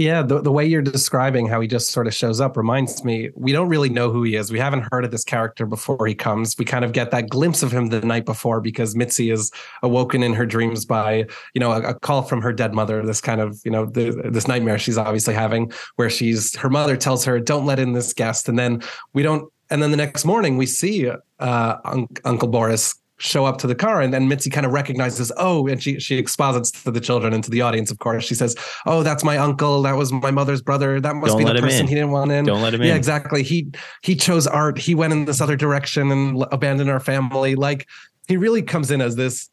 Yeah, 0.01 0.23
the, 0.23 0.41
the 0.41 0.51
way 0.51 0.65
you're 0.65 0.81
describing 0.81 1.47
how 1.47 1.61
he 1.61 1.69
just 1.69 1.91
sort 1.91 2.07
of 2.07 2.15
shows 2.15 2.41
up 2.41 2.57
reminds 2.57 3.05
me 3.05 3.29
we 3.35 3.53
don't 3.53 3.69
really 3.69 3.91
know 3.91 4.11
who 4.11 4.23
he 4.23 4.35
is. 4.35 4.51
We 4.51 4.59
haven't 4.59 4.89
heard 4.91 5.05
of 5.05 5.11
this 5.11 5.25
character 5.25 5.67
before 5.67 6.07
he 6.07 6.15
comes. 6.15 6.57
We 6.59 6.65
kind 6.65 6.87
of 6.87 6.93
get 6.93 7.11
that 7.11 7.29
glimpse 7.29 7.63
of 7.63 7.71
him 7.71 7.89
the 7.89 8.01
night 8.01 8.25
before 8.25 8.63
because 8.63 8.97
Mitzi 8.97 9.31
is 9.31 9.53
awoken 9.83 10.23
in 10.23 10.33
her 10.33 10.47
dreams 10.47 10.87
by, 10.87 11.27
you 11.53 11.61
know, 11.61 11.73
a, 11.73 11.91
a 11.91 11.95
call 12.01 12.23
from 12.23 12.41
her 12.41 12.51
dead 12.51 12.73
mother, 12.73 13.05
this 13.05 13.21
kind 13.21 13.43
of, 13.43 13.61
you 13.63 13.71
know, 13.71 13.85
the, 13.85 14.31
this 14.33 14.49
nightmare 14.49 14.79
she's 14.79 14.97
obviously 14.97 15.35
having 15.35 15.71
where 15.97 16.09
she's 16.09 16.57
her 16.57 16.71
mother 16.71 16.97
tells 16.97 17.27
her, 17.27 17.39
"Don't 17.39 17.67
let 17.67 17.79
in 17.79 17.93
this 17.93 18.15
guest." 18.15 18.49
And 18.49 18.59
then 18.59 18.81
we 19.13 19.23
don't 19.23 19.53
and 19.69 19.83
then 19.83 19.91
the 19.91 19.99
next 19.99 20.25
morning 20.25 20.57
we 20.57 20.65
see 20.65 21.11
uh, 21.11 21.77
un- 21.85 22.09
Uncle 22.25 22.49
Boris 22.49 22.95
show 23.21 23.45
up 23.45 23.59
to 23.59 23.67
the 23.67 23.75
car 23.75 24.01
and 24.01 24.13
then 24.13 24.29
Mitzi 24.29 24.51
kind 24.51 24.67
of 24.67 24.73
recognizes, 24.73 25.31
oh, 25.37 25.67
and 25.67 25.83
she 25.83 26.01
she 26.01 26.17
exposits 26.17 26.71
to 26.71 26.91
the 26.91 27.01
children 27.01 27.33
and 27.33 27.45
to 27.45 27.51
the 27.51 27.61
audience, 27.61 27.91
of 27.91 27.99
course. 27.99 28.25
She 28.25 28.35
says, 28.35 28.57
Oh, 28.87 29.03
that's 29.03 29.23
my 29.23 29.37
uncle. 29.37 29.83
That 29.83 29.97
was 29.97 30.13
my 30.13 30.31
mother's 30.31 30.63
brother. 30.63 31.01
That 31.01 31.15
must 31.15 31.37
Don't 31.37 31.45
be 31.45 31.53
the 31.53 31.61
person 31.61 31.87
he 31.87 31.95
didn't 31.95 32.11
want 32.11 32.33
in. 32.33 32.45
Don't 32.45 32.63
let 32.63 32.75
him 32.75 32.83
yeah, 32.83 32.93
in. 32.93 32.97
exactly. 32.97 33.43
He 33.43 33.71
he 34.03 34.17
chose 34.17 34.47
art. 34.47 34.79
He 34.79 34.95
went 34.95 35.13
in 35.13 35.27
this 35.27 35.41
other 35.41 35.57
direction 35.57 36.11
and 36.11 36.45
abandoned 36.51 36.91
our 36.91 37.01
family. 37.01 37.55
Like 37.55 37.87
he 38.29 38.37
really 38.37 38.63
comes 38.63 38.91
in 38.91 39.01
as 39.01 39.17
this 39.17 39.51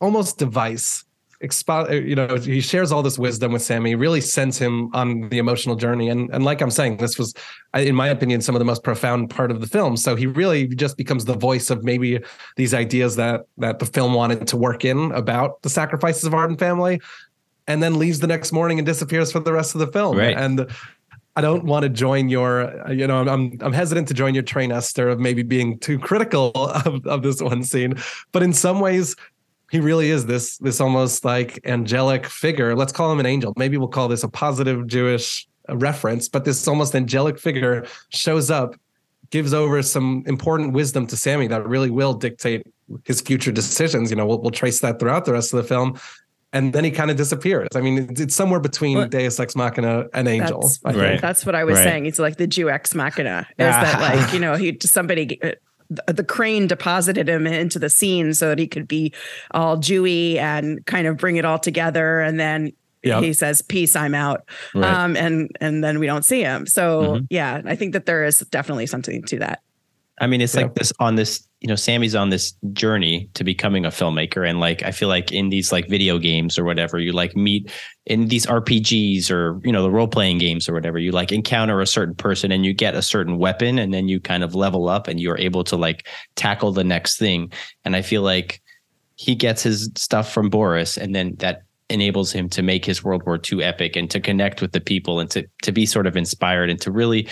almost 0.00 0.38
device. 0.38 1.04
Expo- 1.44 1.88
uh, 1.90 1.94
you 1.94 2.14
know, 2.14 2.36
he 2.36 2.60
shares 2.60 2.90
all 2.90 3.02
this 3.02 3.18
wisdom 3.18 3.52
with 3.52 3.62
Sammy, 3.62 3.94
really 3.94 4.20
sends 4.20 4.58
him 4.58 4.90
on 4.94 5.28
the 5.28 5.38
emotional 5.38 5.76
journey. 5.76 6.08
And 6.08 6.30
and 6.32 6.44
like 6.44 6.60
I'm 6.60 6.70
saying, 6.70 6.96
this 6.96 7.18
was, 7.18 7.34
in 7.74 7.94
my 7.94 8.08
opinion, 8.08 8.40
some 8.40 8.54
of 8.54 8.58
the 8.58 8.64
most 8.64 8.82
profound 8.82 9.30
part 9.30 9.50
of 9.50 9.60
the 9.60 9.66
film. 9.66 9.96
So 9.96 10.16
he 10.16 10.26
really 10.26 10.66
just 10.68 10.96
becomes 10.96 11.24
the 11.24 11.34
voice 11.34 11.70
of 11.70 11.84
maybe 11.84 12.20
these 12.56 12.72
ideas 12.72 13.16
that 13.16 13.42
that 13.58 13.78
the 13.78 13.86
film 13.86 14.14
wanted 14.14 14.46
to 14.48 14.56
work 14.56 14.84
in 14.84 15.12
about 15.12 15.62
the 15.62 15.70
sacrifices 15.70 16.24
of 16.24 16.34
art 16.34 16.50
and 16.50 16.58
family, 16.58 17.00
and 17.66 17.82
then 17.82 17.98
leaves 17.98 18.20
the 18.20 18.26
next 18.26 18.52
morning 18.52 18.78
and 18.78 18.86
disappears 18.86 19.30
for 19.30 19.40
the 19.40 19.52
rest 19.52 19.74
of 19.74 19.80
the 19.80 19.88
film. 19.88 20.16
Right. 20.16 20.36
And 20.36 20.66
I 21.36 21.40
don't 21.40 21.64
want 21.64 21.82
to 21.82 21.88
join 21.88 22.28
your, 22.28 22.72
you 22.88 23.06
know, 23.06 23.26
I'm 23.26 23.58
I'm 23.60 23.72
hesitant 23.72 24.06
to 24.08 24.14
join 24.14 24.34
your 24.34 24.44
train, 24.44 24.70
Esther, 24.70 25.08
of 25.08 25.18
maybe 25.18 25.42
being 25.42 25.78
too 25.80 25.98
critical 25.98 26.52
of, 26.54 27.04
of 27.06 27.22
this 27.22 27.42
one 27.42 27.64
scene. 27.64 27.94
But 28.32 28.42
in 28.42 28.52
some 28.52 28.80
ways, 28.80 29.16
he 29.70 29.80
really 29.80 30.10
is 30.10 30.26
this 30.26 30.58
this 30.58 30.80
almost 30.80 31.24
like 31.24 31.60
angelic 31.66 32.26
figure. 32.26 32.74
Let's 32.76 32.92
call 32.92 33.10
him 33.10 33.20
an 33.20 33.26
angel. 33.26 33.52
Maybe 33.56 33.76
we'll 33.76 33.88
call 33.88 34.08
this 34.08 34.22
a 34.22 34.28
positive 34.28 34.86
Jewish 34.86 35.46
uh, 35.68 35.76
reference. 35.76 36.28
But 36.28 36.44
this 36.44 36.66
almost 36.68 36.94
angelic 36.94 37.38
figure 37.38 37.86
shows 38.10 38.50
up, 38.50 38.74
gives 39.30 39.52
over 39.54 39.82
some 39.82 40.22
important 40.26 40.72
wisdom 40.74 41.06
to 41.08 41.16
Sammy 41.16 41.46
that 41.48 41.66
really 41.66 41.90
will 41.90 42.14
dictate 42.14 42.66
his 43.04 43.20
future 43.20 43.50
decisions. 43.52 44.10
You 44.10 44.16
know, 44.16 44.26
we'll, 44.26 44.40
we'll 44.40 44.50
trace 44.50 44.80
that 44.80 44.98
throughout 45.00 45.24
the 45.24 45.32
rest 45.32 45.52
of 45.52 45.56
the 45.56 45.64
film. 45.68 45.98
And 46.52 46.72
then 46.72 46.84
he 46.84 46.92
kind 46.92 47.10
of 47.10 47.16
disappears. 47.16 47.66
I 47.74 47.80
mean, 47.80 47.98
it's, 48.10 48.20
it's 48.20 48.34
somewhere 48.36 48.60
between 48.60 48.96
Well, 48.96 49.08
Deus 49.08 49.40
Ex 49.40 49.56
Machina 49.56 50.04
and 50.14 50.28
Angel. 50.28 50.60
That's, 50.60 50.78
I 50.84 50.92
think. 50.92 51.02
Right. 51.02 51.20
that's 51.20 51.44
what 51.44 51.56
I 51.56 51.64
was 51.64 51.78
Right. 51.78 51.82
saying. 51.84 52.06
It's 52.06 52.20
like 52.20 52.36
the 52.36 52.46
Jew 52.46 52.70
ex 52.70 52.94
machina. 52.94 53.44
Is 53.58 53.66
that 53.66 54.00
like 54.00 54.32
you 54.34 54.38
know 54.38 54.54
he 54.54 54.78
somebody 54.82 55.42
uh, 55.42 55.52
the, 56.06 56.12
the 56.12 56.24
crane 56.24 56.66
deposited 56.66 57.28
him 57.28 57.46
into 57.46 57.78
the 57.78 57.88
scene 57.90 58.34
so 58.34 58.48
that 58.48 58.58
he 58.58 58.66
could 58.66 58.86
be 58.88 59.12
all 59.52 59.76
Jewy 59.76 60.36
and 60.36 60.84
kind 60.86 61.06
of 61.06 61.16
bring 61.16 61.36
it 61.36 61.44
all 61.44 61.58
together, 61.58 62.20
and 62.20 62.38
then 62.38 62.72
Yep. 63.02 63.22
he 63.22 63.32
says, 63.34 63.60
"Peace, 63.60 63.94
I'm 63.96 64.14
out," 64.14 64.48
Right. 64.74 64.90
um, 64.90 65.14
and 65.16 65.50
and 65.60 65.84
then 65.84 65.98
we 65.98 66.06
don't 66.06 66.24
see 66.24 66.40
him. 66.40 66.66
So 66.66 67.02
Mhm. 67.18 67.26
yeah, 67.28 67.60
I 67.66 67.76
think 67.76 67.92
that 67.92 68.06
there 68.06 68.24
is 68.24 68.38
definitely 68.50 68.86
something 68.86 69.22
to 69.24 69.38
that. 69.40 69.60
I 70.20 70.26
mean, 70.26 70.40
it's 70.40 70.54
Yeah. 70.54 70.62
like 70.62 70.74
this 70.74 70.90
on 71.00 71.16
this, 71.16 71.46
you 71.64 71.68
know, 71.68 71.76
Sammy's 71.76 72.14
on 72.14 72.28
this 72.28 72.52
journey 72.74 73.30
to 73.32 73.42
becoming 73.42 73.86
a 73.86 73.88
filmmaker. 73.88 74.46
And 74.46 74.60
like, 74.60 74.82
I 74.82 74.90
feel 74.90 75.08
like 75.08 75.32
in 75.32 75.48
these 75.48 75.72
like 75.72 75.88
video 75.88 76.18
games 76.18 76.58
or 76.58 76.64
whatever, 76.64 76.98
you 76.98 77.12
like 77.12 77.34
meet 77.34 77.70
in 78.04 78.28
these 78.28 78.44
RPGs 78.44 79.30
or, 79.30 79.62
you 79.64 79.72
know, 79.72 79.82
the 79.82 79.90
role 79.90 80.06
playing 80.06 80.36
games 80.36 80.68
or 80.68 80.74
whatever, 80.74 80.98
you 80.98 81.10
like 81.10 81.32
encounter 81.32 81.80
a 81.80 81.86
certain 81.86 82.14
person 82.14 82.52
and 82.52 82.66
you 82.66 82.74
get 82.74 82.94
a 82.94 83.00
certain 83.00 83.38
weapon 83.38 83.78
and 83.78 83.94
then 83.94 84.08
you 84.08 84.20
kind 84.20 84.44
of 84.44 84.54
level 84.54 84.90
up 84.90 85.08
and 85.08 85.20
you're 85.20 85.38
able 85.38 85.64
to 85.64 85.74
like 85.74 86.06
tackle 86.34 86.70
the 86.70 86.84
next 86.84 87.16
thing. 87.18 87.50
And 87.86 87.96
I 87.96 88.02
feel 88.02 88.20
like 88.20 88.60
he 89.16 89.34
gets 89.34 89.62
his 89.62 89.90
stuff 89.96 90.30
from 90.30 90.50
Boris 90.50 90.98
and 90.98 91.14
then 91.14 91.34
that 91.36 91.62
enables 91.88 92.30
him 92.30 92.50
to 92.50 92.62
make 92.62 92.84
his 92.84 93.02
World 93.02 93.22
War 93.24 93.40
II 93.42 93.64
epic 93.64 93.96
and 93.96 94.10
to 94.10 94.20
connect 94.20 94.60
with 94.60 94.72
the 94.72 94.82
people 94.82 95.18
and 95.18 95.30
to 95.30 95.46
to 95.62 95.72
be 95.72 95.86
sort 95.86 96.06
of 96.06 96.14
inspired 96.14 96.68
and 96.68 96.80
to 96.82 96.90
really 96.90 97.26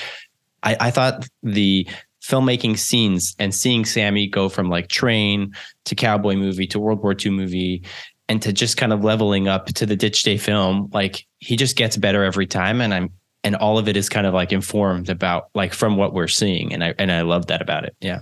I, 0.62 0.76
I 0.80 0.90
thought 0.90 1.28
the 1.42 1.86
filmmaking 2.22 2.78
scenes 2.78 3.34
and 3.38 3.54
seeing 3.54 3.84
Sammy 3.84 4.28
go 4.28 4.48
from 4.48 4.68
like 4.68 4.88
train 4.88 5.52
to 5.86 5.94
cowboy 5.94 6.36
movie 6.36 6.66
to 6.68 6.78
World 6.78 7.02
War 7.02 7.14
II 7.18 7.32
movie 7.32 7.84
and 8.28 8.40
to 8.42 8.52
just 8.52 8.76
kind 8.76 8.92
of 8.92 9.04
leveling 9.04 9.48
up 9.48 9.66
to 9.66 9.86
the 9.86 9.96
Ditch 9.96 10.22
Day 10.22 10.38
film, 10.38 10.88
like 10.92 11.26
he 11.38 11.56
just 11.56 11.76
gets 11.76 11.96
better 11.96 12.24
every 12.24 12.46
time. 12.46 12.80
And 12.80 12.94
I'm 12.94 13.10
and 13.44 13.56
all 13.56 13.76
of 13.76 13.88
it 13.88 13.96
is 13.96 14.08
kind 14.08 14.26
of 14.26 14.34
like 14.34 14.52
informed 14.52 15.08
about 15.08 15.48
like 15.54 15.74
from 15.74 15.96
what 15.96 16.14
we're 16.14 16.28
seeing. 16.28 16.72
And 16.72 16.84
I 16.84 16.94
and 16.98 17.10
I 17.10 17.22
love 17.22 17.46
that 17.46 17.60
about 17.60 17.84
it. 17.84 17.96
Yeah. 18.00 18.20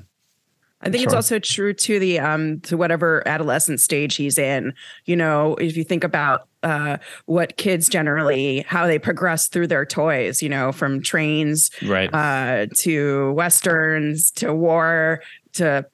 I 0.82 0.88
think 0.90 1.04
it's 1.04 1.12
also 1.14 1.38
true 1.38 1.74
to 1.74 1.98
the 1.98 2.18
um 2.18 2.60
to 2.60 2.76
whatever 2.76 3.26
adolescent 3.26 3.80
stage 3.80 4.16
he's 4.16 4.38
in. 4.38 4.72
You 5.04 5.16
know, 5.16 5.54
if 5.56 5.76
you 5.76 5.84
think 5.84 6.04
about 6.04 6.48
uh 6.62 6.98
what 7.26 7.56
kids 7.56 7.88
generally 7.88 8.60
how 8.66 8.86
they 8.86 8.98
progress 8.98 9.48
through 9.48 9.66
their 9.66 9.84
toys, 9.84 10.42
you 10.42 10.48
know, 10.48 10.72
from 10.72 11.02
trains 11.02 11.70
Right. 11.82 12.12
uh 12.14 12.66
to 12.78 13.32
westerns 13.32 14.30
to 14.32 14.54
war 14.54 15.20
to 15.52 15.84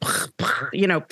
you 0.73 0.87
know 0.87 1.03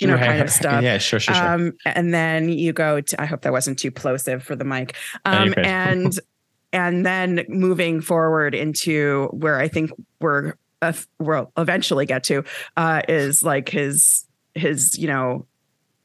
you 0.00 0.06
know 0.06 0.16
kind 0.18 0.42
of 0.42 0.50
stuff. 0.60 0.82
Yeah, 0.82 0.98
sure, 0.98 1.20
sure, 1.20 1.34
sure. 1.34 1.48
Um, 1.52 1.72
and 1.84 2.12
then 2.12 2.48
you 2.48 2.72
go 2.72 3.00
to, 3.00 3.20
I 3.20 3.26
hope 3.26 3.42
that 3.42 3.52
wasn't 3.52 3.78
too 3.78 3.90
plosive 3.90 4.42
for 4.42 4.56
the 4.56 4.64
mic. 4.64 4.96
Um, 5.24 5.48
good. 5.50 5.64
and, 5.64 6.20
and 6.72 7.06
then 7.06 7.44
moving 7.48 8.00
forward 8.00 8.54
into 8.54 9.26
where 9.32 9.58
I 9.58 9.68
think 9.68 9.90
we're, 10.20 10.54
uh, 10.82 10.92
we'll 11.18 11.52
eventually 11.56 12.06
get 12.06 12.24
to, 12.24 12.44
uh, 12.76 13.02
is 13.08 13.42
like 13.42 13.68
his, 13.68 14.26
his, 14.54 14.98
you 14.98 15.06
know, 15.08 15.46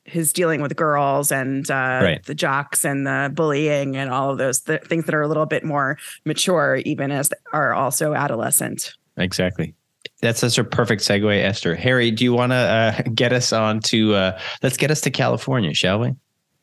his 0.04 0.34
dealing 0.34 0.62
with 0.62 0.76
girls 0.76 1.32
and 1.32 1.70
uh, 1.72 2.00
Right. 2.04 2.24
the 2.26 2.36
jocks 2.36 2.86
and 2.86 3.08
the 3.08 3.32
bullying 3.34 3.96
and 3.98 4.12
all 4.12 4.30
of 4.32 4.38
those 4.38 4.60
th- 4.62 4.84
things 4.84 5.06
that 5.06 5.16
are 5.16 5.22
a 5.22 5.28
little 5.28 5.48
bit 5.48 5.64
more 5.64 5.98
mature, 6.26 6.76
even 6.86 7.10
as 7.12 7.30
they 7.30 7.38
are 7.54 7.74
also 7.74 8.14
adolescent. 8.14 8.94
Exactly. 9.18 9.74
That's 10.22 10.40
such 10.40 10.58
a 10.60 10.64
perfect 10.64 11.02
segue, 11.02 11.42
Esther. 11.44 11.74
Harry, 11.76 12.12
do 12.12 12.24
you 12.24 12.34
want 12.34 12.52
to 12.52 12.56
uh, 12.56 13.02
get 13.16 13.34
us 13.34 13.52
on 13.52 13.80
to? 13.82 14.14
Uh, 14.14 14.40
let's 14.62 14.78
get 14.78 14.92
us 14.92 15.02
to 15.02 15.12
California, 15.12 15.74
shall 15.74 16.00
we? 16.00 16.14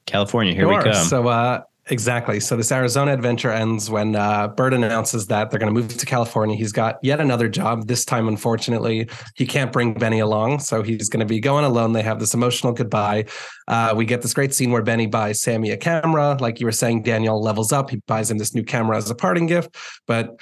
California, 0.06 0.52
here 0.54 0.68
we 0.68 0.74
Sure. 0.74 0.82
come. 0.84 0.94
So, 1.06 1.26
uh, 1.28 1.62
exactly. 1.92 2.40
So, 2.40 2.56
this 2.56 2.72
Arizona 2.72 3.12
adventure 3.12 3.50
ends 3.50 3.88
when 3.88 4.16
uh, 4.16 4.48
Bert 4.48 4.74
announces 4.74 5.26
that 5.28 5.50
they're 5.50 5.60
going 5.60 5.72
to 5.72 5.80
move 5.80 5.96
to 5.96 6.06
California. 6.06 6.56
He's 6.56 6.72
got 6.72 6.98
yet 7.02 7.20
another 7.20 7.48
job. 7.48 7.86
This 7.86 8.04
time, 8.04 8.26
unfortunately, 8.26 9.08
he 9.36 9.46
can't 9.46 9.70
bring 9.70 9.94
Benny 9.94 10.18
along. 10.18 10.60
So, 10.60 10.82
he's 10.82 11.08
going 11.08 11.20
to 11.20 11.26
be 11.26 11.38
going 11.38 11.64
alone. 11.64 11.92
They 11.92 12.02
have 12.02 12.18
this 12.18 12.34
emotional 12.34 12.72
goodbye. 12.72 13.26
Uh, 13.68 13.94
we 13.94 14.04
get 14.04 14.22
this 14.22 14.34
great 14.34 14.54
scene 14.54 14.72
where 14.72 14.82
Benny 14.82 15.06
buys 15.06 15.40
Sammy 15.40 15.70
a 15.70 15.76
camera. 15.76 16.36
Like 16.40 16.58
you 16.58 16.66
were 16.66 16.72
saying, 16.72 17.02
Daniel 17.02 17.40
levels 17.40 17.70
up. 17.70 17.90
He 17.90 17.96
buys 18.08 18.30
him 18.30 18.38
this 18.38 18.54
new 18.54 18.64
camera 18.64 18.96
as 18.96 19.10
a 19.10 19.14
parting 19.14 19.46
gift. 19.46 19.76
But 20.06 20.40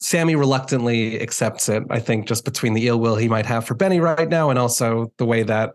Sammy 0.00 0.36
reluctantly 0.36 1.20
accepts 1.20 1.68
it, 1.68 1.82
I 1.90 1.98
think, 1.98 2.28
just 2.28 2.44
between 2.44 2.74
the 2.74 2.88
ill 2.88 3.00
will 3.00 3.16
he 3.16 3.28
might 3.28 3.46
have 3.46 3.66
for 3.66 3.74
Benny 3.74 4.00
right 4.00 4.28
now 4.28 4.50
and 4.50 4.58
also 4.58 5.12
the 5.18 5.26
way 5.26 5.42
that 5.42 5.70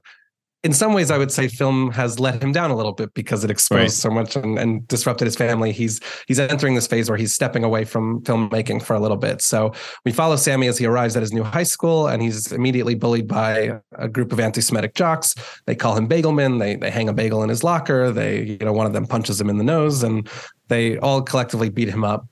in 0.63 0.73
some 0.73 0.93
ways, 0.93 1.09
I 1.09 1.17
would 1.17 1.31
say 1.31 1.47
film 1.47 1.89
has 1.91 2.19
let 2.19 2.43
him 2.43 2.51
down 2.51 2.69
a 2.69 2.75
little 2.75 2.91
bit 2.91 3.13
because 3.13 3.45
it 3.45 3.49
exposed 3.51 3.79
Right. 3.79 3.91
so 3.91 4.09
much 4.09 4.35
and, 4.35 4.59
and 4.59 4.85
disrupted 4.89 5.25
his 5.25 5.37
family. 5.37 5.71
He's 5.71 6.01
he's 6.27 6.37
entering 6.37 6.75
this 6.75 6.85
phase 6.85 7.09
where 7.09 7.17
he's 7.17 7.33
stepping 7.33 7.63
away 7.63 7.85
from 7.85 8.21
filmmaking 8.23 8.83
for 8.83 8.93
a 8.93 8.99
little 8.99 9.15
bit. 9.15 9.41
So 9.41 9.71
we 10.03 10.11
follow 10.11 10.35
Sammy 10.35 10.67
as 10.67 10.77
he 10.77 10.85
arrives 10.85 11.15
at 11.15 11.21
his 11.21 11.31
new 11.31 11.43
high 11.43 11.63
school, 11.63 12.07
and 12.07 12.21
he's 12.21 12.51
immediately 12.51 12.93
bullied 12.95 13.27
by 13.27 13.79
a 13.93 14.09
group 14.09 14.33
of 14.33 14.39
anti-Semitic 14.41 14.95
jocks. 14.95 15.33
They 15.65 15.75
call 15.75 15.95
him 15.95 16.09
Bagelman. 16.09 16.59
They 16.59 16.75
they 16.75 16.91
hang 16.91 17.07
a 17.07 17.13
bagel 17.13 17.41
in 17.41 17.47
his 17.49 17.63
locker. 17.63 18.11
They 18.11 18.43
you 18.43 18.65
know 18.65 18.73
one 18.73 18.85
of 18.85 18.91
them 18.91 19.05
punches 19.05 19.39
him 19.39 19.49
in 19.49 19.57
the 19.57 19.63
nose, 19.63 20.03
and 20.03 20.27
they 20.67 20.97
all 20.97 21.21
collectively 21.21 21.69
beat 21.69 21.87
him 21.87 22.03
up. 22.03 22.27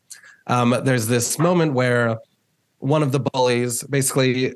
Um, 0.47 0.75
there's 0.83 1.07
this 1.07 1.39
moment 1.39 1.73
where 1.73 2.17
one 2.79 3.03
of 3.03 3.11
the 3.13 3.19
bullies 3.19 3.83
basically 3.83 4.53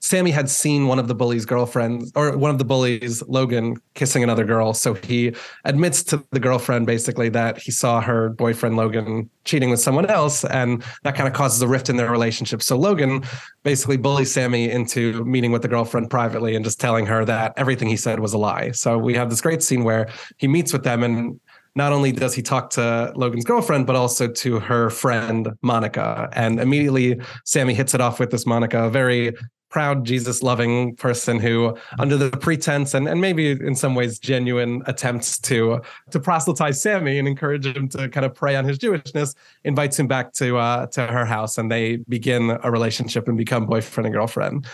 Sammy 0.00 0.30
had 0.30 0.48
seen 0.48 0.86
one 0.86 0.98
of 0.98 1.08
the 1.08 1.14
bullies' 1.14 1.44
girlfriends 1.44 2.10
or 2.14 2.36
one 2.36 2.50
of 2.50 2.58
the 2.58 2.64
bullies, 2.64 3.22
Logan, 3.28 3.76
kissing 3.94 4.22
another 4.22 4.44
girl. 4.44 4.72
So 4.72 4.94
he 4.94 5.34
admits 5.64 6.02
to 6.04 6.24
the 6.30 6.40
girlfriend 6.40 6.86
basically 6.86 7.28
that 7.30 7.58
he 7.58 7.70
saw 7.70 8.00
her 8.00 8.30
boyfriend, 8.30 8.76
Logan, 8.76 9.28
cheating 9.44 9.68
with 9.68 9.78
someone 9.78 10.06
else. 10.06 10.44
And 10.46 10.82
that 11.02 11.14
kind 11.14 11.28
of 11.28 11.34
causes 11.34 11.60
a 11.60 11.68
rift 11.68 11.90
in 11.90 11.96
their 11.96 12.10
relationship. 12.10 12.62
So 12.62 12.78
Logan 12.78 13.22
basically 13.62 13.98
bullies 13.98 14.32
Sammy 14.32 14.70
into 14.70 15.22
meeting 15.24 15.52
with 15.52 15.62
the 15.62 15.68
girlfriend 15.68 16.08
privately 16.08 16.56
and 16.56 16.64
just 16.64 16.80
telling 16.80 17.04
her 17.06 17.24
that 17.26 17.52
everything 17.58 17.88
he 17.88 17.96
said 17.96 18.20
was 18.20 18.32
a 18.32 18.38
lie. 18.38 18.70
So 18.70 18.96
we 18.96 19.14
have 19.14 19.28
this 19.28 19.42
great 19.42 19.62
scene 19.62 19.84
where 19.84 20.08
he 20.38 20.48
meets 20.48 20.72
with 20.72 20.82
them 20.82 21.02
and 21.02 21.38
not 21.76 21.92
only 21.92 22.10
does 22.10 22.34
he 22.34 22.42
talk 22.42 22.70
to 22.70 23.12
Logan's 23.14 23.44
girlfriend, 23.44 23.86
but 23.86 23.94
also 23.94 24.26
to 24.28 24.58
her 24.58 24.90
friend, 24.90 25.50
Monica. 25.62 26.28
And 26.32 26.58
immediately 26.58 27.20
Sammy 27.44 27.74
hits 27.74 27.94
it 27.94 28.00
off 28.00 28.18
with 28.18 28.30
this 28.30 28.44
Monica, 28.44 28.84
a 28.84 28.90
very 28.90 29.32
proud 29.70 30.04
Jesus 30.04 30.42
loving 30.42 30.94
person 30.96 31.38
who, 31.38 31.76
under 31.98 32.16
the 32.16 32.30
pretense 32.30 32.92
and, 32.92 33.08
and 33.08 33.20
maybe 33.20 33.52
in 33.52 33.74
some 33.74 33.94
ways 33.94 34.18
genuine 34.18 34.82
attempts 34.86 35.38
to 35.38 35.80
to 36.10 36.20
proselytize 36.20 36.82
Sammy 36.82 37.18
and 37.18 37.26
encourage 37.26 37.64
him 37.64 37.88
to 37.90 38.08
kind 38.08 38.26
of 38.26 38.34
prey 38.34 38.56
on 38.56 38.64
his 38.64 38.78
Jewishness, 38.78 39.34
invites 39.64 39.98
him 39.98 40.08
back 40.08 40.32
to 40.34 40.58
uh, 40.58 40.86
to 40.88 41.06
her 41.06 41.24
house 41.24 41.56
and 41.56 41.70
they 41.70 41.96
begin 42.08 42.58
a 42.62 42.70
relationship 42.70 43.28
and 43.28 43.38
become 43.38 43.66
boyfriend 43.66 44.06
and 44.06 44.14
girlfriend. 44.14 44.66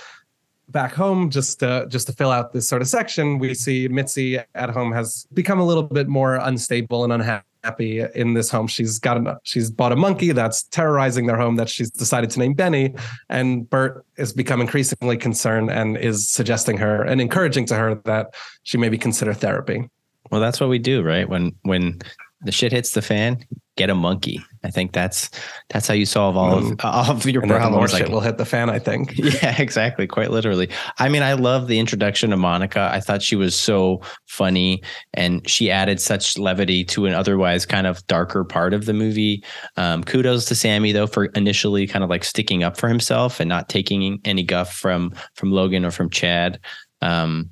Back 0.68 0.94
home, 0.94 1.30
just 1.30 1.60
to, 1.60 1.86
just 1.88 2.08
to 2.08 2.12
fill 2.12 2.32
out 2.32 2.52
this 2.52 2.68
sort 2.68 2.82
of 2.82 2.88
section, 2.88 3.38
we 3.38 3.54
see 3.54 3.86
Mitzi 3.86 4.38
at 4.56 4.70
home 4.70 4.90
has 4.90 5.28
become 5.32 5.60
a 5.60 5.64
little 5.64 5.84
bit 5.84 6.08
more 6.08 6.34
unstable 6.34 7.04
and 7.04 7.12
unhappy 7.12 7.44
happy 7.66 8.00
in 8.14 8.34
this 8.34 8.48
home. 8.48 8.68
She's 8.68 8.98
got 8.98 9.16
a, 9.16 9.38
she's 9.42 9.70
bought 9.70 9.92
a 9.92 9.96
monkey 9.96 10.32
that's 10.32 10.62
terrorizing 10.62 11.26
their 11.26 11.36
home 11.36 11.56
that 11.56 11.68
she's 11.68 11.90
decided 11.90 12.30
to 12.30 12.38
name 12.38 12.54
Benny. 12.54 12.94
And 13.28 13.68
Bert 13.68 14.06
is 14.16 14.32
become 14.32 14.60
increasingly 14.60 15.16
concerned 15.16 15.70
and 15.70 15.96
is 15.96 16.30
suggesting 16.30 16.78
her 16.78 17.02
and 17.02 17.20
encouraging 17.20 17.66
to 17.66 17.74
her 17.74 17.96
that 18.04 18.34
she 18.62 18.78
maybe 18.78 18.98
consider 18.98 19.34
therapy. 19.34 19.88
Well, 20.30 20.40
that's 20.40 20.60
what 20.60 20.70
we 20.70 20.78
do, 20.78 21.02
right? 21.02 21.28
When 21.28 21.52
when 21.62 21.98
the 22.42 22.52
shit 22.52 22.72
hits 22.72 22.90
the 22.90 23.02
fan, 23.02 23.44
get 23.76 23.90
a 23.90 23.94
monkey. 23.94 24.42
I 24.62 24.70
think 24.70 24.92
that's 24.92 25.30
that's 25.68 25.86
how 25.88 25.94
you 25.94 26.04
solve 26.04 26.36
all 26.36 26.58
of 26.58 26.80
all 26.82 27.10
of 27.10 27.24
your 27.24 27.42
and 27.42 27.50
problems. 27.50 27.92
More 27.92 28.00
shit 28.00 28.10
will 28.10 28.20
hit 28.20 28.36
the 28.36 28.44
fan. 28.44 28.68
I 28.68 28.78
think. 28.78 29.14
Yeah, 29.42 29.60
exactly. 29.60 30.06
Quite 30.06 30.30
literally. 30.30 30.70
I 30.98 31.08
mean, 31.08 31.22
I 31.22 31.34
love 31.34 31.66
the 31.66 31.78
introduction 31.78 32.32
of 32.32 32.38
Monica. 32.38 32.90
I 32.92 33.00
thought 33.00 33.22
she 33.22 33.36
was 33.36 33.54
so 33.54 34.00
funny, 34.26 34.82
and 35.14 35.48
she 35.48 35.70
added 35.70 36.00
such 36.00 36.38
levity 36.38 36.84
to 36.84 37.06
an 37.06 37.12
otherwise 37.12 37.66
kind 37.66 37.86
of 37.86 38.06
darker 38.06 38.44
part 38.44 38.72
of 38.72 38.86
the 38.86 38.92
movie. 38.92 39.42
Um, 39.76 40.04
kudos 40.04 40.46
to 40.46 40.54
Sammy 40.54 40.92
though 40.92 41.06
for 41.06 41.26
initially 41.26 41.86
kind 41.86 42.04
of 42.04 42.10
like 42.10 42.24
sticking 42.24 42.62
up 42.62 42.76
for 42.76 42.88
himself 42.88 43.40
and 43.40 43.48
not 43.48 43.68
taking 43.68 44.20
any 44.24 44.42
guff 44.42 44.72
from 44.72 45.12
from 45.34 45.52
Logan 45.52 45.84
or 45.84 45.90
from 45.90 46.10
Chad. 46.10 46.60
Um, 47.02 47.50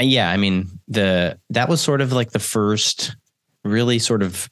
yeah, 0.00 0.30
I 0.30 0.36
mean 0.36 0.68
the 0.88 1.38
that 1.50 1.68
was 1.68 1.80
sort 1.80 2.00
of 2.00 2.12
like 2.12 2.32
the 2.32 2.38
first 2.38 3.16
really 3.64 3.98
sort 3.98 4.22
of 4.22 4.48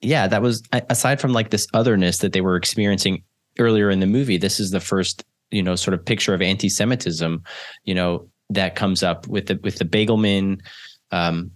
yeah, 0.00 0.26
that 0.26 0.42
was 0.42 0.62
aside 0.72 1.20
from 1.20 1.32
like 1.32 1.50
this 1.50 1.66
otherness 1.74 2.18
that 2.18 2.32
they 2.32 2.40
were 2.40 2.56
experiencing 2.56 3.22
earlier 3.58 3.90
in 3.90 4.00
the 4.00 4.06
movie. 4.06 4.38
This 4.38 4.58
is 4.58 4.70
the 4.70 4.80
first, 4.80 5.24
you 5.50 5.62
know, 5.62 5.76
sort 5.76 5.94
of 5.94 6.04
picture 6.04 6.32
of 6.32 6.40
anti-Semitism, 6.40 7.42
you 7.84 7.94
know, 7.94 8.26
that 8.48 8.76
comes 8.76 9.02
up 9.02 9.26
with 9.26 9.46
the 9.46 9.60
with 9.62 9.76
the 9.76 9.84
Bagelman. 9.84 10.60
Um, 11.10 11.50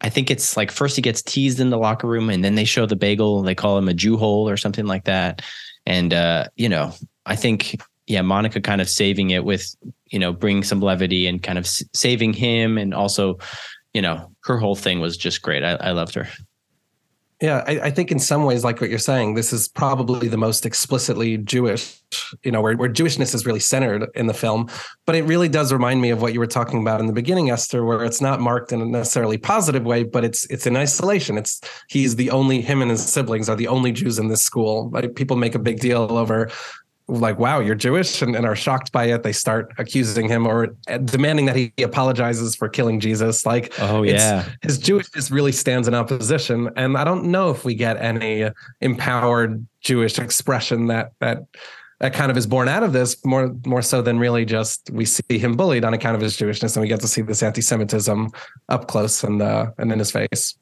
I 0.00 0.08
think 0.08 0.30
it's 0.30 0.56
like 0.56 0.70
first 0.70 0.96
he 0.96 1.02
gets 1.02 1.22
teased 1.22 1.60
in 1.60 1.70
the 1.70 1.78
locker 1.78 2.06
room, 2.06 2.30
and 2.30 2.42
then 2.42 2.54
they 2.54 2.64
show 2.64 2.86
the 2.86 2.96
bagel. 2.96 3.42
They 3.42 3.54
call 3.54 3.76
him 3.76 3.88
a 3.88 3.94
Jew 3.94 4.16
hole 4.16 4.48
or 4.48 4.56
something 4.56 4.86
like 4.86 5.04
that. 5.04 5.42
And 5.84 6.14
uh, 6.14 6.46
you 6.56 6.68
know, 6.68 6.92
I 7.26 7.36
think 7.36 7.80
yeah, 8.06 8.22
Monica 8.22 8.60
kind 8.60 8.80
of 8.80 8.88
saving 8.88 9.30
it 9.30 9.44
with 9.44 9.74
you 10.06 10.18
know 10.18 10.32
bringing 10.32 10.64
some 10.64 10.80
levity 10.80 11.26
and 11.26 11.42
kind 11.42 11.58
of 11.58 11.66
saving 11.66 12.32
him, 12.32 12.78
and 12.78 12.94
also 12.94 13.38
you 13.94 14.02
know 14.02 14.30
her 14.44 14.58
whole 14.58 14.76
thing 14.76 15.00
was 15.00 15.16
just 15.16 15.42
great. 15.42 15.62
I, 15.62 15.74
I 15.74 15.90
loved 15.92 16.14
her. 16.14 16.28
Yeah, 17.40 17.64
I, 17.66 17.80
I, 17.84 17.90
think 17.90 18.12
in 18.12 18.18
some 18.18 18.44
ways, 18.44 18.64
like 18.64 18.82
what 18.82 18.90
you're 18.90 18.98
saying, 18.98 19.32
this 19.32 19.50
is 19.50 19.66
probably 19.66 20.28
the 20.28 20.36
most 20.36 20.66
explicitly 20.66 21.38
Jewish, 21.38 21.98
you 22.42 22.52
know, 22.52 22.60
where, 22.60 22.76
where 22.76 22.90
Jewishness 22.90 23.34
is 23.34 23.46
really 23.46 23.60
centered 23.60 24.10
in 24.14 24.26
the 24.26 24.34
film. 24.34 24.68
But 25.06 25.14
it 25.14 25.24
really 25.24 25.48
does 25.48 25.72
remind 25.72 26.02
me 26.02 26.10
of 26.10 26.20
what 26.20 26.34
you 26.34 26.38
were 26.38 26.46
talking 26.46 26.82
about 26.82 27.00
in 27.00 27.06
the 27.06 27.14
beginning, 27.14 27.48
Esther, 27.48 27.82
where 27.82 28.04
it's 28.04 28.20
not 28.20 28.40
marked 28.40 28.72
in 28.72 28.82
a 28.82 28.84
necessarily 28.84 29.38
positive 29.38 29.84
way, 29.84 30.02
but 30.02 30.22
it's 30.22 30.44
it's 30.50 30.66
in 30.66 30.76
isolation. 30.76 31.38
It's 31.38 31.62
he's 31.88 32.16
the 32.16 32.30
only 32.30 32.60
him 32.60 32.82
and 32.82 32.90
his 32.90 33.10
siblings 33.10 33.48
are 33.48 33.56
the 33.56 33.68
only 33.68 33.92
Jews 33.92 34.18
in 34.18 34.28
this 34.28 34.42
school. 34.42 34.90
Like 34.90 35.14
people 35.14 35.38
make 35.38 35.54
a 35.54 35.58
big 35.58 35.80
deal 35.80 36.18
over 36.18 36.50
like, 37.10 37.38
wow, 37.38 37.60
you're 37.60 37.74
Jewish 37.74 38.22
and, 38.22 38.36
and, 38.36 38.46
are 38.46 38.56
shocked 38.56 38.92
by 38.92 39.06
it. 39.06 39.22
They 39.22 39.32
start 39.32 39.72
accusing 39.78 40.28
him 40.28 40.46
or 40.46 40.68
demanding 41.04 41.46
that 41.46 41.56
he 41.56 41.72
apologizes 41.82 42.54
for 42.54 42.68
killing 42.68 43.00
Jesus. 43.00 43.44
Like, 43.44 43.72
oh, 43.80 44.02
yeah. 44.02 44.48
His 44.62 44.78
Jewishness 44.78 45.30
really 45.30 45.52
stands 45.52 45.88
in 45.88 45.94
opposition. 45.94 46.70
And 46.76 46.96
I 46.96 47.04
don't 47.04 47.24
know 47.24 47.50
if 47.50 47.64
we 47.64 47.74
get 47.74 47.96
any 47.96 48.50
empowered 48.80 49.66
Jewish 49.80 50.18
expression 50.18 50.86
that, 50.86 51.12
that, 51.20 51.38
that 51.98 52.14
kind 52.14 52.30
of 52.30 52.36
is 52.36 52.46
born 52.46 52.68
out 52.68 52.82
of 52.82 52.92
this 52.92 53.22
more 53.24 53.54
more 53.66 53.82
so 53.82 54.00
than 54.00 54.18
really 54.18 54.46
just 54.46 54.88
we 54.90 55.04
see 55.04 55.38
him 55.38 55.54
bullied 55.54 55.84
on 55.84 55.92
account 55.92 56.14
of 56.14 56.22
his 56.22 56.34
Jewishness 56.36 56.74
and 56.74 56.80
we 56.80 56.88
get 56.88 57.00
to 57.00 57.08
see 57.08 57.20
this 57.20 57.42
anti-Semitism 57.42 58.30
up 58.70 58.88
close 58.88 59.22
and 59.22 59.42
uh, 59.42 59.70
and 59.76 59.92
in 59.92 59.98
his 59.98 60.10
face. 60.10 60.56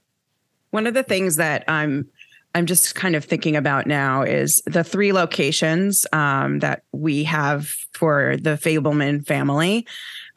One 0.71 0.87
of 0.87 0.95
the 0.95 1.05
things 1.05 1.37
that 1.37 1.65
I'm 1.69 2.09
I'm 2.55 2.67
just 2.67 2.95
kind 2.95 3.15
of 3.15 3.25
thinking 3.25 3.57
about 3.57 3.87
now 3.87 4.23
is 4.23 4.63
the 4.67 4.83
three 4.83 5.13
locations 5.13 6.07
um, 6.13 6.61
that 6.61 6.83
we 6.93 7.25
have 7.25 7.69
for 7.93 8.37
the 8.41 8.57
Fabelman 8.57 9.27
family. 9.27 9.87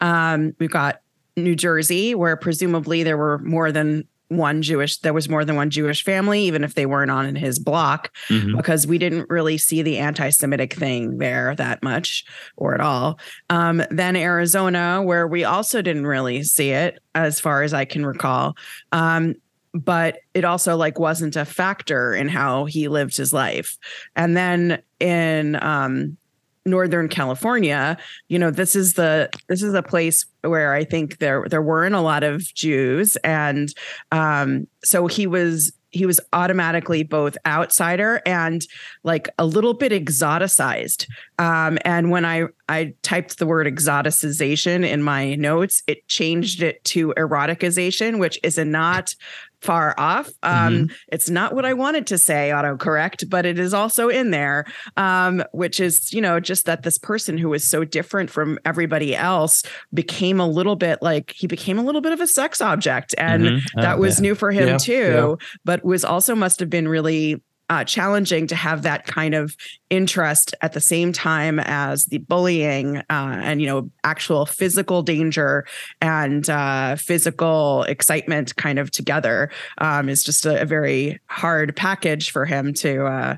Um, 0.00 0.54
we've 0.58 0.70
got 0.70 1.00
New 1.36 1.56
Jersey, 1.56 2.14
where 2.14 2.36
presumably 2.36 3.02
there 3.02 3.16
were 3.16 3.38
more 3.38 3.72
than 3.72 4.06
one 4.36 4.62
Jewish, 4.62 4.98
there 4.98 5.12
was 5.12 5.28
more 5.28 5.44
than 5.44 5.56
one 5.56 5.70
Jewish 5.70 6.04
family, 6.04 6.42
even 6.42 6.64
if 6.64 6.74
they 6.74 6.86
weren't 6.86 7.10
on 7.10 7.26
in 7.26 7.36
his 7.36 7.58
block, 7.58 8.14
mm-hmm. 8.28 8.56
because 8.56 8.86
we 8.86 8.98
didn't 8.98 9.28
really 9.28 9.58
see 9.58 9.82
the 9.82 9.98
anti 9.98 10.30
Semitic 10.30 10.74
thing 10.74 11.18
there 11.18 11.54
that 11.56 11.82
much 11.82 12.24
or 12.56 12.74
at 12.74 12.80
all. 12.80 13.18
Um, 13.50 13.82
then 13.90 14.16
Arizona, 14.16 15.02
where 15.02 15.26
we 15.26 15.44
also 15.44 15.82
didn't 15.82 16.06
really 16.06 16.42
see 16.42 16.70
it 16.70 17.00
as 17.14 17.40
far 17.40 17.62
as 17.62 17.74
I 17.74 17.84
can 17.84 18.04
recall. 18.04 18.56
Um, 18.90 19.34
but 19.74 20.18
it 20.34 20.44
also 20.44 20.76
like 20.76 20.98
wasn't 20.98 21.36
a 21.36 21.44
factor 21.44 22.14
in 22.14 22.28
how 22.28 22.64
he 22.64 22.88
lived 22.88 23.16
his 23.16 23.32
life 23.32 23.76
and 24.16 24.36
then 24.36 24.82
in 25.00 25.62
um 25.62 26.16
northern 26.64 27.08
california 27.08 27.96
you 28.28 28.38
know 28.38 28.50
this 28.50 28.76
is 28.76 28.94
the 28.94 29.28
this 29.48 29.62
is 29.62 29.74
a 29.74 29.82
place 29.82 30.24
where 30.42 30.72
i 30.74 30.84
think 30.84 31.18
there 31.18 31.46
there 31.48 31.62
weren't 31.62 31.94
a 31.94 32.00
lot 32.00 32.22
of 32.22 32.40
jews 32.54 33.16
and 33.24 33.74
um 34.12 34.66
so 34.84 35.06
he 35.06 35.26
was 35.26 35.72
he 35.92 36.06
was 36.06 36.20
automatically 36.32 37.02
both 37.02 37.36
outsider 37.46 38.20
and 38.26 38.66
like 39.04 39.28
a 39.38 39.46
little 39.46 39.74
bit 39.74 39.92
exoticized. 39.92 41.06
Um, 41.38 41.78
and 41.84 42.10
when 42.10 42.24
I 42.24 42.44
I 42.68 42.94
typed 43.02 43.38
the 43.38 43.46
word 43.46 43.66
exoticization 43.66 44.88
in 44.88 45.02
my 45.02 45.34
notes, 45.34 45.82
it 45.86 46.08
changed 46.08 46.62
it 46.62 46.82
to 46.84 47.14
eroticization, 47.16 48.18
which 48.18 48.40
is 48.42 48.58
a 48.58 48.64
not 48.64 49.14
far 49.62 49.94
off. 49.96 50.28
Um, 50.42 50.72
mm-hmm. 50.74 50.94
It's 51.08 51.30
not 51.30 51.54
what 51.54 51.64
I 51.64 51.72
wanted 51.72 52.08
to 52.08 52.18
say 52.18 52.50
autocorrect, 52.52 53.30
but 53.30 53.46
it 53.46 53.58
is 53.58 53.72
also 53.72 54.08
in 54.08 54.32
there, 54.32 54.66
um, 54.96 55.42
which 55.52 55.78
is, 55.78 56.12
you 56.12 56.20
know, 56.20 56.40
just 56.40 56.66
that 56.66 56.82
this 56.82 56.98
person 56.98 57.38
who 57.38 57.48
was 57.48 57.64
so 57.64 57.84
different 57.84 58.28
from 58.28 58.58
everybody 58.64 59.14
else 59.14 59.62
became 59.94 60.40
a 60.40 60.46
little 60.48 60.74
bit 60.76 60.98
like 61.00 61.30
he 61.30 61.46
became 61.46 61.78
a 61.78 61.82
little 61.82 62.00
bit 62.00 62.12
of 62.12 62.20
a 62.20 62.26
sex 62.26 62.60
object. 62.60 63.14
And 63.18 63.44
mm-hmm. 63.44 63.80
that 63.80 63.98
was 63.98 64.18
yeah. 64.18 64.22
new 64.22 64.34
for 64.34 64.50
him 64.50 64.68
yeah. 64.68 64.78
too, 64.78 65.38
yeah. 65.40 65.46
but 65.64 65.84
was 65.84 66.04
also 66.04 66.34
must 66.34 66.58
have 66.58 66.70
been 66.70 66.88
really 66.88 67.40
uh, 67.72 67.84
challenging 67.84 68.46
to 68.46 68.54
have 68.54 68.82
that 68.82 69.06
kind 69.06 69.34
of 69.34 69.56
interest 69.88 70.54
at 70.60 70.74
the 70.74 70.80
same 70.80 71.10
time 71.10 71.58
as 71.58 72.04
the 72.04 72.18
bullying 72.18 72.98
uh, 72.98 73.04
and 73.08 73.62
you 73.62 73.66
know 73.66 73.90
actual 74.04 74.44
physical 74.44 75.02
danger 75.02 75.64
and 76.02 76.50
uh, 76.50 76.96
physical 76.96 77.84
excitement 77.84 78.54
kind 78.56 78.78
of 78.78 78.90
together 78.90 79.50
um, 79.78 80.10
is 80.10 80.22
just 80.22 80.44
a, 80.44 80.60
a, 80.60 80.66
very 80.66 81.18
hard 81.28 81.74
package 81.74 82.30
for 82.30 82.44
him 82.44 82.74
to. 82.74 83.06
Uh, 83.06 83.36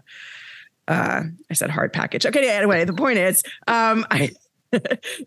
uh, 0.89 1.23
I 1.48 1.55
said 1.55 1.70
hard 1.70 1.93
package. 1.93 2.27
Okay. 2.27 2.51
Anyway, 2.51 2.85
the 2.85 2.93
point 2.93 3.19
is, 3.19 3.40
um, 3.69 4.05
I. 4.11 4.31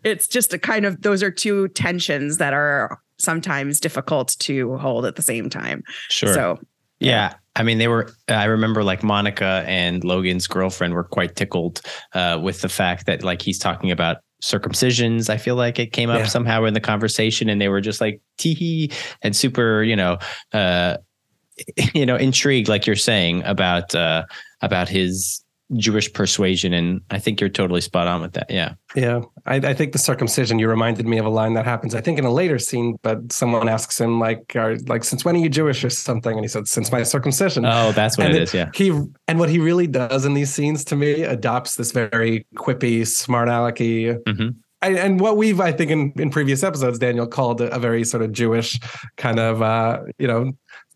it's 0.04 0.28
just 0.28 0.52
a 0.52 0.58
kind 0.58 0.84
of 0.84 1.00
those 1.00 1.22
are 1.22 1.30
two 1.30 1.68
tensions 1.68 2.36
that 2.36 2.52
are 2.52 3.00
sometimes 3.16 3.80
difficult 3.80 4.36
to 4.40 4.76
hold 4.76 5.06
at 5.06 5.16
the 5.16 5.22
same 5.22 5.48
time. 5.48 5.82
Sure. 6.10 6.34
So 6.34 6.58
yeah. 7.00 7.34
I 7.58 7.64
mean, 7.64 7.78
they 7.78 7.88
were, 7.88 8.08
I 8.28 8.44
remember 8.44 8.84
like 8.84 9.02
Monica 9.02 9.64
and 9.66 10.04
Logan's 10.04 10.46
girlfriend 10.46 10.94
were 10.94 11.04
quite 11.04 11.34
tickled 11.34 11.82
uh, 12.14 12.38
with 12.40 12.60
the 12.60 12.68
fact 12.68 13.06
that 13.06 13.24
like 13.24 13.42
he's 13.42 13.58
talking 13.58 13.90
about 13.90 14.18
circumcisions. 14.42 15.28
I 15.28 15.36
feel 15.38 15.56
like 15.56 15.80
it 15.80 15.92
came 15.92 16.08
up 16.08 16.20
yeah. 16.20 16.26
somehow 16.26 16.64
in 16.64 16.74
the 16.74 16.80
conversation 16.80 17.48
and 17.48 17.60
they 17.60 17.68
were 17.68 17.80
just 17.80 18.00
like 18.00 18.20
tee 18.38 18.92
and 19.22 19.34
super, 19.34 19.82
you 19.82 19.96
know, 19.96 20.18
uh, 20.52 20.98
you 21.94 22.06
know, 22.06 22.14
intrigued, 22.14 22.68
like 22.68 22.86
you're 22.86 22.94
saying 22.94 23.42
about, 23.42 23.92
uh, 23.92 24.24
about 24.62 24.88
his 24.88 25.42
Jewish 25.76 26.12
persuasion. 26.12 26.72
And 26.72 27.02
I 27.10 27.18
think 27.18 27.40
you're 27.40 27.50
totally 27.50 27.80
spot 27.80 28.06
on 28.06 28.22
with 28.22 28.32
that. 28.32 28.50
Yeah. 28.50 28.74
Yeah. 28.94 29.20
I, 29.46 29.56
I, 29.56 29.74
think 29.74 29.92
the 29.92 29.98
circumcision, 29.98 30.58
you 30.58 30.68
reminded 30.68 31.06
me 31.06 31.18
of 31.18 31.26
a 31.26 31.30
line 31.30 31.54
that 31.54 31.66
happens, 31.66 31.94
I 31.94 32.00
think 32.00 32.18
in 32.18 32.24
a 32.24 32.32
later 32.32 32.58
scene, 32.58 32.96
but 33.02 33.30
someone 33.30 33.68
asks 33.68 34.00
him 34.00 34.18
like, 34.18 34.56
are, 34.56 34.76
like, 34.86 35.04
since 35.04 35.24
when 35.24 35.36
are 35.36 35.38
you 35.38 35.50
Jewish 35.50 35.84
or 35.84 35.90
something? 35.90 36.32
And 36.32 36.42
he 36.42 36.48
said, 36.48 36.68
since 36.68 36.90
my 36.90 37.02
circumcision. 37.02 37.66
Oh, 37.66 37.92
that's 37.92 38.16
what 38.16 38.28
and 38.28 38.36
it 38.36 38.42
is. 38.42 38.54
Yeah. 38.54 38.70
He, 38.74 38.88
and 39.26 39.38
what 39.38 39.50
he 39.50 39.58
really 39.58 39.86
does 39.86 40.24
in 40.24 40.34
these 40.34 40.52
scenes 40.52 40.84
to 40.86 40.96
me 40.96 41.22
adopts 41.22 41.76
this 41.76 41.92
very 41.92 42.46
quippy, 42.56 43.06
smart 43.06 43.48
alecky, 43.48 44.16
mm-hmm. 44.22 44.48
and 44.80 45.20
what 45.20 45.36
we've, 45.36 45.60
I 45.60 45.72
think, 45.72 45.90
in, 45.90 46.12
in 46.16 46.30
previous 46.30 46.62
episodes, 46.62 46.98
Daniel 46.98 47.26
called 47.26 47.60
a, 47.60 47.74
a 47.74 47.78
very 47.78 48.04
sort 48.04 48.22
of 48.22 48.32
Jewish 48.32 48.78
kind 49.16 49.38
of, 49.38 49.60
uh, 49.60 50.00
you 50.18 50.26
know, 50.26 50.52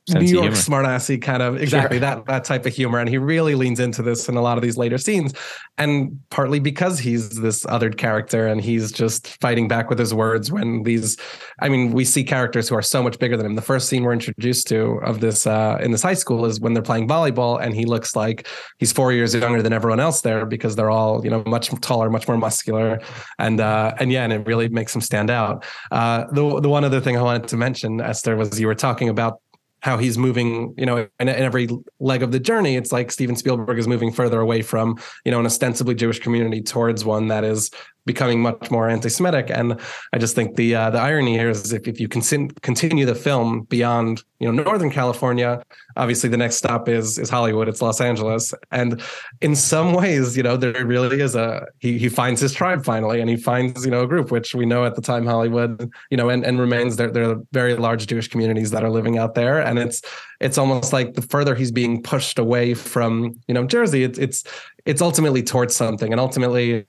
New 0.08 0.24
York 0.24 0.50
smartassy 0.52 1.22
kind 1.22 1.42
of 1.42 1.62
exactly 1.62 1.98
sure. 1.98 2.00
that 2.00 2.26
that 2.26 2.44
type 2.44 2.66
of 2.66 2.74
humor, 2.74 2.98
and 2.98 3.08
he 3.08 3.18
really 3.18 3.54
leans 3.54 3.78
into 3.78 4.02
this 4.02 4.28
in 4.28 4.36
a 4.36 4.42
lot 4.42 4.58
of 4.58 4.62
these 4.62 4.76
later 4.76 4.98
scenes, 4.98 5.32
and 5.78 6.18
partly 6.28 6.58
because 6.58 6.98
he's 6.98 7.40
this 7.40 7.62
othered 7.66 7.98
character 7.98 8.48
and 8.48 8.60
he's 8.60 8.90
just 8.90 9.40
fighting 9.40 9.68
back 9.68 9.88
with 9.88 10.00
his 10.00 10.12
words 10.12 10.50
when 10.50 10.82
these, 10.82 11.16
I 11.60 11.68
mean, 11.68 11.92
we 11.92 12.04
see 12.04 12.24
characters 12.24 12.68
who 12.68 12.74
are 12.74 12.82
so 12.82 13.00
much 13.00 13.20
bigger 13.20 13.36
than 13.36 13.46
him. 13.46 13.54
The 13.54 13.62
first 13.62 13.88
scene 13.88 14.02
we're 14.02 14.12
introduced 14.12 14.66
to 14.68 15.00
of 15.04 15.20
this 15.20 15.46
uh, 15.46 15.78
in 15.80 15.92
this 15.92 16.02
high 16.02 16.14
school 16.14 16.46
is 16.46 16.58
when 16.58 16.74
they're 16.74 16.82
playing 16.82 17.06
volleyball, 17.06 17.62
and 17.62 17.72
he 17.72 17.84
looks 17.84 18.16
like 18.16 18.48
he's 18.78 18.90
four 18.90 19.12
years 19.12 19.36
younger 19.36 19.62
than 19.62 19.72
everyone 19.72 20.00
else 20.00 20.22
there 20.22 20.44
because 20.46 20.74
they're 20.74 20.90
all 20.90 21.24
you 21.24 21.30
know 21.30 21.44
much 21.46 21.68
taller, 21.80 22.10
much 22.10 22.26
more 22.26 22.36
muscular, 22.36 23.00
and 23.38 23.60
uh, 23.60 23.94
and 24.00 24.10
yeah, 24.10 24.24
and 24.24 24.32
it 24.32 24.44
really 24.48 24.68
makes 24.68 24.92
him 24.92 25.00
stand 25.00 25.30
out. 25.30 25.64
Uh, 25.92 26.24
the 26.32 26.58
the 26.60 26.68
one 26.68 26.82
other 26.82 27.00
thing 27.00 27.16
I 27.16 27.22
wanted 27.22 27.46
to 27.46 27.56
mention, 27.56 28.00
Esther, 28.00 28.34
was 28.34 28.58
you 28.58 28.66
were 28.66 28.74
talking 28.74 29.08
about 29.08 29.38
how 29.82 29.98
he's 29.98 30.16
moving, 30.16 30.74
you 30.78 30.86
know, 30.86 31.08
in, 31.18 31.28
every 31.28 31.68
leg 31.98 32.22
of 32.22 32.30
the 32.30 32.40
journey, 32.40 32.76
it's 32.76 32.92
like 32.92 33.10
Steven 33.10 33.36
Spielberg 33.36 33.78
is 33.78 33.88
moving 33.88 34.12
further 34.12 34.40
away 34.40 34.62
from, 34.62 34.96
you 35.24 35.32
know, 35.32 35.40
an 35.40 35.46
ostensibly 35.46 35.94
Jewish 35.94 36.20
community 36.20 36.62
towards 36.62 37.04
one 37.04 37.28
that 37.28 37.42
is 37.42 37.70
becoming 38.04 38.40
much 38.40 38.70
more 38.70 38.88
anti-Semitic. 38.88 39.50
And 39.50 39.80
I 40.12 40.18
just 40.18 40.34
think 40.34 40.56
the 40.56 40.74
uh, 40.74 40.90
the 40.90 40.98
irony 40.98 41.36
here 41.36 41.50
is 41.50 41.72
if, 41.72 41.86
if 41.86 42.00
you 42.00 42.08
con- 42.08 42.50
continue 42.62 43.06
the 43.06 43.14
film 43.14 43.62
beyond 43.62 44.22
you 44.40 44.50
know 44.50 44.62
Northern 44.62 44.90
California, 44.90 45.62
obviously 45.96 46.28
the 46.28 46.36
next 46.36 46.56
stop 46.56 46.88
is 46.88 47.18
is 47.18 47.30
Hollywood. 47.30 47.68
It's 47.68 47.80
Los 47.80 48.00
Angeles, 48.00 48.52
and 48.70 49.00
in 49.40 49.54
some 49.54 49.94
ways, 49.94 50.36
you 50.36 50.42
know, 50.42 50.56
there 50.56 50.84
really 50.84 51.20
is 51.20 51.34
a 51.34 51.66
he 51.78 51.98
he 51.98 52.08
finds 52.08 52.40
his 52.40 52.52
tribe 52.52 52.84
finally, 52.84 53.20
and 53.20 53.30
he 53.30 53.36
finds 53.36 53.84
you 53.84 53.90
know 53.90 54.02
a 54.02 54.06
group 54.06 54.30
which 54.30 54.54
we 54.54 54.66
know 54.66 54.84
at 54.84 54.96
the 54.96 55.02
time 55.02 55.26
Hollywood, 55.26 55.90
you 56.10 56.16
know, 56.16 56.28
and 56.28 56.44
and 56.44 56.58
remains 56.60 56.96
there. 56.96 57.10
There 57.10 57.30
are 57.30 57.36
very 57.52 57.74
large 57.76 58.06
Jewish 58.06 58.28
communities 58.28 58.70
that 58.72 58.82
are 58.82 58.90
living 58.90 59.18
out 59.18 59.34
there, 59.34 59.60
and 59.60 59.78
it's 59.78 60.02
it's 60.40 60.58
almost 60.58 60.92
like 60.92 61.14
the 61.14 61.22
further 61.22 61.54
he's 61.54 61.70
being 61.70 62.02
pushed 62.02 62.38
away 62.38 62.74
from 62.74 63.40
you 63.46 63.54
know 63.54 63.64
Jersey, 63.64 64.02
it's 64.02 64.18
it's 64.18 64.44
it's 64.84 65.00
ultimately 65.00 65.42
towards 65.42 65.76
something, 65.76 66.10
and 66.12 66.20
ultimately 66.20 66.86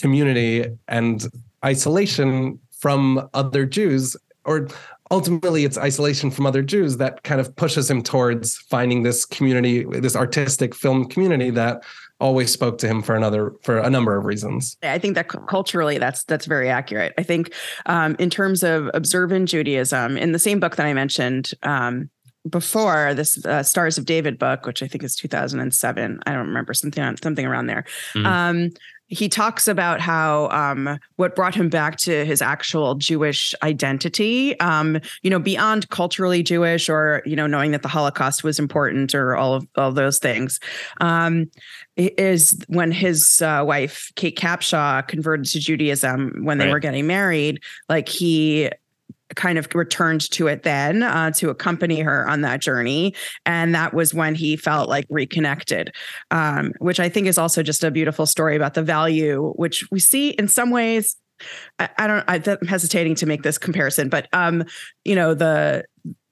community 0.00 0.66
and 0.88 1.26
isolation 1.64 2.58
from 2.70 3.28
other 3.34 3.66
Jews, 3.66 4.16
or 4.44 4.68
ultimately 5.10 5.64
it's 5.64 5.78
isolation 5.78 6.30
from 6.30 6.46
other 6.46 6.62
Jews 6.62 6.98
that 6.98 7.22
kind 7.22 7.40
of 7.40 7.54
pushes 7.56 7.90
him 7.90 8.02
towards 8.02 8.56
finding 8.56 9.02
this 9.02 9.24
community, 9.24 9.84
this 9.84 10.16
artistic 10.16 10.74
film 10.74 11.06
community 11.08 11.50
that 11.50 11.82
always 12.18 12.50
spoke 12.50 12.78
to 12.78 12.88
him 12.88 13.02
for 13.02 13.14
another 13.14 13.52
for 13.62 13.78
a 13.78 13.90
number 13.90 14.16
of 14.16 14.24
reasons. 14.24 14.76
I 14.82 14.98
think 14.98 15.14
that 15.14 15.28
culturally 15.28 15.98
that's 15.98 16.24
that's 16.24 16.46
very 16.46 16.68
accurate. 16.68 17.12
I 17.18 17.22
think 17.22 17.52
um, 17.86 18.16
in 18.18 18.30
terms 18.30 18.62
of 18.62 18.90
observant 18.94 19.48
Judaism, 19.48 20.16
in 20.16 20.32
the 20.32 20.38
same 20.38 20.60
book 20.60 20.76
that 20.76 20.86
I 20.86 20.94
mentioned. 20.94 21.52
Um, 21.62 22.10
before 22.48 23.12
this 23.12 23.44
uh, 23.44 23.60
Stars 23.64 23.98
of 23.98 24.04
David 24.04 24.38
book, 24.38 24.66
which 24.66 24.80
I 24.80 24.86
think 24.86 25.02
is 25.02 25.16
2007. 25.16 26.20
I 26.24 26.32
don't 26.32 26.46
remember 26.46 26.74
something 26.74 27.16
something 27.16 27.44
around 27.44 27.66
there. 27.66 27.84
Mm-hmm. 28.14 28.26
Um, 28.26 28.70
he 29.08 29.28
talks 29.28 29.68
about 29.68 30.00
how 30.00 30.48
um, 30.48 30.98
what 31.16 31.36
brought 31.36 31.54
him 31.54 31.68
back 31.68 31.96
to 31.98 32.24
his 32.24 32.42
actual 32.42 32.96
Jewish 32.96 33.54
identity, 33.62 34.58
um, 34.58 35.00
you 35.22 35.30
know, 35.30 35.38
beyond 35.38 35.88
culturally 35.90 36.42
Jewish 36.42 36.88
or 36.88 37.22
you 37.24 37.36
know 37.36 37.46
knowing 37.46 37.70
that 37.70 37.82
the 37.82 37.88
Holocaust 37.88 38.42
was 38.42 38.58
important 38.58 39.14
or 39.14 39.36
all 39.36 39.54
of 39.54 39.66
all 39.76 39.92
those 39.92 40.18
things, 40.18 40.58
um, 41.00 41.50
is 41.96 42.58
when 42.68 42.90
his 42.90 43.40
uh, 43.42 43.62
wife 43.64 44.10
Kate 44.16 44.36
Capshaw 44.36 45.06
converted 45.06 45.46
to 45.46 45.60
Judaism 45.60 46.44
when 46.44 46.58
they 46.58 46.66
right. 46.66 46.72
were 46.72 46.80
getting 46.80 47.06
married. 47.06 47.62
Like 47.88 48.08
he 48.08 48.70
kind 49.34 49.58
of 49.58 49.68
returned 49.74 50.30
to 50.30 50.46
it 50.46 50.62
then 50.62 51.02
uh, 51.02 51.30
to 51.32 51.50
accompany 51.50 52.00
her 52.00 52.28
on 52.28 52.42
that 52.42 52.60
journey. 52.60 53.14
And 53.44 53.74
that 53.74 53.92
was 53.92 54.14
when 54.14 54.34
he 54.34 54.56
felt 54.56 54.88
like 54.88 55.06
reconnected, 55.10 55.94
um, 56.30 56.72
which 56.78 57.00
I 57.00 57.08
think 57.08 57.26
is 57.26 57.38
also 57.38 57.62
just 57.62 57.82
a 57.84 57.90
beautiful 57.90 58.26
story 58.26 58.56
about 58.56 58.74
the 58.74 58.82
value, 58.82 59.52
which 59.56 59.84
we 59.90 59.98
see 59.98 60.30
in 60.30 60.48
some 60.48 60.70
ways. 60.70 61.16
I, 61.78 61.88
I 61.98 62.06
don't. 62.06 62.24
I, 62.28 62.36
am 62.36 62.66
hesitating 62.66 63.14
to 63.16 63.26
make 63.26 63.42
this 63.42 63.58
comparison, 63.58 64.08
but 64.08 64.26
um, 64.32 64.64
you 65.04 65.14
know 65.14 65.34
the 65.34 65.84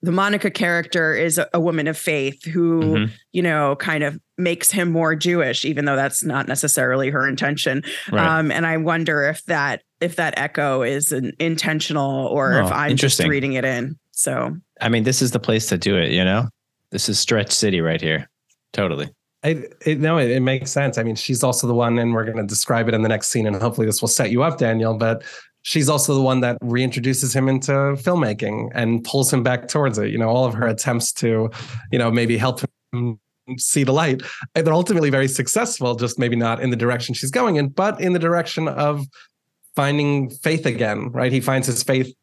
the 0.05 0.12
Monica 0.12 0.51
character 0.51 1.15
is 1.15 1.39
a, 1.39 1.49
a 1.55 1.61
woman 1.61 1.87
of 1.87 1.97
faith 1.97 2.45
who, 2.45 2.81
mm-hmm. 2.81 3.15
you 3.33 3.43
know, 3.43 3.75
kind 3.77 4.05
of 4.05 4.19
makes 4.37 4.71
him 4.71 4.93
more 4.93 5.16
Jewish, 5.16 5.65
even 5.65 5.87
though 5.87 5.97
that's 5.97 6.23
not 6.23 6.47
necessarily 6.47 7.09
her 7.09 7.27
intention. 7.27 7.83
Right. 8.12 8.39
Um, 8.39 8.51
and 8.51 8.66
I 8.66 8.77
wonder 8.77 9.25
if 9.25 9.43
that 9.45 9.83
if 10.05 10.16
that 10.16 10.35
echo 10.36 10.82
is 10.82 11.10
an 11.12 11.32
intentional 11.39 12.26
or 12.26 12.60
oh, 12.60 12.66
if 12.66 12.72
I'm 12.72 12.97
just 12.97 13.18
reading 13.20 13.55
it 13.55 13.64
in. 13.64 13.98
So 14.12 14.56
I 14.81 14.89
mean, 14.89 15.05
this 15.05 15.22
is 15.22 15.32
the 15.32 15.40
place 15.40 15.66
to 15.68 15.78
do 15.78 15.97
it, 15.97 16.12
you 16.12 16.24
know? 16.24 16.48
This 16.90 17.09
is 17.09 17.18
stretch 17.18 17.51
city 17.51 17.81
right 17.81 18.01
here. 18.01 18.28
Totally. 18.72 19.09
I, 19.43 19.64
it, 19.85 20.01
no, 20.01 20.18
it, 20.18 20.31
it, 20.31 20.40
makes 20.40 20.70
sense. 20.70 20.97
I 20.97 21.02
mean, 21.02 21.16
she's 21.16 21.43
also 21.43 21.66
the 21.66 21.74
one, 21.74 21.98
and 21.98 22.14
we're 22.14 22.24
going 22.24 22.36
to 22.36 22.47
describe 22.47 22.89
it 22.89 22.94
in 22.94 23.02
the 23.02 23.09
next 23.09 23.28
scene, 23.28 23.47
and 23.47 23.56
hopefully 23.56 23.86
this 23.86 24.01
will 24.01 24.09
set 24.09 24.31
you 24.31 24.43
up, 24.43 24.59
Daniel. 24.59 24.94
But 24.94 25.22
she's 25.62 25.89
also 25.89 26.14
the 26.14 26.22
one 26.22 26.40
that 26.40 26.59
reintroduces 26.62 27.35
him 27.35 27.48
into 27.48 27.72
filmmaking 27.72 28.70
and 28.74 29.05
pulls 29.05 29.32
him 29.32 29.43
back 29.43 29.68
towards 29.68 29.98
it. 29.98 30.10
You 30.10 30.18
know, 30.18 30.28
all 30.28 30.47
of 30.47 30.55
her 30.55 30.66
attempts 30.66 31.12
to, 31.14 31.51
you 31.93 31.98
know, 31.98 32.10
maybe 32.10 32.39
help 32.39 32.60
him 32.93 33.18
see 33.59 33.85
the 33.85 33.93
light, 33.93 34.22
they're 34.55 34.72
ultimately 34.72 35.10
very 35.10 35.28
successful. 35.28 35.94
Just 35.94 36.18
maybe 36.18 36.36
not 36.36 36.60
in 36.60 36.70
the 36.70 36.76
direction 36.76 37.14
she's 37.14 37.31
going 37.31 37.56
in, 37.56 37.68
but 37.68 38.01
in 38.01 38.12
the 38.12 38.18
direction 38.18 38.68
of 38.68 39.05
finding 39.77 40.31
faith 40.31 40.67
again, 40.67 41.11
right? 41.11 41.33
He 41.33 41.41
finds 41.41 41.67
his 41.67 41.83
faith 41.83 42.15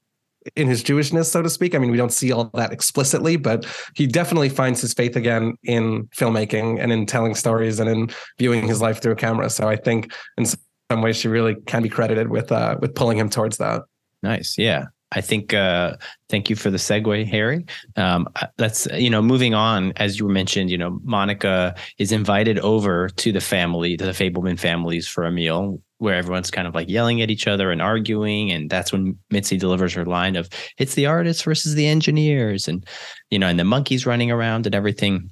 in 0.56 0.68
his 0.68 0.84
Jewishness, 0.84 1.26
so 1.26 1.42
to 1.42 1.50
speak. 1.50 1.76
I 1.76 1.78
mean, 1.78 1.92
we 1.92 1.98
don't 1.98 2.12
see 2.12 2.32
all 2.32 2.46
that 2.56 2.72
explicitly, 2.72 3.36
but 3.36 3.66
he 3.96 4.08
definitely 4.08 4.50
finds 4.50 4.82
his 4.82 4.94
faith 4.94 5.16
again 5.16 5.56
in 5.64 6.08
filmmaking 6.16 6.80
and 6.80 6.92
in 6.92 7.06
telling 7.06 7.36
stories 7.36 7.80
and 7.80 7.90
in 7.90 8.10
viewing 8.40 8.68
his 8.68 8.82
life 8.82 9.02
through 9.02 9.14
a 9.14 9.16
camera. 9.16 9.50
So 9.50 9.68
I 9.68 9.76
think 9.76 10.14
in 10.38 10.46
some 10.46 11.02
ways 11.02 11.18
she 11.18 11.28
really 11.28 11.56
can 11.68 11.84
be 11.84 11.90
credited 11.90 12.30
with 12.30 12.52
uh, 12.52 12.78
with 12.82 12.96
pulling 12.96 13.18
him 13.18 13.30
towards 13.30 13.58
that. 13.58 13.84
Nice, 14.24 14.58
yeah. 14.58 14.86
I 15.12 15.22
think. 15.22 15.54
Uh, 15.54 15.98
thank 16.30 16.50
you 16.50 16.56
for 16.56 16.70
the 16.70 16.78
segue, 16.78 17.28
Harry. 17.28 17.66
Um, 17.98 18.28
uh, 18.38 18.48
let's 18.58 18.88
you 18.94 19.10
know, 19.10 19.22
moving 19.22 19.54
on. 19.54 19.94
As 19.98 20.20
you 20.20 20.28
mentioned, 20.30 20.70
you 20.72 20.78
know, 20.78 21.00
Monica 21.04 21.76
is 21.98 22.12
invited 22.12 22.60
over 22.60 23.10
to 23.10 23.32
the 23.32 23.42
family, 23.42 23.98
to 23.98 24.06
the 24.06 24.12
Fabelman 24.12 24.60
families, 24.60 25.08
for 25.08 25.26
a 25.26 25.32
meal 25.32 25.82
where 26.02 26.16
everyone's 26.16 26.50
kind 26.50 26.68
of 26.68 26.74
like 26.74 26.90
yelling 26.90 27.22
at 27.22 27.30
each 27.30 27.48
other 27.48 27.70
and 27.70 27.80
arguing. 27.80 28.52
And 28.52 28.72
that's 28.72 28.92
when 28.92 29.16
Mitzi 29.30 29.56
delivers 29.58 29.94
her 29.94 30.04
line 30.04 30.36
of 30.36 30.50
it's 30.80 30.96
the 30.96 31.06
artists 31.06 31.44
versus 31.44 31.76
the 31.76 31.86
engineers 31.86 32.68
and, 32.68 32.84
you 33.30 33.38
know, 33.38 33.48
and 33.48 33.60
the 33.60 33.64
monkeys 33.64 34.08
running 34.08 34.32
around 34.32 34.66
and 34.66 34.74
everything. 34.74 35.30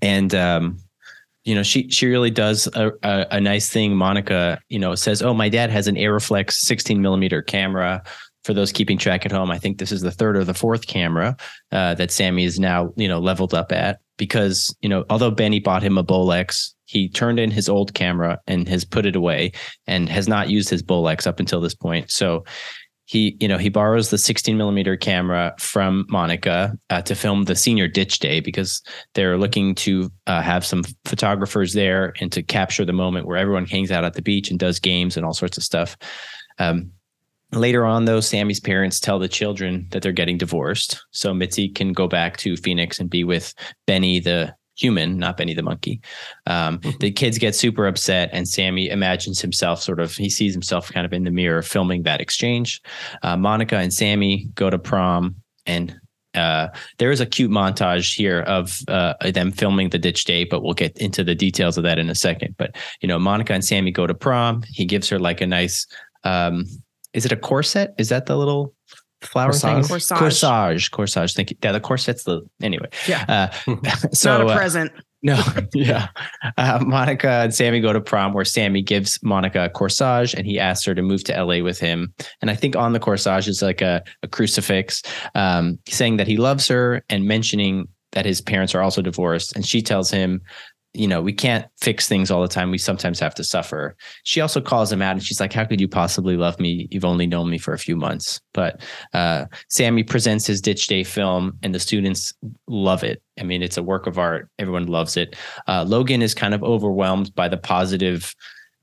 And, 0.00 0.32
um, 0.36 0.78
you 1.42 1.54
know, 1.54 1.64
she 1.64 1.88
she 1.88 2.06
really 2.06 2.30
does 2.30 2.68
a, 2.74 2.92
a, 3.02 3.26
a 3.32 3.40
nice 3.40 3.70
thing. 3.70 3.96
Monica, 3.96 4.60
you 4.68 4.78
know, 4.78 4.94
says, 4.94 5.22
"Oh, 5.22 5.32
my 5.32 5.48
dad 5.48 5.70
has 5.70 5.86
an 5.86 5.94
Arriflex 5.94 6.52
16 6.52 7.00
millimeter 7.00 7.40
camera." 7.40 8.02
For 8.48 8.54
those 8.54 8.72
keeping 8.72 8.96
track 8.96 9.26
at 9.26 9.30
home, 9.30 9.50
I 9.50 9.58
think 9.58 9.76
this 9.76 9.92
is 9.92 10.00
the 10.00 10.10
third 10.10 10.34
or 10.34 10.42
the 10.42 10.54
fourth 10.54 10.86
camera 10.86 11.36
uh, 11.70 11.92
that 11.96 12.10
Sammy 12.10 12.44
is 12.44 12.58
now, 12.58 12.94
you 12.96 13.06
know, 13.06 13.18
leveled 13.18 13.52
up 13.52 13.72
at 13.72 14.00
because 14.16 14.74
you 14.80 14.88
know, 14.88 15.04
although 15.10 15.30
Benny 15.30 15.60
bought 15.60 15.82
him 15.82 15.98
a 15.98 16.02
Bolex, 16.02 16.72
he 16.86 17.10
turned 17.10 17.38
in 17.38 17.50
his 17.50 17.68
old 17.68 17.92
camera 17.92 18.38
and 18.46 18.66
has 18.66 18.86
put 18.86 19.04
it 19.04 19.14
away 19.14 19.52
and 19.86 20.08
has 20.08 20.28
not 20.28 20.48
used 20.48 20.70
his 20.70 20.82
Bolex 20.82 21.26
up 21.26 21.40
until 21.40 21.60
this 21.60 21.74
point. 21.74 22.10
So 22.10 22.46
he, 23.04 23.36
you 23.38 23.48
know, 23.48 23.58
he 23.58 23.68
borrows 23.68 24.08
the 24.08 24.16
16 24.16 24.56
millimeter 24.56 24.96
camera 24.96 25.54
from 25.58 26.06
Monica 26.08 26.72
uh, 26.88 27.02
to 27.02 27.14
film 27.14 27.44
the 27.44 27.54
senior 27.54 27.86
ditch 27.86 28.18
day 28.18 28.40
because 28.40 28.80
they're 29.12 29.36
looking 29.36 29.74
to 29.74 30.10
uh, 30.26 30.40
have 30.40 30.64
some 30.64 30.84
photographers 31.04 31.74
there 31.74 32.14
and 32.18 32.32
to 32.32 32.42
capture 32.42 32.86
the 32.86 32.94
moment 32.94 33.26
where 33.26 33.36
everyone 33.36 33.66
hangs 33.66 33.90
out 33.90 34.04
at 34.04 34.14
the 34.14 34.22
beach 34.22 34.50
and 34.50 34.58
does 34.58 34.78
games 34.78 35.18
and 35.18 35.26
all 35.26 35.34
sorts 35.34 35.58
of 35.58 35.64
stuff. 35.64 35.98
Um, 36.58 36.92
Later 37.52 37.86
on, 37.86 38.04
though, 38.04 38.20
Sammy's 38.20 38.60
parents 38.60 39.00
tell 39.00 39.18
the 39.18 39.28
children 39.28 39.86
that 39.90 40.02
they're 40.02 40.12
getting 40.12 40.36
divorced. 40.36 41.02
So 41.12 41.32
Mitzi 41.32 41.68
can 41.68 41.92
go 41.92 42.06
back 42.06 42.36
to 42.38 42.56
Phoenix 42.56 43.00
and 43.00 43.08
be 43.08 43.24
with 43.24 43.54
Benny, 43.86 44.20
the 44.20 44.54
human, 44.76 45.18
not 45.18 45.36
Benny 45.36 45.54
the 45.54 45.62
monkey. 45.62 46.00
Um, 46.46 46.78
mm-hmm. 46.78 46.98
the 46.98 47.10
kids 47.10 47.38
get 47.38 47.54
super 47.54 47.86
upset, 47.86 48.30
and 48.32 48.46
Sammy 48.46 48.90
imagines 48.90 49.40
himself 49.40 49.82
sort 49.82 49.98
of, 49.98 50.14
he 50.14 50.30
sees 50.30 50.52
himself 50.52 50.92
kind 50.92 51.04
of 51.04 51.12
in 51.12 51.24
the 51.24 51.30
mirror 51.30 51.62
filming 51.62 52.02
that 52.04 52.20
exchange. 52.20 52.80
Uh, 53.22 53.36
Monica 53.36 53.76
and 53.76 53.92
Sammy 53.92 54.48
go 54.54 54.70
to 54.70 54.78
prom, 54.78 55.34
and 55.66 55.98
uh, 56.34 56.68
there 56.98 57.10
is 57.10 57.20
a 57.20 57.26
cute 57.26 57.50
montage 57.50 58.14
here 58.14 58.42
of 58.42 58.80
uh, 58.88 59.14
them 59.32 59.50
filming 59.50 59.88
the 59.88 59.98
ditch 59.98 60.24
day, 60.24 60.44
but 60.44 60.62
we'll 60.62 60.74
get 60.74 60.96
into 60.98 61.24
the 61.24 61.34
details 61.34 61.76
of 61.76 61.82
that 61.84 61.98
in 61.98 62.10
a 62.10 62.14
second. 62.14 62.54
But, 62.58 62.76
you 63.00 63.08
know, 63.08 63.18
Monica 63.18 63.54
and 63.54 63.64
Sammy 63.64 63.90
go 63.90 64.06
to 64.06 64.14
prom. 64.14 64.62
He 64.68 64.84
gives 64.84 65.08
her 65.08 65.18
like 65.18 65.40
a 65.40 65.46
nice, 65.46 65.86
um, 66.24 66.66
is 67.18 67.26
it 67.26 67.32
a 67.32 67.36
corset? 67.36 67.94
Is 67.98 68.10
that 68.10 68.26
the 68.26 68.36
little 68.36 68.72
flower 69.22 69.50
corsage. 69.50 69.60
thing? 69.60 69.82
Corsage. 69.82 70.18
Corsage. 70.18 70.90
Corsage. 70.92 71.34
Thank 71.34 71.50
you. 71.50 71.56
Yeah, 71.62 71.72
the 71.72 71.80
corset's 71.80 72.22
the 72.22 72.42
anyway. 72.62 72.88
Yeah. 73.08 73.50
Uh, 73.66 73.86
so 74.12 74.38
not 74.38 74.46
a 74.46 74.50
uh, 74.50 74.56
present. 74.56 74.92
Uh, 74.96 75.00
no, 75.24 75.42
yeah. 75.74 76.08
Uh, 76.56 76.78
Monica 76.86 77.28
and 77.28 77.52
Sammy 77.52 77.80
go 77.80 77.92
to 77.92 78.00
prom 78.00 78.34
where 78.34 78.44
Sammy 78.44 78.82
gives 78.82 79.18
Monica 79.20 79.64
a 79.64 79.68
corsage 79.68 80.32
and 80.32 80.46
he 80.46 80.60
asks 80.60 80.86
her 80.86 80.94
to 80.94 81.02
move 81.02 81.24
to 81.24 81.44
LA 81.44 81.60
with 81.60 81.80
him. 81.80 82.14
And 82.40 82.52
I 82.52 82.54
think 82.54 82.76
on 82.76 82.92
the 82.92 83.00
corsage 83.00 83.48
is 83.48 83.60
like 83.60 83.80
a, 83.80 84.04
a 84.22 84.28
crucifix 84.28 85.02
um, 85.34 85.80
saying 85.88 86.18
that 86.18 86.28
he 86.28 86.36
loves 86.36 86.68
her 86.68 87.02
and 87.08 87.26
mentioning 87.26 87.88
that 88.12 88.26
his 88.26 88.40
parents 88.40 88.76
are 88.76 88.80
also 88.80 89.02
divorced. 89.02 89.56
And 89.56 89.66
she 89.66 89.82
tells 89.82 90.08
him 90.08 90.40
you 90.98 91.06
know, 91.06 91.22
we 91.22 91.32
can't 91.32 91.64
fix 91.80 92.08
things 92.08 92.30
all 92.30 92.42
the 92.42 92.48
time. 92.48 92.72
We 92.72 92.78
sometimes 92.78 93.20
have 93.20 93.34
to 93.36 93.44
suffer. 93.44 93.96
She 94.24 94.40
also 94.40 94.60
calls 94.60 94.90
him 94.90 95.00
out 95.00 95.12
and 95.12 95.22
she's 95.22 95.40
like, 95.40 95.52
How 95.52 95.64
could 95.64 95.80
you 95.80 95.86
possibly 95.86 96.36
love 96.36 96.58
me? 96.58 96.88
You've 96.90 97.04
only 97.04 97.26
known 97.26 97.48
me 97.48 97.58
for 97.58 97.72
a 97.72 97.78
few 97.78 97.94
months. 97.94 98.40
But 98.52 98.82
uh, 99.14 99.46
Sammy 99.68 100.02
presents 100.02 100.46
his 100.46 100.60
Ditch 100.60 100.88
Day 100.88 101.04
film 101.04 101.56
and 101.62 101.74
the 101.74 101.80
students 101.80 102.34
love 102.66 103.04
it. 103.04 103.22
I 103.38 103.44
mean, 103.44 103.62
it's 103.62 103.76
a 103.76 103.82
work 103.82 104.08
of 104.08 104.18
art. 104.18 104.50
Everyone 104.58 104.86
loves 104.86 105.16
it. 105.16 105.36
Uh, 105.68 105.84
Logan 105.86 106.20
is 106.20 106.34
kind 106.34 106.52
of 106.52 106.64
overwhelmed 106.64 107.32
by 107.36 107.46
the 107.48 107.56
positive, 107.56 108.34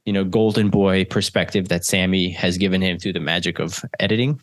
you 0.05 0.13
know, 0.13 0.23
golden 0.23 0.69
boy 0.69 1.03
perspective 1.03 1.67
that 1.67 1.83
Sammy 1.83 2.29
has 2.29 2.57
given 2.57 2.81
him 2.81 2.97
through 2.97 3.13
the 3.13 3.19
magic 3.19 3.59
of 3.59 3.83
editing. 3.99 4.41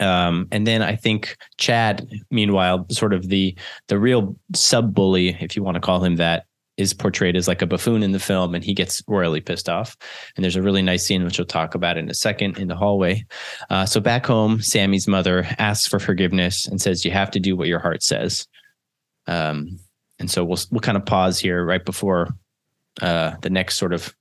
Um, 0.00 0.48
and 0.50 0.66
then 0.66 0.82
I 0.82 0.96
think 0.96 1.36
Chad, 1.56 2.10
meanwhile, 2.30 2.86
sort 2.90 3.14
of 3.14 3.28
the 3.28 3.56
the 3.86 3.98
real 3.98 4.36
sub 4.54 4.92
bully, 4.92 5.36
if 5.40 5.56
you 5.56 5.62
want 5.62 5.76
to 5.76 5.80
call 5.80 6.04
him 6.04 6.16
that, 6.16 6.46
is 6.76 6.94
portrayed 6.94 7.36
as 7.36 7.46
like 7.46 7.62
a 7.62 7.66
buffoon 7.66 8.02
in 8.02 8.12
the 8.12 8.18
film 8.18 8.54
and 8.54 8.64
he 8.64 8.74
gets 8.74 9.02
royally 9.06 9.40
pissed 9.40 9.68
off. 9.68 9.96
And 10.36 10.42
there's 10.42 10.56
a 10.56 10.62
really 10.62 10.82
nice 10.82 11.04
scene, 11.04 11.24
which 11.24 11.38
we'll 11.38 11.46
talk 11.46 11.74
about 11.74 11.98
in 11.98 12.10
a 12.10 12.14
second 12.14 12.58
in 12.58 12.68
the 12.68 12.76
hallway. 12.76 13.24
Uh, 13.68 13.84
so 13.84 14.00
back 14.00 14.26
home, 14.26 14.62
Sammy's 14.62 15.06
mother 15.06 15.46
asks 15.58 15.86
for 15.86 15.98
forgiveness 15.98 16.66
and 16.66 16.80
says, 16.80 17.04
you 17.04 17.10
have 17.10 17.30
to 17.32 17.40
do 17.40 17.56
what 17.56 17.68
your 17.68 17.78
heart 17.78 18.02
says. 18.02 18.46
Um, 19.26 19.78
and 20.18 20.30
so 20.30 20.44
we'll, 20.44 20.58
we'll 20.70 20.80
kind 20.80 20.96
of 20.96 21.04
pause 21.04 21.38
here 21.38 21.64
right 21.64 21.84
before 21.84 22.34
uh, 23.00 23.36
the 23.42 23.50
next 23.50 23.76
sort 23.76 23.92
of 23.92 24.14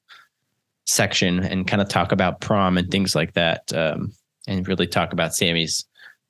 section 0.85 1.39
and 1.39 1.67
kind 1.67 1.81
of 1.81 1.87
talk 1.87 2.11
about 2.11 2.41
prom 2.41 2.77
and 2.77 2.91
things 2.91 3.15
like 3.15 3.33
that. 3.33 3.71
Um, 3.73 4.13
and 4.47 4.67
really 4.67 4.87
talk 4.87 5.13
about 5.13 5.35
Sammy's 5.35 5.85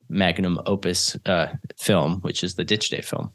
magnum 0.09 0.59
opus 0.65 1.17
uh, 1.25 1.47
film, 1.79 2.19
which 2.21 2.43
is 2.43 2.55
the 2.55 2.65
Ditch 2.65 2.89
Day 2.89 3.01
film. 3.01 3.31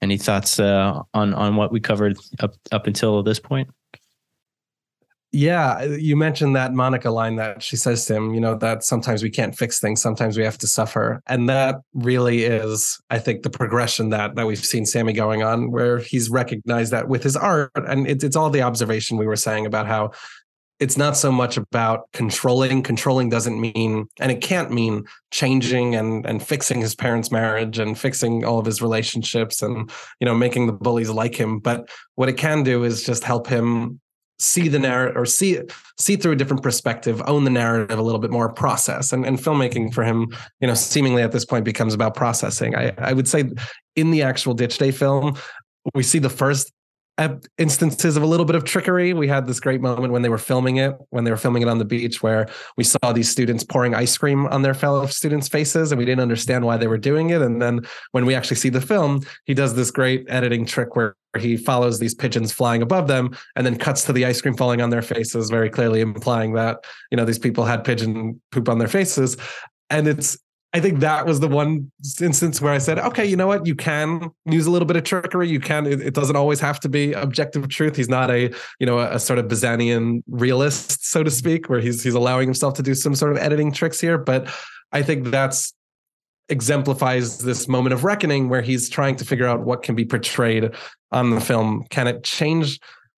Any 0.00 0.18
thoughts 0.18 0.60
uh, 0.60 1.02
on 1.14 1.34
on 1.34 1.56
what 1.56 1.72
we 1.72 1.80
covered 1.80 2.16
up 2.40 2.54
up 2.72 2.86
until 2.86 3.22
this 3.22 3.40
point? 3.40 3.68
Yeah, 5.30 5.82
you 5.82 6.16
mentioned 6.16 6.56
that 6.56 6.72
Monica 6.72 7.10
line 7.10 7.36
that 7.36 7.62
she 7.62 7.76
says 7.76 8.06
to 8.06 8.14
him, 8.14 8.32
you 8.32 8.40
know, 8.40 8.54
that 8.54 8.82
sometimes 8.82 9.22
we 9.22 9.28
can't 9.28 9.54
fix 9.54 9.78
things, 9.78 10.00
sometimes 10.00 10.38
we 10.38 10.44
have 10.44 10.56
to 10.58 10.66
suffer. 10.66 11.20
And 11.26 11.50
that 11.50 11.76
really 11.92 12.44
is, 12.44 12.98
I 13.10 13.18
think, 13.18 13.42
the 13.42 13.50
progression 13.50 14.08
that 14.08 14.36
that 14.36 14.46
we've 14.46 14.64
seen 14.64 14.86
Sammy 14.86 15.12
going 15.12 15.42
on, 15.42 15.70
where 15.70 15.98
he's 15.98 16.30
recognized 16.30 16.92
that 16.92 17.08
with 17.08 17.22
his 17.22 17.36
art. 17.36 17.70
And 17.74 18.06
it's 18.08 18.24
it's 18.24 18.36
all 18.36 18.48
the 18.48 18.62
observation 18.62 19.18
we 19.18 19.26
were 19.26 19.36
saying 19.36 19.66
about 19.66 19.86
how 19.86 20.12
it's 20.80 20.96
not 20.96 21.16
so 21.16 21.32
much 21.32 21.56
about 21.56 22.10
controlling. 22.12 22.82
Controlling 22.82 23.28
doesn't 23.28 23.60
mean 23.60 24.06
and 24.20 24.30
it 24.30 24.40
can't 24.40 24.70
mean 24.70 25.04
changing 25.30 25.94
and 25.94 26.24
and 26.24 26.42
fixing 26.42 26.80
his 26.80 26.94
parents 26.94 27.32
marriage 27.32 27.78
and 27.78 27.98
fixing 27.98 28.44
all 28.44 28.58
of 28.58 28.66
his 28.66 28.80
relationships 28.80 29.62
and 29.62 29.90
you 30.20 30.24
know 30.24 30.34
making 30.34 30.66
the 30.66 30.72
bullies 30.72 31.10
like 31.10 31.34
him. 31.34 31.58
But 31.58 31.88
what 32.14 32.28
it 32.28 32.34
can 32.34 32.62
do 32.62 32.84
is 32.84 33.02
just 33.02 33.24
help 33.24 33.46
him 33.46 34.00
see 34.40 34.68
the 34.68 34.78
narrative 34.78 35.16
or 35.16 35.26
see 35.26 35.60
see 35.98 36.14
through 36.14 36.32
a 36.32 36.36
different 36.36 36.62
perspective 36.62 37.20
own 37.26 37.42
the 37.42 37.50
narrative 37.50 37.98
a 37.98 38.02
little 38.02 38.20
bit 38.20 38.30
more 38.30 38.52
process. 38.52 39.12
And, 39.12 39.26
and 39.26 39.36
filmmaking 39.36 39.92
for 39.92 40.04
him 40.04 40.28
you 40.60 40.68
know 40.68 40.74
seemingly 40.74 41.22
at 41.22 41.32
this 41.32 41.44
point 41.44 41.64
becomes 41.64 41.92
about 41.92 42.14
processing. 42.14 42.76
I 42.76 42.92
i 42.98 43.12
would 43.12 43.26
say 43.26 43.50
in 43.96 44.12
the 44.12 44.22
actual 44.22 44.54
ditch 44.54 44.78
day 44.78 44.92
film 44.92 45.36
we 45.94 46.02
see 46.02 46.18
the 46.18 46.30
first 46.30 46.72
Uh, 47.18 47.34
instances 47.58 48.16
of 48.16 48.22
a 48.22 48.26
little 48.26 48.46
bit 48.46 48.54
of 48.54 48.62
trickery. 48.62 49.12
We 49.12 49.26
had 49.26 49.44
this 49.44 49.58
great 49.58 49.80
moment 49.80 50.12
when 50.12 50.22
they 50.22 50.28
were 50.28 50.38
filming 50.38 50.76
it, 50.76 50.94
when 51.10 51.24
they 51.24 51.32
were 51.32 51.36
filming 51.36 51.62
it 51.62 51.68
on 51.68 51.78
the 51.78 51.84
beach, 51.84 52.22
where 52.22 52.46
we 52.76 52.84
saw 52.84 53.12
these 53.12 53.28
students 53.28 53.64
pouring 53.64 53.92
ice 53.92 54.16
cream 54.16 54.46
on 54.46 54.62
their 54.62 54.72
fellow 54.72 55.04
students' 55.06 55.48
faces, 55.48 55.90
and 55.90 55.98
we 55.98 56.04
didn't 56.04 56.20
understand 56.20 56.64
why 56.64 56.76
they 56.76 56.86
were 56.86 56.96
doing 56.96 57.30
it. 57.30 57.42
And 57.42 57.60
then 57.60 57.80
when 58.12 58.24
we 58.24 58.36
actually 58.36 58.58
see 58.58 58.68
the 58.68 58.80
film, 58.80 59.22
he 59.46 59.52
does 59.52 59.74
this 59.74 59.90
great 59.90 60.26
editing 60.28 60.64
trick 60.64 60.94
where 60.94 61.16
he 61.36 61.56
follows 61.56 61.98
these 61.98 62.14
pigeons 62.14 62.52
flying 62.52 62.82
above 62.82 63.08
them 63.08 63.36
and 63.56 63.66
then 63.66 63.76
cuts 63.76 64.04
to 64.04 64.12
the 64.12 64.24
ice 64.24 64.40
cream 64.40 64.56
falling 64.56 64.80
on 64.80 64.90
their 64.90 65.02
faces, 65.02 65.50
very 65.50 65.70
clearly 65.70 66.00
implying 66.00 66.52
that 66.52 66.84
you 67.10 67.16
know 67.16 67.24
these 67.24 67.38
people 67.38 67.64
had 67.64 67.82
pigeon 67.82 68.40
poop 68.52 68.68
on 68.68 68.78
their 68.78 68.86
faces. 68.86 69.36
And 69.90 70.06
it's 70.06 70.38
I 70.74 70.80
think 70.80 71.00
that 71.00 71.24
was 71.24 71.40
the 71.40 71.48
one 71.48 71.90
instance 72.20 72.60
where 72.60 72.72
I 72.72 72.78
said, 72.78 72.98
okay, 72.98 73.24
you 73.24 73.36
know 73.36 73.46
what? 73.46 73.66
You 73.66 73.74
can 73.74 74.30
use 74.44 74.66
a 74.66 74.70
little 74.70 74.84
bit 74.84 74.96
of 74.96 75.04
trickery. 75.04 75.48
You 75.48 75.60
can, 75.60 75.86
it, 75.86 76.00
it 76.02 76.14
doesn't 76.14 76.36
always 76.36 76.60
have 76.60 76.78
to 76.80 76.90
be 76.90 77.14
objective 77.14 77.66
truth. 77.68 77.96
He's 77.96 78.10
not 78.10 78.30
a, 78.30 78.52
you 78.78 78.86
know, 78.86 78.98
a, 78.98 79.14
a, 79.14 79.18
sort 79.18 79.38
of 79.38 79.46
Bazinian 79.46 80.22
realist, 80.28 81.06
so 81.06 81.22
to 81.22 81.30
speak, 81.30 81.70
where 81.70 81.80
he's 81.80 82.02
he's 82.02 82.12
allowing 82.12 82.46
himself 82.46 82.74
to 82.74 82.82
do 82.82 82.94
some 82.94 83.14
sort 83.14 83.32
of 83.32 83.38
editing 83.38 83.72
tricks 83.72 83.98
here. 83.98 84.18
But 84.18 84.54
I 84.92 85.02
think 85.02 85.28
that's 85.28 85.72
exemplifies 86.50 87.38
this 87.38 87.66
moment 87.66 87.94
of 87.94 88.04
reckoning 88.04 88.48
where 88.48 88.62
he's 88.62 88.88
trying 88.88 89.16
to 89.16 89.24
figure 89.24 89.46
out 89.46 89.60
what 89.60 89.82
can 89.82 89.94
be 89.94 90.04
portrayed 90.04 90.70
on 91.12 91.30
the 91.30 91.40
film. 91.40 91.84
Can 91.90 92.06
it 92.06 92.24
change 92.24 92.78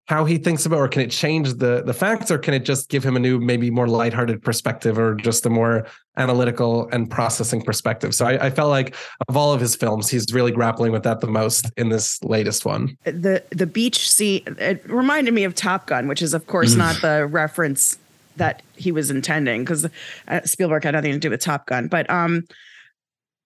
how 0.09 0.25
he 0.25 0.39
thinks 0.39 0.65
about 0.65 0.79
or 0.79 0.89
can 0.89 1.03
it 1.03 1.11
change 1.11 1.55
the 1.55 1.83
the 1.85 1.93
facts 1.93 2.31
or 2.31 2.39
can 2.39 2.55
it 2.55 2.65
just 2.65 2.89
give 2.89 3.05
him 3.05 3.15
a 3.15 3.19
new 3.19 3.39
maybe 3.39 3.71
more 3.71 3.87
lighthearted 3.87 4.43
perspective 4.43 4.99
or 4.99 5.15
just 5.15 5.45
a 5.45 5.51
more 5.51 5.87
analytical 6.17 6.89
and 6.93 7.11
processing 7.11 7.61
perspective? 7.61 8.15
So 8.15 8.27
I, 8.27 8.47
I, 8.47 8.51
felt 8.51 8.71
like 8.71 8.95
of 9.29 9.37
all 9.37 9.53
of 9.53 9.61
his 9.61 9.77
films 9.77 10.09
he's 10.09 10.33
really 10.33 10.51
grappling 10.51 10.93
with 10.93 11.03
that 11.03 11.21
the 11.21 11.27
most 11.27 11.71
in 11.77 11.91
this 11.91 12.23
latest 12.25 12.65
one. 12.65 12.97
The 13.05 13.45
the 13.51 13.67
beach 13.67 14.11
scene 14.11 14.43
it 14.59 14.83
reminded 14.89 15.35
me 15.35 15.45
of 15.45 15.55
top 15.55 15.87
gun 15.87 16.09
which 16.09 16.23
is 16.23 16.33
of 16.33 16.47
course 16.47 16.75
mm. 16.75 16.79
not 16.79 17.01
the 17.03 17.27
reference 17.27 17.99
that 18.37 18.63
he 18.77 18.91
was 18.91 19.11
intending 19.11 19.63
because 19.63 19.87
uh, 20.29 20.41
spielberg 20.45 20.85
had 20.85 20.93
nothing 20.93 21.13
to 21.13 21.19
do 21.19 21.29
with 21.29 21.41
top 21.41 21.67
gun. 21.67 21.87
But 21.87 22.09
um 22.09 22.45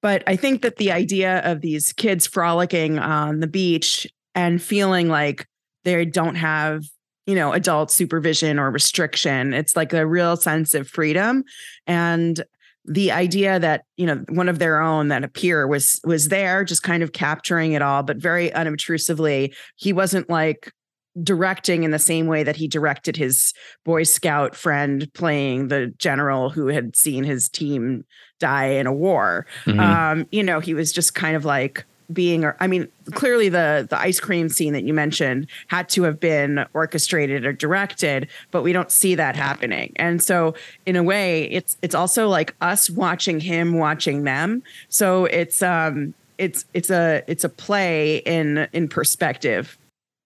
but 0.00 0.22
i 0.28 0.36
think 0.36 0.62
that 0.62 0.76
the 0.76 0.92
idea 0.92 1.40
of 1.40 1.60
these 1.60 1.92
kids 1.92 2.26
frolicking 2.26 3.00
on 3.00 3.40
the 3.40 3.46
beach 3.48 4.06
and 4.34 4.62
feeling 4.62 5.08
like 5.08 5.46
they 5.84 6.04
don't 6.04 6.36
have 6.36 6.84
you 7.26 7.34
know 7.34 7.52
adult 7.52 7.90
supervision 7.90 8.58
or 8.58 8.70
restriction. 8.70 9.54
It's 9.54 9.76
like 9.76 9.92
a 9.92 10.06
real 10.06 10.36
sense 10.36 10.74
of 10.74 10.88
freedom. 10.88 11.44
And 11.86 12.42
the 12.84 13.12
idea 13.12 13.60
that 13.60 13.84
you 13.96 14.06
know 14.06 14.24
one 14.28 14.48
of 14.48 14.58
their 14.58 14.80
own 14.80 15.08
that 15.08 15.24
appear 15.24 15.66
was 15.66 16.00
was 16.04 16.28
there 16.28 16.64
just 16.64 16.82
kind 16.82 17.02
of 17.02 17.12
capturing 17.12 17.72
it 17.72 17.82
all 17.82 18.02
but 18.02 18.16
very 18.16 18.52
unobtrusively. 18.52 19.54
He 19.76 19.92
wasn't 19.92 20.28
like 20.28 20.72
directing 21.22 21.84
in 21.84 21.90
the 21.90 21.98
same 21.98 22.26
way 22.26 22.42
that 22.42 22.56
he 22.56 22.66
directed 22.66 23.16
his 23.16 23.52
boy 23.84 24.02
scout 24.02 24.56
friend 24.56 25.12
playing 25.12 25.68
the 25.68 25.92
general 25.98 26.48
who 26.48 26.68
had 26.68 26.96
seen 26.96 27.22
his 27.22 27.50
team 27.50 28.02
die 28.40 28.68
in 28.68 28.86
a 28.86 28.92
war. 28.92 29.46
Mm-hmm. 29.64 29.78
um 29.78 30.26
you 30.32 30.42
know 30.42 30.58
he 30.58 30.74
was 30.74 30.92
just 30.92 31.14
kind 31.14 31.36
of 31.36 31.44
like 31.44 31.84
being 32.12 32.44
I 32.60 32.66
mean 32.66 32.88
clearly 33.12 33.48
the 33.48 33.86
the 33.88 33.98
ice 33.98 34.20
cream 34.20 34.48
scene 34.48 34.72
that 34.72 34.84
you 34.84 34.94
mentioned 34.94 35.46
had 35.68 35.88
to 35.90 36.02
have 36.04 36.20
been 36.20 36.64
orchestrated 36.74 37.44
or 37.44 37.52
directed 37.52 38.28
but 38.50 38.62
we 38.62 38.72
don't 38.72 38.90
see 38.90 39.14
that 39.14 39.36
happening. 39.36 39.92
And 39.96 40.22
so 40.22 40.54
in 40.86 40.96
a 40.96 41.02
way 41.02 41.44
it's 41.50 41.76
it's 41.82 41.94
also 41.94 42.28
like 42.28 42.54
us 42.60 42.88
watching 42.90 43.40
him 43.40 43.78
watching 43.78 44.24
them. 44.24 44.62
So 44.88 45.26
it's 45.26 45.62
um 45.62 46.14
it's 46.38 46.64
it's 46.74 46.90
a 46.90 47.22
it's 47.26 47.44
a 47.44 47.48
play 47.48 48.18
in 48.18 48.68
in 48.72 48.88
perspective. 48.88 49.78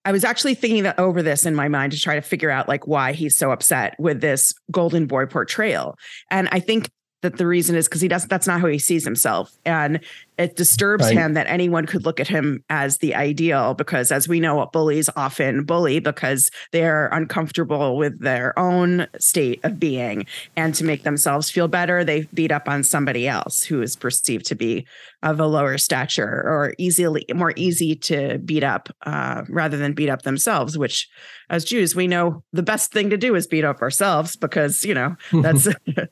I 0.05 0.11
was 0.13 0.23
actually 0.23 0.55
thinking 0.55 0.83
that 0.83 0.97
over 0.97 1.21
this 1.21 1.45
in 1.45 1.53
my 1.53 1.67
mind 1.67 1.91
to 1.91 1.99
try 1.99 2.15
to 2.15 2.21
figure 2.21 2.49
out 2.49 2.69
like 2.69 2.87
why 2.87 3.11
he's 3.11 3.35
so 3.35 3.51
upset 3.51 3.93
with 3.99 4.21
this 4.21 4.53
golden 4.71 5.05
boy 5.05 5.25
portrayal. 5.25 5.97
And 6.31 6.47
I 6.53 6.61
think 6.61 6.89
that 7.21 7.37
the 7.37 7.45
reason 7.45 7.75
is 7.75 7.87
because 7.87 8.01
he 8.01 8.07
doesn't 8.07 8.29
that's 8.29 8.47
not 8.47 8.61
how 8.61 8.67
he 8.67 8.79
sees 8.79 9.03
himself. 9.03 9.51
And 9.65 9.99
it 10.37 10.55
disturbs 10.55 11.05
right. 11.05 11.13
him 11.13 11.33
that 11.33 11.47
anyone 11.47 11.85
could 11.85 12.05
look 12.05 12.19
at 12.19 12.27
him 12.27 12.63
as 12.69 12.99
the 12.99 13.15
ideal 13.15 13.73
because 13.73 14.11
as 14.11 14.27
we 14.27 14.39
know 14.39 14.65
bullies 14.71 15.09
often 15.15 15.63
bully 15.63 15.99
because 15.99 16.51
they're 16.71 17.07
uncomfortable 17.07 17.97
with 17.97 18.19
their 18.19 18.57
own 18.57 19.07
state 19.19 19.59
of 19.63 19.79
being. 19.79 20.25
And 20.55 20.75
to 20.75 20.83
make 20.83 21.03
themselves 21.03 21.49
feel 21.49 21.67
better 21.67 22.03
they 22.03 22.27
beat 22.33 22.51
up 22.51 22.67
on 22.67 22.83
somebody 22.83 23.27
else 23.27 23.63
who 23.63 23.81
is 23.81 23.95
perceived 23.95 24.45
to 24.47 24.55
be 24.55 24.85
of 25.23 25.39
a 25.39 25.47
lower 25.47 25.77
stature 25.77 26.43
or 26.45 26.73
easily 26.77 27.25
more 27.33 27.53
easy 27.55 27.95
to 27.95 28.37
beat 28.39 28.63
up 28.63 28.89
uh, 29.05 29.43
rather 29.49 29.77
than 29.77 29.93
beat 29.93 30.09
up 30.09 30.21
themselves 30.21 30.77
which 30.77 31.09
as 31.49 31.65
jews 31.65 31.95
we 31.95 32.07
know 32.07 32.43
the 32.53 32.61
best 32.61 32.91
thing 32.91 33.09
to 33.09 33.17
do 33.17 33.33
is 33.35 33.47
beat 33.47 33.65
up 33.65 33.81
ourselves 33.81 34.35
because 34.35 34.85
you 34.85 34.93
know 34.93 35.15
that's 35.41 35.67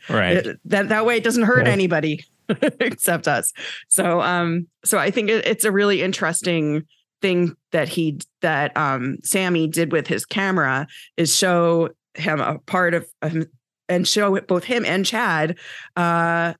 right. 0.10 0.46
that 0.66 0.90
that 0.90 1.06
way 1.06 1.18
it 1.18 1.24
doesn't 1.24 1.44
hurt 1.44 1.68
anybody 1.68 2.24
except 2.80 3.28
us. 3.28 3.52
So 3.88 4.22
um 4.22 4.68
so 4.84 4.98
I 4.98 5.12
think 5.12 5.30
it, 5.30 5.46
it's 5.46 5.66
a 5.66 5.72
really 5.72 6.02
interesting 6.02 6.84
thing 7.22 7.56
that 7.72 7.90
he 7.90 8.20
that 8.42 8.76
um 8.78 9.18
Sammy 9.24 9.68
did 9.68 9.92
with 9.92 10.08
his 10.08 10.26
camera 10.26 10.88
is 11.18 11.36
show 11.36 11.90
him 12.14 12.40
a 12.40 12.60
part 12.60 12.94
of 12.94 13.08
um, 13.22 13.46
and 13.90 14.08
show 14.08 14.40
both 14.42 14.64
him 14.64 14.86
and 14.86 15.06
Chad 15.06 15.58
uh 15.96 16.54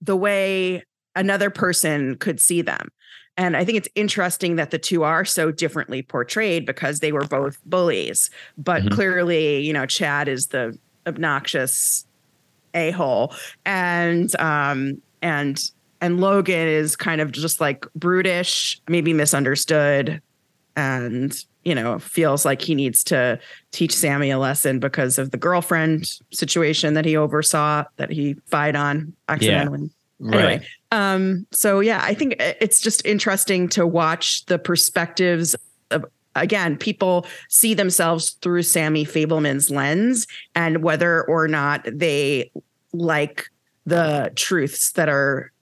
the 0.00 0.16
way 0.16 0.82
another 1.16 1.50
person 1.50 2.16
could 2.16 2.40
see 2.40 2.62
them. 2.62 2.88
And 3.36 3.56
I 3.56 3.64
think 3.64 3.78
it's 3.78 3.88
interesting 3.94 4.56
that 4.56 4.70
the 4.70 4.78
two 4.78 5.02
are 5.02 5.24
so 5.24 5.50
differently 5.50 6.02
portrayed 6.02 6.66
because 6.66 7.00
they 7.00 7.10
were 7.10 7.26
both 7.26 7.58
bullies. 7.64 8.30
But 8.56 8.82
mm-hmm. 8.82 8.94
clearly, 8.94 9.60
you 9.60 9.72
know, 9.72 9.86
Chad 9.86 10.28
is 10.28 10.48
the 10.48 10.78
obnoxious 11.06 12.06
a 12.74 12.90
hole, 12.90 13.32
and 13.64 14.34
um, 14.40 15.00
and 15.24 15.70
and 16.00 16.20
Logan 16.20 16.68
is 16.68 16.96
kind 16.96 17.20
of 17.20 17.32
just 17.32 17.60
like 17.60 17.86
brutish, 17.94 18.80
maybe 18.88 19.12
misunderstood, 19.14 20.20
and 20.76 21.34
you 21.64 21.74
know 21.74 21.98
feels 21.98 22.44
like 22.44 22.60
he 22.60 22.74
needs 22.74 23.02
to 23.04 23.40
teach 23.72 23.96
Sammy 23.96 24.30
a 24.30 24.38
lesson 24.38 24.78
because 24.78 25.18
of 25.18 25.30
the 25.30 25.38
girlfriend 25.38 26.10
situation 26.30 26.94
that 26.94 27.06
he 27.06 27.16
oversaw 27.16 27.84
that 27.96 28.10
he 28.10 28.36
fied 28.46 28.76
on 28.76 29.14
accidentally. 29.28 29.80
Yeah. 29.80 29.88
Right. 30.20 30.34
Anyway, 30.36 30.66
um, 30.92 31.46
so 31.50 31.80
yeah, 31.80 32.00
I 32.04 32.14
think 32.14 32.36
it's 32.38 32.80
just 32.80 33.04
interesting 33.04 33.68
to 33.70 33.86
watch 33.86 34.44
the 34.46 34.58
perspectives 34.58 35.56
of 35.90 36.04
again, 36.36 36.76
people 36.76 37.26
see 37.48 37.74
themselves 37.74 38.32
through 38.42 38.62
Sammy 38.62 39.04
Fabelman's 39.04 39.70
lens 39.70 40.26
and 40.54 40.82
whether 40.82 41.24
or 41.24 41.48
not 41.48 41.86
they 41.90 42.50
like 42.92 43.48
the 43.86 44.32
truths 44.36 44.92
that 44.92 45.08
are 45.08 45.52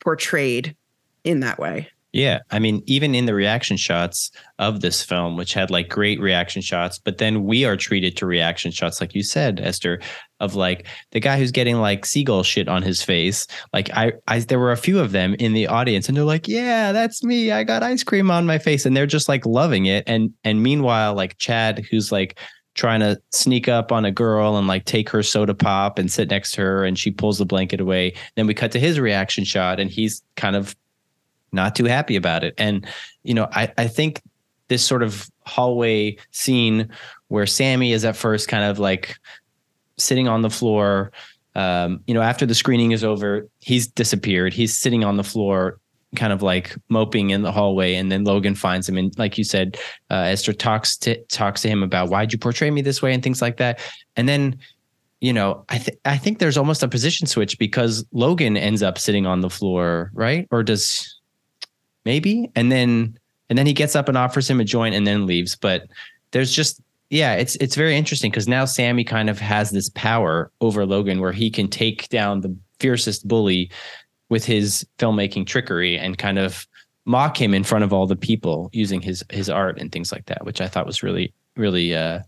portrayed 0.00 0.76
in 1.24 1.40
that 1.40 1.58
way. 1.58 1.88
Yeah. 2.12 2.40
I 2.50 2.58
mean, 2.58 2.82
even 2.86 3.14
in 3.14 3.26
the 3.26 3.34
reaction 3.34 3.76
shots 3.76 4.32
of 4.58 4.80
this 4.80 5.00
film, 5.00 5.36
which 5.36 5.54
had 5.54 5.70
like 5.70 5.88
great 5.88 6.20
reaction 6.20 6.60
shots, 6.60 6.98
but 6.98 7.18
then 7.18 7.44
we 7.44 7.64
are 7.64 7.76
treated 7.76 8.16
to 8.16 8.26
reaction 8.26 8.72
shots, 8.72 9.00
like 9.00 9.14
you 9.14 9.22
said, 9.22 9.60
Esther, 9.60 10.00
of 10.40 10.56
like 10.56 10.86
the 11.12 11.20
guy 11.20 11.38
who's 11.38 11.52
getting 11.52 11.76
like 11.76 12.04
seagull 12.04 12.42
shit 12.42 12.66
on 12.66 12.82
his 12.82 13.00
face. 13.00 13.46
Like 13.72 13.90
I, 13.96 14.14
I 14.26 14.40
there 14.40 14.58
were 14.58 14.72
a 14.72 14.76
few 14.76 14.98
of 14.98 15.12
them 15.12 15.36
in 15.38 15.52
the 15.52 15.68
audience 15.68 16.08
and 16.08 16.16
they're 16.16 16.24
like, 16.24 16.48
yeah, 16.48 16.90
that's 16.90 17.22
me. 17.22 17.52
I 17.52 17.62
got 17.62 17.84
ice 17.84 18.02
cream 18.02 18.28
on 18.28 18.44
my 18.44 18.58
face. 18.58 18.84
And 18.84 18.96
they're 18.96 19.06
just 19.06 19.28
like 19.28 19.46
loving 19.46 19.86
it. 19.86 20.02
And 20.08 20.34
and 20.42 20.64
meanwhile, 20.64 21.14
like 21.14 21.38
Chad, 21.38 21.86
who's 21.90 22.10
like 22.10 22.40
trying 22.74 23.00
to 23.00 23.20
sneak 23.30 23.68
up 23.68 23.90
on 23.92 24.04
a 24.04 24.12
girl 24.12 24.56
and 24.56 24.66
like 24.66 24.84
take 24.84 25.08
her 25.10 25.22
soda 25.22 25.54
pop 25.54 25.98
and 25.98 26.10
sit 26.10 26.30
next 26.30 26.52
to 26.52 26.60
her 26.62 26.84
and 26.84 26.98
she 26.98 27.10
pulls 27.10 27.38
the 27.38 27.44
blanket 27.44 27.80
away. 27.80 28.14
Then 28.36 28.46
we 28.46 28.54
cut 28.54 28.72
to 28.72 28.80
his 28.80 29.00
reaction 29.00 29.44
shot 29.44 29.80
and 29.80 29.90
he's 29.90 30.22
kind 30.36 30.56
of 30.56 30.76
not 31.52 31.74
too 31.74 31.86
happy 31.86 32.16
about 32.16 32.44
it. 32.44 32.54
And, 32.58 32.86
you 33.24 33.34
know, 33.34 33.48
I, 33.52 33.72
I 33.76 33.88
think 33.88 34.22
this 34.68 34.84
sort 34.84 35.02
of 35.02 35.28
hallway 35.46 36.16
scene 36.30 36.88
where 37.28 37.46
Sammy 37.46 37.92
is 37.92 38.04
at 38.04 38.16
first 38.16 38.48
kind 38.48 38.62
of 38.62 38.78
like 38.78 39.18
sitting 39.98 40.28
on 40.28 40.42
the 40.42 40.50
floor. 40.50 41.10
Um, 41.56 42.00
you 42.06 42.14
know, 42.14 42.22
after 42.22 42.46
the 42.46 42.54
screening 42.54 42.92
is 42.92 43.02
over, 43.02 43.48
he's 43.58 43.88
disappeared. 43.88 44.54
He's 44.54 44.76
sitting 44.76 45.02
on 45.02 45.16
the 45.16 45.24
floor, 45.24 45.79
kind 46.16 46.32
of 46.32 46.42
like 46.42 46.76
moping 46.88 47.30
in 47.30 47.42
the 47.42 47.52
hallway, 47.52 47.94
and 47.94 48.10
then 48.10 48.24
Logan 48.24 48.54
finds 48.54 48.88
him. 48.88 48.98
And 48.98 49.16
like 49.18 49.38
you 49.38 49.44
said, 49.44 49.78
uh, 50.10 50.26
Esther 50.26 50.52
talks 50.52 50.96
to 50.98 51.20
talks 51.24 51.62
to 51.62 51.68
him 51.68 51.82
about 51.82 52.08
why'd 52.08 52.32
you 52.32 52.38
portray 52.38 52.70
me 52.70 52.82
this 52.82 53.00
way 53.02 53.12
and 53.12 53.22
things 53.22 53.40
like 53.40 53.58
that. 53.58 53.80
And 54.16 54.28
then, 54.28 54.58
you 55.20 55.32
know, 55.32 55.64
I 55.68 55.78
think 55.78 55.98
I 56.04 56.16
think 56.16 56.38
there's 56.38 56.56
almost 56.56 56.82
a 56.82 56.88
position 56.88 57.26
switch 57.26 57.58
because 57.58 58.04
Logan 58.12 58.56
ends 58.56 58.82
up 58.82 58.98
sitting 58.98 59.26
on 59.26 59.40
the 59.40 59.50
floor, 59.50 60.10
right? 60.14 60.48
Or 60.50 60.62
does 60.62 61.20
maybe 62.04 62.50
and 62.54 62.70
then 62.70 63.18
and 63.48 63.58
then 63.58 63.66
he 63.66 63.72
gets 63.72 63.96
up 63.96 64.08
and 64.08 64.16
offers 64.16 64.48
him 64.48 64.60
a 64.60 64.64
joint 64.64 64.94
and 64.94 65.06
then 65.06 65.26
leaves 65.26 65.56
but 65.56 65.86
there's 66.30 66.52
just 66.52 66.80
yeah 67.10 67.34
it's 67.34 67.56
it's 67.56 67.74
very 67.74 67.96
interesting 67.96 68.30
because 68.30 68.48
now 68.48 68.64
sammy 68.64 69.04
kind 69.04 69.28
of 69.28 69.38
has 69.38 69.70
this 69.70 69.88
power 69.90 70.50
over 70.60 70.86
logan 70.86 71.20
where 71.20 71.32
he 71.32 71.50
can 71.50 71.68
take 71.68 72.08
down 72.08 72.40
the 72.40 72.54
fiercest 72.78 73.26
bully 73.28 73.70
with 74.30 74.44
his 74.44 74.86
filmmaking 74.98 75.46
trickery 75.46 75.98
and 75.98 76.16
kind 76.16 76.38
of 76.38 76.66
mock 77.04 77.40
him 77.40 77.52
in 77.52 77.64
front 77.64 77.84
of 77.84 77.92
all 77.92 78.06
the 78.06 78.16
people 78.16 78.70
using 78.72 79.02
his 79.02 79.22
his 79.30 79.50
art 79.50 79.78
and 79.78 79.92
things 79.92 80.12
like 80.12 80.26
that 80.26 80.44
which 80.44 80.60
i 80.60 80.68
thought 80.68 80.86
was 80.86 81.02
really 81.02 81.32
really 81.56 81.94
uh 81.94 82.20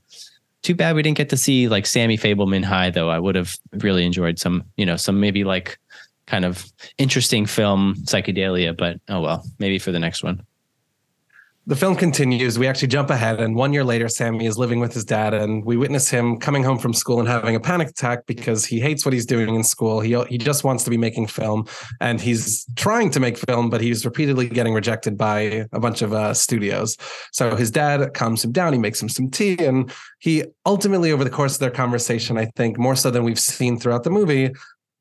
too 0.62 0.74
bad 0.74 0.94
we 0.94 1.02
didn't 1.02 1.16
get 1.16 1.28
to 1.28 1.36
see 1.36 1.68
like 1.68 1.86
sammy 1.86 2.16
fabelman 2.16 2.64
high 2.64 2.90
though 2.90 3.10
i 3.10 3.18
would 3.18 3.34
have 3.34 3.56
really 3.74 4.04
enjoyed 4.04 4.38
some 4.38 4.64
you 4.76 4.86
know 4.86 4.96
some 4.96 5.20
maybe 5.20 5.44
like 5.44 5.78
kind 6.26 6.44
of 6.44 6.64
interesting 6.98 7.46
film 7.46 7.94
psychedelia, 8.04 8.76
but 8.76 9.00
oh 9.08 9.20
well, 9.20 9.44
maybe 9.58 9.78
for 9.78 9.92
the 9.92 9.98
next 9.98 10.22
one. 10.22 10.42
The 11.64 11.76
film 11.76 11.94
continues. 11.94 12.58
We 12.58 12.66
actually 12.66 12.88
jump 12.88 13.08
ahead, 13.08 13.38
and 13.38 13.54
one 13.54 13.72
year 13.72 13.84
later, 13.84 14.08
Sammy 14.08 14.46
is 14.46 14.58
living 14.58 14.80
with 14.80 14.92
his 14.92 15.04
dad, 15.04 15.32
and 15.32 15.64
we 15.64 15.76
witness 15.76 16.10
him 16.10 16.38
coming 16.38 16.64
home 16.64 16.76
from 16.76 16.92
school 16.92 17.20
and 17.20 17.28
having 17.28 17.54
a 17.54 17.60
panic 17.60 17.90
attack 17.90 18.26
because 18.26 18.64
he 18.64 18.80
hates 18.80 19.04
what 19.04 19.14
he's 19.14 19.26
doing 19.26 19.54
in 19.54 19.62
school. 19.62 20.00
He 20.00 20.20
he 20.28 20.38
just 20.38 20.64
wants 20.64 20.82
to 20.82 20.90
be 20.90 20.96
making 20.96 21.28
film, 21.28 21.68
and 22.00 22.20
he's 22.20 22.66
trying 22.74 23.10
to 23.12 23.20
make 23.20 23.38
film, 23.38 23.70
but 23.70 23.80
he's 23.80 24.04
repeatedly 24.04 24.48
getting 24.48 24.74
rejected 24.74 25.16
by 25.16 25.68
a 25.70 25.78
bunch 25.78 26.02
of 26.02 26.12
uh, 26.12 26.34
studios. 26.34 26.96
So 27.30 27.54
his 27.54 27.70
dad 27.70 28.12
calms 28.12 28.44
him 28.44 28.50
down. 28.50 28.72
He 28.72 28.78
makes 28.80 29.00
him 29.00 29.08
some 29.08 29.30
tea, 29.30 29.56
and 29.64 29.92
he 30.18 30.42
ultimately, 30.66 31.12
over 31.12 31.22
the 31.22 31.30
course 31.30 31.54
of 31.54 31.60
their 31.60 31.70
conversation, 31.70 32.38
I 32.38 32.46
think 32.56 32.76
more 32.76 32.96
so 32.96 33.08
than 33.08 33.22
we've 33.22 33.38
seen 33.38 33.78
throughout 33.78 34.02
the 34.02 34.10
movie, 34.10 34.50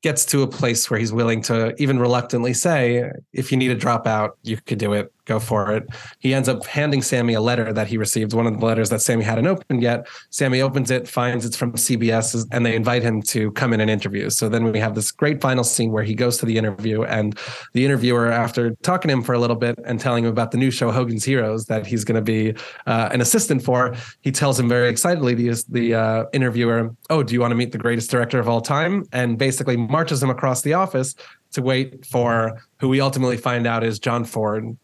gets 0.02 0.24
to 0.26 0.42
a 0.42 0.48
place 0.48 0.90
where 0.90 1.00
he's 1.00 1.12
willing 1.12 1.42
to 1.42 1.74
even 1.80 1.98
reluctantly 1.98 2.52
say, 2.52 3.10
if 3.32 3.50
you 3.50 3.58
need 3.58 3.68
to 3.68 3.74
drop 3.76 4.06
out, 4.06 4.36
you 4.42 4.58
could 4.66 4.78
do 4.78 4.92
it 4.92 5.12
go 5.24 5.38
for 5.38 5.72
it. 5.72 5.88
He 6.18 6.34
ends 6.34 6.48
up 6.48 6.64
handing 6.66 7.02
Sammy 7.02 7.34
a 7.34 7.40
letter 7.40 7.72
that 7.72 7.86
he 7.86 7.96
received, 7.96 8.32
one 8.32 8.46
of 8.46 8.58
the 8.58 8.66
letters 8.66 8.90
that 8.90 9.00
Sammy 9.00 9.24
hadn't 9.24 9.46
opened 9.46 9.82
yet. 9.82 10.06
Sammy 10.30 10.60
opens 10.60 10.90
it, 10.90 11.06
finds 11.08 11.44
it's 11.44 11.56
from 11.56 11.72
CBS, 11.72 12.46
and 12.50 12.66
they 12.66 12.74
invite 12.74 13.02
him 13.02 13.22
to 13.22 13.52
come 13.52 13.72
in 13.72 13.80
and 13.80 13.90
interview. 13.90 14.30
So 14.30 14.48
then 14.48 14.64
we 14.64 14.78
have 14.80 14.94
this 14.94 15.12
great 15.12 15.40
final 15.40 15.64
scene 15.64 15.92
where 15.92 16.02
he 16.02 16.14
goes 16.14 16.38
to 16.38 16.46
the 16.46 16.58
interview, 16.58 17.02
and 17.04 17.38
the 17.72 17.84
interviewer, 17.84 18.30
after 18.30 18.74
talking 18.82 19.08
to 19.08 19.14
him 19.14 19.22
for 19.22 19.34
a 19.34 19.38
little 19.38 19.56
bit 19.56 19.78
and 19.84 20.00
telling 20.00 20.24
him 20.24 20.30
about 20.30 20.50
the 20.50 20.58
new 20.58 20.70
show 20.70 20.90
Hogan's 20.90 21.24
Heroes 21.24 21.66
that 21.66 21.86
he's 21.86 22.04
going 22.04 22.16
to 22.16 22.22
be 22.22 22.54
uh, 22.86 23.08
an 23.12 23.20
assistant 23.20 23.62
for, 23.62 23.94
he 24.22 24.32
tells 24.32 24.58
him 24.58 24.68
very 24.68 24.88
excitedly, 24.88 25.34
the, 25.34 25.64
the 25.68 25.94
uh, 25.94 26.24
interviewer, 26.32 26.94
"Oh, 27.10 27.22
do 27.22 27.34
you 27.34 27.40
want 27.40 27.52
to 27.52 27.56
meet 27.56 27.72
the 27.72 27.78
greatest 27.78 28.10
director 28.10 28.38
of 28.38 28.48
all 28.48 28.60
time?" 28.60 29.04
And 29.12 29.38
basically 29.38 29.76
marches 29.76 30.22
him 30.22 30.30
across 30.30 30.62
the 30.62 30.74
office 30.74 31.14
to 31.52 31.62
wait 31.62 32.04
for 32.06 32.60
who 32.78 32.88
we 32.88 33.00
ultimately 33.00 33.36
find 33.36 33.66
out 33.66 33.84
is 33.84 33.98
John 33.98 34.24
Ford, 34.24 34.76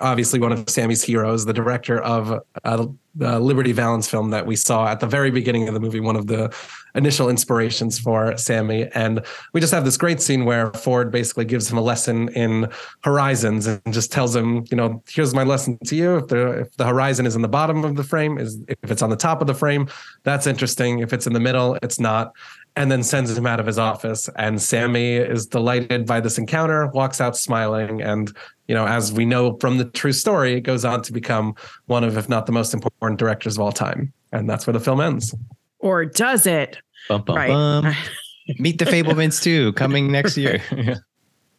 obviously 0.00 0.40
one 0.40 0.52
of 0.52 0.68
Sammy's 0.68 1.02
heroes, 1.02 1.44
the 1.44 1.52
director 1.52 2.00
of 2.00 2.42
uh, 2.64 2.86
the 3.14 3.40
Liberty 3.40 3.72
Valance 3.72 4.08
film 4.08 4.30
that 4.30 4.46
we 4.46 4.56
saw 4.56 4.86
at 4.86 5.00
the 5.00 5.06
very 5.06 5.30
beginning 5.30 5.66
of 5.68 5.74
the 5.74 5.80
movie, 5.80 6.00
one 6.00 6.16
of 6.16 6.26
the 6.26 6.54
initial 6.94 7.28
inspirations 7.28 7.98
for 7.98 8.36
Sammy. 8.36 8.88
And 8.94 9.24
we 9.52 9.60
just 9.60 9.72
have 9.72 9.84
this 9.84 9.96
great 9.96 10.20
scene 10.20 10.44
where 10.44 10.72
Ford 10.72 11.10
basically 11.10 11.44
gives 11.44 11.70
him 11.70 11.78
a 11.78 11.80
lesson 11.80 12.28
in 12.30 12.68
horizons 13.02 13.66
and 13.66 13.80
just 13.90 14.12
tells 14.12 14.34
him, 14.34 14.64
you 14.70 14.76
know, 14.76 15.02
here's 15.08 15.34
my 15.34 15.42
lesson 15.42 15.78
to 15.86 15.96
you. 15.96 16.16
If 16.16 16.28
the 16.28 16.50
if 16.60 16.76
the 16.76 16.86
horizon 16.86 17.26
is 17.26 17.36
in 17.36 17.42
the 17.42 17.48
bottom 17.48 17.84
of 17.84 17.96
the 17.96 18.04
frame, 18.04 18.38
is 18.38 18.58
if 18.68 18.90
it's 18.90 19.02
on 19.02 19.10
the 19.10 19.16
top 19.16 19.40
of 19.40 19.46
the 19.46 19.54
frame, 19.54 19.88
that's 20.22 20.46
interesting. 20.46 21.00
If 21.00 21.12
it's 21.12 21.26
in 21.26 21.32
the 21.32 21.40
middle, 21.40 21.78
it's 21.82 22.00
not 22.00 22.32
and 22.76 22.90
then 22.90 23.02
sends 23.02 23.36
him 23.36 23.46
out 23.46 23.60
of 23.60 23.66
his 23.66 23.78
office. 23.78 24.28
And 24.36 24.60
Sammy 24.60 25.16
is 25.16 25.46
delighted 25.46 26.06
by 26.06 26.20
this 26.20 26.38
encounter, 26.38 26.86
walks 26.88 27.20
out 27.20 27.36
smiling. 27.36 28.00
And, 28.00 28.34
you 28.68 28.74
know, 28.74 28.86
as 28.86 29.12
we 29.12 29.24
know 29.24 29.56
from 29.58 29.78
the 29.78 29.84
true 29.86 30.12
story, 30.12 30.54
it 30.54 30.60
goes 30.60 30.84
on 30.84 31.02
to 31.02 31.12
become 31.12 31.54
one 31.86 32.04
of, 32.04 32.16
if 32.16 32.28
not 32.28 32.46
the 32.46 32.52
most 32.52 32.72
important 32.72 33.18
directors 33.18 33.56
of 33.56 33.62
all 33.62 33.72
time. 33.72 34.12
And 34.32 34.48
that's 34.48 34.66
where 34.66 34.72
the 34.72 34.80
film 34.80 35.00
ends. 35.00 35.34
Or 35.80 36.04
does 36.04 36.46
it? 36.46 36.78
Bum, 37.08 37.22
bum, 37.22 37.36
right. 37.36 37.48
bum. 37.48 37.94
Meet 38.58 38.78
the 38.78 38.84
Fabelmans 38.84 39.42
too, 39.42 39.72
coming 39.74 40.10
next 40.10 40.36
year. 40.36 40.62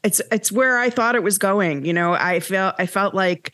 it's 0.03 0.21
it's 0.31 0.51
where 0.51 0.77
I 0.77 0.89
thought 0.89 1.15
it 1.15 1.23
was 1.23 1.38
going. 1.38 1.85
You 1.85 1.93
know, 1.93 2.13
I 2.13 2.39
felt 2.39 2.75
I 2.79 2.85
felt 2.85 3.13
like 3.13 3.53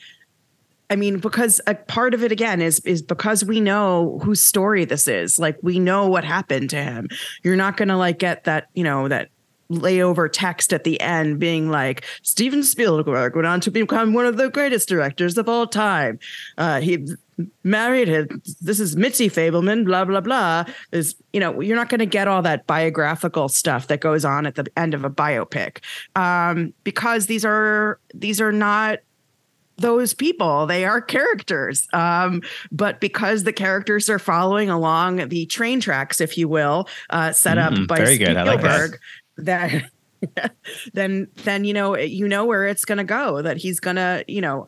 I 0.89 0.95
mean, 0.95 1.19
because 1.19 1.59
a 1.67 1.75
part 1.75 2.13
of 2.13 2.23
it 2.23 2.31
again 2.31 2.61
is 2.61 2.79
is 2.81 3.01
because 3.01 3.43
we 3.43 3.59
know 3.59 4.19
whose 4.23 4.41
story 4.41 4.85
this 4.85 5.07
is. 5.07 5.37
Like 5.37 5.57
we 5.61 5.79
know 5.79 6.07
what 6.07 6.23
happened 6.23 6.69
to 6.71 6.81
him. 6.81 7.09
You're 7.43 7.57
not 7.57 7.77
gonna 7.77 7.97
like 7.97 8.19
get 8.19 8.45
that, 8.45 8.67
you 8.73 8.83
know, 8.83 9.07
that 9.07 9.29
layover 9.69 10.29
text 10.31 10.71
at 10.71 10.85
the 10.85 10.99
end 11.01 11.39
being 11.39 11.69
like 11.69 12.05
Steven 12.21 12.63
Spielberg 12.63 13.35
went 13.35 13.47
on 13.47 13.59
to 13.61 13.71
become 13.71 14.13
one 14.13 14.25
of 14.25 14.37
the 14.37 14.49
greatest 14.49 14.87
directors 14.87 15.37
of 15.37 15.49
all 15.49 15.67
time. 15.67 16.19
Uh, 16.57 16.79
he 16.79 17.05
married 17.63 18.07
his 18.07 18.27
this 18.61 18.79
is 18.79 18.95
Mitzi 18.95 19.29
Fabelman, 19.29 19.85
blah 19.85 20.05
blah 20.05 20.21
blah. 20.21 20.65
Is 20.91 21.15
you 21.33 21.39
know 21.39 21.59
you're 21.59 21.75
not 21.75 21.89
to 21.89 22.05
get 22.05 22.27
all 22.27 22.41
that 22.43 22.65
biographical 22.65 23.49
stuff 23.49 23.87
that 23.87 23.99
goes 23.99 24.23
on 24.23 24.45
at 24.45 24.55
the 24.55 24.65
end 24.77 24.93
of 24.93 25.03
a 25.03 25.09
biopic 25.09 25.79
um, 26.15 26.73
because 26.83 27.25
these 27.25 27.43
are 27.43 27.99
these 28.13 28.39
are 28.39 28.51
not 28.51 28.99
those 29.77 30.13
people. 30.13 30.65
They 30.65 30.85
are 30.85 31.01
characters. 31.01 31.87
Um, 31.93 32.41
but 32.71 32.99
because 32.99 33.43
the 33.43 33.53
characters 33.53 34.09
are 34.09 34.19
following 34.19 34.69
along 34.69 35.29
the 35.29 35.45
train 35.45 35.79
tracks, 35.79 36.19
if 36.19 36.37
you 36.37 36.47
will, 36.47 36.87
uh, 37.09 37.31
set 37.31 37.57
up 37.57 37.73
mm, 37.73 37.87
by 37.87 38.03
Spielberg, 38.05 38.91
like 38.91 38.99
that. 39.37 39.89
then 40.93 41.27
then 41.43 41.63
you 41.63 41.73
know 41.73 41.95
you 41.95 42.27
know 42.27 42.43
where 42.45 42.65
it's 42.65 42.85
going 42.85 42.97
to 42.97 43.03
go 43.03 43.41
that 43.41 43.57
he's 43.57 43.79
going 43.79 43.95
to 43.95 44.23
you 44.27 44.41
know 44.41 44.65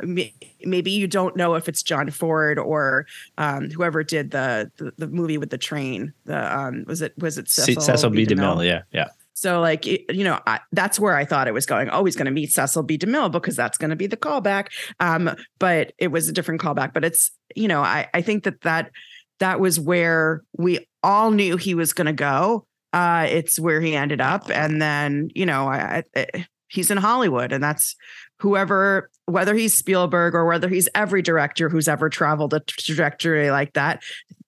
maybe 0.61 0.91
you 0.91 1.07
don't 1.07 1.35
know 1.35 1.55
if 1.55 1.67
it's 1.67 1.81
John 1.81 2.11
Ford 2.11 2.59
or 2.59 3.07
um, 3.39 3.71
whoever 3.71 4.03
did 4.03 4.29
the, 4.29 4.71
the, 4.77 4.93
the 4.97 5.07
movie 5.07 5.39
with 5.39 5.49
the 5.49 5.57
train 5.57 6.13
the 6.25 6.55
um 6.55 6.85
was 6.87 7.01
it 7.01 7.13
was 7.17 7.39
it 7.39 7.49
Cecil, 7.49 7.81
Cecil 7.81 8.11
B. 8.11 8.27
DeMille 8.27 8.63
yeah 8.65 8.83
yeah 8.91 9.07
so 9.39 9.61
like 9.61 9.85
you 9.85 10.23
know 10.23 10.39
I, 10.45 10.59
that's 10.73 10.99
where 10.99 11.15
I 11.15 11.23
thought 11.23 11.47
it 11.47 11.53
was 11.53 11.65
going. 11.65 11.89
Oh, 11.89 12.03
he's 12.03 12.17
going 12.17 12.25
to 12.25 12.31
meet 12.31 12.51
Cecil 12.51 12.83
B. 12.83 12.97
DeMille 12.97 13.31
because 13.31 13.55
that's 13.55 13.77
going 13.77 13.89
to 13.89 13.95
be 13.95 14.07
the 14.07 14.17
callback. 14.17 14.67
Um, 14.99 15.33
but 15.59 15.93
it 15.97 16.09
was 16.09 16.27
a 16.27 16.33
different 16.33 16.61
callback. 16.61 16.93
But 16.93 17.05
it's 17.05 17.31
you 17.55 17.67
know 17.69 17.81
I 17.81 18.07
I 18.13 18.21
think 18.21 18.43
that 18.43 18.61
that 18.61 18.91
that 19.39 19.61
was 19.61 19.79
where 19.79 20.43
we 20.57 20.85
all 21.03 21.31
knew 21.31 21.55
he 21.55 21.73
was 21.73 21.93
going 21.93 22.07
to 22.07 22.13
go. 22.13 22.65
Uh, 22.91 23.27
it's 23.29 23.57
where 23.59 23.79
he 23.79 23.95
ended 23.95 24.19
up, 24.19 24.49
and 24.49 24.81
then 24.81 25.29
you 25.33 25.45
know 25.45 25.69
I, 25.69 26.03
I, 26.17 26.45
he's 26.67 26.91
in 26.91 26.97
Hollywood, 26.97 27.53
and 27.53 27.63
that's 27.63 27.95
whoever 28.39 29.09
whether 29.25 29.55
he's 29.55 29.73
Spielberg 29.73 30.35
or 30.35 30.45
whether 30.45 30.67
he's 30.67 30.89
every 30.95 31.21
director 31.21 31.69
who's 31.69 31.87
ever 31.87 32.09
traveled 32.09 32.53
a 32.53 32.59
trajectory 32.59 33.51
like 33.51 33.73
that. 33.73 34.03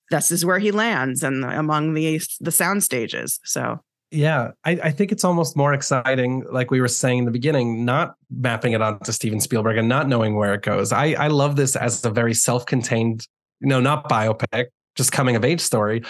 This 0.09 0.31
is 0.31 0.45
where 0.45 0.59
he 0.59 0.71
lands, 0.71 1.23
and 1.23 1.45
among 1.45 1.93
the 1.93 2.21
the 2.41 2.51
sound 2.51 2.83
stages. 2.83 3.39
So 3.45 3.79
yeah, 4.11 4.51
I, 4.65 4.71
I, 4.71 4.91
think 4.91 5.13
it's 5.13 5.23
almost 5.23 5.55
more 5.55 5.73
exciting, 5.73 6.43
like 6.51 6.69
we 6.69 6.81
were 6.81 6.89
saying 6.89 7.19
in 7.19 7.25
the 7.25 7.31
beginning, 7.31 7.85
not 7.85 8.15
mapping 8.29 8.73
it 8.73 8.81
onto 8.81 9.11
Steven 9.13 9.39
Spielberg 9.39 9.77
and 9.77 9.87
not 9.87 10.09
knowing 10.09 10.35
where 10.35 10.53
it 10.53 10.63
goes. 10.63 10.91
I, 10.91 11.13
I 11.13 11.27
love 11.27 11.55
this 11.55 11.77
as 11.77 12.03
a 12.03 12.09
very 12.09 12.33
self-contained, 12.33 13.25
you 13.61 13.67
know, 13.67 13.79
not 13.79 14.09
biopic, 14.09 14.67
just 14.95 15.13
coming 15.13 15.37
of 15.37 15.45
age 15.45 15.61
story. 15.61 16.03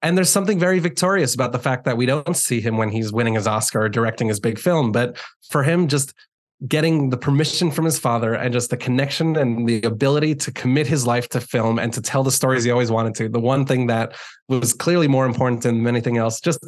And 0.00 0.16
there's 0.16 0.30
something 0.30 0.60
very 0.60 0.78
victorious 0.78 1.34
about 1.34 1.50
the 1.50 1.58
fact 1.58 1.84
that 1.84 1.96
we 1.96 2.06
don't 2.06 2.36
see 2.36 2.60
him 2.60 2.76
when 2.76 2.88
he's 2.88 3.12
winning 3.12 3.34
his 3.34 3.48
Oscar 3.48 3.82
or 3.82 3.88
directing 3.88 4.28
his 4.28 4.38
big 4.38 4.58
film. 4.58 4.92
But 4.92 5.18
for 5.50 5.64
him, 5.64 5.88
just 5.88 6.14
getting 6.68 7.08
the 7.10 7.16
permission 7.16 7.70
from 7.70 7.86
his 7.86 7.98
father 7.98 8.34
and 8.34 8.52
just 8.52 8.70
the 8.70 8.76
connection 8.76 9.36
and 9.36 9.66
the 9.66 9.82
ability 9.82 10.34
to 10.34 10.52
commit 10.52 10.86
his 10.86 11.06
life 11.06 11.28
to 11.30 11.40
film 11.40 11.78
and 11.78 11.92
to 11.94 12.02
tell 12.02 12.22
the 12.22 12.30
stories 12.30 12.64
he 12.64 12.70
always 12.70 12.90
wanted 12.90 13.14
to. 13.14 13.28
The 13.28 13.40
one 13.40 13.64
thing 13.64 13.86
that 13.86 14.14
was 14.48 14.74
clearly 14.74 15.08
more 15.08 15.24
important 15.24 15.62
than 15.62 15.86
anything 15.86 16.18
else, 16.18 16.40
just 16.40 16.60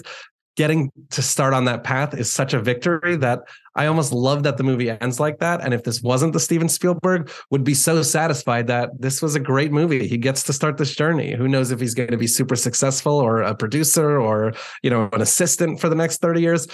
getting 0.57 0.93
to 1.11 1.23
start 1.23 1.55
on 1.55 1.65
that 1.65 1.83
path 1.83 2.15
is 2.15 2.31
such 2.31 2.53
a 2.53 2.61
victory 2.61 3.17
that 3.17 3.41
I 3.75 3.87
almost 3.87 4.13
love 4.13 4.43
that 4.43 4.59
the 4.59 4.63
movie 4.63 4.91
ends 4.91 5.19
like 5.19 5.39
that. 5.39 5.63
And 5.63 5.73
if 5.73 5.83
this 5.83 6.03
wasn't 6.03 6.35
the 6.35 6.41
Steven 6.41 6.69
Spielberg, 6.69 7.31
would 7.51 7.65
be 7.65 7.75
so 7.75 8.03
satisfied 8.03 8.67
that 8.67 8.91
this 8.99 9.23
was 9.23 9.35
a 9.35 9.41
great 9.41 9.73
movie. 9.73 10.07
He 10.07 10.19
gets 10.19 10.43
to 10.45 10.53
start 10.53 10.77
this 10.77 10.95
journey. 10.95 11.35
Who 11.35 11.49
knows 11.49 11.71
if 11.71 11.81
he's 11.81 11.95
going 11.95 12.11
to 12.11 12.19
be 12.19 12.27
super 12.27 12.57
successful 12.57 13.15
or 13.15 13.41
a 13.43 13.55
producer 13.55 14.21
or, 14.21 14.53
you 14.83 14.91
know, 14.91 15.09
an 15.13 15.23
assistant 15.23 15.81
for 15.81 15.89
the 15.89 15.95
next 15.95 16.21
30 16.21 16.41
years. 16.43 16.69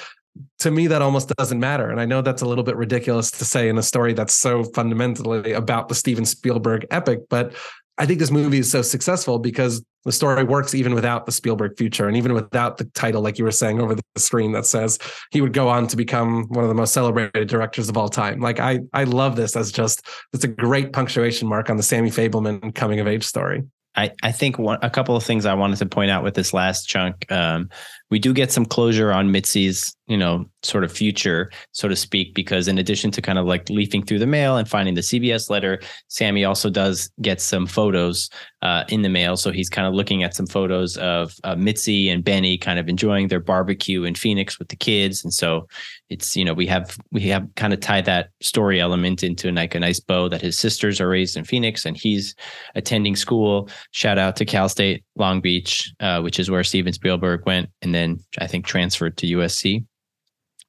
To 0.60 0.70
me, 0.70 0.86
that 0.88 1.02
almost 1.02 1.34
doesn't 1.36 1.58
matter. 1.58 1.90
And 1.90 2.00
I 2.00 2.04
know 2.04 2.20
that's 2.20 2.42
a 2.42 2.46
little 2.46 2.64
bit 2.64 2.76
ridiculous 2.76 3.30
to 3.32 3.44
say 3.44 3.68
in 3.68 3.78
a 3.78 3.82
story 3.82 4.12
that's 4.12 4.34
so 4.34 4.64
fundamentally 4.64 5.52
about 5.52 5.88
the 5.88 5.94
Steven 5.94 6.24
Spielberg 6.24 6.86
epic, 6.90 7.20
but 7.28 7.54
I 7.98 8.06
think 8.06 8.20
this 8.20 8.30
movie 8.30 8.58
is 8.58 8.70
so 8.70 8.82
successful 8.82 9.40
because 9.40 9.84
the 10.04 10.12
story 10.12 10.42
works 10.44 10.74
even 10.74 10.94
without 10.94 11.26
the 11.26 11.32
Spielberg 11.32 11.76
future 11.76 12.06
and 12.06 12.16
even 12.16 12.32
without 12.32 12.78
the 12.78 12.84
title, 12.84 13.22
like 13.22 13.38
you 13.38 13.44
were 13.44 13.50
saying 13.50 13.80
over 13.80 13.94
the 13.94 14.02
screen 14.16 14.52
that 14.52 14.66
says 14.66 14.98
he 15.30 15.40
would 15.40 15.52
go 15.52 15.68
on 15.68 15.86
to 15.88 15.96
become 15.96 16.44
one 16.48 16.64
of 16.64 16.68
the 16.68 16.74
most 16.74 16.92
celebrated 16.92 17.48
directors 17.48 17.88
of 17.88 17.96
all 17.96 18.08
time. 18.08 18.40
Like 18.40 18.60
I, 18.60 18.80
I 18.92 19.04
love 19.04 19.36
this 19.36 19.56
as 19.56 19.72
just 19.72 20.06
it's 20.32 20.44
a 20.44 20.48
great 20.48 20.92
punctuation 20.92 21.48
mark 21.48 21.68
on 21.68 21.76
the 21.76 21.82
Sammy 21.82 22.10
Fabelman 22.10 22.74
coming 22.74 23.00
of 23.00 23.06
age 23.06 23.24
story. 23.24 23.64
I, 23.96 24.12
I 24.22 24.30
think 24.30 24.58
one, 24.58 24.78
a 24.82 24.90
couple 24.90 25.16
of 25.16 25.24
things 25.24 25.44
I 25.44 25.54
wanted 25.54 25.78
to 25.78 25.86
point 25.86 26.10
out 26.10 26.22
with 26.22 26.34
this 26.34 26.54
last 26.54 26.86
chunk. 26.86 27.30
Um, 27.32 27.68
we 28.10 28.18
do 28.18 28.32
get 28.32 28.50
some 28.50 28.64
closure 28.64 29.12
on 29.12 29.30
Mitzi's, 29.30 29.94
you 30.06 30.16
know, 30.16 30.46
sort 30.62 30.84
of 30.84 30.90
future, 30.90 31.50
so 31.72 31.88
to 31.88 31.96
speak, 31.96 32.34
because 32.34 32.66
in 32.66 32.78
addition 32.78 33.10
to 33.10 33.22
kind 33.22 33.38
of 33.38 33.46
like 33.46 33.68
leafing 33.68 34.04
through 34.04 34.18
the 34.18 34.26
mail 34.26 34.56
and 34.56 34.68
finding 34.68 34.94
the 34.94 35.02
CBS 35.02 35.50
letter, 35.50 35.80
Sammy 36.08 36.44
also 36.44 36.70
does 36.70 37.10
get 37.20 37.40
some 37.40 37.66
photos 37.66 38.30
uh, 38.62 38.84
in 38.88 39.02
the 39.02 39.08
mail. 39.08 39.36
So 39.36 39.50
he's 39.50 39.68
kind 39.68 39.86
of 39.86 39.94
looking 39.94 40.22
at 40.22 40.34
some 40.34 40.46
photos 40.46 40.96
of 40.96 41.34
uh, 41.44 41.54
Mitzi 41.56 42.08
and 42.08 42.24
Benny 42.24 42.58
kind 42.58 42.78
of 42.78 42.88
enjoying 42.88 43.28
their 43.28 43.40
barbecue 43.40 44.04
in 44.04 44.14
Phoenix 44.14 44.58
with 44.58 44.68
the 44.68 44.76
kids, 44.76 45.22
and 45.22 45.32
so 45.32 45.68
it's 46.10 46.36
you 46.36 46.44
know 46.44 46.54
we 46.54 46.66
have 46.66 46.96
we 47.12 47.22
have 47.28 47.46
kind 47.56 47.72
of 47.72 47.80
tied 47.80 48.06
that 48.06 48.30
story 48.40 48.80
element 48.80 49.22
into 49.22 49.52
like 49.52 49.74
a 49.74 49.80
nice 49.80 50.00
bow 50.00 50.28
that 50.28 50.40
his 50.40 50.58
sisters 50.58 51.00
are 51.00 51.08
raised 51.08 51.36
in 51.36 51.44
Phoenix 51.44 51.84
and 51.84 51.96
he's 51.96 52.34
attending 52.74 53.14
school. 53.14 53.68
Shout 53.92 54.18
out 54.18 54.36
to 54.36 54.44
Cal 54.44 54.68
State 54.68 55.04
Long 55.16 55.40
Beach, 55.40 55.92
uh, 56.00 56.20
which 56.20 56.40
is 56.40 56.50
where 56.50 56.64
Steven 56.64 56.92
Spielberg 56.92 57.46
went, 57.46 57.68
and 57.82 57.94
then 57.98 58.20
I 58.38 58.46
think 58.46 58.66
transferred 58.66 59.16
to 59.18 59.26
USC. 59.26 59.84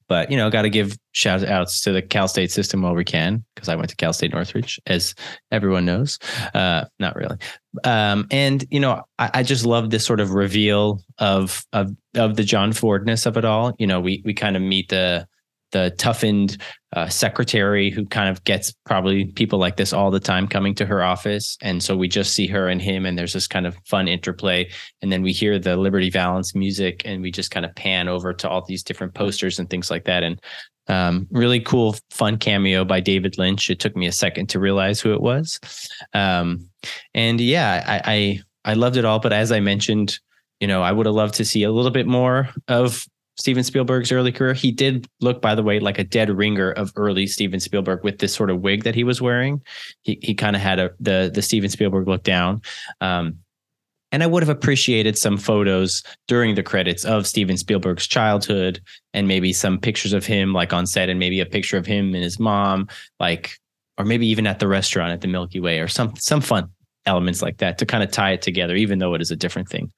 But 0.10 0.32
you 0.32 0.38
know, 0.38 0.50
got 0.50 0.64
to 0.64 0.72
give 0.72 0.98
shout 1.12 1.44
outs 1.44 1.82
to 1.82 1.92
the 1.92 2.02
Cal 2.02 2.28
State 2.28 2.52
system 2.52 2.82
while 2.82 2.96
we 2.96 3.06
can, 3.06 3.46
because 3.54 3.70
I 3.70 3.76
went 3.76 3.92
to 3.92 3.96
Cal 3.96 4.12
State 4.12 4.34
Northridge, 4.34 4.80
as 4.88 5.14
everyone 5.52 5.86
knows. 5.86 6.18
Uh, 6.56 6.86
not 7.00 7.16
really. 7.16 7.38
Um, 7.84 8.28
and 8.32 8.66
you 8.72 8.80
know, 8.80 9.04
I, 9.20 9.30
I, 9.36 9.44
just 9.44 9.68
love 9.68 9.92
this 9.92 10.04
sort 10.04 10.20
of 10.20 10.32
reveal 10.32 11.04
of 11.20 11.64
of 11.74 11.92
of 12.16 12.38
the 12.38 12.44
John 12.44 12.72
Fordness 12.74 13.28
of 13.28 13.38
it 13.38 13.46
all. 13.46 13.76
You 13.78 13.86
know, 13.86 14.00
we 14.00 14.24
we 14.26 14.34
kind 14.34 14.56
of 14.56 14.64
meet 14.64 14.90
the 14.90 15.28
the 15.72 15.92
toughened 15.98 16.58
uh, 16.94 17.08
secretary 17.08 17.92
who 17.92 18.06
kind 18.06 18.30
of 18.30 18.44
gets 18.44 18.74
probably 18.86 19.26
people 19.26 19.60
like 19.60 19.78
this 19.78 19.94
all 19.94 20.10
the 20.10 20.20
time 20.20 20.48
coming 20.48 20.74
to 20.76 20.86
her 20.86 21.04
office. 21.04 21.58
And 21.62 21.84
so 21.84 21.96
we 21.96 22.08
just 22.08 22.34
see 22.34 22.48
her 22.48 22.68
and 22.68 22.82
him, 22.82 23.06
and 23.06 23.18
there's 23.18 23.34
this 23.34 23.48
kind 23.48 23.68
of 23.68 23.78
fun 23.86 24.08
interplay. 24.08 24.70
And 25.02 25.12
then 25.12 25.22
we 25.22 25.32
hear 25.32 25.60
the 25.60 25.78
Liberty 25.78 26.10
Valance 26.10 26.56
music, 26.56 27.04
and 27.06 27.22
we 27.22 27.32
just 27.32 27.52
kind 27.52 27.66
of 27.66 27.76
pan 27.76 28.08
over 28.08 28.34
to 28.34 28.50
all 28.50 28.66
these 28.66 28.84
different 28.84 29.14
posters 29.14 29.60
and 29.60 29.70
things 29.70 29.92
like 29.92 30.06
that. 30.06 30.24
And 30.24 30.42
um, 30.88 31.28
really 31.30 31.60
cool, 31.60 31.96
fun 32.10 32.38
cameo 32.38 32.84
by 32.84 33.00
David 33.00 33.38
Lynch. 33.38 33.70
It 33.70 33.80
took 33.80 33.96
me 33.96 34.08
a 34.08 34.12
second 34.12 34.48
to 34.50 34.60
realize 34.60 35.00
who 35.00 35.14
it 35.14 35.22
was. 35.22 35.60
Um, 36.14 36.68
and 37.14 37.40
yeah, 37.40 37.84
I, 37.86 38.02
I 38.14 38.72
I 38.72 38.74
loved 38.74 38.98
it 38.98 39.06
all. 39.06 39.20
But 39.20 39.34
as 39.34 39.52
I 39.52 39.60
mentioned, 39.60 40.20
you 40.60 40.68
know, 40.68 40.82
I 40.82 40.92
would 40.92 41.06
have 41.06 41.16
loved 41.16 41.36
to 41.36 41.46
see 41.46 41.64
a 41.64 41.72
little 41.72 41.92
bit 41.92 42.08
more 42.08 42.50
of 42.68 43.06
Steven 43.40 43.64
Spielberg's 43.64 44.12
early 44.12 44.34
career. 44.34 44.54
He 44.54 44.70
did 44.70 45.08
look, 45.22 45.42
by 45.42 45.56
the 45.56 45.64
way, 45.64 45.80
like 45.80 45.98
a 45.98 46.04
dead 46.04 46.30
ringer 46.30 46.72
of 46.72 46.92
early 46.98 47.26
Steven 47.26 47.62
Spielberg 47.62 48.04
with 48.04 48.20
this 48.20 48.36
sort 48.36 48.50
of 48.50 48.60
wig 48.60 48.84
that 48.84 48.96
he 48.96 49.06
was 49.06 49.22
wearing. 49.22 49.62
He 50.02 50.20
he 50.22 50.36
kind 50.36 50.56
of 50.56 50.62
had 50.62 50.78
a 50.78 50.92
the 51.00 51.32
the 51.34 51.42
Steven 51.42 51.70
Spielberg 51.70 52.08
look 52.08 52.24
down. 52.24 52.62
Um, 53.00 53.40
and 54.12 54.24
I 54.24 54.28
would 54.28 54.44
have 54.44 54.50
appreciated 54.50 55.18
some 55.18 55.38
photos 55.38 56.04
during 56.28 56.56
the 56.56 56.64
credits 56.64 57.06
of 57.06 57.28
Steven 57.28 57.58
Spielberg's 57.58 58.08
childhood 58.08 58.82
and 59.14 59.28
maybe 59.28 59.54
some 59.54 59.80
pictures 59.80 60.14
of 60.14 60.26
him 60.26 60.52
like 60.52 60.74
on 60.74 60.86
set 60.88 61.10
and 61.10 61.20
maybe 61.20 61.40
a 61.40 61.46
picture 61.46 61.78
of 61.78 61.86
him 61.86 62.16
and 62.16 62.24
his 62.24 62.40
mom, 62.40 62.88
like, 63.20 63.52
or 63.98 64.06
maybe 64.06 64.28
even 64.28 64.48
at 64.48 64.60
the 64.60 64.68
restaurant 64.68 65.12
at 65.12 65.22
the 65.22 65.28
Milky 65.28 65.60
Way 65.60 65.80
or 65.80 65.88
some 65.88 66.14
some 66.18 66.42
fun 66.42 66.70
elements 67.06 67.42
like 67.42 67.58
that 67.58 67.78
to 67.78 67.86
kind 67.86 68.04
of 68.04 68.12
tie 68.12 68.32
it 68.32 68.42
together, 68.42 68.76
even 68.76 69.00
though 69.00 69.14
it 69.14 69.22
is 69.22 69.32
a 69.32 69.36
different 69.36 69.70
thing. 69.70 69.92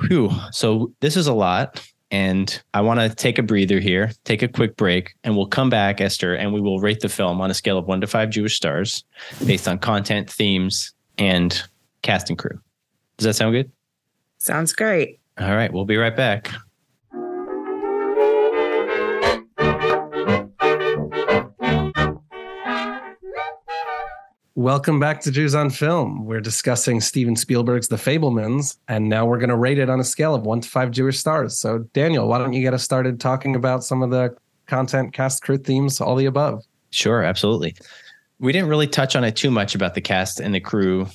Whew. 0.00 0.30
So 0.50 0.92
this 1.00 1.16
is 1.16 1.26
a 1.26 1.34
lot. 1.34 1.84
And 2.10 2.62
I 2.72 2.82
want 2.82 3.00
to 3.00 3.08
take 3.08 3.38
a 3.38 3.42
breather 3.42 3.80
here, 3.80 4.12
take 4.24 4.42
a 4.42 4.48
quick 4.48 4.76
break, 4.76 5.14
and 5.24 5.36
we'll 5.36 5.48
come 5.48 5.70
back, 5.70 6.00
Esther, 6.00 6.34
and 6.34 6.52
we 6.52 6.60
will 6.60 6.78
rate 6.78 7.00
the 7.00 7.08
film 7.08 7.40
on 7.40 7.50
a 7.50 7.54
scale 7.54 7.78
of 7.78 7.86
one 7.86 8.00
to 8.00 8.06
five 8.06 8.30
Jewish 8.30 8.56
stars 8.56 9.04
based 9.44 9.66
on 9.66 9.78
content, 9.78 10.30
themes, 10.30 10.94
and 11.18 11.62
cast 12.02 12.30
and 12.30 12.38
crew. 12.38 12.60
Does 13.16 13.24
that 13.24 13.34
sound 13.34 13.54
good? 13.54 13.72
Sounds 14.38 14.72
great. 14.72 15.18
All 15.38 15.54
right, 15.54 15.72
we'll 15.72 15.84
be 15.84 15.96
right 15.96 16.16
back. 16.16 16.50
Welcome 24.56 24.98
back 24.98 25.20
to 25.20 25.30
Jews 25.30 25.54
on 25.54 25.68
Film. 25.68 26.24
We're 26.24 26.40
discussing 26.40 27.02
Steven 27.02 27.36
Spielberg's 27.36 27.88
The 27.88 27.96
Fabelmans, 27.96 28.78
and 28.88 29.06
now 29.06 29.26
we're 29.26 29.36
going 29.36 29.50
to 29.50 29.56
rate 29.56 29.78
it 29.78 29.90
on 29.90 30.00
a 30.00 30.04
scale 30.04 30.34
of 30.34 30.46
one 30.46 30.62
to 30.62 30.68
five 30.70 30.92
Jewish 30.92 31.18
stars. 31.18 31.58
So, 31.58 31.80
Daniel, 31.92 32.26
why 32.26 32.38
don't 32.38 32.54
you 32.54 32.62
get 32.62 32.72
us 32.72 32.82
started 32.82 33.20
talking 33.20 33.54
about 33.54 33.84
some 33.84 34.02
of 34.02 34.08
the 34.08 34.34
content, 34.64 35.12
cast, 35.12 35.42
crew 35.42 35.58
themes, 35.58 36.00
all 36.00 36.16
the 36.16 36.24
above? 36.24 36.64
Sure, 36.88 37.22
absolutely. 37.22 37.76
We 38.38 38.50
didn't 38.50 38.70
really 38.70 38.86
touch 38.86 39.14
on 39.14 39.24
it 39.24 39.36
too 39.36 39.50
much 39.50 39.74
about 39.74 39.92
the 39.92 40.00
cast 40.00 40.40
and 40.40 40.54
the 40.54 40.60
crew 40.60 41.06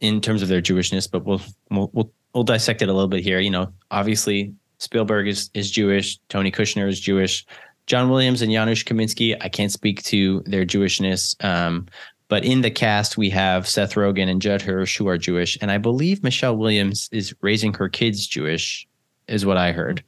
in 0.00 0.22
terms 0.22 0.40
of 0.40 0.48
their 0.48 0.62
Jewishness, 0.62 1.06
but 1.10 1.26
we'll 1.26 1.42
we'll 1.70 1.90
we'll, 1.92 2.10
we'll 2.32 2.44
dissect 2.44 2.80
it 2.80 2.88
a 2.88 2.94
little 2.94 3.08
bit 3.08 3.22
here. 3.22 3.40
You 3.40 3.50
know, 3.50 3.70
obviously 3.90 4.54
Spielberg 4.78 5.28
is 5.28 5.50
is 5.52 5.70
Jewish, 5.70 6.18
Tony 6.30 6.50
Kushner 6.50 6.88
is 6.88 6.98
Jewish, 6.98 7.44
John 7.90 8.08
Williams 8.08 8.40
and 8.40 8.52
Janusz 8.52 8.84
Kaminski. 8.84 9.36
I 9.40 9.50
can't 9.50 9.72
speak 9.72 10.02
to 10.04 10.42
their 10.46 10.64
Jewishness. 10.64 11.34
Um, 11.44 11.88
but 12.30 12.44
in 12.44 12.60
the 12.60 12.70
cast, 12.70 13.18
we 13.18 13.28
have 13.30 13.68
Seth 13.68 13.94
Rogen 13.94 14.30
and 14.30 14.40
Judd 14.40 14.62
Hirsch, 14.62 14.96
who 14.96 15.08
are 15.08 15.18
Jewish. 15.18 15.58
And 15.60 15.68
I 15.68 15.78
believe 15.78 16.22
Michelle 16.22 16.56
Williams 16.56 17.08
is 17.10 17.34
raising 17.40 17.74
her 17.74 17.88
kids 17.88 18.24
Jewish, 18.24 18.86
is 19.26 19.44
what 19.44 19.56
I 19.56 19.72
heard. 19.72 20.04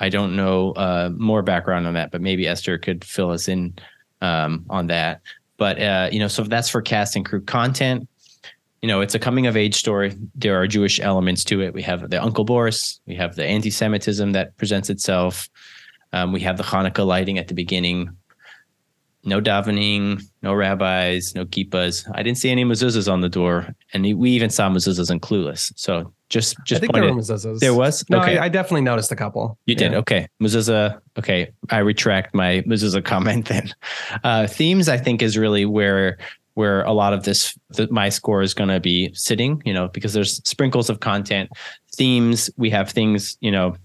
I 0.00 0.08
don't 0.08 0.36
know 0.36 0.72
uh, 0.72 1.10
more 1.14 1.42
background 1.42 1.86
on 1.86 1.92
that, 1.92 2.12
but 2.12 2.22
maybe 2.22 2.48
Esther 2.48 2.78
could 2.78 3.04
fill 3.04 3.30
us 3.30 3.46
in 3.46 3.74
um, 4.22 4.64
on 4.70 4.86
that. 4.86 5.20
But, 5.58 5.80
uh, 5.80 6.08
you 6.10 6.18
know, 6.18 6.28
so 6.28 6.44
that's 6.44 6.70
for 6.70 6.80
cast 6.80 7.14
and 7.14 7.26
crew 7.26 7.42
content. 7.42 8.08
You 8.80 8.88
know, 8.88 9.02
it's 9.02 9.14
a 9.14 9.18
coming 9.18 9.46
of 9.46 9.54
age 9.54 9.74
story. 9.74 10.16
There 10.34 10.58
are 10.58 10.66
Jewish 10.66 10.98
elements 10.98 11.44
to 11.44 11.60
it. 11.60 11.74
We 11.74 11.82
have 11.82 12.08
the 12.08 12.22
Uncle 12.22 12.44
Boris, 12.44 13.00
we 13.06 13.14
have 13.16 13.36
the 13.36 13.44
anti 13.44 13.70
Semitism 13.70 14.32
that 14.32 14.56
presents 14.56 14.88
itself. 14.88 15.50
Um, 16.14 16.32
we 16.32 16.40
have 16.40 16.56
the 16.56 16.62
Hanukkah 16.62 17.06
lighting 17.06 17.36
at 17.36 17.48
the 17.48 17.54
beginning 17.54 18.16
no 19.26 19.40
davening, 19.40 20.22
no 20.42 20.54
rabbis, 20.54 21.34
no 21.34 21.44
kippahs. 21.44 22.08
I 22.14 22.22
didn't 22.22 22.38
see 22.38 22.50
any 22.50 22.64
mezuzahs 22.64 23.12
on 23.12 23.20
the 23.20 23.28
door, 23.28 23.74
and 23.92 24.04
we 24.16 24.30
even 24.30 24.50
saw 24.50 24.70
mezuzahs 24.70 25.10
in 25.10 25.20
Clueless. 25.20 25.72
So 25.76 26.12
just 26.28 26.56
just 26.64 26.78
I 26.78 26.80
think 26.80 26.94
there 26.94 27.02
were 27.02 27.10
mezuzahs. 27.10 27.58
There 27.58 27.74
was 27.74 28.08
no. 28.08 28.20
Okay. 28.20 28.38
I, 28.38 28.44
I, 28.44 28.48
definitely 28.48 28.82
noticed 28.82 29.10
a 29.10 29.16
couple. 29.16 29.58
You 29.66 29.72
yeah. 29.72 29.88
did 29.88 29.94
okay. 29.94 30.28
Mezuzah. 30.40 31.00
Okay, 31.18 31.52
I 31.70 31.78
retract 31.78 32.34
my 32.34 32.62
mezuzah 32.62 33.04
comment. 33.04 33.48
Then 33.48 33.74
uh, 34.24 34.46
themes, 34.46 34.88
I 34.88 34.96
think, 34.96 35.22
is 35.22 35.36
really 35.36 35.66
where 35.66 36.18
where 36.54 36.82
a 36.84 36.92
lot 36.92 37.12
of 37.12 37.24
this 37.24 37.58
the, 37.70 37.88
my 37.90 38.08
score 38.08 38.42
is 38.42 38.54
going 38.54 38.70
to 38.70 38.80
be 38.80 39.12
sitting. 39.12 39.60
You 39.64 39.74
know, 39.74 39.88
because 39.88 40.14
there's 40.14 40.40
sprinkles 40.48 40.88
of 40.88 41.00
content, 41.00 41.50
themes. 41.94 42.48
We 42.56 42.70
have 42.70 42.90
things. 42.90 43.36
You 43.40 43.50
know, 43.50 43.76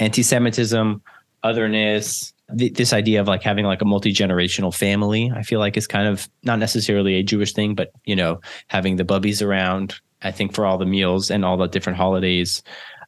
anti-Semitism, 0.00 1.00
otherness 1.44 2.33
this 2.48 2.92
idea 2.92 3.20
of 3.20 3.26
like 3.26 3.42
having 3.42 3.64
like 3.64 3.80
a 3.80 3.86
multi-generational 3.86 4.74
family 4.74 5.32
i 5.34 5.42
feel 5.42 5.60
like 5.60 5.76
is 5.76 5.86
kind 5.86 6.06
of 6.06 6.28
not 6.42 6.58
necessarily 6.58 7.14
a 7.14 7.22
jewish 7.22 7.52
thing 7.52 7.74
but 7.74 7.90
you 8.04 8.14
know 8.14 8.40
having 8.68 8.96
the 8.96 9.04
bubbies 9.04 9.44
around 9.44 9.94
i 10.22 10.30
think 10.30 10.54
for 10.54 10.66
all 10.66 10.76
the 10.76 10.86
meals 10.86 11.30
and 11.30 11.44
all 11.44 11.56
the 11.56 11.66
different 11.66 11.96
holidays 11.96 12.62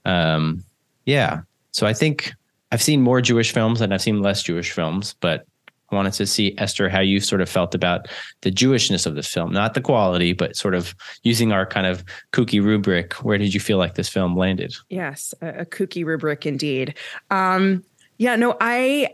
um 0.05 0.65
yeah 1.05 1.41
so 1.73 1.87
i 1.87 1.93
think 1.93 2.33
i've 2.73 2.83
seen 2.83 3.03
more 3.03 3.21
jewish 3.21 3.53
films 3.53 3.81
and 3.81 3.93
i've 3.93 4.03
seen 4.03 4.23
less 4.23 4.43
jewish 4.43 4.73
films 4.73 5.15
but 5.21 5.45
i 5.93 5.95
wanted 5.95 6.15
to 6.15 6.27
see 6.27 6.55
Esther 6.57 6.89
how 6.89 7.01
you 7.01 7.21
sort 7.21 7.43
of 7.43 7.49
felt 7.49 7.75
about 7.75 8.09
the 8.41 8.51
Jewishness 8.51 9.07
of 9.07 9.15
the 9.15 9.23
film, 9.23 9.53
not 9.53 9.75
the 9.75 9.81
quality, 9.81 10.33
but 10.33 10.57
sort 10.57 10.75
of 10.75 10.97
using 11.23 11.53
our 11.53 11.65
kind 11.65 11.87
of 11.87 12.05
kooky 12.33 12.61
rubric. 12.61 13.13
Where 13.23 13.39
did 13.39 13.55
you 13.55 13.61
feel 13.61 13.79
like 13.79 13.95
this 13.95 14.09
film 14.09 14.37
landed? 14.37 14.75
Yes, 14.89 15.33
a, 15.43 15.61
a 15.61 15.65
kooky 15.65 16.05
rubric 16.05 16.45
indeed. 16.45 16.97
Um, 17.31 17.85
yeah, 18.19 18.35
no, 18.35 18.57
I 18.61 19.11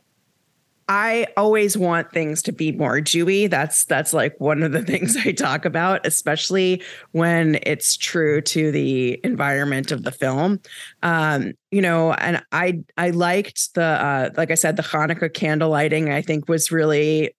I 0.89 1.29
always 1.37 1.77
want 1.77 2.13
things 2.13 2.43
to 2.43 2.53
be 2.53 2.73
more 2.73 3.01
Jewy. 3.01 3.49
That's 3.49 3.85
that's 3.85 4.13
like 4.13 4.39
one 4.41 4.63
of 4.63 4.73
the 4.73 4.83
things 4.85 5.17
I 5.17 5.33
talk 5.33 5.65
about, 5.65 6.07
especially 6.07 6.83
when 7.13 7.59
it's 7.63 7.97
true 7.97 8.41
to 8.43 8.71
the 8.73 9.21
environment 9.25 9.93
of 9.93 10.03
the 10.03 10.13
film. 10.13 10.61
Um, 11.03 11.53
you 11.71 11.83
know, 11.83 12.13
and 12.13 12.43
I 12.53 12.83
I 12.97 13.11
liked 13.11 13.75
the 13.75 13.85
uh, 13.85 14.31
like 14.37 14.51
I 14.51 14.55
said, 14.55 14.77
the 14.77 14.83
Hanukkah 14.83 15.33
candle 15.33 15.71
lighting. 15.71 16.11
I 16.11 16.23
think 16.23 16.49
was 16.49 16.73
really 16.73 17.35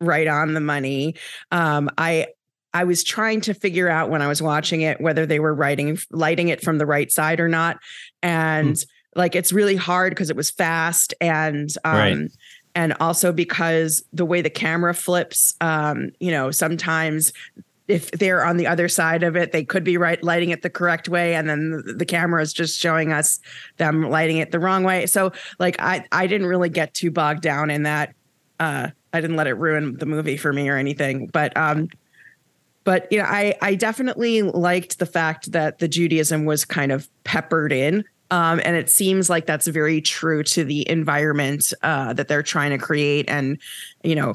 right 0.00 0.26
on 0.26 0.54
the 0.54 0.60
money. 0.60 1.16
Um, 1.50 1.90
I 1.98 2.28
I 2.72 2.84
was 2.84 3.04
trying 3.04 3.40
to 3.42 3.54
figure 3.54 3.88
out 3.88 4.10
when 4.10 4.22
I 4.22 4.28
was 4.28 4.42
watching 4.42 4.82
it 4.82 5.00
whether 5.00 5.26
they 5.26 5.40
were 5.40 5.54
writing 5.54 5.98
lighting 6.10 6.48
it 6.48 6.62
from 6.62 6.78
the 6.78 6.86
right 6.86 7.10
side 7.10 7.40
or 7.40 7.48
not, 7.48 7.78
and. 8.22 8.74
Mm. 8.74 8.86
Like 9.14 9.34
it's 9.34 9.50
really 9.50 9.76
hard 9.76 10.10
because 10.10 10.28
it 10.28 10.36
was 10.36 10.50
fast 10.50 11.14
and 11.22 11.74
um, 11.86 11.96
right 11.96 12.30
and 12.76 12.92
also 13.00 13.32
because 13.32 14.04
the 14.12 14.26
way 14.26 14.42
the 14.42 14.50
camera 14.50 14.94
flips 14.94 15.54
um, 15.60 16.12
you 16.20 16.30
know 16.30 16.52
sometimes 16.52 17.32
if 17.88 18.10
they're 18.12 18.44
on 18.44 18.56
the 18.56 18.66
other 18.66 18.88
side 18.88 19.22
of 19.22 19.34
it 19.34 19.50
they 19.50 19.64
could 19.64 19.82
be 19.82 19.96
right 19.96 20.22
lighting 20.22 20.50
it 20.50 20.62
the 20.62 20.70
correct 20.70 21.08
way. 21.08 21.34
And 21.34 21.48
then 21.48 21.82
the, 21.96 22.04
camera 22.04 22.42
is 22.42 22.52
just 22.52 22.78
showing 22.78 23.12
us 23.12 23.38
them 23.76 24.10
lighting 24.10 24.38
it 24.38 24.50
the 24.50 24.58
wrong 24.58 24.84
way. 24.84 25.06
So 25.06 25.32
like 25.58 25.76
i 25.80 26.04
i 26.12 26.26
didn't 26.26 26.48
really 26.48 26.68
get 26.68 26.94
too 26.94 27.10
bogged 27.10 27.42
down 27.42 27.70
in 27.70 27.84
that. 27.84 28.14
Uh 28.60 28.88
i 29.12 29.20
didn't 29.20 29.36
let 29.36 29.46
it 29.46 29.54
ruin 29.54 29.96
the 29.98 30.06
movie 30.06 30.36
for 30.36 30.52
me 30.52 30.68
or 30.68 30.76
anything. 30.76 31.28
But 31.28 31.56
um 31.56 31.88
but 32.84 33.10
you 33.10 33.18
know 33.18 33.26
i 33.26 33.54
i 33.62 33.74
definitely 33.74 34.42
liked 34.42 34.98
the 34.98 35.06
fact 35.06 35.52
that 35.52 35.78
the 35.78 35.88
judaism 35.88 36.44
was 36.44 36.64
kind 36.64 36.92
of 36.92 37.08
peppered 37.24 37.72
in 37.72 38.04
um, 38.30 38.60
and 38.64 38.76
it 38.76 38.90
seems 38.90 39.30
like 39.30 39.46
that's 39.46 39.66
very 39.66 40.00
true 40.00 40.42
to 40.44 40.64
the 40.64 40.88
environment 40.88 41.72
uh, 41.82 42.12
that 42.14 42.28
they're 42.28 42.42
trying 42.42 42.70
to 42.70 42.78
create, 42.78 43.28
and 43.28 43.58
you 44.02 44.14
know, 44.14 44.34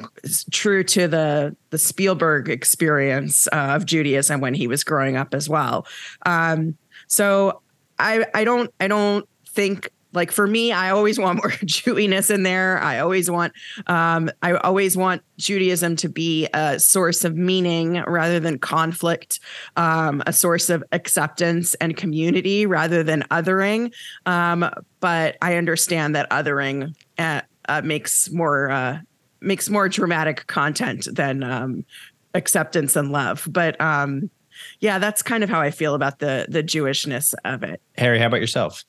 true 0.52 0.84
to 0.86 1.08
the 1.08 1.56
the 1.72 1.78
Spielberg 1.78 2.50
experience 2.50 3.48
uh, 3.48 3.76
of 3.76 3.86
Judaism 3.86 4.40
when 4.40 4.54
he 4.54 4.68
was 4.68 4.84
growing 4.84 5.18
up 5.18 5.34
as 5.34 5.50
well. 5.50 5.86
Um, 6.26 6.78
so 7.08 7.62
I 8.00 8.26
I 8.34 8.44
don't 8.44 8.74
I 8.80 8.88
don't 8.88 9.28
think 9.48 9.92
like 10.14 10.32
for 10.32 10.48
me, 10.48 10.72
I 10.72 10.90
always 10.90 11.20
want 11.20 11.38
more 11.38 11.52
Jewiness 11.66 12.30
in 12.34 12.44
there. 12.44 12.80
I 12.80 13.00
always 13.00 13.30
want, 13.30 13.54
um, 13.88 14.30
I 14.42 14.54
always 14.54 14.98
want 14.98 15.24
Judaism 15.38 15.96
to 15.98 16.10
be 16.10 16.48
a 16.54 16.80
source 16.80 17.24
of 17.24 17.36
meaning 17.36 18.04
rather 18.08 18.40
than 18.40 18.60
conflict, 18.60 19.40
um, 19.78 20.22
a 20.28 20.34
source 20.34 20.70
of 20.70 20.84
acceptance 20.92 21.74
and 21.76 21.96
community 21.96 22.66
rather 22.66 23.04
than 23.04 23.24
othering. 23.32 23.94
Um, 24.26 24.70
but 25.00 25.38
I 25.42 25.56
understand 25.56 26.16
that 26.16 26.30
othering 26.30 26.96
uh, 27.18 27.42
uh, 27.70 27.82
makes 27.82 28.30
more 28.32 28.70
uh, 28.70 29.00
makes 29.40 29.70
more 29.70 29.90
dramatic 29.90 30.46
content 30.48 31.08
than 31.12 31.44
um, 31.44 31.86
acceptance 32.34 32.96
and 32.96 33.12
love. 33.12 33.48
But 33.50 33.80
um, 33.82 34.30
yeah, 34.80 35.00
that's 35.00 35.22
kind 35.22 35.44
of 35.44 35.50
how 35.50 35.62
I 35.62 35.72
feel 35.72 35.96
about 35.96 36.20
the 36.20 36.46
the 36.50 36.64
Jewishness 36.64 37.34
of 37.46 37.64
it. 37.64 37.82
Harry, 37.98 38.20
how 38.20 38.28
about 38.28 38.42
yourself? 38.42 38.84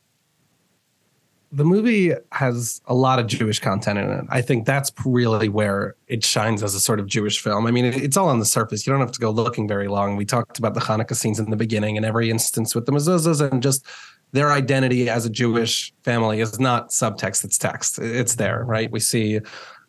The 1.54 1.64
movie 1.64 2.14
has 2.32 2.80
a 2.86 2.94
lot 2.94 3.18
of 3.18 3.26
Jewish 3.26 3.60
content 3.60 3.98
in 3.98 4.08
it. 4.10 4.24
I 4.30 4.40
think 4.40 4.64
that's 4.64 4.90
really 5.04 5.50
where 5.50 5.94
it 6.08 6.24
shines 6.24 6.62
as 6.62 6.74
a 6.74 6.80
sort 6.80 6.98
of 6.98 7.06
Jewish 7.06 7.40
film. 7.40 7.66
I 7.66 7.70
mean, 7.70 7.84
it's 7.84 8.16
all 8.16 8.30
on 8.30 8.38
the 8.38 8.46
surface. 8.46 8.86
You 8.86 8.92
don't 8.92 9.00
have 9.00 9.12
to 9.12 9.20
go 9.20 9.30
looking 9.30 9.68
very 9.68 9.86
long. 9.86 10.16
We 10.16 10.24
talked 10.24 10.58
about 10.58 10.72
the 10.72 10.80
Hanukkah 10.80 11.14
scenes 11.14 11.38
in 11.38 11.50
the 11.50 11.56
beginning 11.56 11.98
and 11.98 12.06
every 12.06 12.30
instance 12.30 12.74
with 12.74 12.86
the 12.86 12.92
mezuzahs 12.92 13.52
and 13.52 13.62
just 13.62 13.86
their 14.32 14.50
identity 14.50 15.10
as 15.10 15.26
a 15.26 15.30
Jewish 15.30 15.92
family 16.04 16.40
is 16.40 16.58
not 16.58 16.88
subtext, 16.88 17.44
it's 17.44 17.58
text. 17.58 17.98
It's 17.98 18.36
there, 18.36 18.64
right? 18.64 18.90
We 18.90 19.00
see 19.00 19.40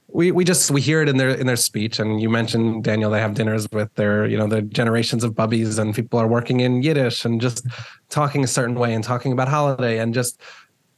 we 0.07 0.31
we 0.31 0.43
just 0.43 0.69
we 0.69 0.79
hear 0.79 1.01
it 1.01 1.09
in 1.09 1.17
their 1.17 1.29
in 1.29 1.47
their 1.47 1.55
speech 1.55 1.97
and 1.97 2.21
you 2.21 2.29
mentioned 2.29 2.83
Daniel 2.83 3.09
they 3.09 3.19
have 3.19 3.33
dinners 3.33 3.67
with 3.71 3.93
their 3.95 4.27
you 4.27 4.37
know 4.37 4.47
the 4.47 4.61
generations 4.61 5.23
of 5.23 5.33
bubbies 5.33 5.79
and 5.79 5.95
people 5.95 6.19
are 6.19 6.27
working 6.27 6.59
in 6.59 6.83
Yiddish 6.83 7.25
and 7.25 7.41
just 7.41 7.65
talking 8.09 8.43
a 8.43 8.47
certain 8.47 8.75
way 8.75 8.93
and 8.93 9.03
talking 9.03 9.31
about 9.31 9.47
holiday 9.47 9.99
and 9.99 10.13
just 10.13 10.39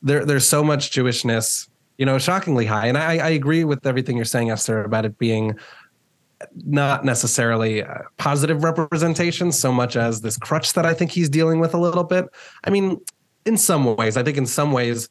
there 0.05 0.23
there's 0.23 0.47
so 0.47 0.63
much 0.63 0.91
Jewishness, 0.91 1.67
you 1.97 2.05
know, 2.05 2.17
shockingly 2.17 2.65
high. 2.65 2.87
And 2.87 2.97
I, 2.97 3.17
I 3.17 3.29
agree 3.29 3.65
with 3.65 3.85
everything 3.85 4.15
you're 4.15 4.25
saying, 4.25 4.51
Esther, 4.51 4.83
about 4.83 5.03
it 5.03 5.17
being 5.17 5.57
not 6.65 7.03
necessarily 7.03 7.83
positive 8.17 8.63
representation 8.63 9.51
so 9.51 9.71
much 9.71 9.95
as 9.95 10.21
this 10.21 10.37
crutch 10.37 10.73
that 10.73 10.85
I 10.85 10.93
think 10.93 11.11
he's 11.11 11.29
dealing 11.29 11.59
with 11.59 11.73
a 11.73 11.77
little 11.77 12.03
bit. 12.03 12.25
I 12.63 12.69
mean, 12.69 13.01
in 13.45 13.57
some 13.57 13.95
ways, 13.95 14.15
I 14.15 14.23
think 14.23 14.37
in 14.37 14.45
some 14.45 14.71
ways 14.71 15.09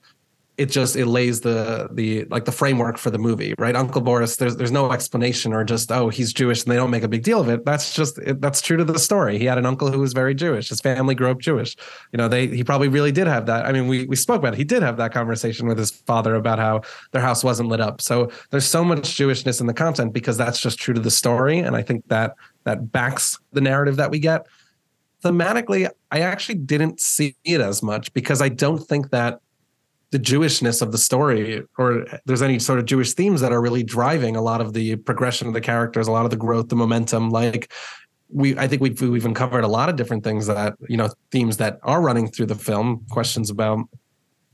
it 0.56 0.66
just 0.66 0.94
it 0.94 1.06
lays 1.06 1.40
the 1.40 1.88
the 1.92 2.24
like 2.26 2.44
the 2.44 2.52
framework 2.52 2.96
for 2.96 3.10
the 3.10 3.18
movie 3.18 3.54
right? 3.58 3.74
Uncle 3.74 4.00
boris 4.00 4.36
there's 4.36 4.56
there's 4.56 4.70
no 4.70 4.92
explanation 4.92 5.52
or 5.52 5.64
just 5.64 5.90
oh 5.90 6.08
he's 6.08 6.32
jewish 6.32 6.62
and 6.62 6.72
they 6.72 6.76
don't 6.76 6.90
make 6.90 7.02
a 7.02 7.08
big 7.08 7.22
deal 7.22 7.40
of 7.40 7.48
it. 7.48 7.64
That's 7.64 7.92
just 7.92 8.18
it, 8.18 8.40
that's 8.40 8.60
true 8.60 8.76
to 8.76 8.84
the 8.84 8.98
story. 8.98 9.38
He 9.38 9.46
had 9.46 9.58
an 9.58 9.66
uncle 9.66 9.90
who 9.90 9.98
was 9.98 10.12
very 10.12 10.34
jewish. 10.34 10.68
His 10.68 10.80
family 10.80 11.14
grew 11.14 11.30
up 11.30 11.40
jewish. 11.40 11.76
You 12.12 12.18
know 12.18 12.28
they 12.28 12.46
he 12.46 12.62
probably 12.62 12.88
really 12.88 13.10
did 13.10 13.26
have 13.26 13.46
that. 13.46 13.66
I 13.66 13.72
mean 13.72 13.88
we 13.88 14.06
we 14.06 14.16
spoke 14.16 14.38
about 14.38 14.54
it. 14.54 14.58
He 14.58 14.64
did 14.64 14.82
have 14.82 14.96
that 14.98 15.12
conversation 15.12 15.66
with 15.66 15.78
his 15.78 15.90
father 15.90 16.36
about 16.36 16.58
how 16.58 16.82
their 17.10 17.22
house 17.22 17.42
wasn't 17.42 17.68
lit 17.68 17.80
up. 17.80 18.00
So 18.00 18.30
there's 18.50 18.66
so 18.66 18.84
much 18.84 19.02
jewishness 19.02 19.60
in 19.60 19.66
the 19.66 19.74
content 19.74 20.12
because 20.12 20.36
that's 20.36 20.60
just 20.60 20.78
true 20.78 20.94
to 20.94 21.00
the 21.00 21.10
story. 21.10 21.58
And 21.58 21.74
i 21.74 21.82
think 21.82 22.06
that 22.08 22.36
that 22.64 22.92
backs 22.92 23.38
the 23.52 23.60
narrative 23.60 23.96
that 23.96 24.10
we 24.10 24.20
get. 24.20 24.46
Thematically 25.24 25.88
i 26.10 26.20
actually 26.20 26.56
didn't 26.56 27.00
see 27.00 27.34
it 27.44 27.60
as 27.60 27.82
much 27.82 28.12
because 28.12 28.42
i 28.42 28.48
don't 28.50 28.78
think 28.78 29.10
that 29.10 29.40
the 30.14 30.20
Jewishness 30.20 30.80
of 30.80 30.92
the 30.92 30.98
story, 30.98 31.60
or 31.76 32.06
there's 32.24 32.40
any 32.40 32.60
sort 32.60 32.78
of 32.78 32.84
Jewish 32.84 33.14
themes 33.14 33.40
that 33.40 33.50
are 33.50 33.60
really 33.60 33.82
driving 33.82 34.36
a 34.36 34.40
lot 34.40 34.60
of 34.60 34.72
the 34.72 34.94
progression 34.94 35.48
of 35.48 35.54
the 35.54 35.60
characters, 35.60 36.06
a 36.06 36.12
lot 36.12 36.24
of 36.24 36.30
the 36.30 36.36
growth, 36.36 36.68
the 36.68 36.76
momentum. 36.76 37.30
Like 37.30 37.72
we, 38.28 38.56
I 38.56 38.68
think 38.68 38.80
we've 38.80 39.00
we've 39.00 39.26
uncovered 39.26 39.64
a 39.64 39.68
lot 39.68 39.88
of 39.88 39.96
different 39.96 40.22
things 40.22 40.46
that 40.46 40.74
you 40.88 40.96
know 40.96 41.10
themes 41.32 41.56
that 41.56 41.80
are 41.82 42.00
running 42.00 42.28
through 42.28 42.46
the 42.46 42.54
film. 42.54 43.04
Questions 43.10 43.50
about 43.50 43.88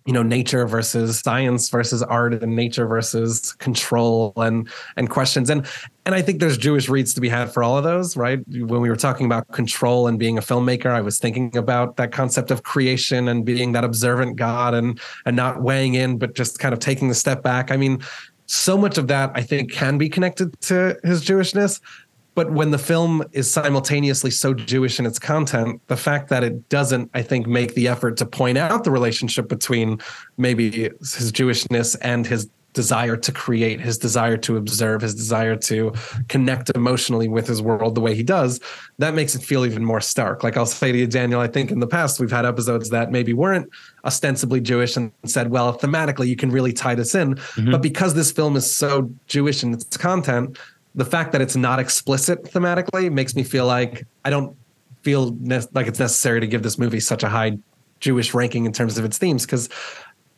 you 0.06 0.12
know 0.12 0.22
nature 0.22 0.66
versus 0.66 1.20
science 1.20 1.68
versus 1.68 2.02
art 2.02 2.34
and 2.42 2.56
nature 2.56 2.86
versus 2.86 3.52
control 3.54 4.32
and 4.36 4.68
and 4.96 5.10
questions. 5.10 5.50
And 5.50 5.66
and 6.06 6.14
i 6.14 6.22
think 6.22 6.40
there's 6.40 6.56
jewish 6.56 6.88
reads 6.88 7.12
to 7.14 7.20
be 7.20 7.28
had 7.28 7.52
for 7.52 7.62
all 7.62 7.76
of 7.76 7.84
those 7.84 8.16
right? 8.16 8.40
When 8.48 8.80
we 8.80 8.88
were 8.88 8.96
talking 8.96 9.26
about 9.26 9.46
control 9.48 10.06
and 10.08 10.18
being 10.18 10.38
a 10.38 10.40
filmmaker 10.40 10.86
i 10.86 11.00
was 11.00 11.18
thinking 11.18 11.56
about 11.56 11.96
that 11.96 12.12
concept 12.12 12.50
of 12.50 12.62
creation 12.62 13.28
and 13.28 13.44
being 13.44 13.72
that 13.72 13.84
observant 13.84 14.36
god 14.36 14.74
and 14.74 14.98
and 15.26 15.36
not 15.36 15.62
weighing 15.62 15.94
in 15.94 16.18
but 16.18 16.34
just 16.34 16.58
kind 16.58 16.72
of 16.72 16.80
taking 16.80 17.08
the 17.08 17.14
step 17.14 17.42
back. 17.42 17.70
I 17.70 17.76
mean 17.76 18.00
so 18.46 18.76
much 18.76 18.98
of 18.98 19.06
that 19.08 19.30
i 19.34 19.42
think 19.42 19.70
can 19.70 19.98
be 19.98 20.08
connected 20.08 20.58
to 20.62 20.98
his 21.04 21.24
jewishness 21.24 21.80
but 22.40 22.52
when 22.52 22.70
the 22.70 22.78
film 22.78 23.22
is 23.32 23.52
simultaneously 23.52 24.30
so 24.30 24.54
Jewish 24.54 24.98
in 24.98 25.04
its 25.04 25.18
content, 25.18 25.78
the 25.88 25.96
fact 25.96 26.30
that 26.30 26.42
it 26.42 26.70
doesn't, 26.70 27.10
I 27.12 27.20
think, 27.20 27.46
make 27.46 27.74
the 27.74 27.86
effort 27.86 28.16
to 28.16 28.24
point 28.24 28.56
out 28.56 28.82
the 28.82 28.90
relationship 28.90 29.46
between 29.46 30.00
maybe 30.38 30.88
his 31.00 31.32
Jewishness 31.32 31.96
and 32.00 32.26
his 32.26 32.48
desire 32.72 33.18
to 33.18 33.30
create, 33.30 33.78
his 33.78 33.98
desire 33.98 34.38
to 34.38 34.56
observe, 34.56 35.02
his 35.02 35.14
desire 35.14 35.54
to 35.54 35.92
connect 36.28 36.70
emotionally 36.74 37.28
with 37.28 37.46
his 37.46 37.60
world 37.60 37.94
the 37.94 38.00
way 38.00 38.14
he 38.14 38.22
does, 38.22 38.58
that 38.96 39.12
makes 39.12 39.34
it 39.34 39.42
feel 39.42 39.66
even 39.66 39.84
more 39.84 40.00
stark. 40.00 40.42
Like 40.42 40.56
I'll 40.56 40.64
say 40.64 40.92
to 40.92 40.96
you, 40.96 41.06
Daniel, 41.06 41.42
I 41.42 41.46
think 41.46 41.70
in 41.70 41.80
the 41.80 41.86
past 41.86 42.20
we've 42.20 42.30
had 42.30 42.46
episodes 42.46 42.88
that 42.88 43.10
maybe 43.10 43.34
weren't 43.34 43.68
ostensibly 44.06 44.62
Jewish 44.62 44.96
and 44.96 45.12
said, 45.26 45.50
well, 45.50 45.76
thematically 45.78 46.26
you 46.26 46.36
can 46.36 46.50
really 46.50 46.72
tie 46.72 46.94
this 46.94 47.14
in. 47.14 47.34
Mm-hmm. 47.34 47.70
But 47.70 47.82
because 47.82 48.14
this 48.14 48.32
film 48.32 48.56
is 48.56 48.72
so 48.74 49.10
Jewish 49.26 49.62
in 49.62 49.74
its 49.74 49.98
content, 49.98 50.56
the 50.94 51.04
fact 51.04 51.32
that 51.32 51.40
it's 51.40 51.56
not 51.56 51.78
explicit 51.78 52.44
thematically 52.44 53.10
makes 53.12 53.34
me 53.34 53.42
feel 53.42 53.66
like 53.66 54.06
I 54.24 54.30
don't 54.30 54.56
feel 55.02 55.36
ne- 55.40 55.62
like 55.72 55.86
it's 55.86 55.98
necessary 55.98 56.40
to 56.40 56.46
give 56.46 56.62
this 56.62 56.78
movie 56.78 57.00
such 57.00 57.22
a 57.22 57.28
high 57.28 57.58
Jewish 58.00 58.34
ranking 58.34 58.64
in 58.64 58.72
terms 58.72 58.98
of 58.98 59.04
its 59.04 59.18
themes 59.18 59.46
because 59.46 59.68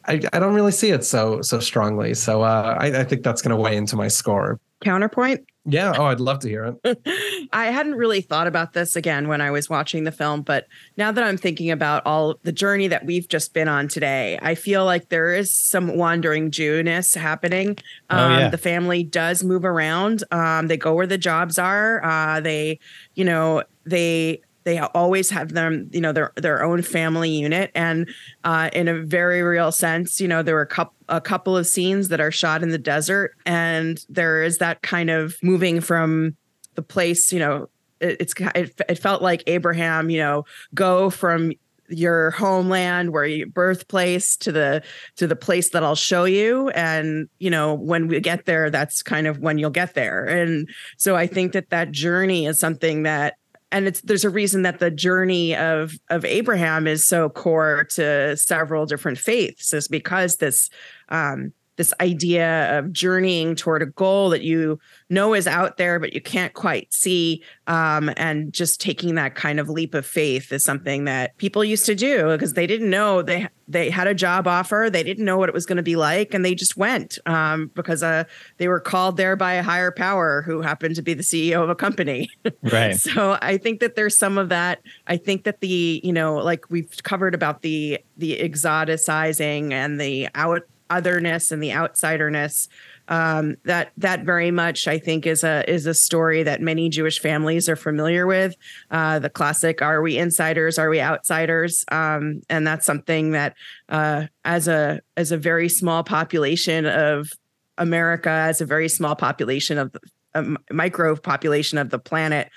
I, 0.06 0.20
I 0.32 0.38
don't 0.38 0.54
really 0.54 0.72
see 0.72 0.90
it 0.90 1.04
so 1.04 1.42
so 1.42 1.60
strongly. 1.60 2.14
So 2.14 2.42
uh, 2.42 2.76
I, 2.78 3.00
I 3.00 3.04
think 3.04 3.22
that's 3.22 3.42
going 3.42 3.56
to 3.56 3.60
weigh 3.60 3.76
into 3.76 3.96
my 3.96 4.08
score. 4.08 4.60
Counterpoint. 4.82 5.46
Yeah. 5.64 5.92
Oh, 5.96 6.06
I'd 6.06 6.18
love 6.18 6.40
to 6.40 6.48
hear 6.48 6.76
it. 6.84 7.48
I 7.52 7.66
hadn't 7.66 7.94
really 7.94 8.20
thought 8.20 8.48
about 8.48 8.72
this 8.72 8.96
again 8.96 9.28
when 9.28 9.40
I 9.40 9.52
was 9.52 9.70
watching 9.70 10.02
the 10.02 10.10
film, 10.10 10.42
but 10.42 10.66
now 10.96 11.12
that 11.12 11.22
I'm 11.22 11.36
thinking 11.36 11.70
about 11.70 12.04
all 12.04 12.34
the 12.42 12.50
journey 12.50 12.88
that 12.88 13.06
we've 13.06 13.28
just 13.28 13.54
been 13.54 13.68
on 13.68 13.86
today, 13.86 14.40
I 14.42 14.56
feel 14.56 14.84
like 14.84 15.08
there 15.08 15.32
is 15.32 15.52
some 15.52 15.96
wandering 15.96 16.50
Jewness 16.50 17.14
happening. 17.14 17.78
Oh, 18.10 18.18
um, 18.18 18.32
oh, 18.32 18.38
yeah. 18.38 18.48
The 18.48 18.58
family 18.58 19.04
does 19.04 19.44
move 19.44 19.64
around. 19.64 20.24
Um, 20.32 20.66
they 20.66 20.76
go 20.76 20.94
where 20.94 21.06
the 21.06 21.18
jobs 21.18 21.60
are. 21.60 22.04
Uh, 22.04 22.40
they, 22.40 22.80
you 23.14 23.24
know, 23.24 23.62
they 23.84 24.40
they 24.64 24.78
always 24.78 25.30
have 25.30 25.52
them 25.52 25.88
you 25.92 26.00
know 26.00 26.12
their 26.12 26.32
their 26.36 26.62
own 26.62 26.82
family 26.82 27.30
unit. 27.30 27.70
And 27.74 28.08
uh, 28.44 28.70
in 28.72 28.88
a 28.88 29.02
very 29.02 29.42
real 29.42 29.72
sense 29.72 30.20
you 30.20 30.28
know 30.28 30.42
there 30.42 30.54
were 30.54 30.62
a 30.62 30.66
couple 30.66 30.94
a 31.08 31.20
couple 31.20 31.56
of 31.56 31.66
scenes 31.66 32.08
that 32.08 32.20
are 32.20 32.30
shot 32.30 32.62
in 32.62 32.70
the 32.70 32.78
desert 32.78 33.34
and 33.44 34.04
there 34.08 34.42
is 34.42 34.58
that 34.58 34.82
kind 34.82 35.10
of 35.10 35.36
moving 35.42 35.80
from 35.80 36.36
the 36.74 36.82
place 36.82 37.32
you 37.32 37.38
know 37.38 37.68
it, 38.00 38.16
it's 38.20 38.34
it, 38.54 38.80
it 38.88 38.98
felt 38.98 39.20
like 39.20 39.42
abraham 39.46 40.08
you 40.08 40.18
know 40.18 40.44
go 40.74 41.10
from 41.10 41.52
your 41.92 42.30
homeland 42.30 43.12
where 43.12 43.24
your 43.24 43.46
birthplace 43.46 44.36
to 44.36 44.52
the 44.52 44.82
to 45.16 45.26
the 45.26 45.36
place 45.36 45.70
that 45.70 45.82
I'll 45.82 45.94
show 45.94 46.24
you. 46.24 46.70
And 46.70 47.28
you 47.38 47.50
know 47.50 47.74
when 47.74 48.08
we 48.08 48.20
get 48.20 48.46
there 48.46 48.70
that's 48.70 49.02
kind 49.02 49.26
of 49.26 49.38
when 49.38 49.58
you'll 49.58 49.70
get 49.70 49.94
there. 49.94 50.24
And 50.24 50.68
so 50.96 51.16
I 51.16 51.26
think 51.26 51.52
that 51.52 51.70
that 51.70 51.92
journey 51.92 52.46
is 52.46 52.58
something 52.58 53.02
that 53.02 53.34
and 53.72 53.86
it's 53.86 54.00
there's 54.02 54.24
a 54.24 54.30
reason 54.30 54.62
that 54.62 54.78
the 54.78 54.90
journey 54.90 55.56
of 55.56 55.94
of 56.10 56.24
Abraham 56.24 56.86
is 56.86 57.06
so 57.06 57.28
core 57.28 57.84
to 57.90 58.36
several 58.36 58.86
different 58.86 59.18
faiths 59.18 59.72
is 59.72 59.88
because 59.88 60.36
this 60.36 60.70
um 61.08 61.52
this 61.76 61.94
idea 62.00 62.78
of 62.78 62.92
journeying 62.92 63.54
toward 63.54 63.82
a 63.82 63.86
goal 63.86 64.30
that 64.30 64.42
you 64.42 64.78
know 65.08 65.34
is 65.34 65.46
out 65.46 65.76
there 65.76 65.98
but 65.98 66.12
you 66.12 66.20
can't 66.20 66.54
quite 66.54 66.92
see 66.92 67.42
um, 67.66 68.10
and 68.16 68.52
just 68.52 68.80
taking 68.80 69.14
that 69.14 69.34
kind 69.34 69.58
of 69.58 69.68
leap 69.68 69.94
of 69.94 70.04
faith 70.04 70.52
is 70.52 70.64
something 70.64 71.04
that 71.04 71.36
people 71.38 71.64
used 71.64 71.86
to 71.86 71.94
do 71.94 72.28
because 72.28 72.54
they 72.54 72.66
didn't 72.66 72.90
know 72.90 73.22
they 73.22 73.48
they 73.68 73.88
had 73.88 74.06
a 74.06 74.14
job 74.14 74.46
offer 74.46 74.88
they 74.92 75.02
didn't 75.02 75.24
know 75.24 75.38
what 75.38 75.48
it 75.48 75.54
was 75.54 75.64
going 75.64 75.76
to 75.76 75.82
be 75.82 75.96
like 75.96 76.34
and 76.34 76.44
they 76.44 76.54
just 76.54 76.76
went 76.76 77.18
um, 77.26 77.70
because 77.74 78.02
uh, 78.02 78.24
they 78.58 78.68
were 78.68 78.80
called 78.80 79.16
there 79.16 79.36
by 79.36 79.54
a 79.54 79.62
higher 79.62 79.90
power 79.90 80.42
who 80.42 80.60
happened 80.60 80.94
to 80.94 81.02
be 81.02 81.14
the 81.14 81.22
ceo 81.22 81.62
of 81.62 81.70
a 81.70 81.74
company. 81.74 82.28
Right. 82.62 82.96
So 82.96 83.38
i 83.42 83.56
think 83.56 83.80
that 83.80 83.96
there's 83.96 84.16
some 84.16 84.38
of 84.38 84.48
that. 84.50 84.82
I 85.06 85.16
think 85.16 85.44
that 85.44 85.60
the 85.60 86.00
you 86.04 86.12
know 86.12 86.36
like 86.36 86.70
we've 86.70 87.02
covered 87.02 87.34
about 87.34 87.62
the 87.62 87.98
the 88.16 88.38
exoticizing 88.38 89.72
and 89.72 90.00
the 90.00 90.28
out 90.34 90.62
otherness 90.96 91.52
and 91.52 91.62
the 91.62 91.70
outsiderness 91.70 92.68
um, 93.08 93.56
that 93.64 93.92
that 93.96 94.24
very 94.24 94.50
much 94.50 94.86
I 94.86 94.98
think 94.98 95.26
is 95.26 95.44
a 95.44 95.68
is 95.70 95.86
a 95.86 95.94
story 95.94 96.42
that 96.44 96.60
many 96.60 96.88
Jewish 96.88 97.20
families 97.20 97.68
are 97.68 97.76
familiar 97.76 98.26
with. 98.26 98.54
Uh, 98.90 99.18
the 99.18 99.30
classic 99.30 99.82
"Are 99.82 100.02
we 100.02 100.16
insiders? 100.16 100.78
Are 100.78 100.88
we 100.88 101.00
outsiders?" 101.00 101.84
Um, 101.90 102.42
and 102.48 102.66
that's 102.66 102.86
something 102.86 103.32
that 103.32 103.54
uh, 103.88 104.26
as 104.44 104.68
a 104.68 105.00
as 105.16 105.32
a 105.32 105.36
very 105.36 105.68
small 105.68 106.04
population 106.04 106.86
of 106.86 107.30
America, 107.76 108.30
as 108.30 108.60
a 108.60 108.66
very 108.66 108.88
small 108.88 109.16
population 109.16 109.78
of 109.78 109.92
the 109.92 110.00
a 110.34 110.56
micro 110.70 111.14
population 111.14 111.76
of 111.76 111.90
the 111.90 111.98
planet, 111.98 112.48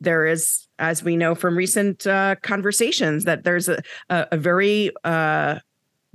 there 0.00 0.26
is, 0.26 0.66
as 0.80 1.04
we 1.04 1.16
know 1.16 1.36
from 1.36 1.56
recent 1.56 2.04
uh, 2.04 2.34
conversations, 2.42 3.24
that 3.24 3.44
there's 3.44 3.68
a 3.68 3.82
a, 4.08 4.26
a 4.32 4.36
very 4.36 4.90
uh, 5.04 5.60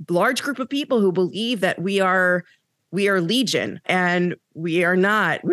large 0.08 0.42
group 0.42 0.58
of 0.58 0.68
people 0.68 1.00
who 1.00 1.12
believe 1.12 1.60
that 1.60 1.80
we 1.80 2.00
are 2.00 2.44
we 2.90 3.08
are 3.08 3.20
legion 3.20 3.80
and 3.86 4.36
we 4.54 4.84
are 4.84 4.96
not 4.96 5.40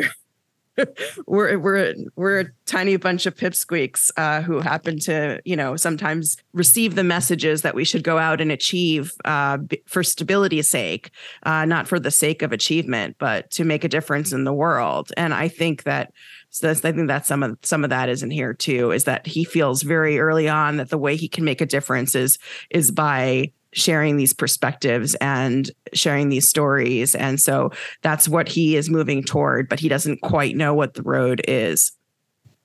we're 1.28 1.58
we're 1.60 1.94
we're, 2.16 2.40
a 2.42 2.46
tiny 2.66 2.98
bunch 2.98 3.26
of 3.26 3.36
pipsqueaks 3.36 4.12
uh, 4.18 4.42
who 4.42 4.60
happen 4.60 5.00
to 5.00 5.40
you 5.46 5.56
know 5.56 5.76
sometimes 5.76 6.38
receive 6.54 6.96
the 6.96 7.04
messages 7.04 7.62
that 7.62 7.76
we 7.76 7.84
should 7.84 8.04
go 8.04 8.18
out 8.18 8.42
and 8.42 8.52
achieve 8.52 9.12
uh, 9.26 9.58
for 9.86 10.04
stability's 10.04 10.70
sake 10.70 11.12
uh, 11.44 11.64
not 11.66 11.88
for 11.88 12.00
the 12.00 12.12
sake 12.12 12.42
of 12.42 12.52
achievement 12.52 13.16
but 13.20 13.50
to 13.52 13.64
make 13.64 13.84
a 13.84 13.90
difference 13.90 14.32
in 14.34 14.44
the 14.44 14.54
world 14.54 15.12
and 15.16 15.34
i 15.34 15.48
think 15.48 15.84
that 15.84 16.12
so 16.54 16.70
I 16.70 16.76
think 16.76 17.08
that 17.08 17.26
some 17.26 17.42
of 17.42 17.58
some 17.64 17.84
of 17.84 17.90
that 17.90 18.10
is 18.10 18.22
in 18.22 18.30
here 18.30 18.54
too. 18.54 18.92
Is 18.92 19.06
that 19.06 19.26
he 19.26 19.44
feels 19.44 19.82
very 19.82 20.20
early 20.20 20.48
on 20.48 20.78
that 20.78 20.92
the 20.92 21.00
way 21.00 21.16
he 21.16 21.28
can 21.28 21.44
make 21.44 21.62
a 21.62 21.66
difference 21.66 22.14
is 22.14 22.38
is 22.70 22.92
by 22.92 23.52
sharing 23.74 24.18
these 24.18 24.34
perspectives 24.34 25.16
and 25.16 25.70
sharing 25.94 26.30
these 26.30 26.48
stories. 26.48 27.16
And 27.16 27.40
so 27.40 27.72
that's 28.02 28.28
what 28.28 28.48
he 28.48 28.76
is 28.76 28.90
moving 28.90 29.24
toward, 29.24 29.70
but 29.70 29.80
he 29.80 29.90
doesn't 29.90 30.22
quite 30.22 30.56
know 30.56 30.74
what 30.74 30.94
the 30.94 31.04
road 31.04 31.42
is. 31.48 31.92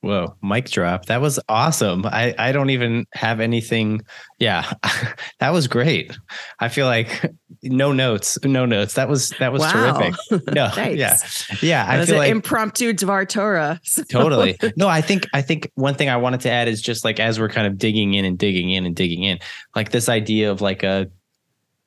Whoa, 0.00 0.36
mic 0.42 0.70
drop. 0.70 1.06
That 1.06 1.20
was 1.20 1.40
awesome. 1.48 2.06
I, 2.06 2.32
I 2.38 2.52
don't 2.52 2.70
even 2.70 3.04
have 3.14 3.40
anything. 3.40 4.02
Yeah, 4.38 4.70
that 5.40 5.52
was 5.52 5.66
great. 5.66 6.16
I 6.60 6.68
feel 6.68 6.86
like 6.86 7.32
no 7.64 7.92
notes, 7.92 8.38
no 8.44 8.64
notes. 8.64 8.94
That 8.94 9.08
was 9.08 9.30
that 9.40 9.52
was 9.52 9.62
wow. 9.62 9.72
terrific. 9.72 10.14
No, 10.54 10.70
yeah, 10.76 11.16
yeah. 11.60 11.84
That 11.84 12.00
I 12.00 12.04
feel 12.06 12.16
like 12.16 12.30
impromptu 12.30 12.92
Dvar 12.92 13.28
Torah. 13.28 13.80
So. 13.82 14.02
Totally. 14.08 14.56
No, 14.76 14.88
I 14.88 15.00
think 15.00 15.26
I 15.34 15.42
think 15.42 15.70
one 15.74 15.94
thing 15.94 16.08
I 16.08 16.16
wanted 16.16 16.40
to 16.42 16.50
add 16.50 16.68
is 16.68 16.80
just 16.80 17.04
like 17.04 17.18
as 17.18 17.40
we're 17.40 17.48
kind 17.48 17.66
of 17.66 17.76
digging 17.76 18.14
in 18.14 18.24
and 18.24 18.38
digging 18.38 18.70
in 18.70 18.86
and 18.86 18.94
digging 18.94 19.24
in, 19.24 19.40
like 19.74 19.90
this 19.90 20.08
idea 20.08 20.52
of 20.52 20.60
like 20.60 20.84
a 20.84 21.10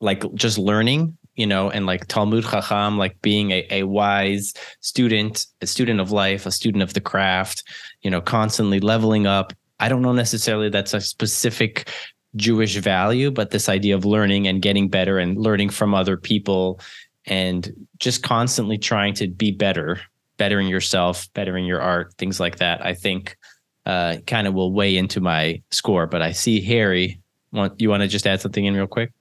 like 0.01 0.23
just 0.33 0.57
learning 0.57 1.17
you 1.35 1.47
know, 1.47 1.69
and 1.69 1.85
like 1.85 2.07
Talmud 2.07 2.43
Chacham, 2.43 2.97
like 2.97 3.21
being 3.21 3.51
a, 3.51 3.67
a 3.69 3.83
wise 3.83 4.53
student, 4.81 5.45
a 5.61 5.67
student 5.67 5.99
of 5.99 6.11
life, 6.11 6.45
a 6.45 6.51
student 6.51 6.83
of 6.83 6.93
the 6.93 7.01
craft, 7.01 7.63
you 8.01 8.11
know, 8.11 8.21
constantly 8.21 8.79
leveling 8.79 9.27
up. 9.27 9.53
I 9.79 9.89
don't 9.89 10.01
know 10.01 10.13
necessarily 10.13 10.69
that's 10.69 10.93
a 10.93 11.01
specific 11.01 11.89
Jewish 12.35 12.75
value, 12.77 13.31
but 13.31 13.51
this 13.51 13.69
idea 13.69 13.95
of 13.95 14.05
learning 14.05 14.47
and 14.47 14.61
getting 14.61 14.89
better 14.89 15.17
and 15.17 15.37
learning 15.37 15.69
from 15.69 15.93
other 15.93 16.17
people 16.17 16.79
and 17.25 17.71
just 17.97 18.23
constantly 18.23 18.77
trying 18.77 19.13
to 19.15 19.27
be 19.27 19.51
better, 19.51 20.01
bettering 20.37 20.67
yourself, 20.67 21.27
bettering 21.33 21.65
your 21.65 21.81
art, 21.81 22.13
things 22.17 22.39
like 22.39 22.57
that, 22.57 22.85
I 22.85 22.93
think 22.93 23.37
uh, 23.85 24.17
kind 24.27 24.47
of 24.47 24.53
will 24.53 24.73
weigh 24.73 24.97
into 24.97 25.21
my 25.21 25.61
score. 25.71 26.07
But 26.07 26.21
I 26.21 26.31
see 26.31 26.61
Harry. 26.61 27.19
Want 27.51 27.81
you 27.81 27.89
want 27.89 28.01
to 28.01 28.07
just 28.07 28.25
add 28.25 28.39
something 28.39 28.63
in 28.63 28.75
real 28.75 28.87
quick? 28.87 29.11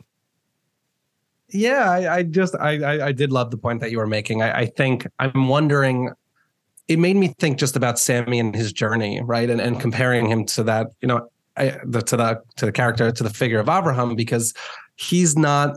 Yeah, 1.53 1.91
I, 1.91 2.17
I 2.17 2.23
just 2.23 2.55
I, 2.57 3.07
I 3.07 3.13
did 3.13 3.33
love 3.33 3.51
the 3.51 3.57
point 3.57 3.81
that 3.81 3.91
you 3.91 3.99
were 3.99 4.07
making. 4.07 4.43
I, 4.43 4.61
I 4.61 4.67
think 4.67 5.07
I'm 5.19 5.49
wondering. 5.49 6.11
It 6.89 6.99
made 6.99 7.17
me 7.17 7.29
think 7.39 7.59
just 7.59 7.77
about 7.77 7.99
Sammy 7.99 8.41
and 8.41 8.55
his 8.55 8.73
journey, 8.73 9.21
right, 9.23 9.49
and 9.49 9.61
and 9.61 9.81
comparing 9.81 10.27
him 10.27 10.45
to 10.47 10.63
that, 10.65 10.89
you 11.01 11.09
know, 11.09 11.31
I, 11.57 11.79
the, 11.85 12.03
to 12.03 12.17
the 12.17 12.43
to 12.57 12.67
the 12.67 12.73
character 12.73 13.11
to 13.11 13.23
the 13.23 13.31
figure 13.31 13.59
of 13.59 13.69
Abraham 13.69 14.15
because 14.17 14.55
he's 14.97 15.37
not. 15.37 15.77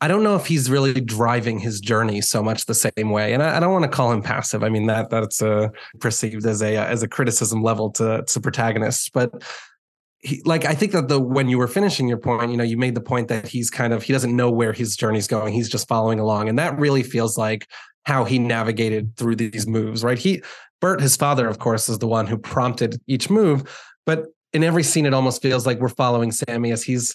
I 0.00 0.06
don't 0.06 0.22
know 0.22 0.36
if 0.36 0.46
he's 0.46 0.70
really 0.70 1.00
driving 1.00 1.58
his 1.58 1.80
journey 1.80 2.20
so 2.20 2.40
much 2.40 2.66
the 2.66 2.74
same 2.74 3.10
way, 3.10 3.34
and 3.34 3.42
I, 3.42 3.56
I 3.56 3.60
don't 3.60 3.72
want 3.72 3.82
to 3.82 3.90
call 3.90 4.12
him 4.12 4.22
passive. 4.22 4.62
I 4.62 4.68
mean 4.68 4.86
that 4.86 5.10
that's 5.10 5.42
uh, 5.42 5.68
perceived 5.98 6.46
as 6.46 6.62
a 6.62 6.76
as 6.76 7.02
a 7.02 7.08
criticism 7.08 7.62
level 7.62 7.90
to 7.92 8.22
to 8.22 8.40
protagonists, 8.40 9.08
but 9.08 9.32
he, 10.20 10.42
like 10.44 10.64
I 10.64 10.74
think 10.74 10.92
that 10.92 11.08
the 11.08 11.20
when 11.20 11.48
you 11.48 11.58
were 11.58 11.68
finishing 11.68 12.08
your 12.08 12.18
point, 12.18 12.50
you 12.50 12.56
know, 12.56 12.64
you 12.64 12.76
made 12.76 12.94
the 12.94 13.00
point 13.00 13.28
that 13.28 13.46
he's 13.46 13.70
kind 13.70 13.92
of 13.92 14.02
he 14.02 14.12
doesn't 14.12 14.34
know 14.34 14.50
where 14.50 14.72
his 14.72 14.96
journey's 14.96 15.28
going. 15.28 15.54
He's 15.54 15.68
just 15.68 15.88
following 15.88 16.18
along, 16.18 16.48
and 16.48 16.58
that 16.58 16.78
really 16.78 17.02
feels 17.02 17.38
like 17.38 17.68
how 18.04 18.24
he 18.24 18.38
navigated 18.38 19.16
through 19.16 19.36
these 19.36 19.66
moves, 19.66 20.02
right? 20.02 20.18
He 20.18 20.42
Bert, 20.80 21.00
his 21.00 21.16
father, 21.16 21.48
of 21.48 21.58
course, 21.58 21.88
is 21.88 21.98
the 21.98 22.06
one 22.06 22.26
who 22.26 22.38
prompted 22.38 23.00
each 23.06 23.30
move, 23.30 23.64
but 24.06 24.26
in 24.52 24.64
every 24.64 24.82
scene, 24.82 25.06
it 25.06 25.14
almost 25.14 25.42
feels 25.42 25.66
like 25.66 25.78
we're 25.80 25.88
following 25.88 26.32
Sammy 26.32 26.72
as 26.72 26.82
he's 26.82 27.14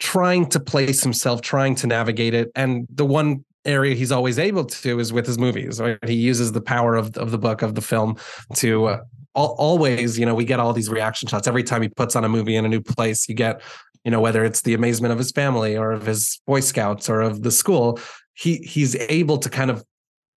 trying 0.00 0.46
to 0.48 0.58
place 0.58 1.02
himself, 1.02 1.40
trying 1.42 1.74
to 1.76 1.86
navigate 1.86 2.34
it. 2.34 2.50
And 2.54 2.86
the 2.90 3.06
one 3.06 3.44
area 3.64 3.94
he's 3.94 4.10
always 4.10 4.38
able 4.38 4.64
to 4.64 4.98
is 4.98 5.12
with 5.12 5.26
his 5.26 5.38
movies. 5.38 5.80
Right? 5.80 5.98
He 6.04 6.14
uses 6.14 6.52
the 6.52 6.60
power 6.60 6.96
of 6.96 7.16
of 7.16 7.30
the 7.30 7.38
book 7.38 7.62
of 7.62 7.74
the 7.74 7.80
film 7.80 8.16
to 8.56 8.86
uh, 8.86 9.00
always, 9.34 10.18
you 10.18 10.26
know, 10.26 10.34
we 10.34 10.44
get 10.44 10.60
all 10.60 10.72
these 10.72 10.90
reaction 10.90 11.28
shots 11.28 11.48
every 11.48 11.62
time 11.62 11.82
he 11.82 11.88
puts 11.88 12.16
on 12.16 12.24
a 12.24 12.28
movie 12.28 12.56
in 12.56 12.64
a 12.64 12.68
new 12.68 12.80
place. 12.80 13.28
You 13.28 13.34
get, 13.34 13.62
you 14.04 14.10
know, 14.10 14.20
whether 14.20 14.44
it's 14.44 14.62
the 14.62 14.74
amazement 14.74 15.12
of 15.12 15.18
his 15.18 15.30
family 15.30 15.76
or 15.76 15.92
of 15.92 16.06
his 16.06 16.40
Boy 16.46 16.60
Scouts 16.60 17.08
or 17.08 17.20
of 17.20 17.42
the 17.42 17.50
school, 17.50 17.98
he 18.34 18.56
he's 18.58 18.96
able 18.96 19.38
to 19.38 19.48
kind 19.48 19.70
of 19.70 19.84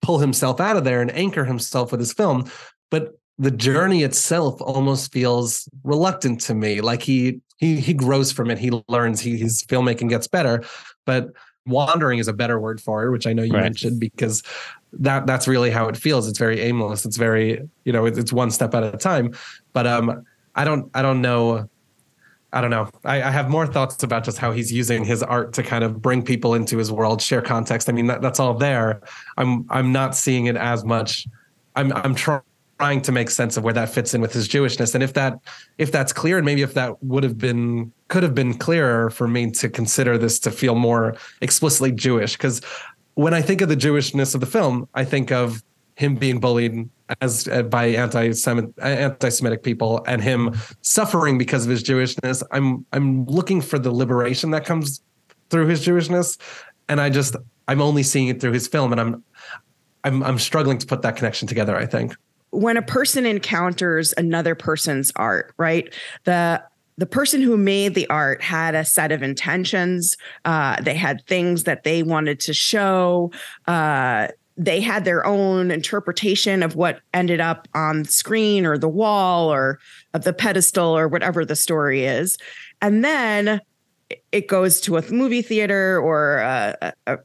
pull 0.01 0.19
himself 0.19 0.59
out 0.59 0.77
of 0.77 0.84
there 0.84 1.01
and 1.01 1.11
anchor 1.15 1.45
himself 1.45 1.91
with 1.91 1.99
his 1.99 2.13
film. 2.13 2.49
But 2.91 3.13
the 3.38 3.51
journey 3.51 4.03
itself 4.03 4.61
almost 4.61 5.11
feels 5.11 5.67
reluctant 5.84 6.39
to 6.41 6.53
me. 6.53 6.81
Like 6.81 7.01
he 7.01 7.41
he 7.57 7.80
he 7.80 7.93
grows 7.93 8.31
from 8.31 8.49
it. 8.49 8.57
He 8.57 8.72
learns. 8.88 9.19
He, 9.19 9.38
his 9.38 9.63
filmmaking 9.63 10.09
gets 10.09 10.27
better, 10.27 10.63
but 11.05 11.30
wandering 11.65 12.19
is 12.19 12.27
a 12.27 12.34
better 12.34 12.59
word 12.59 12.80
for 12.80 13.03
it, 13.03 13.11
which 13.11 13.27
I 13.27 13.34
know 13.34 13.43
you 13.43 13.53
right. 13.53 13.63
mentioned 13.63 13.99
because 13.99 14.43
that 14.99 15.27
that's 15.27 15.47
really 15.47 15.72
how 15.72 15.88
it 15.88 15.97
feels. 15.97 16.27
It's 16.27 16.39
very 16.39 16.59
aimless. 16.61 17.05
It's 17.05 17.17
very 17.17 17.61
you 17.84 17.93
know 17.93 18.05
it's 18.05 18.34
one 18.34 18.51
step 18.51 18.73
at 18.73 18.84
a 18.84 18.97
time. 18.97 19.34
But 19.73 19.88
um, 19.88 20.26
I 20.55 20.63
don't 20.63 20.89
I 20.93 21.01
don't 21.01 21.22
know. 21.22 21.69
I 22.53 22.61
don't 22.61 22.72
know. 22.72 22.89
I, 23.03 23.22
I, 23.22 23.31
have 23.31 23.49
more 23.49 23.67
thoughts 23.67 24.01
about 24.01 24.23
just 24.23 24.38
how 24.38 24.53
he's 24.53 24.72
using 24.72 25.03
his 25.03 25.22
art 25.22 25.51
to 25.53 25.63
kind 25.63 25.84
of 25.84 26.01
bring 26.01 26.23
people 26.23 26.53
into 26.53 26.77
his 26.77 26.89
world, 26.89 27.22
share 27.22 27.41
context. 27.41 27.89
I 27.89 27.91
mean, 27.91 28.07
that, 28.07 28.22
that's 28.22 28.39
all 28.39 28.53
there. 28.53 29.01
I'm 29.35 29.65
I'm 29.69 29.91
not 29.91 30.15
seeing 30.15 30.45
it 30.45 30.55
as 30.55 30.85
much. 30.85 31.27
I'm 31.76 31.91
I'm 31.91 32.15
trying 32.15 32.41
trying 32.80 33.01
to 33.01 33.11
make 33.11 33.30
sense 33.30 33.55
of 33.55 33.63
where 33.63 33.73
that 33.73 33.89
fits 33.89 34.13
in 34.13 34.22
with 34.22 34.34
his 34.34 34.47
Jewishness. 34.47 34.93
And 34.95 35.03
if 35.03 35.13
that 35.13 35.39
if 35.77 35.91
that's 35.91 36.11
clear, 36.11 36.38
and 36.38 36.45
maybe 36.45 36.61
if 36.61 36.73
that 36.73 37.01
would 37.03 37.23
have 37.23 37.38
been 37.38 37.91
could 38.07 38.23
have 38.23 38.35
been 38.35 38.53
clearer 38.57 39.09
for 39.09 39.27
me 39.27 39.51
to 39.51 39.69
consider 39.69 40.17
this 40.17 40.39
to 40.39 40.51
feel 40.51 40.76
more 40.76 41.15
explicitly 41.41 41.91
Jewish. 41.91 42.34
Because 42.34 42.61
when 43.16 43.34
I 43.34 43.42
think 43.42 43.62
of 43.62 43.70
the 43.70 43.76
Jewishness 43.76 44.36
of 44.36 44.42
the 44.42 44.48
film, 44.48 44.88
I 44.94 45.04
think 45.04 45.32
of 45.32 45.64
him 45.96 46.16
being 46.16 46.40
bullied 46.40 46.90
as 47.22 47.48
uh, 47.48 47.64
by 47.64 47.86
anti-Semitic 47.86 49.64
people 49.64 50.04
and 50.08 50.22
him 50.22 50.54
suffering 50.82 51.38
because 51.38 51.66
of 51.66 51.72
his 51.72 51.84
Jewishness. 51.84 52.44
I'm 52.52 52.86
I'm 52.94 53.26
looking 53.26 53.62
for 53.62 53.80
the 53.80 53.92
liberation 53.92 54.52
that 54.52 54.66
comes 54.66 55.02
through 55.50 55.68
his 55.68 55.86
Jewishness, 55.86 56.38
and 56.90 57.00
I 57.00 57.10
just 57.10 57.36
I'm 57.68 57.82
only 57.82 58.04
seeing 58.04 58.28
it 58.28 58.42
through 58.42 58.52
his 58.52 58.68
film, 58.68 58.92
and 58.92 59.00
I'm 59.00 59.24
I'm 60.04 60.24
I'm 60.24 60.40
struggling 60.40 60.78
to 60.80 60.86
put 60.86 61.02
that 61.04 61.16
connection 61.16 61.48
together. 61.48 61.76
I 61.76 61.86
think 61.86 62.16
when 62.52 62.78
a 62.78 62.82
person 62.82 63.26
encounters 63.26 64.14
another 64.18 64.56
person's 64.56 65.12
art, 65.16 65.54
right? 65.58 65.94
The 66.24 66.64
the 66.97 67.05
person 67.05 67.41
who 67.41 67.57
made 67.57 67.93
the 67.93 68.07
art 68.09 68.41
had 68.41 68.76
a 68.76 68.85
set 68.85 69.11
of 69.11 69.22
intentions. 69.22 70.15
Uh, 70.45 70.81
they 70.81 70.95
had 70.95 71.26
things 71.27 71.65
that 71.65 71.84
they 71.84 72.03
wanted 72.03 72.39
to 72.41 72.53
show. 72.53 73.31
Uh, 73.67 74.27
they 74.57 74.80
had 74.80 75.03
their 75.03 75.26
own 75.26 75.69
interpretation 75.69 76.63
of 76.63 76.76
what 76.76 77.01
ended 77.13 77.41
up 77.41 77.67
on 77.73 78.05
screen 78.05 78.65
or 78.65 78.77
the 78.77 78.88
wall 78.88 79.51
or 79.51 79.80
of 80.13 80.23
the 80.23 80.31
pedestal 80.31 80.97
or 80.97 81.09
whatever 81.09 81.43
the 81.43 81.55
story 81.55 82.05
is. 82.05 82.38
And 82.81 83.03
then 83.03 83.59
it 84.32 84.48
goes 84.48 84.82
to 84.82 84.98
a 84.98 85.12
movie 85.12 85.42
theater 85.42 86.00
or 86.00 86.38
a, 86.38 86.94
a, 87.08 87.18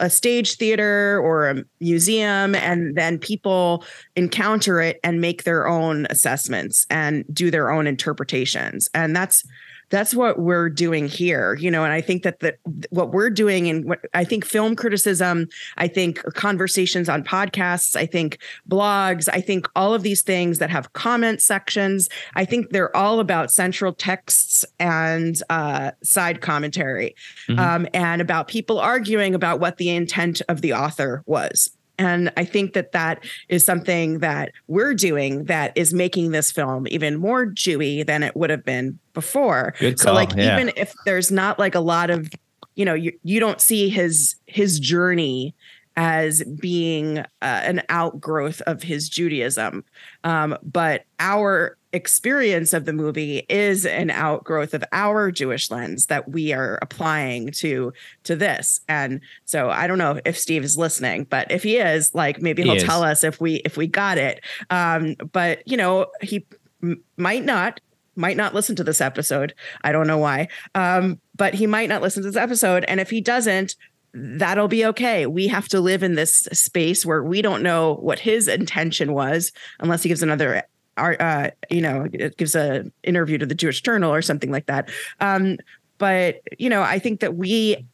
a, 0.00 0.10
stage 0.10 0.56
theater 0.56 1.20
or 1.22 1.48
a 1.48 1.64
museum, 1.80 2.54
and 2.54 2.96
then 2.96 3.18
people 3.18 3.84
encounter 4.16 4.80
it 4.80 5.00
and 5.02 5.20
make 5.20 5.44
their 5.44 5.66
own 5.66 6.06
assessments 6.10 6.86
and 6.90 7.24
do 7.32 7.50
their 7.50 7.70
own 7.70 7.86
interpretations. 7.86 8.88
And 8.94 9.14
that's 9.16 9.44
that's 9.92 10.14
what 10.14 10.38
we're 10.38 10.70
doing 10.70 11.06
here 11.06 11.54
you 11.60 11.70
know 11.70 11.84
and 11.84 11.92
i 11.92 12.00
think 12.00 12.22
that 12.24 12.40
the, 12.40 12.56
what 12.90 13.12
we're 13.12 13.30
doing 13.30 13.68
and 13.68 13.84
what 13.84 14.00
i 14.14 14.24
think 14.24 14.44
film 14.44 14.74
criticism 14.74 15.46
i 15.76 15.86
think 15.86 16.20
conversations 16.32 17.08
on 17.08 17.22
podcasts 17.22 17.94
i 17.94 18.06
think 18.06 18.38
blogs 18.68 19.28
i 19.32 19.40
think 19.40 19.68
all 19.76 19.94
of 19.94 20.02
these 20.02 20.22
things 20.22 20.58
that 20.58 20.70
have 20.70 20.92
comment 20.94 21.40
sections 21.40 22.08
i 22.34 22.44
think 22.44 22.70
they're 22.70 22.94
all 22.96 23.20
about 23.20 23.50
central 23.50 23.92
texts 23.92 24.64
and 24.80 25.42
uh, 25.50 25.90
side 26.02 26.40
commentary 26.40 27.14
mm-hmm. 27.46 27.60
um, 27.60 27.86
and 27.92 28.22
about 28.22 28.48
people 28.48 28.80
arguing 28.80 29.34
about 29.34 29.60
what 29.60 29.76
the 29.76 29.90
intent 29.90 30.40
of 30.48 30.62
the 30.62 30.72
author 30.72 31.22
was 31.26 31.70
and 31.98 32.32
I 32.36 32.44
think 32.44 32.72
that 32.72 32.92
that 32.92 33.24
is 33.48 33.64
something 33.64 34.20
that 34.20 34.52
we're 34.66 34.94
doing 34.94 35.44
that 35.44 35.72
is 35.76 35.92
making 35.92 36.30
this 36.30 36.50
film 36.50 36.86
even 36.88 37.16
more 37.18 37.46
Jewy 37.46 38.04
than 38.06 38.22
it 38.22 38.36
would 38.36 38.50
have 38.50 38.64
been 38.64 38.98
before. 39.14 39.74
Good 39.78 39.98
call. 39.98 40.12
So 40.12 40.14
like 40.14 40.34
yeah. 40.34 40.54
even 40.54 40.72
if 40.76 40.94
there's 41.04 41.30
not 41.30 41.58
like 41.58 41.74
a 41.74 41.80
lot 41.80 42.10
of, 42.10 42.30
you 42.74 42.84
know, 42.84 42.94
you, 42.94 43.12
you 43.22 43.40
don't 43.40 43.60
see 43.60 43.88
his 43.88 44.36
his 44.46 44.80
journey 44.80 45.54
as 45.96 46.42
being 46.44 47.18
uh, 47.18 47.24
an 47.40 47.82
outgrowth 47.88 48.60
of 48.62 48.82
his 48.82 49.08
Judaism. 49.08 49.84
Um, 50.24 50.56
but 50.62 51.04
our 51.18 51.76
experience 51.92 52.72
of 52.72 52.86
the 52.86 52.92
movie 52.92 53.44
is 53.48 53.84
an 53.84 54.10
outgrowth 54.10 54.72
of 54.72 54.82
our 54.92 55.30
Jewish 55.30 55.70
lens 55.70 56.06
that 56.06 56.30
we 56.30 56.52
are 56.52 56.78
applying 56.80 57.50
to 57.52 57.92
to 58.24 58.34
this. 58.34 58.80
And 58.88 59.20
so 59.44 59.70
I 59.70 59.86
don't 59.86 59.98
know 59.98 60.18
if 60.24 60.38
Steve 60.38 60.64
is 60.64 60.78
listening, 60.78 61.24
but 61.24 61.50
if 61.50 61.62
he 61.62 61.76
is, 61.76 62.14
like 62.14 62.40
maybe 62.40 62.62
he'll 62.62 62.74
he 62.74 62.80
tell 62.80 63.02
us 63.02 63.24
if 63.24 63.40
we 63.40 63.56
if 63.56 63.76
we 63.76 63.86
got 63.86 64.18
it. 64.18 64.42
Um, 64.70 65.16
but 65.32 65.66
you 65.66 65.76
know, 65.76 66.06
he 66.22 66.46
m- 66.82 67.02
might 67.16 67.44
not 67.44 67.80
might 68.16 68.36
not 68.36 68.54
listen 68.54 68.76
to 68.76 68.84
this 68.84 69.00
episode. 69.00 69.54
I 69.84 69.92
don't 69.92 70.06
know 70.06 70.18
why. 70.18 70.48
Um, 70.74 71.20
but 71.34 71.54
he 71.54 71.66
might 71.66 71.88
not 71.88 72.02
listen 72.02 72.22
to 72.22 72.28
this 72.28 72.36
episode. 72.36 72.84
And 72.86 73.00
if 73.00 73.10
he 73.10 73.20
doesn't, 73.20 73.74
that'll 74.14 74.68
be 74.68 74.84
okay. 74.86 75.26
We 75.26 75.48
have 75.48 75.68
to 75.68 75.80
live 75.80 76.02
in 76.02 76.14
this 76.14 76.48
space 76.52 77.06
where 77.06 77.22
we 77.22 77.42
don't 77.42 77.62
know 77.62 77.94
what 77.94 78.18
his 78.18 78.48
intention 78.48 79.12
was 79.12 79.52
unless 79.80 80.02
he 80.02 80.08
gives 80.08 80.22
another 80.22 80.62
uh, 80.96 81.50
you 81.70 81.80
know, 81.80 82.06
gives 82.36 82.54
a 82.54 82.84
interview 83.02 83.38
to 83.38 83.46
the 83.46 83.54
Jewish 83.54 83.80
Journal 83.80 84.12
or 84.12 84.22
something 84.22 84.50
like 84.50 84.66
that. 84.66 84.90
Um, 85.20 85.56
but 85.98 86.40
you 86.58 86.68
know, 86.68 86.82
I 86.82 86.98
think 86.98 87.20
that 87.20 87.36
we 87.36 87.86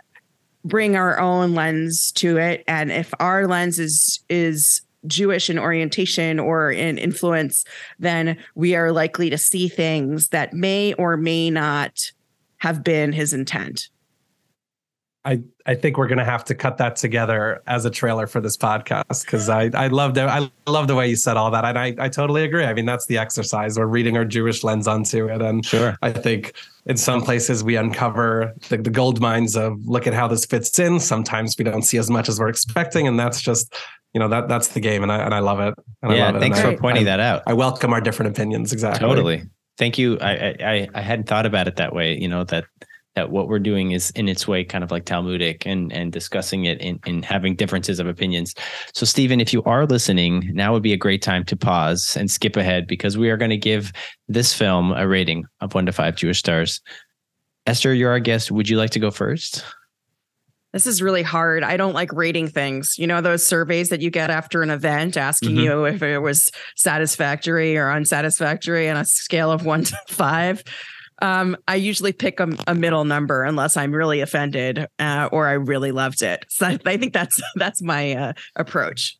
bring 0.65 0.97
our 0.97 1.19
own 1.21 1.55
lens 1.55 2.13
to 2.13 2.39
it, 2.39 2.65
and 2.67 2.91
if 2.91 3.13
our 3.21 3.47
lens 3.47 3.79
is 3.79 4.21
is 4.29 4.83
Jewish 5.07 5.49
in 5.49 5.59
orientation 5.59 6.41
or 6.41 6.73
in 6.73 6.99
influence, 6.99 7.65
then 7.99 8.37
we 8.55 8.75
are 8.75 8.93
likely 8.93 9.31
to 9.31 9.39
see 9.39 9.69
things 9.69 10.29
that 10.29 10.53
may 10.53 10.93
or 10.95 11.17
may 11.17 11.51
not 11.51 12.13
have 12.59 12.83
been 12.83 13.13
his 13.13 13.33
intent. 13.33 13.89
I, 15.25 15.43
I 15.67 15.75
think 15.75 15.99
we're 15.99 16.07
gonna 16.07 16.25
have 16.25 16.45
to 16.45 16.55
cut 16.55 16.79
that 16.79 16.97
together 16.97 17.61
as 17.67 17.85
a 17.85 17.91
trailer 17.91 18.27
for 18.27 18.41
this 18.41 18.57
podcast 18.57 19.25
because 19.25 19.49
I 19.49 19.71
I 19.75 19.89
loved 19.89 20.17
it. 20.17 20.23
I 20.23 20.51
love 20.67 20.87
the 20.87 20.95
way 20.95 21.09
you 21.09 21.17
said 21.17 21.37
all 21.37 21.51
that, 21.51 21.65
and 21.65 21.79
I 21.79 21.95
I 21.99 22.09
totally 22.09 22.45
agree. 22.45 22.65
I 22.65 22.73
mean, 22.73 22.87
that's 22.87 23.07
the 23.07 23.19
exercise. 23.19 23.79
We're 23.79 23.87
reading 23.87 24.17
our 24.17 24.25
Jewish 24.25 24.65
lens 24.65 24.87
onto 24.87 25.29
it, 25.29 25.43
and 25.43 25.67
sure, 25.67 25.99
I 26.03 26.13
think 26.13 26.55
in 26.87 26.97
some 26.97 27.21
places 27.21 27.63
we 27.63 27.77
uncover 27.77 28.55
the, 28.69 28.79
the 28.79 28.91
gold 28.91 29.21
mines 29.21 29.57
of 29.57 29.85
look 29.87 30.07
at 30.07 30.15
how 30.15 30.29
this 30.29 30.47
fits 30.47 30.79
in. 30.79 31.01
Sometimes 31.01 31.57
we 31.59 31.65
don't 31.65 31.83
see 31.83 31.99
as 31.99 32.09
much 32.09 32.29
as 32.29 32.39
we're 32.41 32.49
expecting, 32.49 33.07
and 33.07 33.19
that's 33.19 33.43
just 33.43 33.75
you 34.15 34.21
know 34.21 34.29
that 34.29 34.49
that's 34.49 34.69
the 34.69 34.81
game, 34.81 35.03
and 35.03 35.13
I 35.13 35.19
and 35.19 35.35
I 35.35 35.41
love 35.41 35.61
it. 35.61 35.75
And 36.03 36.13
yeah, 36.13 36.27
love 36.27 36.37
it. 36.37 36.41
thanks 36.41 36.59
and 36.59 36.69
for 36.69 36.73
I, 36.73 36.77
pointing 36.77 37.03
I, 37.03 37.17
that 37.17 37.21
out. 37.21 37.43
I 37.47 37.53
welcome 37.55 37.93
our 37.93 38.01
different 38.01 38.31
opinions. 38.35 38.73
Exactly. 38.73 39.07
Totally. 39.07 39.43
Thank 39.77 39.99
you. 39.99 40.19
I 40.21 40.57
I 40.61 40.89
I 40.95 41.01
hadn't 41.01 41.29
thought 41.29 41.45
about 41.45 41.69
it 41.69 41.77
that 41.77 41.93
way. 41.95 42.17
You 42.17 42.29
know 42.29 42.45
that 42.45 42.65
that 43.15 43.31
what 43.31 43.49
we're 43.49 43.59
doing 43.59 43.93
is 43.93 44.11
in 44.11 44.29
its 44.29 44.47
way 44.47 44.63
kind 44.63 44.85
of 44.85 44.91
like 44.91 45.05
Talmudic 45.05 45.67
and 45.67 45.93
and 45.93 46.13
discussing 46.13 46.65
it 46.65 46.81
and, 46.81 47.01
and 47.05 47.25
having 47.25 47.57
differences 47.57 47.99
of 47.99 48.07
opinions. 48.07 48.55
So 48.95 49.05
Stephen, 49.05 49.41
if 49.41 49.53
you 49.53 49.63
are 49.65 49.87
listening, 49.87 50.51
now 50.55 50.73
would 50.73 50.83
be 50.83 50.93
a 50.93 50.99
great 50.99 51.23
time 51.23 51.45
to 51.45 51.57
pause 51.57 52.17
and 52.17 52.31
skip 52.31 52.57
ahead 52.57 52.87
because 52.87 53.19
we 53.19 53.31
are 53.31 53.37
going 53.37 53.51
to 53.51 53.57
give 53.57 53.93
this 54.29 54.55
film 54.55 54.93
a 54.93 55.09
rating 55.09 55.45
of 55.61 55.75
one 55.75 55.87
to 55.87 55.93
five 55.93 56.17
Jewish 56.17 56.39
stars. 56.39 56.81
Esther, 57.67 57.93
you're 57.93 58.11
our 58.11 58.21
guest. 58.21 58.51
Would 58.51 58.69
you 58.69 58.79
like 58.79 58.91
to 58.91 59.01
go 59.01 59.11
first? 59.11 59.65
This 60.73 60.87
is 60.87 61.01
really 61.01 61.23
hard. 61.23 61.63
I 61.65 61.77
don't 61.77 61.95
like 61.95 62.13
rating 62.13 62.49
things. 62.49 62.97
You 62.99 63.07
know, 63.07 63.21
those 63.21 63.47
surveys 63.47 63.89
that 63.89 64.03
you 64.03 64.11
get 64.11 64.31
after 64.31 64.63
an 64.63 64.71
event 64.71 65.17
asking 65.17 65.57
mm-hmm. 65.57 65.65
you 65.65 65.85
if 65.85 66.03
it 66.03 66.19
was 66.19 66.51
satisfactory 66.77 67.77
or 67.77 67.91
unsatisfactory 67.91 68.89
on 68.89 68.97
a 68.97 69.05
scale 69.05 69.51
of 69.51 69.65
one 69.65 69.85
to 69.85 69.99
five. 70.09 70.63
Um, 71.21 71.57
I 71.67 71.77
usually 71.77 72.13
pick 72.13 72.41
a, 72.41 72.49
a, 72.67 72.75
middle 72.75 73.05
number 73.05 73.43
unless 73.43 73.77
I'm 73.77 73.93
really 73.93 74.21
offended 74.21 74.87
uh, 74.99 75.29
or 75.33 75.49
I 75.49 75.53
really 75.53 75.93
loved 75.93 76.23
it. 76.23 76.45
So 76.49 76.67
I, 76.67 76.79
I 76.87 76.97
think 76.97 77.13
that's 77.13 77.41
that's 77.57 77.83
my 77.83 78.15
uh, 78.15 78.33
approach. 78.57 79.17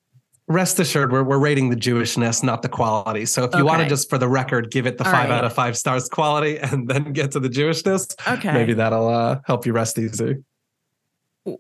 Rest 0.47 0.81
assured, 0.81 1.13
we're 1.13 1.25
we're 1.25 1.39
rating 1.39 1.69
the 1.69 1.77
Jewishness, 1.77 2.43
not 2.43 2.63
the 2.63 2.69
quality. 2.69 3.27
So 3.27 3.45
if 3.45 3.53
you 3.53 3.59
okay. 3.59 3.63
want 3.65 3.83
to 3.83 3.89
just 3.89 4.09
for 4.09 4.17
the 4.17 4.29
record 4.29 4.71
give 4.71 4.87
it 4.87 4.97
the 4.97 5.05
All 5.05 5.13
five 5.13 5.29
right. 5.29 5.39
out 5.39 5.45
of 5.45 5.53
five 5.53 5.77
stars 5.77 6.09
quality 6.09 6.59
and 6.63 6.89
then 6.89 7.13
get 7.13 7.33
to 7.33 7.41
the 7.41 7.49
Jewishness, 7.49 8.15
okay, 8.27 8.53
maybe 8.53 8.75
that'll 8.75 9.09
uh, 9.09 9.41
help 9.45 9.67
you 9.67 9.73
rest 9.73 9.99
easy. 9.99 10.37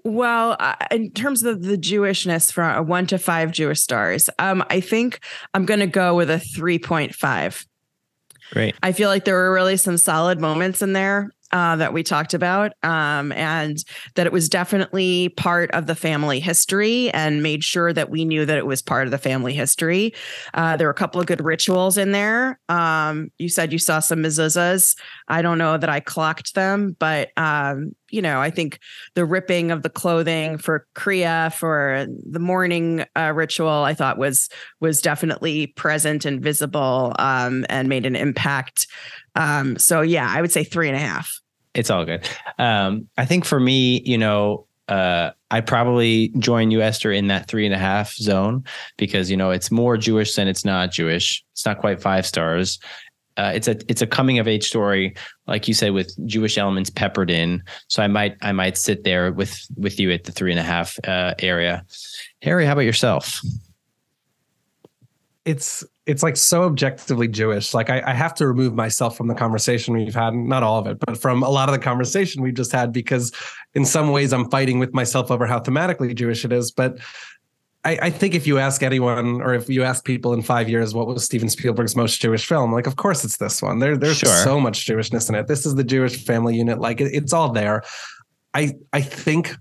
Well, 0.04 0.56
uh, 0.58 0.74
in 0.90 1.10
terms 1.12 1.42
of 1.44 1.62
the 1.62 1.76
Jewishness, 1.76 2.52
from 2.52 2.76
a 2.76 2.82
one 2.82 3.06
to 3.08 3.18
five 3.18 3.52
Jewish 3.52 3.80
stars, 3.80 4.28
um, 4.38 4.64
I 4.70 4.80
think 4.80 5.20
I'm 5.54 5.64
going 5.64 5.80
to 5.80 5.86
go 5.86 6.14
with 6.14 6.30
a 6.30 6.38
three 6.38 6.78
point 6.78 7.14
five. 7.14 7.64
Great. 8.50 8.74
I 8.82 8.92
feel 8.92 9.08
like 9.08 9.24
there 9.24 9.36
were 9.36 9.52
really 9.52 9.76
some 9.76 9.98
solid 9.98 10.40
moments 10.40 10.82
in 10.82 10.92
there 10.92 11.30
uh, 11.52 11.76
that 11.76 11.92
we 11.92 12.02
talked 12.02 12.34
about, 12.34 12.72
um, 12.82 13.32
and 13.32 13.78
that 14.14 14.26
it 14.26 14.32
was 14.32 14.48
definitely 14.48 15.30
part 15.30 15.70
of 15.72 15.86
the 15.86 15.94
family 15.94 16.40
history 16.40 17.10
and 17.10 17.42
made 17.42 17.64
sure 17.64 17.92
that 17.92 18.10
we 18.10 18.24
knew 18.24 18.44
that 18.44 18.58
it 18.58 18.66
was 18.66 18.82
part 18.82 19.06
of 19.06 19.10
the 19.10 19.18
family 19.18 19.54
history. 19.54 20.12
Uh, 20.54 20.76
there 20.76 20.86
were 20.86 20.92
a 20.92 20.94
couple 20.94 21.20
of 21.20 21.26
good 21.26 21.44
rituals 21.44 21.96
in 21.96 22.12
there. 22.12 22.58
Um, 22.68 23.30
you 23.38 23.48
said 23.48 23.72
you 23.72 23.78
saw 23.78 24.00
some 24.00 24.20
mezuzahs. 24.20 24.96
I 25.28 25.42
don't 25.42 25.58
know 25.58 25.76
that 25.76 25.88
I 25.88 26.00
clocked 26.00 26.54
them, 26.54 26.96
but 26.98 27.30
um, 27.36 27.92
you 28.10 28.22
know, 28.22 28.40
I 28.40 28.50
think 28.50 28.80
the 29.14 29.24
ripping 29.24 29.70
of 29.70 29.82
the 29.82 29.90
clothing 29.90 30.58
for 30.58 30.86
kriah 30.94 31.52
for 31.52 32.06
the 32.08 32.38
morning 32.38 33.04
uh, 33.16 33.32
ritual, 33.34 33.68
I 33.68 33.94
thought 33.94 34.18
was 34.18 34.48
was 34.80 35.02
definitely 35.02 35.68
present 35.68 36.24
and 36.24 36.40
visible 36.42 37.14
um, 37.18 37.66
and 37.68 37.88
made 37.88 38.06
an 38.06 38.16
impact. 38.16 38.86
Um, 39.38 39.78
so 39.78 40.02
yeah, 40.02 40.28
I 40.28 40.42
would 40.42 40.52
say 40.52 40.64
three 40.64 40.88
and 40.88 40.96
a 40.96 41.00
half. 41.00 41.40
It's 41.72 41.90
all 41.90 42.04
good. 42.04 42.28
Um, 42.58 43.08
I 43.16 43.24
think 43.24 43.44
for 43.44 43.60
me, 43.60 44.02
you 44.04 44.18
know, 44.18 44.66
uh, 44.88 45.30
I 45.50 45.60
probably 45.60 46.28
join 46.38 46.70
you, 46.70 46.82
Esther, 46.82 47.12
in 47.12 47.28
that 47.28 47.46
three 47.46 47.64
and 47.64 47.74
a 47.74 47.78
half 47.78 48.12
zone 48.14 48.64
because 48.96 49.30
you 49.30 49.36
know 49.36 49.50
it's 49.50 49.70
more 49.70 49.96
Jewish 49.96 50.34
than 50.34 50.48
it's 50.48 50.64
not 50.64 50.90
Jewish. 50.90 51.44
It's 51.52 51.64
not 51.64 51.78
quite 51.78 52.02
five 52.02 52.26
stars. 52.26 52.78
Uh, 53.36 53.52
it's 53.54 53.68
a 53.68 53.76
it's 53.88 54.02
a 54.02 54.06
coming 54.06 54.40
of 54.40 54.48
age 54.48 54.64
story, 54.64 55.14
like 55.46 55.68
you 55.68 55.74
said, 55.74 55.92
with 55.92 56.12
Jewish 56.26 56.58
elements 56.58 56.90
peppered 56.90 57.30
in. 57.30 57.62
So 57.86 58.02
I 58.02 58.08
might 58.08 58.36
I 58.42 58.50
might 58.50 58.76
sit 58.76 59.04
there 59.04 59.30
with 59.32 59.56
with 59.76 60.00
you 60.00 60.10
at 60.10 60.24
the 60.24 60.32
three 60.32 60.50
and 60.50 60.58
a 60.58 60.64
half 60.64 60.98
uh, 61.06 61.34
area. 61.38 61.84
Harry, 62.42 62.66
how 62.66 62.72
about 62.72 62.80
yourself? 62.80 63.40
It's 65.44 65.84
it's 66.08 66.22
like 66.22 66.38
so 66.38 66.64
objectively 66.64 67.28
Jewish. 67.28 67.74
Like 67.74 67.90
I, 67.90 68.02
I, 68.04 68.14
have 68.14 68.34
to 68.36 68.46
remove 68.46 68.74
myself 68.74 69.14
from 69.14 69.28
the 69.28 69.34
conversation 69.34 69.94
we've 69.94 70.14
had, 70.14 70.34
not 70.34 70.62
all 70.62 70.78
of 70.78 70.86
it, 70.86 70.98
but 70.98 71.18
from 71.18 71.42
a 71.42 71.50
lot 71.50 71.68
of 71.68 71.74
the 71.74 71.78
conversation 71.78 72.42
we've 72.42 72.54
just 72.54 72.72
had, 72.72 72.92
because 72.92 73.30
in 73.74 73.84
some 73.84 74.10
ways 74.10 74.32
I'm 74.32 74.48
fighting 74.50 74.78
with 74.78 74.94
myself 74.94 75.30
over 75.30 75.46
how 75.46 75.60
thematically 75.60 76.14
Jewish 76.14 76.46
it 76.46 76.52
is. 76.52 76.70
But 76.70 76.98
I, 77.84 77.98
I, 78.02 78.10
think 78.10 78.34
if 78.34 78.46
you 78.46 78.58
ask 78.58 78.82
anyone 78.82 79.42
or 79.42 79.52
if 79.52 79.68
you 79.68 79.84
ask 79.84 80.02
people 80.02 80.32
in 80.32 80.40
five 80.40 80.68
years 80.70 80.94
what 80.94 81.06
was 81.06 81.24
Steven 81.24 81.50
Spielberg's 81.50 81.94
most 81.94 82.20
Jewish 82.22 82.46
film, 82.46 82.72
like 82.72 82.86
of 82.86 82.96
course 82.96 83.22
it's 83.22 83.36
this 83.36 83.60
one. 83.60 83.78
There, 83.78 83.98
there's 83.98 84.18
sure. 84.18 84.30
so 84.30 84.58
much 84.58 84.86
Jewishness 84.86 85.28
in 85.28 85.34
it. 85.34 85.46
This 85.46 85.66
is 85.66 85.74
the 85.74 85.84
Jewish 85.84 86.24
family 86.24 86.56
unit. 86.56 86.80
Like 86.80 87.02
it, 87.02 87.12
it's 87.12 87.34
all 87.34 87.52
there. 87.52 87.82
I 88.54 88.72
I 88.94 89.02
think 89.02 89.54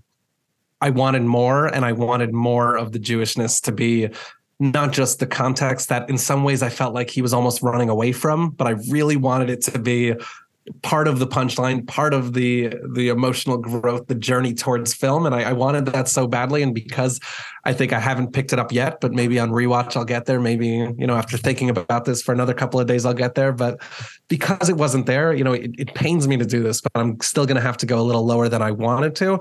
I 0.80 0.90
wanted 0.90 1.22
more, 1.22 1.66
and 1.66 1.84
I 1.84 1.92
wanted 1.92 2.32
more 2.32 2.76
of 2.76 2.92
the 2.92 2.98
Jewishness 2.98 3.60
to 3.62 3.72
be 3.72 4.08
not 4.60 4.92
just 4.92 5.20
the 5.20 5.26
context 5.26 5.88
that 5.88 6.08
in 6.10 6.18
some 6.18 6.42
ways 6.44 6.62
I 6.62 6.68
felt 6.68 6.94
like 6.94 7.10
he 7.10 7.22
was 7.22 7.32
almost 7.32 7.62
running 7.62 7.88
away 7.88 8.12
from, 8.12 8.50
but 8.50 8.66
I 8.66 8.72
really 8.90 9.16
wanted 9.16 9.50
it 9.50 9.62
to 9.62 9.78
be 9.78 10.14
part 10.82 11.08
of 11.08 11.18
the 11.18 11.26
punchline, 11.26 11.86
part 11.86 12.14
of 12.14 12.34
the 12.34 12.74
the 12.92 13.08
emotional 13.08 13.56
growth, 13.56 14.06
the 14.06 14.14
journey 14.14 14.54
towards 14.54 14.94
film, 14.94 15.26
and 15.26 15.34
I, 15.34 15.50
I, 15.50 15.52
wanted 15.52 15.86
that 15.86 16.08
so 16.08 16.26
badly. 16.26 16.62
And 16.62 16.74
because 16.74 17.20
I 17.64 17.72
think 17.72 17.92
I 17.92 18.00
haven't 18.00 18.32
picked 18.32 18.52
it 18.52 18.58
up 18.58 18.72
yet, 18.72 19.00
but 19.00 19.12
maybe 19.12 19.38
on 19.38 19.50
rewatch 19.50 19.96
I'll 19.96 20.04
get 20.04 20.26
there. 20.26 20.40
Maybe 20.40 20.68
you 20.68 21.06
know 21.06 21.16
after 21.16 21.36
thinking 21.36 21.70
about 21.70 22.04
this 22.04 22.22
for 22.22 22.32
another 22.32 22.54
couple 22.54 22.80
of 22.80 22.86
days 22.86 23.04
I'll 23.06 23.14
get 23.14 23.34
there. 23.34 23.52
But 23.52 23.80
because 24.28 24.68
it 24.68 24.76
wasn't 24.76 25.06
there, 25.06 25.32
you 25.32 25.44
know, 25.44 25.52
it, 25.52 25.70
it 25.78 25.94
pains 25.94 26.28
me 26.28 26.36
to 26.36 26.46
do 26.46 26.62
this, 26.62 26.80
but 26.80 26.92
I'm 26.94 27.20
still 27.20 27.46
going 27.46 27.56
to 27.56 27.62
have 27.62 27.76
to 27.78 27.86
go 27.86 28.00
a 28.00 28.04
little 28.04 28.24
lower 28.24 28.48
than 28.48 28.62
I 28.62 28.70
wanted 28.70 29.16
to. 29.16 29.40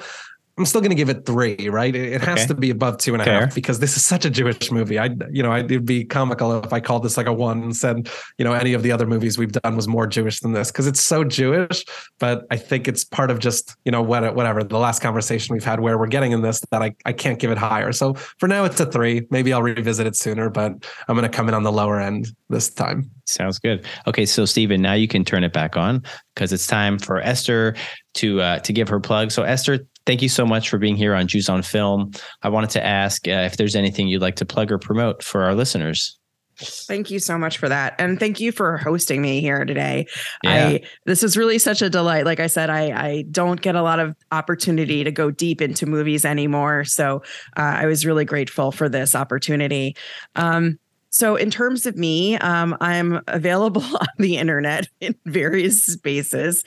I'm 0.58 0.66
still 0.66 0.82
going 0.82 0.90
to 0.90 0.96
give 0.96 1.10
it 1.10 1.26
three, 1.26 1.70
right? 1.70 1.96
It, 1.96 2.14
it 2.14 2.22
has 2.22 2.40
okay. 2.40 2.48
to 2.48 2.56
be 2.56 2.70
above 2.72 2.98
two 2.98 3.14
and 3.14 3.22
a 3.22 3.26
Fair. 3.26 3.42
half 3.42 3.56
because 3.56 3.80
this 3.80 3.96
is 3.96 4.06
such 4.06 4.26
a 4.26 4.30
Jewish 4.30 4.72
movie. 4.72 4.98
I, 4.98 5.10
you 5.32 5.44
know, 5.44 5.56
it'd 5.56 5.86
be 5.86 6.04
comical 6.04 6.64
if 6.64 6.74
I 6.74 6.80
called 6.80 7.04
this 7.04 7.16
like 7.16 7.28
a 7.28 7.34
one 7.34 7.62
and 7.62 7.76
said, 7.76 8.10
you 8.40 8.46
know, 8.46 8.54
any 8.54 8.74
of 8.74 8.82
the 8.82 8.92
other 8.92 9.06
movies 9.06 9.38
we've 9.38 9.52
done 9.52 9.76
was 9.76 9.88
more 9.88 10.08
Jewish 10.08 10.40
than 10.40 10.54
this 10.54 10.72
because 10.72 10.88
it's 10.88 11.00
so 11.00 11.24
Jewish. 11.24 11.86
But 12.20 12.48
I 12.50 12.58
think 12.58 12.88
it's 12.88 13.04
part 13.04 13.30
of 13.30 13.40
just, 13.40 13.76
you 13.86 13.92
know, 13.92 14.02
what, 14.02 14.34
whatever 14.36 14.64
the 14.64 14.80
last 14.80 15.02
conversation 15.02 15.54
we've 15.54 15.64
had 15.64 15.80
where 15.80 15.98
we're 15.98 16.08
getting 16.08 16.32
in 16.32 16.42
this 16.42 16.62
that 16.72 16.82
I, 16.82 16.96
I 17.06 17.14
can't 17.14 17.38
give 17.38 17.52
it 17.52 17.58
higher. 17.58 17.92
So 17.92 18.16
for 18.40 18.48
now, 18.48 18.66
it's 18.66 18.80
a 18.80 18.86
three. 18.88 19.28
Maybe 19.30 19.54
I'll 19.54 19.62
revisit 19.62 20.08
it 20.08 20.16
sooner, 20.16 20.50
but 20.50 20.72
I'm 21.08 21.16
going 21.16 21.30
to 21.30 21.36
come 21.36 21.48
in 21.48 21.54
on 21.54 21.64
the 21.64 21.72
lower 21.72 22.00
end 22.00 22.30
this 22.50 22.70
time. 22.70 23.12
Sounds 23.26 23.60
good. 23.60 23.86
Okay, 24.08 24.26
so 24.26 24.46
Stephen, 24.46 24.82
now 24.82 24.94
you 24.94 25.08
can 25.08 25.26
turn 25.26 25.44
it 25.44 25.52
back 25.52 25.76
on 25.76 26.02
because 26.34 26.54
it's 26.54 26.66
time 26.66 26.98
for 26.98 27.20
Esther 27.20 27.76
to 28.16 28.42
uh, 28.42 28.60
to 28.60 28.74
give 28.74 28.88
her 28.88 29.00
plug. 29.02 29.32
So 29.32 29.44
Esther, 29.44 29.86
thank 30.08 30.24
you 30.24 30.30
so 30.30 30.46
much 30.46 30.70
for 30.70 30.80
being 30.80 30.96
here 30.96 31.14
on 31.14 31.28
Jews 31.28 31.50
on 31.50 31.62
Film. 31.62 32.12
I 32.42 32.50
wanted 32.50 32.72
to 32.72 32.84
ask 32.84 33.28
uh, 33.28 33.32
if 33.32 33.58
there's 33.58 33.76
anything 33.76 34.08
you'd 34.08 34.22
like 34.22 34.38
to 34.38 34.46
plug 34.46 34.72
or 34.72 34.80
promote 34.80 35.22
for 35.22 35.44
our 35.44 35.54
listeners. 35.54 36.18
Thank 36.60 37.12
you 37.12 37.20
so 37.20 37.38
much 37.38 37.60
for 37.60 37.70
that. 37.70 37.94
And 38.00 38.20
thank 38.20 38.40
you 38.40 38.52
for 38.52 38.78
hosting 38.78 39.22
me 39.22 39.42
here 39.42 39.64
today. 39.64 40.08
Yeah. 40.44 40.70
I 40.70 40.82
this 41.06 41.22
is 41.22 41.38
really 41.38 41.60
such 41.60 41.84
a 41.84 41.90
delight. 41.90 42.26
Like 42.26 42.40
I 42.40 42.48
said, 42.48 42.72
I 42.72 42.86
I 43.00 43.26
don't 43.30 43.62
get 43.62 43.76
a 43.76 43.84
lot 43.84 44.00
of 44.00 44.16
opportunity 44.32 45.04
to 45.04 45.12
go 45.12 45.30
deep 45.30 45.62
into 45.62 45.86
movies 45.86 46.26
anymore. 46.26 46.84
So 46.84 47.22
uh, 47.58 47.76
I 47.78 47.86
was 47.86 48.08
really 48.08 48.26
grateful 48.26 48.72
for 48.72 48.90
this 48.90 49.14
opportunity. 49.14 49.96
Um, 50.36 50.80
so, 51.10 51.36
in 51.36 51.50
terms 51.50 51.86
of 51.86 51.98
me, 51.98 52.38
um, 52.38 52.76
I'm 52.82 53.22
available 53.28 53.84
on 54.00 54.08
the 54.18 54.38
internet 54.38 54.88
in 55.02 55.16
various 55.26 55.86
spaces. 55.86 56.64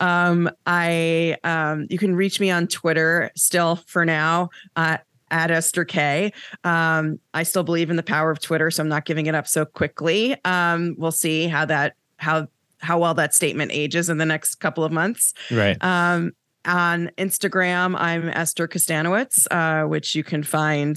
Um, 0.00 0.50
I 0.66 1.36
um, 1.44 1.86
you 1.90 1.98
can 1.98 2.14
reach 2.14 2.40
me 2.40 2.50
on 2.50 2.66
Twitter 2.66 3.30
still 3.36 3.76
for 3.86 4.04
now. 4.04 4.50
Uh, 4.76 4.98
at 5.30 5.50
Esther 5.50 5.84
K. 5.84 6.32
Um, 6.62 7.18
I 7.32 7.42
still 7.42 7.64
believe 7.64 7.90
in 7.90 7.96
the 7.96 8.04
power 8.04 8.30
of 8.30 8.40
Twitter, 8.40 8.70
so 8.70 8.82
I'm 8.82 8.88
not 8.88 9.04
giving 9.04 9.26
it 9.26 9.34
up 9.34 9.48
so 9.48 9.64
quickly. 9.64 10.36
Um, 10.44 10.94
we'll 10.96 11.10
see 11.10 11.48
how 11.48 11.64
that 11.64 11.96
how 12.18 12.46
how 12.78 12.98
well 13.00 13.14
that 13.14 13.34
statement 13.34 13.72
ages 13.72 14.08
in 14.08 14.18
the 14.18 14.26
next 14.26 14.56
couple 14.56 14.84
of 14.84 14.92
months. 14.92 15.34
Right. 15.50 15.82
Um, 15.82 16.32
on 16.66 17.10
Instagram, 17.18 17.96
I'm 17.98 18.28
Esther 18.28 18.68
Kustanowitz, 18.68 19.46
uh, 19.50 19.88
which 19.88 20.14
you 20.14 20.22
can 20.22 20.42
find 20.42 20.96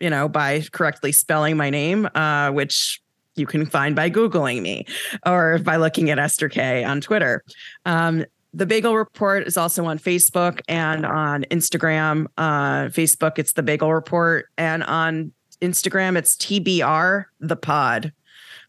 you 0.00 0.10
know, 0.10 0.28
by 0.28 0.62
correctly 0.72 1.12
spelling 1.12 1.56
my 1.56 1.70
name, 1.70 2.08
uh, 2.14 2.50
which 2.50 3.00
you 3.36 3.46
can 3.46 3.66
find 3.66 3.94
by 3.94 4.10
Googling 4.10 4.62
me 4.62 4.86
or 5.24 5.58
by 5.58 5.76
looking 5.76 6.10
at 6.10 6.18
Esther 6.18 6.48
K 6.48 6.84
on 6.84 7.00
Twitter. 7.00 7.42
Um, 7.86 8.24
the 8.54 8.66
Bagel 8.66 8.96
Report 8.96 9.46
is 9.46 9.56
also 9.56 9.84
on 9.84 9.98
Facebook 9.98 10.60
and 10.68 11.04
on 11.04 11.44
Instagram. 11.44 12.26
Uh, 12.36 12.86
Facebook, 12.86 13.38
it's 13.38 13.52
the 13.52 13.62
Bagel 13.62 13.92
Report, 13.92 14.46
and 14.56 14.82
on 14.84 15.32
Instagram, 15.60 16.16
it's 16.16 16.34
TBR 16.36 17.26
the 17.40 17.56
Pod. 17.56 18.12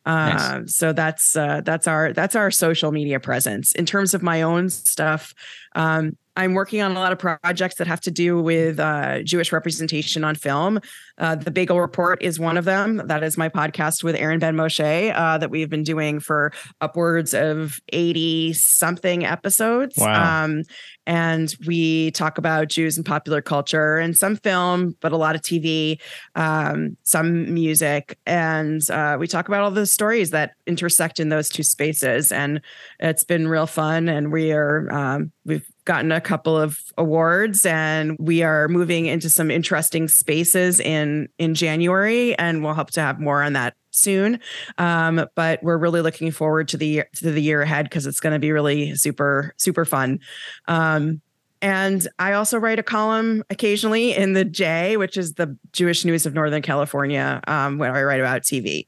Uh, 0.06 0.30
nice. 0.30 0.76
So 0.76 0.94
that's 0.94 1.36
uh, 1.36 1.62
that's 1.64 1.88
our 1.88 2.14
that's 2.14 2.36
our 2.36 2.52
social 2.52 2.92
media 2.92 3.20
presence. 3.20 3.72
In 3.74 3.86
terms 3.86 4.14
of 4.14 4.22
my 4.22 4.42
own 4.42 4.70
stuff, 4.70 5.34
um, 5.76 6.18
I'm 6.40 6.54
working 6.54 6.82
on 6.82 6.96
a 6.96 7.00
lot 7.00 7.12
of 7.12 7.20
projects 7.20 7.76
that 7.76 7.88
have 7.88 8.00
to 8.02 8.12
do 8.12 8.42
with 8.42 8.80
uh, 8.80 9.24
Jewish 9.24 9.52
representation 9.52 10.24
on 10.24 10.36
film. 10.36 10.80
Uh, 11.18 11.36
the 11.36 11.52
Bagel 11.52 11.82
Report 11.82 12.22
is 12.22 12.40
one 12.40 12.56
of 12.56 12.64
them. 12.64 13.02
That 13.08 13.24
is 13.24 13.38
my 13.38 13.50
podcast 13.50 14.06
with 14.06 14.16
Erin 14.16 14.40
Ben-Moche 14.40 14.80
uh, 14.80 15.38
that 15.38 15.52
we've 15.52 15.70
been 15.70 15.84
doing 15.84 16.22
for 16.22 16.54
upwards 16.80 17.34
of 17.34 17.82
80 17.92 18.54
something 18.54 19.26
episodes. 19.26 19.98
Wow. 19.98 20.46
Um, 20.46 20.64
and 21.06 21.54
we 21.68 22.12
talk 22.12 22.38
about 22.38 22.70
Jews 22.70 22.96
and 22.96 23.06
popular 23.06 23.42
culture 23.42 23.98
and 23.98 24.16
some 24.16 24.38
film, 24.38 24.96
but 25.02 25.12
a 25.12 25.18
lot 25.18 25.36
of 25.36 25.42
TV, 25.42 26.00
um, 26.36 26.96
some 27.04 27.54
music, 27.54 28.18
and 28.26 28.82
uh, 28.90 29.18
we 29.20 29.28
talk 29.28 29.50
about 29.50 29.64
all 29.64 29.72
the 29.72 29.88
stories 29.88 30.30
that 30.30 30.52
intersect 30.68 31.20
in 31.20 31.28
those 31.28 31.50
two 31.50 31.64
spaces. 31.64 32.32
And 32.32 32.62
it's 33.00 33.26
been 33.26 33.48
real 33.48 33.66
fun. 33.66 34.08
And 34.08 34.32
we 34.32 34.54
are 34.54 34.90
um, 34.92 35.32
we've 35.46 35.68
gotten 35.90 36.12
a 36.12 36.22
couple 36.22 36.56
of 36.56 36.80
awards, 37.00 37.66
and 37.66 38.16
we 38.20 38.44
are 38.44 38.68
moving 38.68 39.08
into 39.08 39.28
some 39.28 39.50
interesting 39.50 40.08
spaces 40.08 40.80
in 40.80 41.28
in 41.40 41.56
January, 41.56 42.38
and 42.38 42.64
we'll 42.64 42.76
hope 42.76 42.92
to 42.92 43.02
have 43.02 43.20
more 43.20 43.42
on 43.42 43.54
that 43.54 43.74
soon. 43.90 44.40
Um, 44.78 45.26
but 45.34 45.64
we're 45.64 45.80
really 45.80 46.02
looking 46.02 46.30
forward 46.30 46.68
to 46.68 46.78
the 46.78 47.06
to 47.16 47.32
the 47.32 47.42
year 47.42 47.64
ahead 47.64 47.86
because 47.86 48.06
it's 48.06 48.20
going 48.20 48.34
to 48.34 48.40
be 48.40 48.52
really 48.52 48.94
super 48.94 49.56
super 49.58 49.84
fun. 49.84 50.20
Um, 50.68 51.22
and 51.60 52.08
I 52.20 52.34
also 52.34 52.60
write 52.60 52.78
a 52.78 52.84
column 52.84 53.44
occasionally 53.50 54.16
in 54.16 54.34
the 54.34 54.46
J, 54.46 54.96
which 54.96 55.18
is 55.18 55.34
the 55.34 55.58
Jewish 55.74 56.06
News 56.06 56.28
of 56.28 56.36
Northern 56.36 56.62
California, 56.62 57.42
um, 57.48 57.80
where 57.80 57.96
I 57.96 58.04
write 58.04 58.20
about 58.20 58.44
TV. 58.44 58.86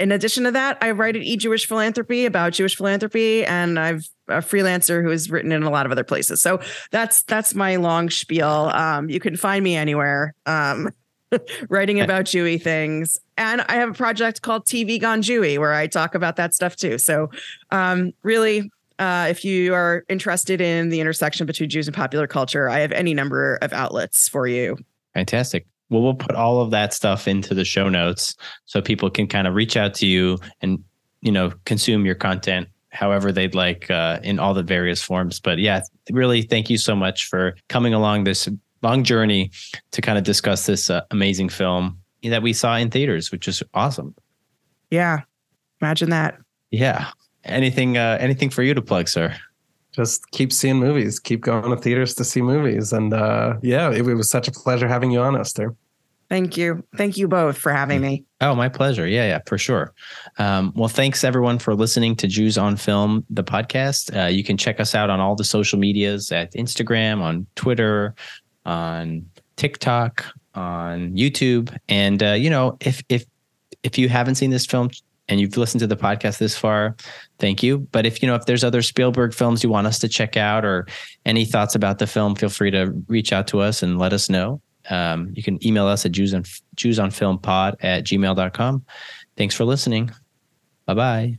In 0.00 0.10
addition 0.10 0.44
to 0.44 0.50
that, 0.50 0.78
I 0.80 0.90
write 0.90 1.14
at 1.14 1.22
E 1.22 1.36
Jewish 1.36 1.68
Philanthropy 1.68 2.24
about 2.24 2.54
Jewish 2.54 2.74
philanthropy, 2.74 3.44
and 3.44 3.78
I've 3.78 4.08
a 4.30 4.38
freelancer 4.38 5.02
who 5.02 5.10
has 5.10 5.30
written 5.30 5.52
in 5.52 5.62
a 5.62 5.70
lot 5.70 5.86
of 5.86 5.92
other 5.92 6.04
places. 6.04 6.42
So 6.42 6.60
that's 6.90 7.22
that's 7.24 7.54
my 7.54 7.76
long 7.76 8.10
spiel. 8.10 8.70
Um, 8.74 9.10
you 9.10 9.20
can 9.20 9.36
find 9.36 9.62
me 9.62 9.76
anywhere. 9.76 10.34
Um, 10.46 10.90
writing 11.68 12.00
about 12.00 12.24
Jewy 12.24 12.60
things. 12.60 13.18
And 13.36 13.62
I 13.62 13.74
have 13.74 13.90
a 13.90 13.94
project 13.94 14.42
called 14.42 14.66
TV 14.66 15.00
Gone 15.00 15.22
Jewy 15.22 15.58
where 15.58 15.72
I 15.72 15.86
talk 15.86 16.14
about 16.14 16.36
that 16.36 16.54
stuff 16.54 16.76
too. 16.76 16.98
So, 16.98 17.30
um, 17.70 18.12
really, 18.22 18.70
uh, 18.98 19.28
if 19.30 19.44
you 19.44 19.72
are 19.72 20.04
interested 20.08 20.60
in 20.60 20.90
the 20.90 21.00
intersection 21.00 21.46
between 21.46 21.70
Jews 21.70 21.88
and 21.88 21.96
popular 21.96 22.26
culture, 22.26 22.68
I 22.68 22.80
have 22.80 22.92
any 22.92 23.14
number 23.14 23.56
of 23.62 23.72
outlets 23.72 24.28
for 24.28 24.46
you. 24.46 24.76
Fantastic. 25.14 25.66
Well, 25.88 26.02
we'll 26.02 26.14
put 26.14 26.36
all 26.36 26.60
of 26.60 26.70
that 26.70 26.92
stuff 26.92 27.26
into 27.26 27.54
the 27.54 27.64
show 27.64 27.88
notes 27.88 28.36
so 28.66 28.80
people 28.80 29.10
can 29.10 29.26
kind 29.26 29.48
of 29.48 29.54
reach 29.54 29.76
out 29.76 29.94
to 29.94 30.06
you 30.06 30.38
and, 30.60 30.84
you 31.20 31.32
know, 31.32 31.52
consume 31.64 32.04
your 32.04 32.14
content 32.14 32.68
however 32.90 33.32
they'd 33.32 33.54
like 33.54 33.90
uh, 33.90 34.20
in 34.22 34.38
all 34.38 34.54
the 34.54 34.62
various 34.62 35.02
forms. 35.02 35.40
But 35.40 35.58
yeah, 35.58 35.82
really, 36.10 36.42
thank 36.42 36.70
you 36.70 36.78
so 36.78 36.94
much 36.94 37.26
for 37.26 37.56
coming 37.68 37.94
along 37.94 38.24
this 38.24 38.48
long 38.82 39.04
journey 39.04 39.50
to 39.92 40.00
kind 40.00 40.18
of 40.18 40.24
discuss 40.24 40.66
this 40.66 40.90
uh, 40.90 41.02
amazing 41.10 41.48
film 41.48 41.98
that 42.22 42.42
we 42.42 42.52
saw 42.52 42.76
in 42.76 42.90
theaters, 42.90 43.30
which 43.30 43.48
is 43.48 43.62
awesome. 43.74 44.14
Yeah, 44.90 45.20
imagine 45.80 46.10
that. 46.10 46.38
Yeah. 46.70 47.08
Anything? 47.44 47.96
Uh, 47.96 48.18
anything 48.20 48.50
for 48.50 48.62
you 48.62 48.74
to 48.74 48.82
plug, 48.82 49.08
sir? 49.08 49.34
Just 49.92 50.30
keep 50.30 50.52
seeing 50.52 50.76
movies. 50.76 51.18
Keep 51.18 51.40
going 51.40 51.70
to 51.70 51.76
theaters 51.76 52.14
to 52.16 52.24
see 52.24 52.42
movies, 52.42 52.92
and 52.92 53.14
uh, 53.14 53.54
yeah, 53.62 53.90
it, 53.90 54.06
it 54.06 54.14
was 54.14 54.30
such 54.30 54.46
a 54.46 54.52
pleasure 54.52 54.86
having 54.86 55.10
you 55.10 55.20
on, 55.20 55.36
Esther. 55.36 55.74
Thank 56.30 56.56
you. 56.56 56.84
Thank 56.96 57.16
you 57.16 57.26
both 57.26 57.58
for 57.58 57.72
having 57.72 58.00
me. 58.00 58.24
Oh, 58.40 58.54
my 58.54 58.68
pleasure. 58.68 59.06
Yeah, 59.06 59.24
yeah, 59.24 59.40
for 59.46 59.58
sure. 59.58 59.92
Um, 60.38 60.72
well, 60.76 60.88
thanks 60.88 61.24
everyone 61.24 61.58
for 61.58 61.74
listening 61.74 62.14
to 62.16 62.28
Jews 62.28 62.56
on 62.56 62.76
Film, 62.76 63.26
the 63.30 63.42
podcast. 63.42 64.16
Uh, 64.16 64.28
you 64.28 64.44
can 64.44 64.56
check 64.56 64.78
us 64.78 64.94
out 64.94 65.10
on 65.10 65.18
all 65.18 65.34
the 65.34 65.42
social 65.42 65.76
medias 65.76 66.30
at 66.30 66.52
Instagram, 66.54 67.20
on 67.20 67.48
Twitter, 67.56 68.14
on 68.64 69.26
TikTok, 69.56 70.24
on 70.54 71.12
YouTube. 71.16 71.76
And 71.88 72.22
uh, 72.22 72.32
you 72.32 72.48
know, 72.48 72.76
if 72.80 73.02
if 73.08 73.24
if 73.82 73.98
you 73.98 74.08
haven't 74.08 74.36
seen 74.36 74.50
this 74.50 74.66
film 74.66 74.90
and 75.28 75.40
you've 75.40 75.56
listened 75.56 75.80
to 75.80 75.88
the 75.88 75.96
podcast 75.96 76.38
this 76.38 76.56
far, 76.56 76.94
thank 77.40 77.60
you. 77.60 77.78
But 77.90 78.06
if 78.06 78.22
you 78.22 78.28
know 78.28 78.36
if 78.36 78.46
there's 78.46 78.62
other 78.62 78.82
Spielberg 78.82 79.34
films 79.34 79.64
you 79.64 79.68
want 79.68 79.88
us 79.88 79.98
to 79.98 80.08
check 80.08 80.36
out 80.36 80.64
or 80.64 80.86
any 81.26 81.44
thoughts 81.44 81.74
about 81.74 81.98
the 81.98 82.06
film, 82.06 82.36
feel 82.36 82.50
free 82.50 82.70
to 82.70 82.92
reach 83.08 83.32
out 83.32 83.48
to 83.48 83.58
us 83.58 83.82
and 83.82 83.98
let 83.98 84.12
us 84.12 84.30
know. 84.30 84.62
Um, 84.90 85.32
you 85.34 85.42
can 85.42 85.64
email 85.64 85.86
us 85.86 86.04
at 86.04 86.12
Jews 86.12 86.34
on 86.34 86.44
Jews 86.74 86.98
on 86.98 87.10
Film 87.10 87.38
Pod 87.38 87.76
at 87.80 88.04
gmail.com. 88.04 88.84
Thanks 89.36 89.54
for 89.54 89.64
listening. 89.64 90.10
Bye 90.86 90.94
bye. 90.94 91.38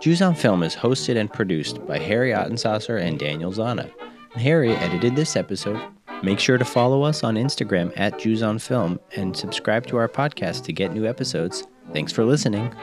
Jews 0.00 0.22
on 0.22 0.34
Film 0.34 0.62
is 0.62 0.74
hosted 0.74 1.16
and 1.16 1.32
produced 1.32 1.84
by 1.86 1.98
Harry 1.98 2.30
Ottensoser 2.30 3.00
and 3.00 3.18
Daniel 3.18 3.52
Zana. 3.52 3.90
Harry 4.34 4.72
edited 4.76 5.16
this 5.16 5.36
episode. 5.36 5.80
Make 6.22 6.38
sure 6.38 6.58
to 6.58 6.64
follow 6.64 7.02
us 7.02 7.24
on 7.24 7.34
Instagram 7.34 7.92
at 7.96 8.18
Jews 8.18 8.42
on 8.42 8.58
Film 8.58 8.98
and 9.16 9.36
subscribe 9.36 9.86
to 9.86 9.96
our 9.96 10.08
podcast 10.08 10.64
to 10.64 10.72
get 10.72 10.92
new 10.92 11.06
episodes. 11.06 11.66
Thanks 11.92 12.12
for 12.12 12.24
listening. 12.24 12.74